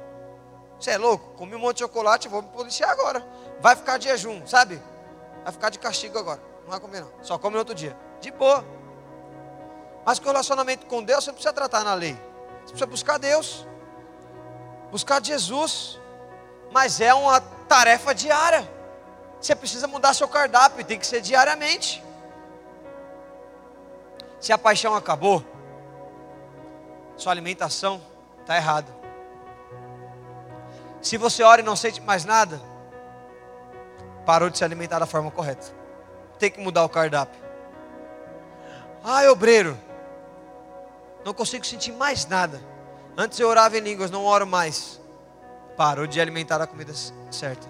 Você 0.78 0.90
é 0.90 0.98
louco? 0.98 1.30
Comi 1.36 1.54
um 1.54 1.58
monte 1.58 1.76
de 1.76 1.82
chocolate, 1.82 2.28
vou 2.28 2.42
me 2.42 2.48
policiar 2.48 2.90
agora. 2.90 3.24
Vai 3.60 3.76
ficar 3.76 3.98
de 3.98 4.08
jejum, 4.08 4.46
sabe? 4.46 4.80
Vai 5.44 5.52
ficar 5.52 5.70
de 5.70 5.78
castigo 5.78 6.18
agora. 6.18 6.40
Não 6.62 6.70
vai 6.70 6.80
comer 6.80 7.00
não. 7.00 7.10
Só 7.22 7.38
come 7.38 7.54
no 7.54 7.60
outro 7.60 7.74
dia. 7.74 7.96
De 8.20 8.30
boa. 8.30 8.64
Mas 10.04 10.18
com 10.18 10.26
o 10.26 10.28
relacionamento 10.28 10.86
com 10.86 11.02
Deus, 11.02 11.24
você 11.24 11.30
não 11.30 11.34
precisa 11.34 11.52
tratar 11.52 11.84
na 11.84 11.94
lei. 11.94 12.14
Você 12.60 12.68
precisa 12.68 12.86
buscar 12.86 13.18
Deus. 13.18 13.66
Buscar 14.90 15.24
Jesus. 15.24 15.98
Mas 16.72 17.00
é 17.00 17.12
uma 17.12 17.40
tarefa 17.40 18.14
diária. 18.14 18.68
Você 19.40 19.54
precisa 19.54 19.86
mudar 19.86 20.14
seu 20.14 20.26
cardápio, 20.26 20.84
tem 20.84 20.98
que 20.98 21.06
ser 21.06 21.20
diariamente. 21.20 22.02
Se 24.40 24.52
a 24.52 24.58
paixão 24.58 24.94
acabou, 24.94 25.44
sua 27.16 27.32
alimentação 27.32 28.00
está 28.40 28.56
errada. 28.56 28.98
Se 31.00 31.16
você 31.16 31.42
ora 31.42 31.60
e 31.60 31.64
não 31.64 31.76
sente 31.76 32.00
mais 32.00 32.24
nada, 32.24 32.60
parou 34.26 34.50
de 34.50 34.58
se 34.58 34.64
alimentar 34.64 34.98
da 34.98 35.06
forma 35.06 35.30
correta. 35.30 35.66
Tem 36.38 36.50
que 36.50 36.60
mudar 36.60 36.84
o 36.84 36.88
cardápio. 36.88 37.40
Ah, 39.02 39.30
obreiro, 39.30 39.78
não 41.28 41.34
consigo 41.34 41.66
sentir 41.66 41.92
mais 41.92 42.24
nada. 42.24 42.58
Antes 43.14 43.38
eu 43.38 43.48
orava 43.48 43.76
em 43.76 43.80
línguas, 43.80 44.10
não 44.10 44.24
oro 44.24 44.46
mais. 44.46 44.98
Parou 45.76 46.06
de 46.06 46.18
alimentar 46.18 46.58
a 46.58 46.66
comida 46.66 46.94
certa. 47.30 47.68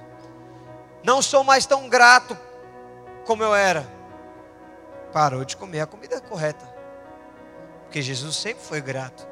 Não 1.03 1.21
sou 1.21 1.43
mais 1.43 1.67
tão 1.67 1.89
grato 1.89 2.39
como 3.27 3.43
eu 3.43 3.53
era. 3.53 3.85
Parou 5.13 5.45
de 5.45 5.57
comer 5.57 5.81
a 5.81 5.87
comida 5.89 6.21
correta. 6.21 6.73
Porque 7.83 8.01
Jesus 8.01 8.37
sempre 8.37 8.63
foi 8.63 8.81
grato. 8.81 9.27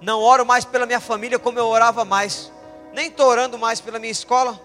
Não 0.00 0.20
oro 0.20 0.44
mais 0.44 0.64
pela 0.64 0.84
minha 0.84 0.98
família 0.98 1.38
como 1.38 1.56
eu 1.56 1.66
orava 1.66 2.04
mais. 2.04 2.50
Nem 2.92 3.10
estou 3.10 3.28
orando 3.28 3.56
mais 3.56 3.80
pela 3.80 4.00
minha 4.00 4.10
escola. 4.10 4.58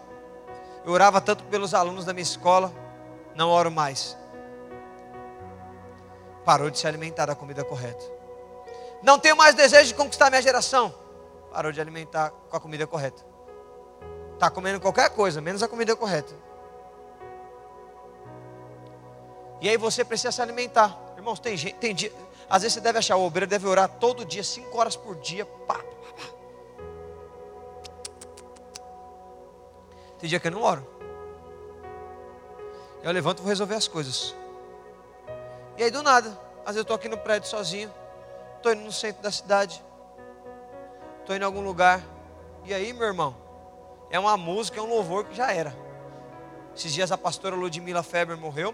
Eu 0.84 0.92
orava 0.92 1.22
tanto 1.22 1.44
pelos 1.44 1.76
alunos 1.76 2.04
da 2.04 2.14
minha 2.14 2.24
escola. 2.24 2.74
Não 3.36 3.48
oro 3.48 3.70
mais. 3.70 4.18
Parou 6.44 6.72
de 6.72 6.80
se 6.80 6.88
alimentar 6.88 7.28
da 7.28 7.36
comida 7.36 7.64
correta. 7.64 8.15
Não 9.02 9.20
tenho 9.20 9.36
mais 9.36 9.56
desejo 9.56 9.88
de 9.88 9.94
conquistar 9.94 10.30
minha 10.30 10.42
geração. 10.42 10.94
Parou 11.52 11.72
de 11.72 11.80
alimentar 11.80 12.32
com 12.32 12.58
a 12.58 12.60
comida 12.60 12.86
correta. 12.86 13.24
Está 14.34 14.50
comendo 14.50 14.80
qualquer 14.80 15.10
coisa, 15.10 15.40
menos 15.40 15.64
a 15.64 15.68
comida 15.68 15.96
correta. 15.96 16.34
E 19.62 19.70
aí 19.70 19.78
você 19.78 20.04
precisa 20.04 20.32
se 20.32 20.42
alimentar. 20.42 20.98
Irmãos, 21.16 21.40
tem 21.40 21.56
gente, 21.56 21.76
tem 21.76 21.96
dia. 21.96 22.12
Às 22.50 22.62
vezes 22.62 22.74
você 22.76 22.82
deve 22.82 23.00
achar, 23.00 23.16
o 23.16 23.26
obreiro 23.26 23.50
deve 23.50 23.68
orar 23.68 23.90
todo 23.90 24.26
dia, 24.26 24.44
cinco 24.44 24.78
horas 24.78 24.96
por 24.96 25.16
dia. 25.16 25.46
Pá, 25.46 25.76
pá, 25.76 25.82
pá. 25.84 26.24
Tem 30.20 30.30
dia 30.30 30.40
que 30.40 30.48
eu 30.48 30.52
não 30.52 30.62
oro. 30.62 30.86
Eu 33.02 33.12
levanto 33.12 33.40
e 33.40 33.42
vou 33.42 33.50
resolver 33.50 33.76
as 33.76 33.88
coisas. 33.88 34.36
E 35.78 35.84
aí 35.84 35.92
do 35.92 36.04
nada, 36.04 36.30
às 36.60 36.74
vezes 36.74 36.78
eu 36.78 36.82
estou 36.82 36.96
aqui 36.96 37.08
no 37.08 37.18
prédio 37.18 37.48
sozinho. 37.48 37.92
Estou 38.66 38.74
indo 38.74 38.86
no 38.86 38.92
centro 38.92 39.22
da 39.22 39.32
cidade. 39.32 39.86
Estou 41.20 41.36
indo 41.36 41.44
em 41.44 41.46
algum 41.46 41.62
lugar. 41.62 42.02
E 42.64 42.74
aí, 42.74 42.94
meu 42.94 43.06
irmão? 43.06 43.36
É 44.10 44.20
uma 44.20 44.36
música, 44.38 44.80
é 44.80 44.82
um 44.82 44.90
louvor 44.90 45.26
que 45.26 45.36
já 45.36 45.52
era. 45.52 45.72
Esses 46.76 46.92
dias 46.92 47.12
a 47.12 47.18
pastora 47.18 47.56
Ludmila 47.56 48.02
Feber 48.02 48.36
morreu. 48.36 48.74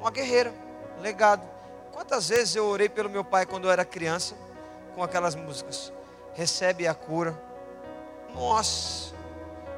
Uma 0.00 0.10
guerreira, 0.10 0.52
legado. 1.00 1.48
Quantas 1.92 2.30
vezes 2.30 2.56
eu 2.56 2.66
orei 2.66 2.88
pelo 2.88 3.08
meu 3.08 3.22
pai 3.22 3.46
quando 3.46 3.66
eu 3.66 3.70
era 3.70 3.84
criança, 3.84 4.34
com 4.96 5.04
aquelas 5.04 5.36
músicas? 5.36 5.92
Recebe 6.34 6.88
a 6.88 6.94
cura. 6.94 7.40
Nossa, 8.34 9.14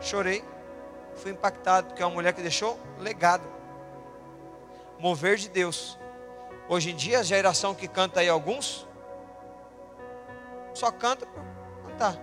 chorei. 0.00 0.42
Fui 1.16 1.32
impactado, 1.32 1.88
porque 1.88 2.02
é 2.02 2.06
uma 2.06 2.14
mulher 2.14 2.32
que 2.32 2.40
deixou 2.40 2.80
legado. 2.98 3.44
Mover 4.98 5.36
de 5.36 5.50
Deus. 5.50 5.98
Hoje 6.68 6.92
em 6.92 6.96
dia, 6.96 7.20
a 7.20 7.22
geração 7.22 7.74
que 7.74 7.86
canta 7.86 8.20
aí 8.20 8.28
alguns, 8.28 8.86
só 10.72 10.90
canta 10.90 11.26
por 11.26 11.42
cantar. 11.86 12.18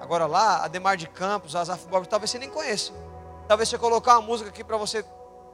Agora 0.00 0.26
lá, 0.26 0.64
Ademar 0.64 0.96
de 0.96 1.08
Campos, 1.08 1.54
Azaf 1.54 1.86
Bob, 1.86 2.06
talvez 2.06 2.30
você 2.30 2.38
nem 2.38 2.50
conheça. 2.50 2.92
Talvez 3.46 3.68
você 3.68 3.78
colocar 3.78 4.18
uma 4.18 4.22
música 4.22 4.50
aqui 4.50 4.64
para 4.64 4.76
você 4.76 5.04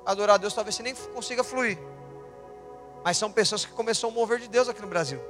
adorar 0.06 0.34
a 0.34 0.38
Deus, 0.38 0.54
talvez 0.54 0.74
você 0.74 0.82
nem 0.82 0.94
consiga 0.94 1.44
fluir. 1.44 1.78
Mas 3.04 3.16
são 3.16 3.30
pessoas 3.30 3.64
que 3.64 3.72
começaram 3.72 4.12
a 4.12 4.16
mover 4.16 4.38
de 4.38 4.48
Deus 4.48 4.68
aqui 4.68 4.80
no 4.80 4.88
Brasil. 4.88 5.20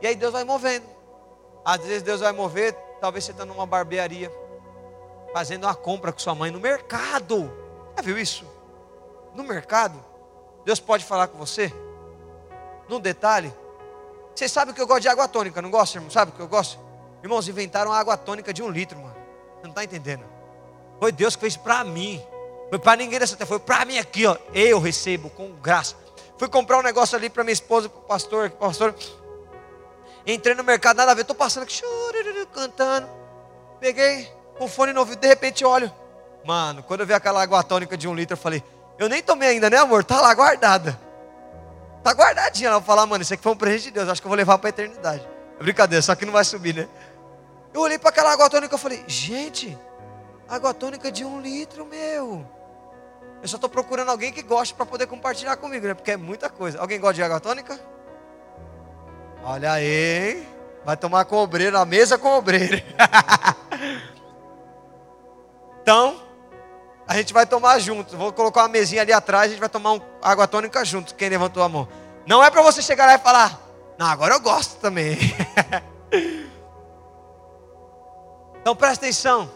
E 0.00 0.06
aí 0.06 0.14
Deus 0.14 0.32
vai 0.32 0.44
movendo. 0.44 0.86
Às 1.64 1.80
vezes 1.80 2.02
Deus 2.02 2.20
vai 2.20 2.32
mover, 2.32 2.74
talvez 3.00 3.24
você 3.24 3.30
está 3.32 3.44
numa 3.44 3.66
barbearia, 3.66 4.30
fazendo 5.32 5.64
uma 5.64 5.74
compra 5.74 6.12
com 6.12 6.18
sua 6.18 6.34
mãe 6.34 6.50
no 6.50 6.60
mercado. 6.60 7.50
Já 7.96 8.02
viu 8.02 8.18
isso? 8.18 8.44
No 9.34 9.44
mercado. 9.44 10.07
Deus 10.68 10.80
pode 10.80 11.02
falar 11.02 11.28
com 11.28 11.38
você? 11.38 11.72
Num 12.90 13.00
detalhe. 13.00 13.50
Você 14.34 14.46
sabe 14.46 14.74
que 14.74 14.80
eu 14.82 14.86
gosto 14.86 15.00
de 15.00 15.08
água 15.08 15.26
tônica, 15.26 15.62
não 15.62 15.70
gosta, 15.70 15.96
irmão? 15.96 16.10
Sabe 16.10 16.30
o 16.30 16.34
que 16.34 16.40
eu 16.40 16.46
gosto? 16.46 16.78
Irmãos, 17.22 17.48
inventaram 17.48 17.90
água 17.90 18.18
tônica 18.18 18.52
de 18.52 18.62
um 18.62 18.68
litro, 18.68 18.98
mano. 18.98 19.16
Você 19.54 19.62
não 19.62 19.70
está 19.70 19.82
entendendo. 19.82 20.24
Foi 21.00 21.10
Deus 21.10 21.34
que 21.34 21.40
fez 21.40 21.56
para 21.56 21.82
mim. 21.84 22.22
Foi 22.68 22.78
para 22.78 22.96
ninguém 22.96 23.18
dessa 23.18 23.34
terra. 23.34 23.48
Foi 23.48 23.58
para 23.58 23.82
mim 23.86 23.96
aqui, 23.96 24.26
ó. 24.26 24.36
Eu 24.52 24.78
recebo 24.78 25.30
com 25.30 25.52
graça. 25.52 25.96
Fui 26.36 26.48
comprar 26.50 26.76
um 26.76 26.82
negócio 26.82 27.16
ali 27.16 27.30
para 27.30 27.42
minha 27.42 27.54
esposa, 27.54 27.88
para 27.88 28.00
o 28.00 28.02
pastor, 28.02 28.50
pastor. 28.50 28.94
Entrei 30.26 30.54
no 30.54 30.62
mercado, 30.62 30.98
nada 30.98 31.12
a 31.12 31.14
ver. 31.14 31.22
Estou 31.22 31.34
passando 31.34 31.62
aqui, 31.62 31.80
cantando. 32.52 33.08
Peguei 33.80 34.30
o 34.60 34.68
fone 34.68 34.92
no 34.92 35.00
ouvido, 35.00 35.18
de 35.18 35.28
repente 35.28 35.64
olho. 35.64 35.90
Mano, 36.44 36.82
quando 36.82 37.00
eu 37.00 37.06
vi 37.06 37.14
aquela 37.14 37.40
água 37.40 37.62
tônica 37.62 37.96
de 37.96 38.06
um 38.06 38.14
litro, 38.14 38.34
eu 38.34 38.38
falei, 38.38 38.62
eu 38.98 39.08
nem 39.08 39.22
tomei 39.22 39.50
ainda, 39.50 39.70
né, 39.70 39.76
amor? 39.76 40.02
Tá 40.02 40.20
lá 40.20 40.34
guardada. 40.34 40.98
Tá 42.02 42.12
guardadinha. 42.12 42.70
Ela 42.70 42.82
falar, 42.82 43.06
mano, 43.06 43.22
isso 43.22 43.32
aqui 43.32 43.42
foi 43.42 43.52
um 43.52 43.56
presente 43.56 43.84
de 43.84 43.90
Deus. 43.92 44.08
Acho 44.08 44.20
que 44.20 44.26
eu 44.26 44.30
vou 44.30 44.36
levar 44.36 44.58
para 44.58 44.68
a 44.68 44.70
eternidade. 44.70 45.26
É 45.58 45.62
brincadeira, 45.62 46.02
só 46.02 46.14
que 46.14 46.26
não 46.26 46.32
vai 46.32 46.44
subir, 46.44 46.74
né? 46.74 46.88
Eu 47.72 47.80
olhei 47.82 47.98
para 47.98 48.10
aquela 48.10 48.32
água 48.32 48.50
tônica 48.50 48.74
e 48.74 48.78
falei, 48.78 49.04
gente, 49.06 49.78
água 50.48 50.74
tônica 50.74 51.12
de 51.12 51.24
um 51.24 51.40
litro, 51.40 51.86
meu. 51.86 52.44
Eu 53.40 53.48
só 53.48 53.56
estou 53.56 53.70
procurando 53.70 54.10
alguém 54.10 54.32
que 54.32 54.42
goste 54.42 54.74
para 54.74 54.84
poder 54.84 55.06
compartilhar 55.06 55.56
comigo, 55.56 55.86
né? 55.86 55.94
Porque 55.94 56.12
é 56.12 56.16
muita 56.16 56.50
coisa. 56.50 56.80
Alguém 56.80 56.98
gosta 56.98 57.14
de 57.14 57.22
água 57.22 57.38
tônica? 57.38 57.78
Olha 59.44 59.72
aí, 59.72 60.36
hein? 60.36 60.48
Vai 60.84 60.96
tomar 60.96 61.24
com 61.24 61.36
obreiro, 61.36 61.78
na 61.78 61.84
mesa 61.84 62.18
com 62.18 62.36
obreiro. 62.36 62.82
então, 65.82 66.20
a 67.08 67.14
gente 67.14 67.32
vai 67.32 67.46
tomar 67.46 67.78
junto. 67.78 68.18
Vou 68.18 68.30
colocar 68.34 68.60
uma 68.60 68.68
mesinha 68.68 69.00
ali 69.00 69.14
atrás, 69.14 69.46
a 69.46 69.48
gente 69.48 69.60
vai 69.60 69.68
tomar 69.70 69.94
um 69.94 70.00
água 70.20 70.46
tônica 70.46 70.84
junto. 70.84 71.14
Quem 71.14 71.30
levantou 71.30 71.62
a 71.62 71.68
mão? 71.68 71.88
Não 72.26 72.44
é 72.44 72.50
para 72.50 72.60
você 72.60 72.82
chegar 72.82 73.06
lá 73.06 73.14
e 73.14 73.18
falar, 73.18 73.58
não, 73.98 74.06
agora 74.06 74.34
eu 74.34 74.40
gosto 74.40 74.76
também. 74.76 75.16
então 78.60 78.76
presta 78.76 79.06
atenção. 79.06 79.50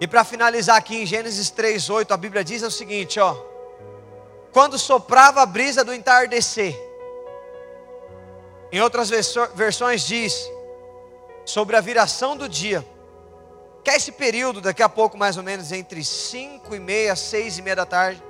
E 0.00 0.08
para 0.08 0.24
finalizar 0.24 0.76
aqui 0.76 0.96
em 0.96 1.06
Gênesis 1.06 1.48
3:8, 1.52 2.10
a 2.10 2.16
Bíblia 2.16 2.42
diz 2.42 2.62
o 2.62 2.70
seguinte, 2.72 3.20
ó: 3.20 3.36
Quando 4.52 4.76
soprava 4.76 5.42
a 5.42 5.46
brisa 5.46 5.84
do 5.84 5.94
entardecer. 5.94 6.76
Em 8.72 8.80
outras 8.80 9.08
versões 9.54 10.04
diz 10.04 10.50
sobre 11.44 11.76
a 11.76 11.80
viração 11.80 12.36
do 12.36 12.48
dia 12.48 12.84
que 13.84 13.90
é 13.90 13.96
esse 13.96 14.10
período, 14.10 14.62
daqui 14.62 14.82
a 14.82 14.88
pouco 14.88 15.18
mais 15.18 15.36
ou 15.36 15.42
menos, 15.42 15.70
entre 15.70 16.02
5 16.02 16.74
e 16.74 16.80
meia, 16.80 17.14
6 17.14 17.58
e 17.58 17.62
meia 17.62 17.76
da 17.76 17.84
tarde, 17.84 18.22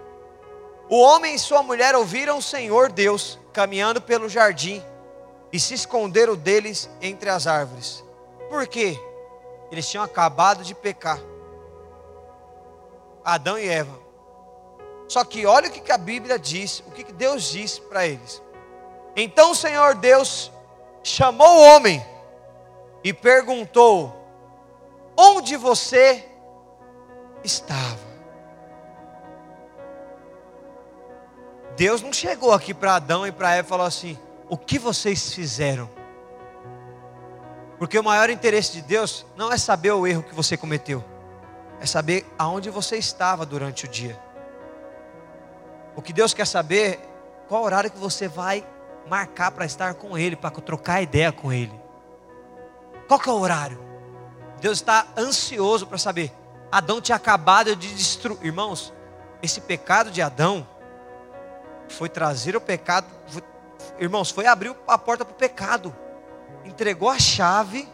o 0.91 1.01
homem 1.01 1.37
e 1.37 1.39
sua 1.39 1.63
mulher 1.63 1.95
ouviram 1.95 2.39
o 2.39 2.43
Senhor 2.43 2.91
Deus 2.91 3.39
caminhando 3.53 4.03
pelo 4.03 4.29
jardim 4.29 4.83
e 5.53 5.61
se 5.61 5.73
esconderam 5.75 6.35
deles 6.35 6.91
entre 7.01 7.31
as 7.31 7.47
árvores. 7.47 8.05
Por 8.49 8.67
quê? 8.67 8.99
Eles 9.71 9.89
tinham 9.89 10.03
acabado 10.03 10.65
de 10.65 10.75
pecar. 10.75 11.21
Adão 13.25 13.57
e 13.57 13.69
Eva. 13.69 13.97
Só 15.07 15.25
que 15.25 15.47
olha 15.47 15.69
o 15.69 15.71
que 15.71 15.93
a 15.93 15.99
Bíblia 15.99 16.37
diz, 16.37 16.83
o 16.87 16.91
que 16.91 17.13
Deus 17.13 17.45
disse 17.45 17.81
para 17.81 18.05
eles. 18.05 18.43
Então 19.15 19.53
o 19.53 19.55
Senhor 19.55 19.95
Deus 19.95 20.51
chamou 21.03 21.49
o 21.49 21.63
homem 21.63 22.05
e 23.05 23.13
perguntou: 23.13 24.24
onde 25.17 25.57
você 25.57 26.25
estava. 27.43 28.15
Deus 31.77 32.01
não 32.01 32.13
chegou 32.13 32.53
aqui 32.53 32.73
para 32.73 32.97
Adão 32.97 33.27
e 33.27 33.33
para 33.33 33.55
Eva 33.55 33.67
e 33.67 33.69
falou 33.69 33.87
assim: 33.87 34.19
o 34.49 34.57
que 34.57 34.79
vocês 34.79 35.33
fizeram? 35.35 35.91
Porque 37.79 37.99
o 37.99 38.05
maior 38.05 38.31
interesse 38.31 38.73
de 38.73 38.83
Deus 38.83 39.27
não 39.37 39.53
é 39.53 39.59
saber 39.59 39.93
o 39.93 40.07
erro 40.07 40.23
que 40.23 40.35
você 40.35 40.57
cometeu, 40.57 41.05
é 41.81 41.87
saber 41.87 42.25
aonde 42.39 42.71
você 42.71 42.97
estava 42.97 43.45
durante 43.45 43.85
o 43.85 43.89
dia. 43.89 44.19
O 45.97 46.03
que 46.03 46.13
Deus 46.13 46.33
quer 46.33 46.47
saber, 46.47 47.01
qual 47.49 47.63
horário 47.63 47.91
que 47.91 47.99
você 47.99 48.27
vai 48.29 48.67
marcar 49.09 49.51
para 49.51 49.65
estar 49.65 49.95
com 49.95 50.17
Ele, 50.17 50.37
para 50.37 50.51
trocar 50.51 51.03
ideia 51.03 51.31
com 51.31 51.53
Ele. 51.53 51.79
Qual 53.07 53.21
que 53.21 53.29
é 53.29 53.33
o 53.33 53.39
horário? 53.39 53.84
Deus 54.65 54.79
está 54.79 55.07
ansioso 55.15 55.87
para 55.87 55.99
saber. 55.99 56.33
Adão 56.73 56.99
tinha 56.99 57.17
acabado 57.17 57.77
de 57.77 57.95
destruir. 57.95 58.47
Irmãos, 58.47 58.95
esse 59.43 59.61
pecado 59.61 60.11
de 60.11 60.23
Adão 60.23 60.67
foi 61.87 62.09
trazer 62.09 62.57
o 62.57 62.61
pecado. 62.63 63.07
Irmãos, 63.99 64.31
foi 64.31 64.47
abrir 64.47 64.75
a 64.89 64.97
porta 64.97 65.23
para 65.23 65.35
o 65.35 65.37
pecado. 65.37 65.95
Entregou 66.65 67.11
a 67.11 67.19
chave, 67.19 67.87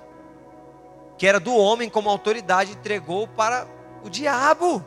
que 1.19 1.27
era 1.27 1.41
do 1.41 1.53
homem 1.57 1.91
como 1.91 2.09
autoridade, 2.09 2.71
entregou 2.71 3.27
para 3.27 3.67
o 4.05 4.09
diabo, 4.09 4.81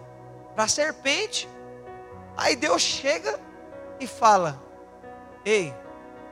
para 0.56 0.64
a 0.64 0.70
serpente. 0.70 1.50
Aí 2.38 2.56
Deus 2.56 2.82
chega 2.82 3.38
e 4.00 4.08
fala: 4.08 4.58
Ei, 5.44 5.76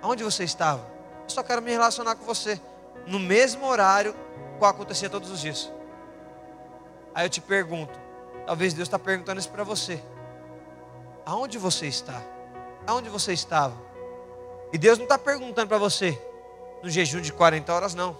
aonde 0.02 0.24
você 0.24 0.46
estava? 0.46 0.90
Eu 1.26 1.30
só 1.30 1.44
quero 1.44 1.62
me 1.62 1.72
relacionar 1.72 2.16
com 2.16 2.24
você. 2.24 2.58
No 3.06 3.20
mesmo 3.20 3.66
horário 3.66 4.16
qual 4.62 4.70
acontecia 4.70 5.10
todos 5.10 5.32
os 5.32 5.42
dias. 5.42 5.74
Aí 7.16 7.26
eu 7.26 7.30
te 7.32 7.42
pergunto, 7.42 8.00
talvez 8.46 8.76
Deus 8.76 8.88
está 8.88 9.00
perguntando 9.00 9.40
isso 9.40 9.50
para 9.50 9.64
você. 9.64 10.00
Aonde 11.26 11.58
você 11.58 11.88
está? 11.88 12.22
Aonde 12.86 13.10
você 13.10 13.34
estava? 13.34 13.74
E 14.72 14.78
Deus 14.78 15.00
não 15.00 15.06
está 15.06 15.18
perguntando 15.18 15.68
para 15.68 15.80
você 15.80 16.16
no 16.84 16.92
jejum 16.92 17.22
de 17.22 17.34
40 17.34 17.74
horas, 17.74 17.96
não. 17.96 18.16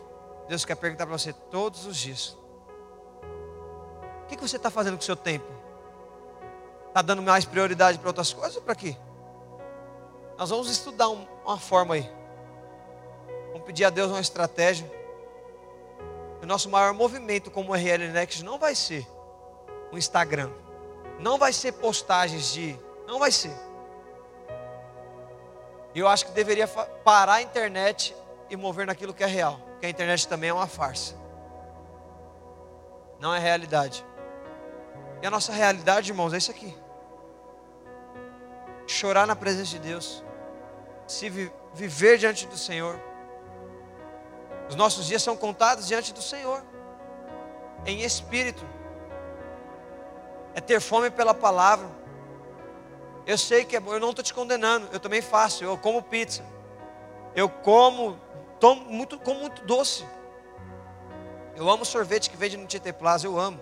Deus 0.48 0.66
quer 0.66 0.74
perguntar 0.74 1.06
para 1.06 1.16
você 1.16 1.32
todos 1.32 1.86
os 1.86 1.96
dias. 1.96 2.36
O 4.24 4.26
que, 4.28 4.36
que 4.36 4.42
você 4.42 4.58
está 4.58 4.72
fazendo 4.72 4.96
com 4.96 5.02
o 5.02 5.06
seu 5.06 5.16
tempo? 5.16 5.46
Está 6.88 7.04
dando 7.04 7.22
mais 7.22 7.46
prioridade 7.46 8.00
para 8.00 8.10
outras 8.10 8.34
coisas 8.34 8.56
ou 8.56 8.64
para 8.64 8.74
quê? 8.74 8.98
Nós 10.40 10.50
vamos 10.50 10.72
estudar 10.72 11.08
um, 11.08 11.24
uma 11.46 11.60
forma 11.60 11.94
aí. 11.94 12.12
Vamos 13.52 13.62
pedir 13.64 13.86
a 13.86 13.92
Deus 13.92 14.10
uma 14.10 14.20
estratégia. 14.20 15.01
O 16.42 16.46
nosso 16.46 16.70
maior 16.70 16.94
movimento 16.94 17.52
como 17.52 17.74
RL 17.74 18.08
Next 18.12 18.44
não 18.44 18.58
vai 18.58 18.74
ser 18.74 19.08
o 19.92 19.98
Instagram. 19.98 20.50
Não 21.20 21.38
vai 21.38 21.54
ser 21.54 21.74
postagens 21.74 22.52
de. 22.52 22.76
Não 23.06 23.20
vai 23.20 23.32
ser. 23.32 23.54
E 25.94 26.00
eu 26.00 26.08
acho 26.08 26.26
que 26.26 26.32
deveria 26.32 26.68
parar 26.68 27.34
a 27.34 27.42
internet 27.42 28.16
e 28.50 28.56
mover 28.56 28.88
naquilo 28.88 29.14
que 29.14 29.24
é 29.24 29.28
real. 29.28 29.60
Porque 29.72 29.86
a 29.86 29.90
internet 29.90 30.28
também 30.28 30.50
é 30.50 30.54
uma 30.54 30.68
farsa. 30.68 31.16
Não 33.20 33.36
é 33.36 33.40
realidade. 33.40 34.04
E 35.22 35.28
a 35.28 35.30
nossa 35.30 35.52
realidade, 35.52 36.10
irmãos, 36.10 36.34
é 36.34 36.38
isso 36.38 36.50
aqui. 36.50 36.76
Chorar 38.88 39.28
na 39.28 39.36
presença 39.36 39.72
de 39.72 39.80
Deus. 39.80 40.24
Se 41.06 41.30
vi 41.30 41.52
viver 41.74 42.18
diante 42.18 42.48
do 42.48 42.58
Senhor. 42.58 43.00
Os 44.72 44.76
nossos 44.78 45.06
dias 45.06 45.22
são 45.22 45.36
contados 45.36 45.86
diante 45.86 46.14
do 46.14 46.22
Senhor. 46.22 46.64
Em 47.86 48.04
espírito. 48.04 48.66
É 50.56 50.62
ter 50.62 50.80
fome 50.80 51.12
pela 51.12 51.34
palavra. 51.34 51.90
Eu 53.28 53.38
sei 53.38 53.66
que 53.66 53.76
é 53.76 53.82
bom, 53.82 53.92
eu 53.92 54.00
não 54.00 54.12
estou 54.12 54.24
te 54.24 54.34
condenando. 54.34 54.88
Eu 54.94 55.00
também 55.02 55.22
faço. 55.22 55.62
Eu 55.62 55.78
como 55.78 56.02
pizza. 56.02 56.42
Eu 57.36 57.50
como, 57.50 58.18
tomo 58.62 58.86
muito, 58.86 59.20
como 59.20 59.42
muito 59.42 59.62
doce. 59.66 60.08
Eu 61.54 61.70
amo 61.70 61.84
sorvete 61.84 62.30
que 62.30 62.38
vende 62.38 62.56
no 62.56 62.66
Tietê 62.66 62.94
Plaza. 62.94 63.28
Eu 63.28 63.38
amo. 63.38 63.60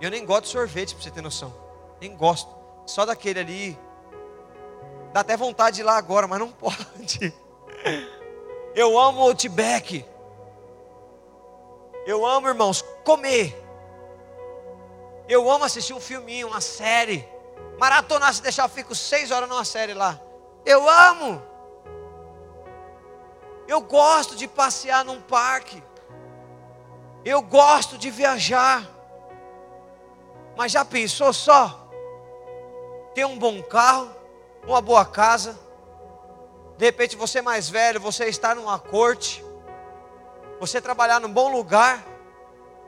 Eu 0.00 0.08
nem 0.08 0.24
gosto 0.24 0.44
de 0.44 0.50
sorvete, 0.50 0.94
para 0.94 1.02
você 1.02 1.10
ter 1.10 1.20
noção. 1.20 1.52
Nem 2.00 2.14
gosto. 2.14 2.48
Só 2.86 3.04
daquele 3.04 3.40
ali. 3.40 3.78
Dá 5.12 5.18
até 5.18 5.36
vontade 5.36 5.76
de 5.76 5.82
ir 5.82 5.84
lá 5.84 5.96
agora, 5.96 6.28
mas 6.28 6.38
não 6.38 6.52
pode. 6.54 7.34
Eu 8.72 8.96
amo 8.96 9.18
o 9.18 9.22
Outback. 9.24 10.06
Eu 12.08 12.24
amo, 12.24 12.48
irmãos, 12.48 12.82
comer. 13.04 13.54
Eu 15.28 15.50
amo 15.50 15.66
assistir 15.66 15.92
um 15.92 16.00
filminho, 16.00 16.46
uma 16.46 16.58
série. 16.62 17.28
Maratonar, 17.78 18.32
se 18.32 18.40
deixar, 18.40 18.62
eu 18.62 18.70
fico 18.70 18.94
seis 18.94 19.30
horas 19.30 19.46
numa 19.46 19.62
série 19.62 19.92
lá. 19.92 20.18
Eu 20.64 20.88
amo. 20.88 21.42
Eu 23.68 23.82
gosto 23.82 24.34
de 24.36 24.48
passear 24.48 25.04
num 25.04 25.20
parque. 25.20 25.82
Eu 27.26 27.42
gosto 27.42 27.98
de 27.98 28.10
viajar. 28.10 28.88
Mas 30.56 30.72
já 30.72 30.86
pensou 30.86 31.30
só? 31.34 31.90
Ter 33.14 33.26
um 33.26 33.38
bom 33.38 33.62
carro, 33.62 34.08
uma 34.66 34.80
boa 34.80 35.04
casa. 35.04 35.58
De 36.78 36.86
repente 36.86 37.16
você 37.16 37.40
é 37.40 37.42
mais 37.42 37.68
velho, 37.68 38.00
você 38.00 38.24
está 38.30 38.54
numa 38.54 38.78
corte. 38.78 39.44
Você 40.60 40.80
trabalhar 40.80 41.20
num 41.20 41.32
bom 41.32 41.48
lugar 41.50 42.04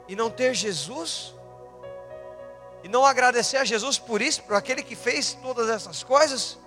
e 0.08 0.16
não 0.16 0.30
ter 0.30 0.54
Jesus? 0.54 1.34
E 2.82 2.88
não 2.88 3.04
agradecer 3.04 3.58
a 3.58 3.64
Jesus 3.64 3.98
por 3.98 4.22
isso, 4.22 4.42
por 4.42 4.56
aquele 4.56 4.82
que 4.82 4.96
fez 4.96 5.34
todas 5.34 5.68
essas 5.68 6.02
coisas? 6.02 6.58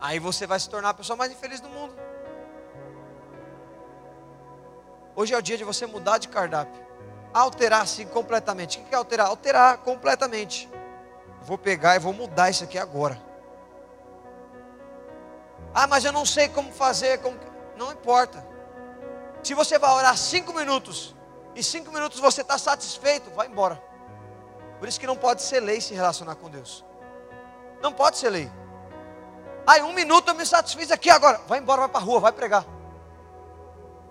Aí 0.00 0.18
você 0.18 0.46
vai 0.46 0.60
se 0.60 0.68
tornar 0.68 0.90
a 0.90 0.94
pessoa 0.94 1.16
mais 1.16 1.32
infeliz 1.32 1.60
do 1.60 1.68
mundo. 1.68 1.94
Hoje 5.16 5.34
é 5.34 5.38
o 5.38 5.42
dia 5.42 5.56
de 5.56 5.64
você 5.64 5.86
mudar 5.86 6.18
de 6.18 6.28
cardápio 6.28 6.84
alterar 7.34 7.82
assim 7.82 8.06
completamente. 8.06 8.78
O 8.78 8.84
que 8.84 8.94
é 8.94 8.96
alterar? 8.96 9.26
Alterar 9.26 9.78
completamente. 9.78 10.70
Vou 11.42 11.58
pegar 11.58 11.96
e 11.96 11.98
vou 11.98 12.12
mudar 12.12 12.48
isso 12.48 12.62
aqui 12.62 12.78
agora. 12.78 13.20
Ah, 15.74 15.86
mas 15.86 16.04
eu 16.04 16.12
não 16.12 16.24
sei 16.24 16.48
como 16.48 16.72
fazer. 16.72 17.18
Como... 17.18 17.38
Não 17.76 17.92
importa. 17.92 18.46
Se 19.42 19.54
você 19.54 19.78
vai 19.78 19.90
orar 19.90 20.16
cinco 20.16 20.52
minutos 20.54 21.14
e 21.54 21.62
cinco 21.62 21.92
minutos 21.92 22.20
você 22.20 22.40
está 22.40 22.56
satisfeito, 22.56 23.30
vai 23.30 23.46
embora. 23.48 23.82
Por 24.78 24.88
isso 24.88 25.00
que 25.00 25.06
não 25.06 25.16
pode 25.16 25.42
ser 25.42 25.60
lei 25.60 25.80
se 25.80 25.92
relacionar 25.94 26.36
com 26.36 26.48
Deus. 26.48 26.84
Não 27.82 27.92
pode 27.92 28.16
ser 28.18 28.30
lei. 28.30 28.50
Em 29.76 29.82
um 29.82 29.92
minuto 29.92 30.28
eu 30.28 30.34
me 30.34 30.46
satisfiz 30.46 30.90
aqui 30.90 31.10
agora. 31.10 31.40
Vai 31.46 31.58
embora, 31.58 31.80
vai 31.80 31.88
para 31.88 32.00
a 32.00 32.04
rua, 32.04 32.20
vai 32.20 32.32
pregar. 32.32 32.64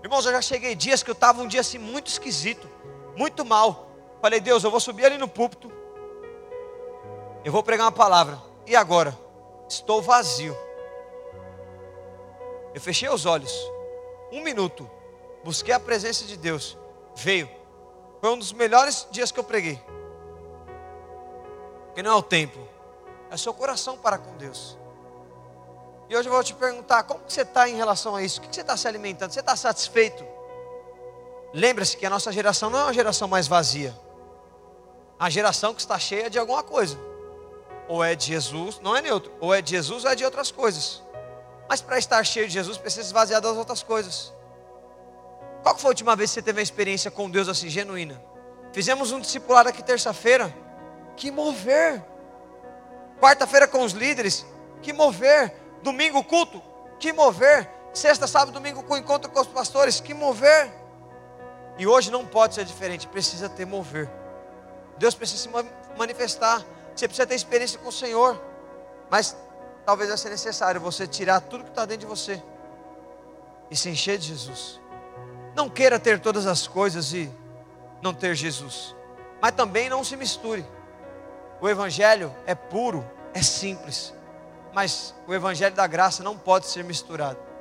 Irmãos, 0.03 0.25
eu 0.25 0.33
já 0.33 0.41
cheguei 0.41 0.75
dias 0.75 1.01
que 1.01 1.09
eu 1.09 1.13
estava 1.13 1.41
um 1.41 1.47
dia 1.47 1.61
assim 1.61 1.77
muito 1.77 2.07
esquisito 2.07 2.69
muito 3.15 3.45
mal. 3.45 3.87
Falei, 4.21 4.39
Deus, 4.39 4.63
eu 4.63 4.71
vou 4.71 4.79
subir 4.79 5.05
ali 5.05 5.17
no 5.17 5.27
púlpito. 5.27 5.71
Eu 7.43 7.51
vou 7.51 7.63
pregar 7.63 7.85
uma 7.85 7.91
palavra. 7.91 8.41
E 8.65 8.75
agora? 8.75 9.17
Estou 9.67 10.01
vazio. 10.01 10.55
Eu 12.73 12.81
fechei 12.81 13.09
os 13.09 13.25
olhos. 13.25 13.53
Um 14.31 14.41
minuto. 14.41 14.89
Busquei 15.43 15.73
a 15.73 15.79
presença 15.79 16.25
de 16.25 16.35
Deus. 16.35 16.77
Veio. 17.15 17.49
Foi 18.19 18.31
um 18.31 18.37
dos 18.37 18.51
melhores 18.51 19.07
dias 19.11 19.31
que 19.31 19.39
eu 19.39 19.43
preguei. 19.43 19.79
Porque 21.87 22.01
não 22.01 22.11
é 22.11 22.15
o 22.15 22.23
tempo. 22.23 22.59
É 23.29 23.35
o 23.35 23.37
seu 23.37 23.53
coração 23.53 23.97
para 23.97 24.17
com 24.17 24.35
Deus. 24.37 24.77
E 26.09 26.17
hoje 26.17 26.27
eu 26.27 26.33
vou 26.33 26.43
te 26.43 26.53
perguntar, 26.53 27.03
como 27.03 27.21
você 27.27 27.41
está 27.41 27.69
em 27.69 27.75
relação 27.75 28.15
a 28.15 28.23
isso? 28.23 28.39
O 28.39 28.43
que 28.43 28.53
você 28.53 28.61
está 28.61 28.75
se 28.75 28.87
alimentando? 28.87 29.31
Você 29.31 29.41
está 29.41 29.55
satisfeito? 29.55 30.25
Lembre-se 31.53 31.95
que 31.95 32.05
a 32.05 32.09
nossa 32.09 32.31
geração 32.31 32.69
não 32.69 32.79
é 32.79 32.83
uma 32.85 32.93
geração 32.93 33.27
mais 33.27 33.47
vazia. 33.47 33.95
A 35.19 35.29
geração 35.29 35.73
que 35.73 35.81
está 35.81 35.99
cheia 35.99 36.29
de 36.29 36.39
alguma 36.39 36.63
coisa. 36.63 36.97
Ou 37.87 38.03
é 38.03 38.15
de 38.15 38.25
Jesus, 38.25 38.79
não 38.81 38.95
é 38.95 39.01
neutro. 39.01 39.31
Ou 39.39 39.53
é 39.53 39.61
de 39.61 39.71
Jesus 39.71 40.03
ou 40.03 40.09
é 40.09 40.15
de 40.15 40.25
outras 40.25 40.49
coisas. 40.49 41.02
Mas 41.73 41.81
para 41.81 41.97
estar 41.97 42.23
cheio 42.23 42.45
de 42.45 42.53
Jesus, 42.53 42.77
precisa 42.77 43.01
esvaziar 43.01 43.41
das 43.41 43.57
outras 43.57 43.81
coisas. 43.81 44.31
Qual 45.63 45.75
foi 45.75 45.87
a 45.87 45.89
última 45.89 46.15
vez 46.15 46.29
que 46.29 46.35
você 46.35 46.41
teve 46.43 46.59
uma 46.59 46.61
experiência 46.61 47.09
com 47.09 47.27
Deus 47.27 47.49
assim, 47.49 47.67
genuína? 47.67 48.23
Fizemos 48.71 49.11
um 49.11 49.19
discipulado 49.19 49.69
aqui 49.69 49.81
terça-feira. 49.81 50.55
Que 51.17 51.31
mover. 51.31 51.99
Quarta-feira 53.19 53.67
com 53.67 53.81
os 53.81 53.93
líderes. 53.93 54.45
Que 54.83 54.93
mover. 54.93 55.51
Domingo 55.81 56.23
culto. 56.23 56.61
Que 56.99 57.11
mover. 57.11 57.67
Sexta, 57.91 58.27
sábado, 58.27 58.51
domingo 58.51 58.83
com 58.83 58.95
encontro 58.95 59.31
com 59.31 59.41
os 59.41 59.47
pastores. 59.47 59.99
Que 59.99 60.13
mover. 60.13 60.71
E 61.79 61.87
hoje 61.87 62.11
não 62.11 62.23
pode 62.23 62.53
ser 62.53 62.65
diferente, 62.65 63.07
precisa 63.07 63.49
ter 63.49 63.65
mover. 63.65 64.07
Deus 64.99 65.15
precisa 65.15 65.41
se 65.41 65.49
manifestar. 65.97 66.63
Você 66.95 67.07
precisa 67.07 67.25
ter 67.25 67.33
experiência 67.33 67.79
com 67.79 67.89
o 67.89 67.91
Senhor. 67.91 68.39
Mas 69.09 69.35
talvez 69.85 70.09
vai 70.09 70.17
ser 70.17 70.29
necessário 70.29 70.79
você 70.79 71.07
tirar 71.07 71.41
tudo 71.41 71.63
que 71.63 71.69
está 71.69 71.85
dentro 71.85 72.01
de 72.01 72.05
você 72.05 72.41
e 73.69 73.75
se 73.75 73.89
encher 73.89 74.17
de 74.17 74.27
Jesus. 74.27 74.79
Não 75.55 75.69
queira 75.69 75.99
ter 75.99 76.19
todas 76.19 76.45
as 76.47 76.67
coisas 76.67 77.13
e 77.13 77.29
não 78.01 78.13
ter 78.13 78.35
Jesus. 78.35 78.95
Mas 79.41 79.51
também 79.51 79.89
não 79.89 80.03
se 80.03 80.15
misture. 80.15 80.65
O 81.61 81.69
Evangelho 81.69 82.33
é 82.45 82.55
puro, 82.55 83.05
é 83.33 83.41
simples. 83.41 84.13
Mas 84.73 85.13
o 85.27 85.33
Evangelho 85.33 85.75
da 85.75 85.85
graça 85.85 86.23
não 86.23 86.37
pode 86.37 86.65
ser 86.65 86.83
misturado 86.83 87.53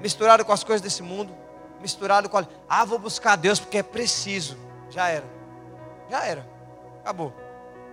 misturado 0.00 0.44
com 0.44 0.52
as 0.52 0.64
coisas 0.64 0.80
desse 0.80 1.02
mundo 1.02 1.32
misturado 1.80 2.28
com 2.28 2.38
a. 2.38 2.46
Ah, 2.68 2.84
vou 2.84 2.98
buscar 2.98 3.36
Deus 3.36 3.60
porque 3.60 3.78
é 3.78 3.82
preciso. 3.82 4.56
Já 4.90 5.08
era. 5.08 5.24
Já 6.10 6.24
era. 6.24 6.46
Acabou. 7.00 7.32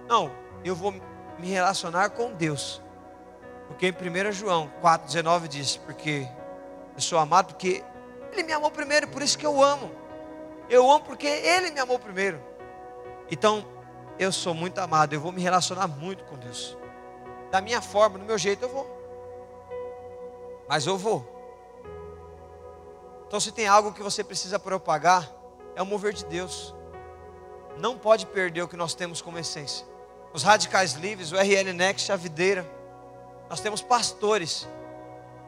Não, 0.08 0.32
eu 0.64 0.76
vou 0.76 0.92
me 1.38 1.50
relacionar 1.50 2.10
com 2.10 2.34
Deus. 2.34 2.82
Porque 3.68 3.88
em 3.88 3.92
1 3.92 4.32
João 4.32 4.72
4,19 4.82 5.48
diz: 5.48 5.78
Porque 5.78 6.28
eu 6.96 7.02
sou 7.02 7.20
amado, 7.20 7.54
porque 7.54 7.84
Ele 8.32 8.44
me 8.44 8.54
amou 8.54 8.72
primeiro, 8.72 9.08
por 9.08 9.22
isso 9.22 9.38
que 9.38 9.46
eu 9.46 9.62
amo. 9.62 9.92
Eu 10.70 10.90
amo 10.90 11.06
porque 11.06 11.28
Ele 11.28 11.72
me 11.72 11.80
amou 11.80 12.00
primeiro. 12.00 12.42
Então, 13.30 13.66
eu 14.18 14.32
sou 14.32 14.54
muito 14.54 14.80
amado, 14.80 15.14
eu 15.14 15.22
vou 15.22 15.32
me 15.32 15.42
relacionar 15.42 15.88
muito 15.88 16.24
com 16.24 16.38
Deus. 16.38 16.78
Da 17.52 17.62
minha 17.62 17.82
forma, 17.82 18.18
do 18.18 18.26
meu 18.26 18.38
jeito, 18.38 18.64
eu 18.64 18.70
vou. 18.70 18.98
Mas 20.68 20.86
eu 20.86 20.98
vou. 20.98 21.36
Então, 23.28 23.40
se 23.40 23.52
tem 23.52 23.68
algo 23.68 23.94
que 23.94 24.02
você 24.02 24.24
precisa 24.24 24.58
propagar, 24.58 25.30
é 25.76 25.82
o 25.82 25.86
mover 25.86 26.14
de 26.14 26.26
Deus. 26.26 26.74
Não 27.78 27.98
pode 27.98 28.26
perder 28.26 28.64
o 28.64 28.68
que 28.68 28.76
nós 28.76 28.96
temos 28.96 29.22
como 29.22 29.38
essência. 29.38 29.86
Os 30.34 30.44
radicais 30.44 30.94
livres, 30.94 31.32
o 31.32 31.36
RL 31.36 31.74
Next, 31.74 32.12
a 32.12 32.16
videira. 32.16 32.77
Nós 33.50 33.60
temos 33.62 33.82
pastores 33.82 34.68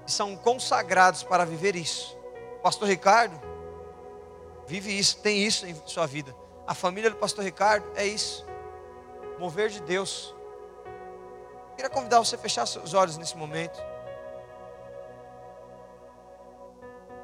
que 0.06 0.12
são 0.12 0.36
consagrados 0.36 1.24
para 1.24 1.46
viver 1.46 1.76
isso. 1.76 2.18
O 2.58 2.62
pastor 2.62 2.88
Ricardo 2.88 3.40
vive 4.66 4.98
isso, 4.98 5.18
tem 5.18 5.46
isso 5.46 5.66
em 5.66 5.76
sua 5.86 6.06
vida. 6.06 6.36
A 6.66 6.74
família 6.74 7.10
do 7.10 7.16
pastor 7.16 7.44
Ricardo 7.44 7.86
é 7.96 8.06
isso. 8.06 8.46
Mover 9.38 9.70
de 9.70 9.82
Deus. 9.82 10.36
Eu 11.70 11.76
queria 11.76 11.90
convidar 11.90 12.20
você 12.20 12.36
a 12.36 12.40
fechar 12.40 12.66
seus 12.66 12.94
olhos 12.94 13.18
nesse 13.18 13.38
momento. 13.38 13.80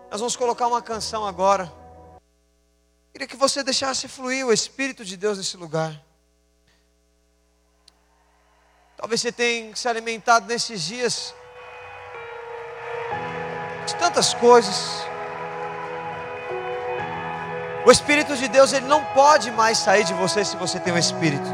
Nós 0.10 0.19
vamos 0.19 0.35
colocar 0.35 0.68
uma 0.68 0.81
canção 0.81 1.26
agora. 1.26 1.72
Eu 2.15 3.11
queria 3.14 3.27
que 3.27 3.35
você 3.35 3.64
deixasse 3.64 4.07
fluir 4.07 4.45
o 4.45 4.53
Espírito 4.53 5.03
de 5.03 5.18
Deus 5.18 5.38
nesse 5.38 5.57
lugar. 5.57 6.05
Talvez 8.97 9.22
você 9.22 9.31
tenha 9.31 9.76
se 9.76 9.88
alimentado 9.88 10.47
nesses 10.47 10.81
dias 10.81 11.34
de 13.85 13.95
tantas 13.95 14.34
coisas. 14.34 15.05
O 17.85 17.91
Espírito 17.91 18.35
de 18.35 18.47
Deus 18.47 18.73
ele 18.73 18.88
não 18.88 19.03
pode 19.05 19.51
mais 19.51 19.77
sair 19.77 20.03
de 20.03 20.13
você 20.13 20.43
se 20.43 20.55
você 20.55 20.80
tem 20.80 20.93
o 20.93 20.97
Espírito. 20.97 21.47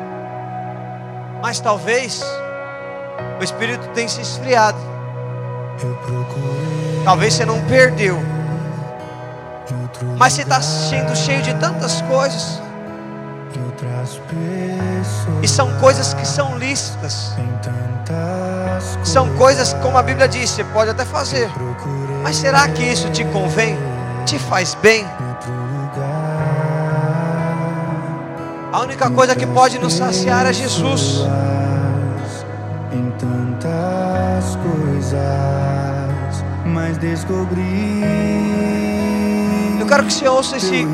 Mas 1.42 1.60
talvez 1.60 2.22
o 3.40 3.44
Espírito 3.44 3.88
tenha 3.90 4.08
se 4.08 4.22
esfriado. 4.22 4.80
Talvez 7.04 7.34
você 7.34 7.44
não 7.44 7.60
perdeu. 7.66 8.18
Mas 10.18 10.34
você 10.34 10.44
está 10.44 10.62
sendo 10.62 11.16
cheio 11.16 11.42
de 11.42 11.54
tantas 11.56 12.02
coisas. 12.04 12.62
E 15.42 15.48
são 15.48 15.72
coisas 15.80 16.14
que 16.14 16.28
são 16.28 16.58
lícitas. 16.58 17.34
São 19.04 19.30
coisas, 19.36 19.74
como 19.82 19.98
a 19.98 20.04
Bíblia 20.04 20.28
diz, 20.28 20.50
você 20.50 20.64
pode 20.64 20.92
até 20.92 21.06
fazer. 21.06 21.50
Mas 22.24 22.38
será 22.38 22.68
que 22.68 22.84
isso 22.84 23.10
te 23.10 23.24
convém? 23.26 23.78
Te 24.26 24.38
faz 24.38 24.76
bem? 24.76 25.06
A 28.72 28.80
única 28.80 29.10
coisa 29.10 29.36
que 29.36 29.46
pode 29.46 29.78
nos 29.80 29.94
saciar 29.94 30.46
é 30.46 30.54
Jesus. 30.54 31.26
Em 32.94 33.12
tantas 33.12 34.56
coisas, 34.58 35.20
mas 36.66 36.98
descobri. 36.98 38.02
Eu 39.80 39.86
quero 39.88 40.06
que 40.06 40.14
você 40.14 40.28
ouça 40.28 40.58
esse, 40.58 40.88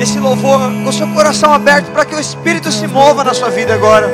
esse 0.00 0.18
louvor 0.18 0.60
com 0.60 0.88
o 0.88 0.92
seu 0.92 1.06
coração 1.08 1.52
aberto 1.52 1.90
para 1.92 2.04
que 2.04 2.14
o 2.14 2.20
Espírito 2.20 2.70
se 2.70 2.86
mova 2.86 3.22
na 3.24 3.34
sua 3.34 3.50
vida 3.50 3.74
agora. 3.74 4.10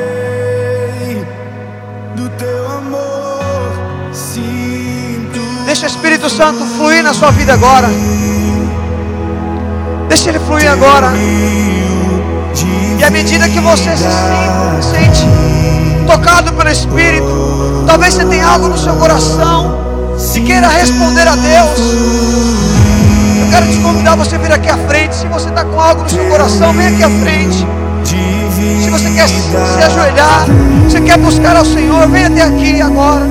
Deixa 5.64 5.84
o 5.84 5.86
Espírito 5.86 6.30
Santo 6.30 6.64
fluir 6.76 7.02
na 7.02 7.12
sua 7.12 7.30
vida 7.30 7.52
agora. 7.52 7.88
Deixa 10.08 10.30
ele 10.30 10.38
fluir 10.40 10.70
agora. 10.70 11.12
E 12.98 13.04
à 13.04 13.10
medida 13.10 13.48
que 13.48 13.60
você 13.60 13.96
se 13.96 14.08
sente 14.90 15.26
tocado 16.06 16.52
pelo 16.54 16.70
Espírito, 16.70 17.84
talvez 17.86 18.14
você 18.14 18.24
tenha 18.24 18.46
algo 18.46 18.68
no 18.68 18.78
seu 18.78 18.94
coração 18.94 19.78
e 20.34 20.40
queira 20.40 20.68
responder 20.68 21.26
a 21.26 21.34
Deus. 21.34 22.77
Eu 23.48 23.52
quero 23.52 23.66
te 23.66 23.78
convidar 23.78 24.12
a 24.12 24.16
você 24.16 24.36
vir 24.36 24.52
aqui 24.52 24.68
à 24.68 24.76
frente. 24.76 25.16
Se 25.16 25.26
você 25.26 25.48
está 25.48 25.64
com 25.64 25.80
algo 25.80 26.02
no 26.02 26.10
seu 26.10 26.22
coração, 26.28 26.70
vem 26.74 26.88
aqui 26.88 27.02
à 27.02 27.08
frente. 27.08 27.66
Se 28.04 28.90
você 28.90 29.10
quer 29.10 29.26
se 29.26 29.56
ajoelhar, 29.86 30.44
você 30.84 31.00
quer 31.00 31.16
buscar 31.16 31.56
ao 31.56 31.64
Senhor, 31.64 32.06
vem 32.08 32.26
até 32.26 32.42
aqui 32.42 32.82
agora. 32.82 33.26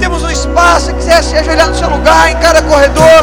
Temos 0.00 0.22
um 0.22 0.30
espaço, 0.30 0.86
se 0.86 0.94
quiser 0.94 1.22
se 1.22 1.36
ajoelhar 1.36 1.68
no 1.68 1.74
seu 1.74 1.90
lugar, 1.90 2.30
em 2.30 2.36
cada 2.36 2.62
corredor. 2.62 3.20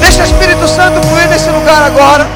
Deixa 0.00 0.22
o 0.22 0.26
Espírito 0.26 0.66
Santo 0.66 1.00
fluir 1.06 1.28
nesse 1.28 1.48
lugar 1.48 1.80
agora. 1.84 2.26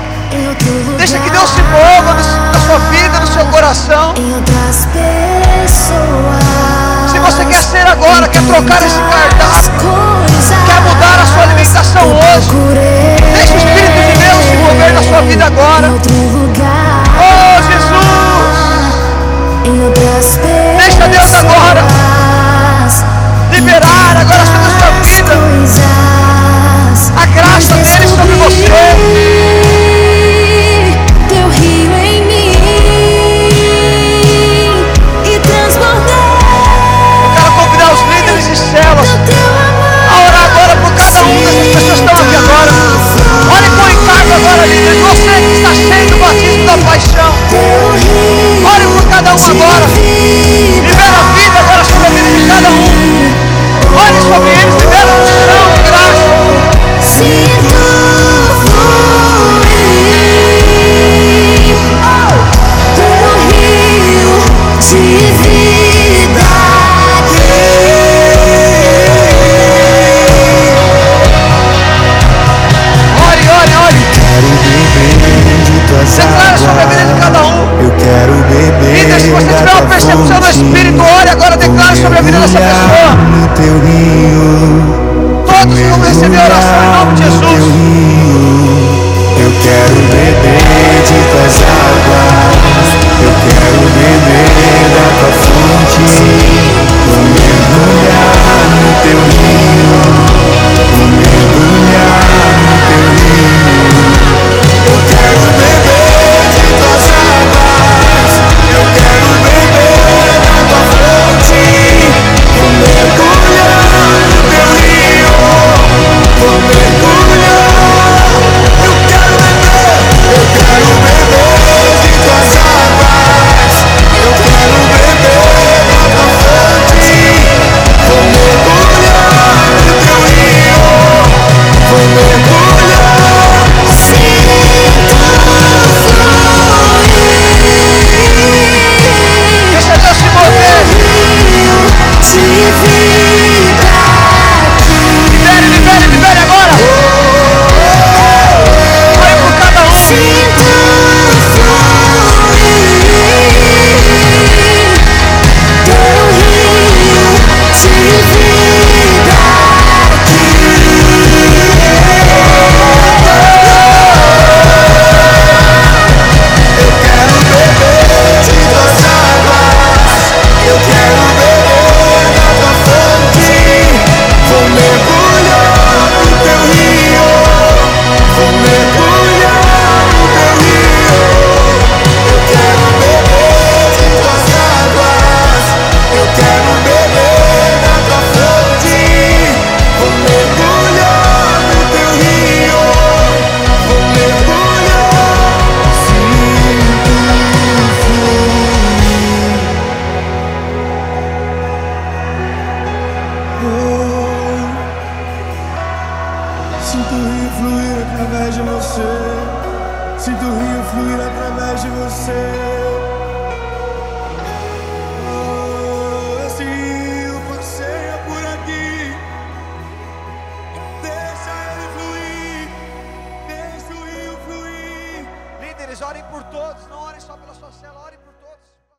Deixa 0.97 1.19
que 1.19 1.31
Deus 1.31 1.51
se 1.51 1.63
mova 1.63 2.15
na 2.15 2.61
sua 2.61 2.79
vida, 2.91 3.19
no 3.19 3.27
seu 3.27 3.45
coração. 3.47 4.15
Se 7.11 7.19
você 7.19 7.45
quer 7.45 7.63
ser 7.63 7.89
agora, 7.89 8.29
quer 8.29 8.43
trocar 8.45 8.81
esse 8.87 9.01
cardápio, 9.01 10.14
alimentação 11.65 12.09
hoje, 12.09 12.51
deixa 13.33 13.55
o 13.55 13.57
Espírito 13.57 14.01
de 14.07 14.17
Deus 14.19 14.45
se 14.45 14.57
mover 14.57 14.93
na 14.93 15.03
sua 15.03 15.23
vida 15.23 15.47
agora. 15.47 15.89
Oh 17.19 17.63
Jesus! 17.63 18.65
Deixa 20.77 21.09
Deus 21.09 21.35
agora 21.35 21.85
liberar 23.51 24.17
agora 24.21 24.45
sobre 24.45 24.67
a 24.67 24.71
sua 24.79 24.91
vida 25.01 25.33
a 27.17 27.27
graça 27.27 27.75
dele 27.77 28.09
sobre 28.09 28.35
você. 28.35 29.64
Um 49.35 49.39
agora. 49.39 49.85
Libera 50.87 51.19
a 51.19 51.23
vida 51.35 51.59
agora 51.59 51.85
sobre 51.85 52.07
a 52.07 52.11
vida 52.11 52.31
de 52.31 52.47
cada 52.47 52.69
um. 52.69 53.35
Olhe 53.99 54.21
sobre 54.23 54.51
eles, 54.51 54.75
libera 54.77 55.11
a 55.11 55.17
unção, 55.17 55.75
graça. 57.65 58.15
de 76.05 76.17
Declara 76.17 76.57
sobre 76.57 76.83
a 76.83 76.87
vida 76.87 77.05
de 77.05 77.15
cada 77.15 77.21
um. 77.21 77.24
E 79.07 79.21
se 79.21 79.29
você 79.29 79.47
tiver 79.47 79.71
uma 79.71 79.83
percepção 79.83 80.41
do 80.41 80.49
Espírito, 80.49 81.03
ore 81.03 81.29
agora, 81.29 81.57
declara 81.57 81.95
sobre 81.95 82.19
a 82.19 82.23
vida 82.23 82.39
dessa 82.39 82.59
pessoa. 82.59 83.19
Todos 85.47 85.79
vão 85.79 86.01
receber 86.01 86.39
oração 86.39 86.85
em 86.85 86.91
nome 86.99 87.15
de 87.15 87.23
Jesus. 87.25 88.74